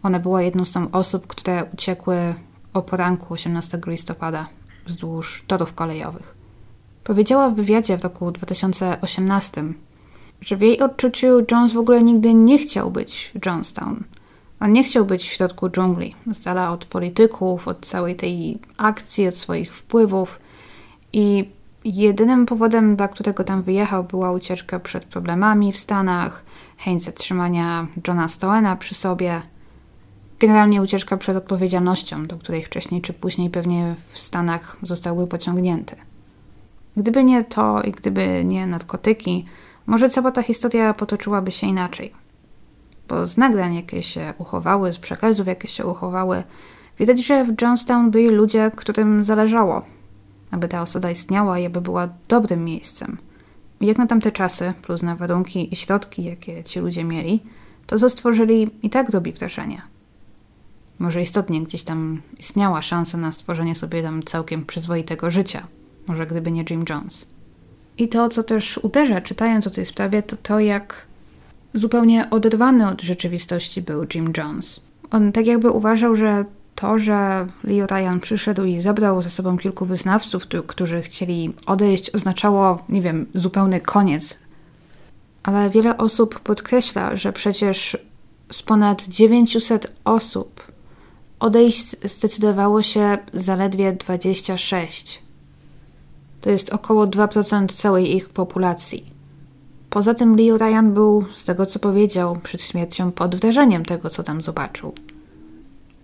ona 0.03 0.19
była 0.19 0.43
jedną 0.43 0.65
z 0.65 0.73
tą 0.73 0.91
osób, 0.91 1.27
które 1.27 1.65
uciekły 1.73 2.35
o 2.75 2.83
poranku 2.83 3.35
18 3.35 3.81
listopada 3.87 4.49
wzdłuż 4.87 5.45
torów 5.47 5.75
kolejowych. 5.75 6.35
Powiedziała 7.05 7.51
w 7.51 7.55
wywiadzie 7.55 7.99
w 7.99 8.05
roku 8.05 8.31
2018, 8.31 9.65
że 10.41 10.57
w 10.57 10.61
jej 10.61 10.81
odczuciu 10.81 11.27
Jones 11.51 11.73
w 11.73 11.79
ogóle 11.79 12.03
nigdy 12.03 12.35
nie 12.35 12.59
chciał 12.59 12.91
być 12.91 13.33
w 13.35 13.47
Johnstown. 13.47 14.05
On 14.61 14.73
nie 14.73 14.85
chciał 14.85 15.05
być 15.05 15.23
w 15.23 15.33
środku 15.33 15.71
dżungli, 15.71 16.15
z 16.33 16.45
dala 16.45 16.71
od 16.71 16.85
polityków, 16.85 17.69
od 17.69 17.87
całej 17.87 18.17
tej 18.17 18.59
akcji, 18.77 19.29
od 19.29 19.37
swoich 19.37 19.75
wpływów. 19.75 20.41
I 21.13 21.49
jedynym 21.85 22.47
powodem, 22.47 22.97
dla 22.97 23.09
którego 23.09 23.45
tam 23.45 23.63
wyjechał, 23.63 24.05
była 24.05 24.33
ucieczka 24.33 24.81
przed 24.81 25.05
problemami 25.05 25.73
w 25.73 25.79
Stanach, 25.79 26.43
chęć 26.79 27.03
zatrzymania 27.03 27.87
Johna 28.09 28.29
Stowena 28.29 28.77
przy 28.77 28.95
sobie. 28.95 29.43
Generalnie 30.39 30.83
ucieczka 30.83 31.17
przed 31.17 31.37
odpowiedzialnością, 31.37 32.27
do 32.27 32.37
której 32.37 32.65
wcześniej 32.65 33.01
czy 33.01 33.13
później 33.13 33.51
pewnie 33.51 33.95
w 34.13 34.19
Stanach 34.19 34.77
zostałby 34.83 35.27
pociągnięty. 35.27 35.97
Gdyby 36.97 37.25
nie 37.25 37.45
to 37.45 37.83
i 37.83 37.93
gdyby 37.93 38.45
nie 38.45 38.67
narkotyki, 38.67 39.47
może 39.87 40.11
cała 40.11 40.31
ta 40.31 40.43
historia 40.43 40.95
potoczyłaby 40.95 41.53
się 41.53 41.67
inaczej. 41.67 42.13
Bo 43.09 43.27
z 43.27 43.37
nagrań, 43.37 43.75
jakie 43.75 44.03
się 44.03 44.35
uchowały, 44.39 44.93
z 44.93 44.99
przekazów, 44.99 45.47
jakie 45.47 45.69
się 45.69 45.87
uchowały, 45.87 46.43
widać, 46.99 47.25
że 47.25 47.45
w 47.45 47.63
Johnstown 47.63 48.11
byli 48.11 48.29
ludzie, 48.29 48.71
którym 48.77 49.23
zależało, 49.23 49.83
aby 50.51 50.69
ta 50.69 50.83
osada 50.83 51.11
istniała 51.11 51.59
i 51.59 51.67
aby 51.67 51.81
była 51.81 52.09
dobrym 52.29 52.65
miejscem. 52.65 53.19
I 53.81 53.87
jak 53.87 53.99
na 53.99 54.07
tamte 54.07 54.33
czasy, 54.33 54.73
plus 54.83 55.03
na 55.03 55.17
warunki 55.17 55.73
i 55.73 55.77
środki, 55.77 56.25
jakie 56.25 56.65
ci 56.65 56.81
ludzie 56.81 57.05
mieli, 57.05 57.43
to 57.87 57.99
co 57.99 58.11
stworzyli 58.11 58.71
i 58.83 58.91
tak 58.91 59.11
robi 59.11 59.33
wrażenie. 59.33 59.94
Może 60.99 61.23
istotnie 61.23 61.63
gdzieś 61.63 61.83
tam 61.83 62.23
istniała 62.39 62.83
szansa 62.83 63.19
na 63.19 63.33
stworzenie 63.33 63.75
sobie 63.75 64.03
tam 64.03 64.23
całkiem 64.23 64.67
przyzwoitego 64.67 65.31
życia. 65.31 65.67
Może 66.07 66.27
gdyby 66.27 66.53
nie 66.53 66.65
Jim 66.71 66.85
Jones. 66.89 67.27
I 67.99 68.09
to, 68.09 68.29
co 68.29 68.43
też 68.43 68.79
uderza, 68.79 69.21
czytając 69.21 69.67
o 69.67 69.71
tej 69.71 69.85
sprawie, 69.85 70.23
to 70.23 70.37
to, 70.37 70.61
jak 70.61 71.07
zupełnie 71.75 72.31
oderwany 72.31 72.89
od 72.89 73.03
rzeczywistości 73.03 73.83
był 73.83 74.07
Jim 74.15 74.33
Jones. 74.37 74.81
On 75.11 75.33
tak 75.33 75.47
jakby 75.47 75.71
uważał, 75.71 76.17
że 76.17 76.45
to, 76.75 76.99
że 76.99 77.47
Leo 77.65 77.87
Ryan 77.87 78.21
przyszedł 78.21 78.65
i 78.65 78.81
zabrał 78.81 79.23
ze 79.23 79.31
sobą 79.31 79.59
kilku 79.59 79.87
wyznawców, 79.87 80.47
którzy 80.67 81.03
chcieli 81.03 81.55
odejść, 81.67 82.11
oznaczało, 82.11 82.85
nie 82.89 83.03
wiem, 83.03 83.27
zupełny 83.35 83.81
koniec. 83.81 84.39
Ale 85.43 85.71
wiele 85.71 85.97
osób 85.97 86.41
podkreśla, 86.41 87.17
że 87.17 87.33
przecież 87.33 87.99
z 88.53 88.63
ponad 88.63 89.05
900 89.05 89.93
osób 90.05 90.74
odejść 91.45 91.97
zdecydowało 92.05 92.83
się 92.83 93.19
zaledwie 93.33 93.93
26. 93.93 95.23
To 96.41 96.51
jest 96.51 96.73
około 96.73 97.07
2% 97.07 97.67
całej 97.73 98.17
ich 98.17 98.29
populacji. 98.29 99.05
Poza 99.91 100.15
tym 100.15 100.37
Leo 100.37 100.59
Ryan 100.59 100.93
był, 100.95 101.25
z 101.37 101.45
tego 101.45 101.67
co 101.67 101.79
powiedział, 101.79 102.39
przed 102.43 102.63
śmiercią 102.63 103.13
pod 103.13 103.35
wrażeniem 103.35 103.85
tego, 103.85 104.11
co 104.11 104.23
tam 104.23 104.41
zobaczył. 104.41 104.95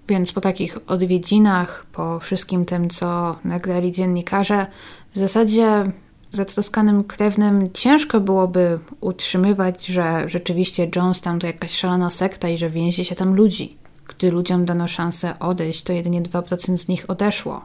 Więc 0.08 0.32
po 0.32 0.40
takich 0.40 0.78
odwiedzinach, 0.86 1.86
po 1.92 2.18
wszystkim 2.18 2.64
tym, 2.64 2.90
co 2.90 3.36
nagrali 3.44 3.92
dziennikarze, 3.92 4.66
w 5.14 5.18
zasadzie 5.18 5.92
zatroskanym 6.30 7.04
krewnym 7.04 7.64
ciężko 7.74 8.20
byłoby 8.20 8.78
utrzymywać, 9.00 9.86
że 9.86 10.24
rzeczywiście 10.26 10.90
Jonestown 10.96 11.38
to 11.38 11.46
jakaś 11.46 11.70
szalona 11.70 12.10
sekta 12.10 12.48
i 12.48 12.58
że 12.58 12.70
więzi 12.70 13.04
się 13.04 13.14
tam 13.14 13.34
ludzi. 13.34 13.79
Gdy 14.10 14.30
ludziom 14.30 14.64
dano 14.64 14.88
szansę 14.88 15.38
odejść, 15.38 15.82
to 15.82 15.92
jedynie 15.92 16.22
2% 16.22 16.76
z 16.76 16.88
nich 16.88 17.10
odeszło. 17.10 17.64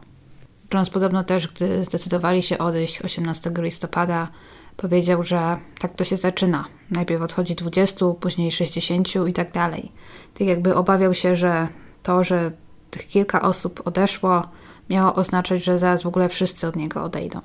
Jones 0.74 0.90
podobno 0.90 1.24
też, 1.24 1.48
gdy 1.48 1.86
zdecydowali 1.86 2.44
się 2.44 2.58
odejść 2.58 3.02
18 3.02 3.52
listopada, 3.58 4.28
powiedział, 4.78 5.24
że 5.24 5.58
tak 5.80 5.96
to 5.96 6.04
się 6.04 6.16
zaczyna. 6.16 6.66
Najpierw 6.92 7.22
odchodzi 7.22 7.56
20, 7.56 8.06
później 8.20 8.52
60 8.52 9.08
i 9.28 9.34
tak 9.34 9.52
dalej. 9.52 9.92
Tak 10.34 10.48
jakby 10.48 10.76
obawiał 10.76 11.14
się, 11.14 11.36
że 11.36 11.68
to, 12.04 12.24
że 12.24 12.52
tych 12.92 13.08
kilka 13.08 13.42
osób 13.42 13.82
odeszło, 13.86 14.48
miało 14.90 15.16
oznaczać, 15.16 15.64
że 15.64 15.80
zaraz 15.80 16.04
w 16.04 16.08
ogóle 16.08 16.30
wszyscy 16.30 16.68
od 16.68 16.76
niego 16.76 17.04
odejdą. 17.04 17.42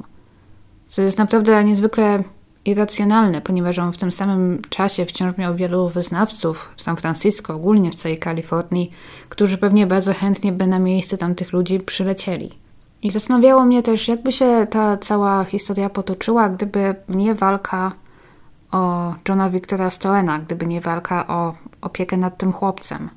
Co 0.86 1.02
jest 1.02 1.18
naprawdę 1.18 1.64
niezwykle 1.64 2.24
irracjonalne, 2.64 3.40
ponieważ 3.40 3.78
on 3.78 3.92
w 3.92 3.96
tym 3.96 4.12
samym 4.12 4.62
czasie 4.68 5.06
wciąż 5.06 5.36
miał 5.36 5.56
wielu 5.56 5.88
wyznawców 5.88 6.74
w 6.76 6.82
San 6.82 6.96
Francisco, 6.96 7.54
ogólnie 7.54 7.90
w 7.90 7.94
całej 7.94 8.18
Kalifornii, 8.18 8.90
którzy 9.28 9.58
pewnie 9.58 9.86
bardzo 9.86 10.14
chętnie 10.14 10.52
by 10.52 10.66
na 10.66 10.78
miejsce 10.78 11.18
tamtych 11.18 11.52
ludzi 11.52 11.80
przylecieli. 11.80 12.58
I 13.02 13.10
zastanawiało 13.10 13.64
mnie 13.64 13.82
też, 13.82 14.08
jakby 14.08 14.32
się 14.32 14.66
ta 14.70 14.96
cała 14.96 15.44
historia 15.44 15.90
potoczyła, 15.90 16.48
gdyby 16.48 16.94
nie 17.08 17.34
walka 17.34 17.92
o 18.72 19.14
Johna 19.28 19.50
Victora 19.50 19.90
Stoena, 19.90 20.38
gdyby 20.38 20.66
nie 20.66 20.80
walka 20.80 21.26
o 21.26 21.54
opiekę 21.80 22.16
nad 22.16 22.38
tym 22.38 22.52
chłopcem. 22.52 23.10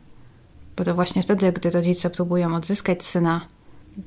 Bo 0.78 0.84
to 0.84 0.96
właśnie 0.96 1.24
wtedy, 1.24 1.52
gdy 1.52 1.70
rodzice 1.70 2.10
próbują 2.10 2.56
odzyskać 2.56 3.06
syna, 3.06 3.42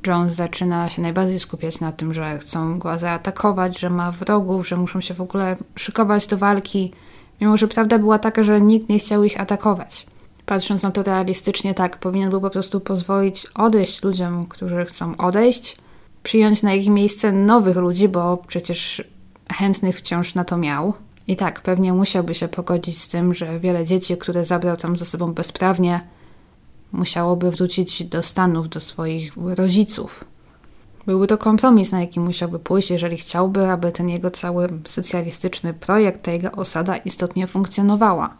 Jones 0.06 0.34
zaczyna 0.34 0.88
się 0.90 1.02
najbardziej 1.02 1.40
skupiać 1.40 1.80
na 1.80 1.92
tym, 1.92 2.14
że 2.14 2.38
chcą 2.38 2.78
go 2.78 2.98
zaatakować, 2.98 3.78
że 3.78 3.90
ma 3.90 4.12
wrogów, 4.12 4.68
że 4.68 4.76
muszą 4.76 5.00
się 5.00 5.14
w 5.14 5.20
ogóle 5.20 5.56
szykować 5.76 6.26
do 6.26 6.38
walki, 6.38 6.92
mimo 7.40 7.56
że 7.56 7.68
prawda 7.68 7.98
była 7.98 8.18
taka, 8.18 8.44
że 8.44 8.60
nikt 8.60 8.88
nie 8.88 8.98
chciał 8.98 9.24
ich 9.24 9.40
atakować. 9.40 10.06
Patrząc 10.46 10.82
na 10.82 10.90
to 10.90 11.02
realistycznie, 11.02 11.74
tak, 11.74 11.98
powinien 11.98 12.30
był 12.30 12.40
po 12.40 12.50
prostu 12.50 12.80
pozwolić 12.80 13.46
odejść 13.54 14.02
ludziom, 14.02 14.46
którzy 14.46 14.84
chcą 14.84 15.16
odejść, 15.16 15.76
przyjąć 16.22 16.62
na 16.62 16.74
ich 16.74 16.88
miejsce 16.88 17.32
nowych 17.32 17.76
ludzi, 17.76 18.08
bo 18.08 18.36
przecież 18.46 19.04
chętnych 19.52 19.98
wciąż 19.98 20.34
na 20.34 20.44
to 20.44 20.56
miał. 20.56 20.92
I 21.28 21.36
tak, 21.36 21.60
pewnie 21.60 21.92
musiałby 21.92 22.34
się 22.34 22.48
pogodzić 22.48 23.02
z 23.02 23.08
tym, 23.08 23.34
że 23.34 23.58
wiele 23.58 23.84
dzieci, 23.84 24.16
które 24.16 24.44
zabrał 24.44 24.76
tam 24.76 24.96
ze 24.96 25.04
sobą 25.04 25.32
bezprawnie, 25.32 26.00
musiałoby 26.92 27.50
wrócić 27.50 28.04
do 28.04 28.22
Stanów, 28.22 28.68
do 28.68 28.80
swoich 28.80 29.32
rodziców. 29.36 30.24
Byłby 31.06 31.26
to 31.26 31.38
kompromis, 31.38 31.92
na 31.92 32.00
jaki 32.00 32.20
musiałby 32.20 32.58
pójść, 32.58 32.90
jeżeli 32.90 33.16
chciałby, 33.16 33.70
aby 33.70 33.92
ten 33.92 34.08
jego 34.08 34.30
cały 34.30 34.68
socjalistyczny 34.84 35.74
projekt, 35.74 36.22
ta 36.22 36.32
jego 36.32 36.52
osada 36.52 36.96
istotnie 36.96 37.46
funkcjonowała. 37.46 38.34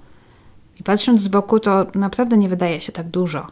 I 0.81 0.83
patrząc 0.83 1.23
z 1.23 1.29
boku, 1.29 1.61
to 1.61 1.87
naprawdę 1.95 2.39
nie 2.39 2.49
wydaje 2.49 2.81
się 2.81 2.93
tak 2.93 3.09
dużo. 3.09 3.47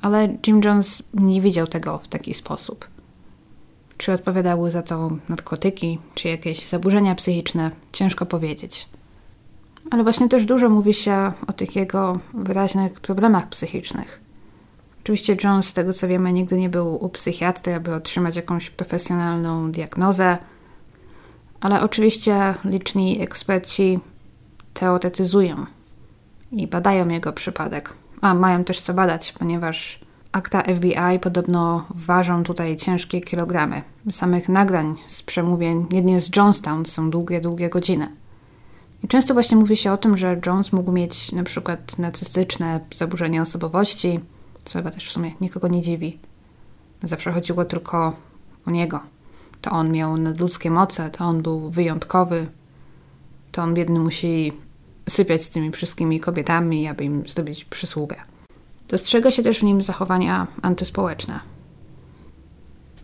Ale 0.00 0.36
Jim 0.46 0.60
Jones 0.64 1.02
nie 1.14 1.40
widział 1.40 1.66
tego 1.66 1.98
w 1.98 2.08
taki 2.08 2.34
sposób. 2.34 2.88
Czy 3.96 4.12
odpowiadały 4.12 4.70
za 4.70 4.82
to 4.82 5.10
narkotyki, 5.28 5.98
czy 6.14 6.28
jakieś 6.28 6.68
zaburzenia 6.68 7.14
psychiczne, 7.14 7.70
ciężko 7.92 8.26
powiedzieć. 8.26 8.88
Ale 9.90 10.02
właśnie 10.02 10.28
też 10.28 10.46
dużo 10.46 10.68
mówi 10.68 10.94
się 10.94 11.32
o 11.46 11.52
tych 11.52 11.76
jego 11.76 12.18
wyraźnych 12.34 13.00
problemach 13.00 13.48
psychicznych. 13.48 14.20
Oczywiście 15.02 15.36
Jones, 15.44 15.66
z 15.66 15.72
tego 15.72 15.92
co 15.92 16.08
wiemy, 16.08 16.32
nigdy 16.32 16.56
nie 16.56 16.68
był 16.68 17.04
u 17.04 17.08
psychiatry, 17.08 17.74
aby 17.74 17.94
otrzymać 17.94 18.36
jakąś 18.36 18.70
profesjonalną 18.70 19.72
diagnozę, 19.72 20.38
ale 21.60 21.82
oczywiście 21.82 22.54
liczni 22.64 23.22
eksperci 23.22 23.98
teoretyzują 24.74 25.66
i 26.52 26.66
badają 26.66 27.08
jego 27.08 27.32
przypadek. 27.32 27.94
A 28.20 28.34
mają 28.34 28.64
też 28.64 28.80
co 28.80 28.94
badać, 28.94 29.32
ponieważ 29.32 30.00
akta 30.32 30.62
FBI 30.62 31.18
podobno 31.20 31.86
ważą 31.90 32.42
tutaj 32.44 32.76
ciężkie 32.76 33.20
kilogramy. 33.20 33.82
Samych 34.10 34.48
nagrań 34.48 34.94
z 35.06 35.22
przemówień, 35.22 35.86
jedynie 35.92 36.20
z 36.20 36.36
Johnstown, 36.36 36.86
są 36.86 37.10
długie, 37.10 37.40
długie 37.40 37.68
godziny. 37.68 38.08
Często 39.08 39.34
właśnie 39.34 39.56
mówi 39.56 39.76
się 39.76 39.92
o 39.92 39.96
tym, 39.96 40.16
że 40.16 40.40
Jones 40.46 40.72
mógł 40.72 40.92
mieć 40.92 41.32
na 41.32 41.42
przykład 41.42 41.98
narcystyczne 41.98 42.80
zaburzenia 42.94 43.42
osobowości, 43.42 44.20
co 44.64 44.78
chyba 44.78 44.90
też 44.90 45.08
w 45.08 45.12
sumie 45.12 45.32
nikogo 45.40 45.68
nie 45.68 45.82
dziwi. 45.82 46.18
Zawsze 47.02 47.32
chodziło 47.32 47.64
tylko 47.64 48.16
o 48.66 48.70
niego. 48.70 49.00
To 49.60 49.70
on 49.70 49.92
miał 49.92 50.16
nadludzkie 50.16 50.70
moce, 50.70 51.10
to 51.10 51.24
on 51.24 51.42
był 51.42 51.70
wyjątkowy, 51.70 52.46
to 53.52 53.62
on 53.62 53.74
biedny 53.74 53.98
musi 53.98 54.52
sypiać 55.08 55.42
z 55.42 55.50
tymi 55.50 55.70
wszystkimi 55.70 56.20
kobietami, 56.20 56.88
aby 56.88 57.04
im 57.04 57.28
zrobić 57.28 57.64
przysługę. 57.64 58.16
Dostrzega 58.88 59.30
się 59.30 59.42
też 59.42 59.58
w 59.58 59.62
nim 59.62 59.82
zachowania 59.82 60.46
antyspołeczne. 60.62 61.40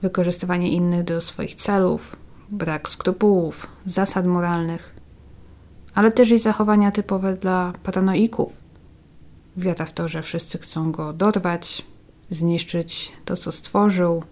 Wykorzystywanie 0.02 0.70
innych 0.70 1.04
do 1.04 1.20
swoich 1.20 1.54
celów, 1.54 2.16
brak 2.50 2.88
skrupułów, 2.88 3.66
zasad 3.86 4.26
moralnych, 4.26 4.99
ale 5.94 6.12
też 6.12 6.30
i 6.30 6.38
zachowania 6.38 6.90
typowe 6.90 7.36
dla 7.36 7.72
paranoików. 7.82 8.52
Wiara 9.56 9.84
w 9.84 9.92
to, 9.92 10.08
że 10.08 10.22
wszyscy 10.22 10.58
chcą 10.58 10.92
go 10.92 11.12
dorwać, 11.12 11.82
zniszczyć 12.30 13.12
to, 13.24 13.36
co 13.36 13.52
stworzył. 13.52 14.22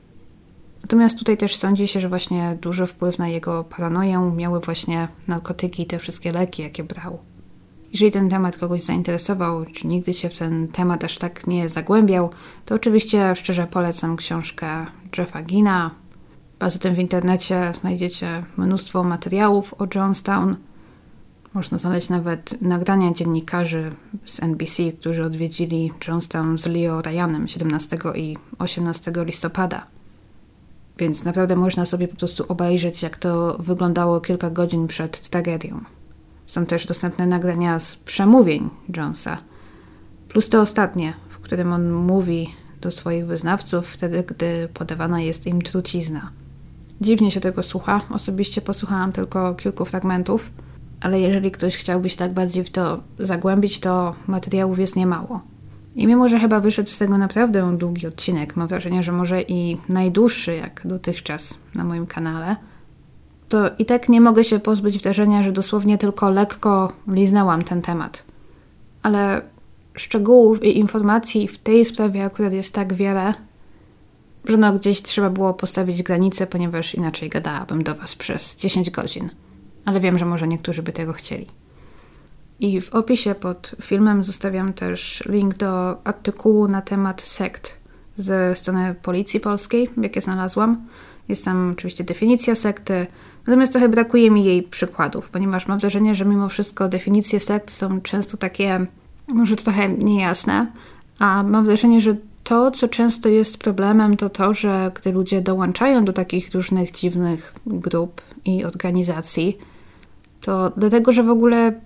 Natomiast 0.82 1.18
tutaj 1.18 1.36
też 1.36 1.56
sądzi 1.56 1.88
się, 1.88 2.00
że 2.00 2.08
właśnie 2.08 2.58
duży 2.60 2.86
wpływ 2.86 3.18
na 3.18 3.28
jego 3.28 3.64
paranoję 3.64 4.32
miały 4.36 4.60
właśnie 4.60 5.08
narkotyki 5.28 5.82
i 5.82 5.86
te 5.86 5.98
wszystkie 5.98 6.32
leki, 6.32 6.62
jakie 6.62 6.84
brał. 6.84 7.18
Jeżeli 7.92 8.12
ten 8.12 8.28
temat 8.28 8.56
kogoś 8.56 8.82
zainteresował, 8.82 9.64
czy 9.66 9.86
nigdy 9.86 10.14
się 10.14 10.28
w 10.28 10.38
ten 10.38 10.68
temat 10.68 11.04
aż 11.04 11.18
tak 11.18 11.46
nie 11.46 11.68
zagłębiał, 11.68 12.30
to 12.64 12.74
oczywiście 12.74 13.36
szczerze 13.36 13.66
polecam 13.66 14.16
książkę 14.16 14.86
Jeffa 15.18 15.42
Gina. 15.42 15.90
Poza 16.58 16.78
tym 16.78 16.94
w 16.94 16.98
internecie 16.98 17.72
znajdziecie 17.80 18.44
mnóstwo 18.56 19.04
materiałów 19.04 19.74
o 19.74 19.86
Jonestown. 19.94 20.56
Można 21.54 21.78
znaleźć 21.78 22.08
nawet 22.08 22.62
nagrania 22.62 23.12
dziennikarzy 23.12 23.92
z 24.24 24.42
NBC, 24.42 24.92
którzy 24.92 25.24
odwiedzili 25.24 25.92
Jonestown 26.08 26.58
z 26.58 26.66
Leo 26.66 27.02
Ryanem 27.02 27.48
17 27.48 27.98
i 28.14 28.36
18 28.58 29.12
listopada. 29.16 29.86
Więc 30.98 31.24
naprawdę 31.24 31.56
można 31.56 31.86
sobie 31.86 32.08
po 32.08 32.16
prostu 32.16 32.44
obejrzeć, 32.48 33.02
jak 33.02 33.16
to 33.16 33.56
wyglądało 33.60 34.20
kilka 34.20 34.50
godzin 34.50 34.86
przed 34.86 35.28
tragedią. 35.28 35.80
Są 36.46 36.66
też 36.66 36.86
dostępne 36.86 37.26
nagrania 37.26 37.78
z 37.78 37.96
przemówień 37.96 38.70
Jonesa, 38.96 39.38
plus 40.28 40.48
to 40.48 40.60
ostatnie, 40.60 41.12
w 41.28 41.38
którym 41.38 41.72
on 41.72 41.92
mówi 41.92 42.54
do 42.80 42.90
swoich 42.90 43.26
wyznawców 43.26 43.88
wtedy, 43.88 44.24
gdy 44.26 44.68
podawana 44.74 45.20
jest 45.20 45.46
im 45.46 45.62
trucizna. 45.62 46.30
Dziwnie 47.00 47.30
się 47.30 47.40
tego 47.40 47.62
słucha. 47.62 48.00
Osobiście 48.10 48.60
posłuchałam 48.60 49.12
tylko 49.12 49.54
kilku 49.54 49.84
fragmentów, 49.84 50.50
ale 51.00 51.20
jeżeli 51.20 51.50
ktoś 51.50 51.76
chciałby 51.76 52.10
się 52.10 52.16
tak 52.16 52.32
bardziej 52.32 52.64
w 52.64 52.70
to 52.70 53.00
zagłębić, 53.18 53.80
to 53.80 54.14
materiałów 54.26 54.78
jest 54.78 54.96
niemało. 54.96 55.40
I 55.96 56.06
mimo, 56.06 56.28
że 56.28 56.40
chyba 56.40 56.60
wyszedł 56.60 56.90
z 56.90 56.98
tego 56.98 57.18
naprawdę 57.18 57.76
długi 57.76 58.06
odcinek, 58.06 58.56
mam 58.56 58.68
wrażenie, 58.68 59.02
że 59.02 59.12
może 59.12 59.42
i 59.42 59.76
najdłuższy 59.88 60.54
jak 60.54 60.80
dotychczas 60.84 61.58
na 61.74 61.84
moim 61.84 62.06
kanale, 62.06 62.56
to 63.48 63.70
i 63.78 63.84
tak 63.84 64.08
nie 64.08 64.20
mogę 64.20 64.44
się 64.44 64.58
pozbyć 64.58 64.98
wrażenia, 64.98 65.42
że 65.42 65.52
dosłownie 65.52 65.98
tylko 65.98 66.30
lekko 66.30 66.92
liznęłam 67.08 67.62
ten 67.62 67.82
temat. 67.82 68.24
Ale 69.02 69.42
szczegółów 69.96 70.64
i 70.64 70.78
informacji 70.78 71.48
w 71.48 71.58
tej 71.58 71.84
sprawie 71.84 72.24
akurat 72.24 72.52
jest 72.52 72.74
tak 72.74 72.94
wiele, 72.94 73.34
że 74.44 74.56
no 74.56 74.72
gdzieś 74.72 75.02
trzeba 75.02 75.30
było 75.30 75.54
postawić 75.54 76.02
granicę, 76.02 76.46
ponieważ 76.46 76.94
inaczej 76.94 77.28
gadałabym 77.28 77.82
do 77.82 77.94
Was 77.94 78.14
przez 78.14 78.56
10 78.56 78.90
godzin. 78.90 79.30
Ale 79.88 80.00
wiem, 80.00 80.18
że 80.18 80.24
może 80.24 80.48
niektórzy 80.48 80.82
by 80.82 80.92
tego 80.92 81.12
chcieli. 81.12 81.46
I 82.60 82.80
w 82.80 82.94
opisie 82.94 83.34
pod 83.34 83.74
filmem 83.82 84.22
zostawiam 84.22 84.72
też 84.72 85.22
link 85.26 85.56
do 85.56 85.96
artykułu 86.06 86.68
na 86.68 86.82
temat 86.82 87.20
sekt 87.20 87.80
ze 88.16 88.56
strony 88.56 88.94
Policji 89.02 89.40
Polskiej, 89.40 89.90
jakie 90.02 90.20
znalazłam. 90.20 90.86
Jest 91.28 91.44
tam 91.44 91.70
oczywiście 91.72 92.04
definicja 92.04 92.54
sekty, 92.54 93.06
natomiast 93.46 93.72
trochę 93.72 93.88
brakuje 93.88 94.30
mi 94.30 94.44
jej 94.44 94.62
przykładów, 94.62 95.30
ponieważ 95.30 95.68
mam 95.68 95.78
wrażenie, 95.78 96.14
że 96.14 96.24
mimo 96.24 96.48
wszystko 96.48 96.88
definicje 96.88 97.40
sekt 97.40 97.70
są 97.70 98.00
często 98.00 98.36
takie, 98.36 98.86
może 99.28 99.56
trochę 99.56 99.88
niejasne, 99.88 100.66
a 101.18 101.42
mam 101.42 101.64
wrażenie, 101.64 102.00
że 102.00 102.16
to, 102.44 102.70
co 102.70 102.88
często 102.88 103.28
jest 103.28 103.58
problemem, 103.58 104.16
to 104.16 104.30
to, 104.30 104.54
że 104.54 104.92
gdy 104.94 105.12
ludzie 105.12 105.40
dołączają 105.40 106.04
do 106.04 106.12
takich 106.12 106.54
różnych 106.54 106.90
dziwnych 106.90 107.54
grup 107.66 108.20
i 108.44 108.64
organizacji, 108.64 109.58
to 110.40 110.72
dlatego, 110.76 111.12
że 111.12 111.22
w 111.22 111.30
ogóle 111.30 111.80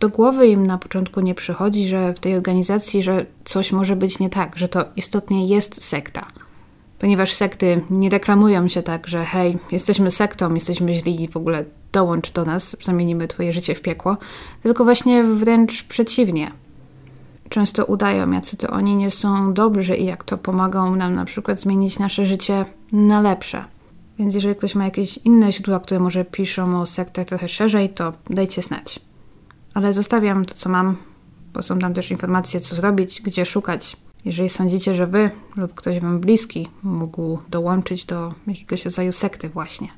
do 0.00 0.08
głowy 0.08 0.46
im 0.48 0.66
na 0.66 0.78
początku 0.78 1.20
nie 1.20 1.34
przychodzi, 1.34 1.88
że 1.88 2.14
w 2.14 2.18
tej 2.18 2.36
organizacji, 2.36 3.02
że 3.02 3.26
coś 3.44 3.72
może 3.72 3.96
być 3.96 4.18
nie 4.18 4.30
tak, 4.30 4.58
że 4.58 4.68
to 4.68 4.84
istotnie 4.96 5.46
jest 5.46 5.84
sekta 5.84 6.26
ponieważ 6.98 7.32
sekty 7.32 7.80
nie 7.90 8.10
deklamują 8.10 8.68
się 8.68 8.82
tak, 8.82 9.06
że 9.06 9.24
hej, 9.24 9.58
jesteśmy 9.72 10.10
sektą, 10.10 10.54
jesteśmy 10.54 10.94
źli 10.94 11.22
i 11.22 11.28
w 11.28 11.36
ogóle 11.36 11.64
dołącz 11.92 12.32
do 12.32 12.44
nas, 12.44 12.76
zamienimy 12.82 13.28
twoje 13.28 13.52
życie 13.52 13.74
w 13.74 13.82
piekło, 13.82 14.16
tylko 14.62 14.84
właśnie 14.84 15.24
wręcz 15.24 15.84
przeciwnie. 15.84 16.50
Często 17.48 17.84
udają, 17.84 18.30
jacy 18.30 18.56
to 18.56 18.68
oni 18.68 18.96
nie 18.96 19.10
są 19.10 19.54
dobrzy 19.54 19.96
i 19.96 20.04
jak 20.04 20.24
to 20.24 20.38
pomagą 20.38 20.96
nam 20.96 21.14
na 21.14 21.24
przykład 21.24 21.60
zmienić 21.60 21.98
nasze 21.98 22.24
życie 22.24 22.64
na 22.92 23.20
lepsze. 23.20 23.64
Więc 24.18 24.34
jeżeli 24.34 24.56
ktoś 24.56 24.74
ma 24.74 24.84
jakieś 24.84 25.16
inne 25.16 25.52
źródła, 25.52 25.80
które 25.80 26.00
może 26.00 26.24
piszą 26.24 26.80
o 26.80 26.86
sektach 26.86 27.26
trochę 27.26 27.48
szerzej, 27.48 27.88
to 27.88 28.12
dajcie 28.30 28.62
znać. 28.62 29.00
Ale 29.74 29.92
zostawiam 29.92 30.44
to, 30.44 30.54
co 30.54 30.68
mam, 30.68 30.96
bo 31.52 31.62
są 31.62 31.78
tam 31.78 31.94
też 31.94 32.10
informacje, 32.10 32.60
co 32.60 32.76
zrobić, 32.76 33.22
gdzie 33.22 33.46
szukać, 33.46 33.96
jeżeli 34.24 34.48
sądzicie, 34.48 34.94
że 34.94 35.06
wy 35.06 35.30
lub 35.56 35.74
ktoś 35.74 36.00
wam 36.00 36.20
bliski 36.20 36.68
mógł 36.82 37.38
dołączyć 37.50 38.04
do 38.04 38.34
jakiegoś 38.46 38.84
rodzaju 38.84 39.12
sekty 39.12 39.48
właśnie. 39.48 39.88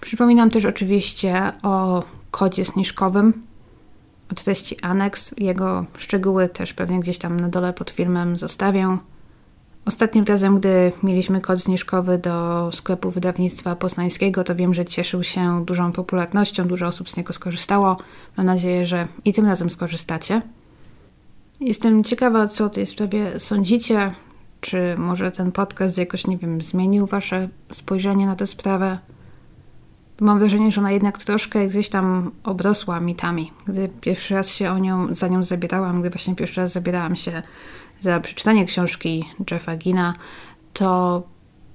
Przypominam 0.00 0.50
też 0.50 0.64
oczywiście 0.64 1.52
o 1.62 2.02
kodzie 2.30 2.64
zniżkowym 2.64 3.46
od 4.32 4.44
treści 4.44 4.80
aneks. 4.80 5.34
Jego 5.38 5.84
szczegóły 5.98 6.48
też 6.48 6.74
pewnie 6.74 7.00
gdzieś 7.00 7.18
tam 7.18 7.40
na 7.40 7.48
dole 7.48 7.72
pod 7.72 7.90
filmem 7.90 8.36
zostawię. 8.36 8.98
Ostatnim 9.84 10.24
razem, 10.24 10.58
gdy 10.58 10.92
mieliśmy 11.02 11.40
kod 11.40 11.58
zniżkowy 11.58 12.18
do 12.18 12.70
sklepu 12.72 13.10
wydawnictwa 13.10 13.76
poznańskiego, 13.76 14.44
to 14.44 14.54
wiem, 14.54 14.74
że 14.74 14.84
cieszył 14.84 15.22
się 15.24 15.64
dużą 15.64 15.92
popularnością, 15.92 16.68
dużo 16.68 16.86
osób 16.86 17.10
z 17.10 17.16
niego 17.16 17.32
skorzystało. 17.32 17.96
Mam 18.36 18.46
nadzieję, 18.46 18.86
że 18.86 19.08
i 19.24 19.32
tym 19.32 19.46
razem 19.46 19.70
skorzystacie. 19.70 20.42
Jestem 21.60 22.04
ciekawa, 22.04 22.48
co 22.48 22.64
o 22.64 22.70
tej 22.70 22.86
sprawie 22.86 23.40
sądzicie. 23.40 24.14
Czy 24.60 24.94
może 24.98 25.32
ten 25.32 25.52
podcast 25.52 25.98
jakoś, 25.98 26.26
nie 26.26 26.38
wiem, 26.38 26.60
zmienił 26.60 27.06
wasze 27.06 27.48
spojrzenie 27.72 28.26
na 28.26 28.36
tę 28.36 28.46
sprawę? 28.46 28.98
Mam 30.20 30.38
wrażenie, 30.38 30.72
że 30.72 30.80
ona 30.80 30.92
jednak 30.92 31.18
troszkę 31.18 31.68
gdzieś 31.68 31.88
tam 31.88 32.30
obrosła 32.44 33.00
mitami. 33.00 33.52
Gdy 33.66 33.88
pierwszy 34.00 34.34
raz 34.34 34.48
się 34.48 34.70
o 34.70 34.78
nią, 34.78 35.14
za 35.14 35.28
nią 35.28 35.42
zabierałam, 35.42 36.00
gdy 36.00 36.10
właśnie 36.10 36.36
pierwszy 36.36 36.60
raz 36.60 36.72
zabierałam 36.72 37.16
się 37.16 37.42
za 38.02 38.20
przeczytanie 38.20 38.64
książki 38.64 39.24
Jeffa 39.50 39.76
Gina, 39.76 40.14
to 40.72 41.22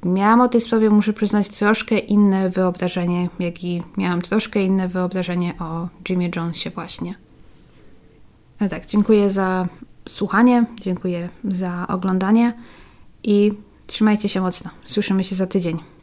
miałam 0.06 0.42
o 0.42 0.48
tej 0.48 0.62
sprawie, 0.62 0.90
muszę 0.90 1.14
przyznać, 1.14 1.48
troszkę 1.48 1.98
inne 1.98 2.50
wyobrażenie, 2.50 3.30
jak 3.40 3.64
i 3.64 3.84
miałam 3.98 4.22
troszkę 4.22 4.64
inne 4.64 4.88
wyobrażenie 4.88 5.54
o 5.60 5.88
Jimie 6.10 6.30
Jonesie 6.36 6.70
właśnie. 6.70 7.16
No 8.60 8.68
tak, 8.70 8.86
dziękuję 8.86 9.32
za 9.32 9.68
słuchanie, 10.10 10.66
dziękuję 10.82 11.30
za 11.44 11.86
oglądanie 11.88 12.54
i 13.24 13.54
trzymajcie 13.88 14.30
się 14.30 14.42
mocno. 14.42 14.70
Słyszymy 14.86 15.24
się 15.24 15.36
za 15.36 15.48
tydzień. 15.48 15.97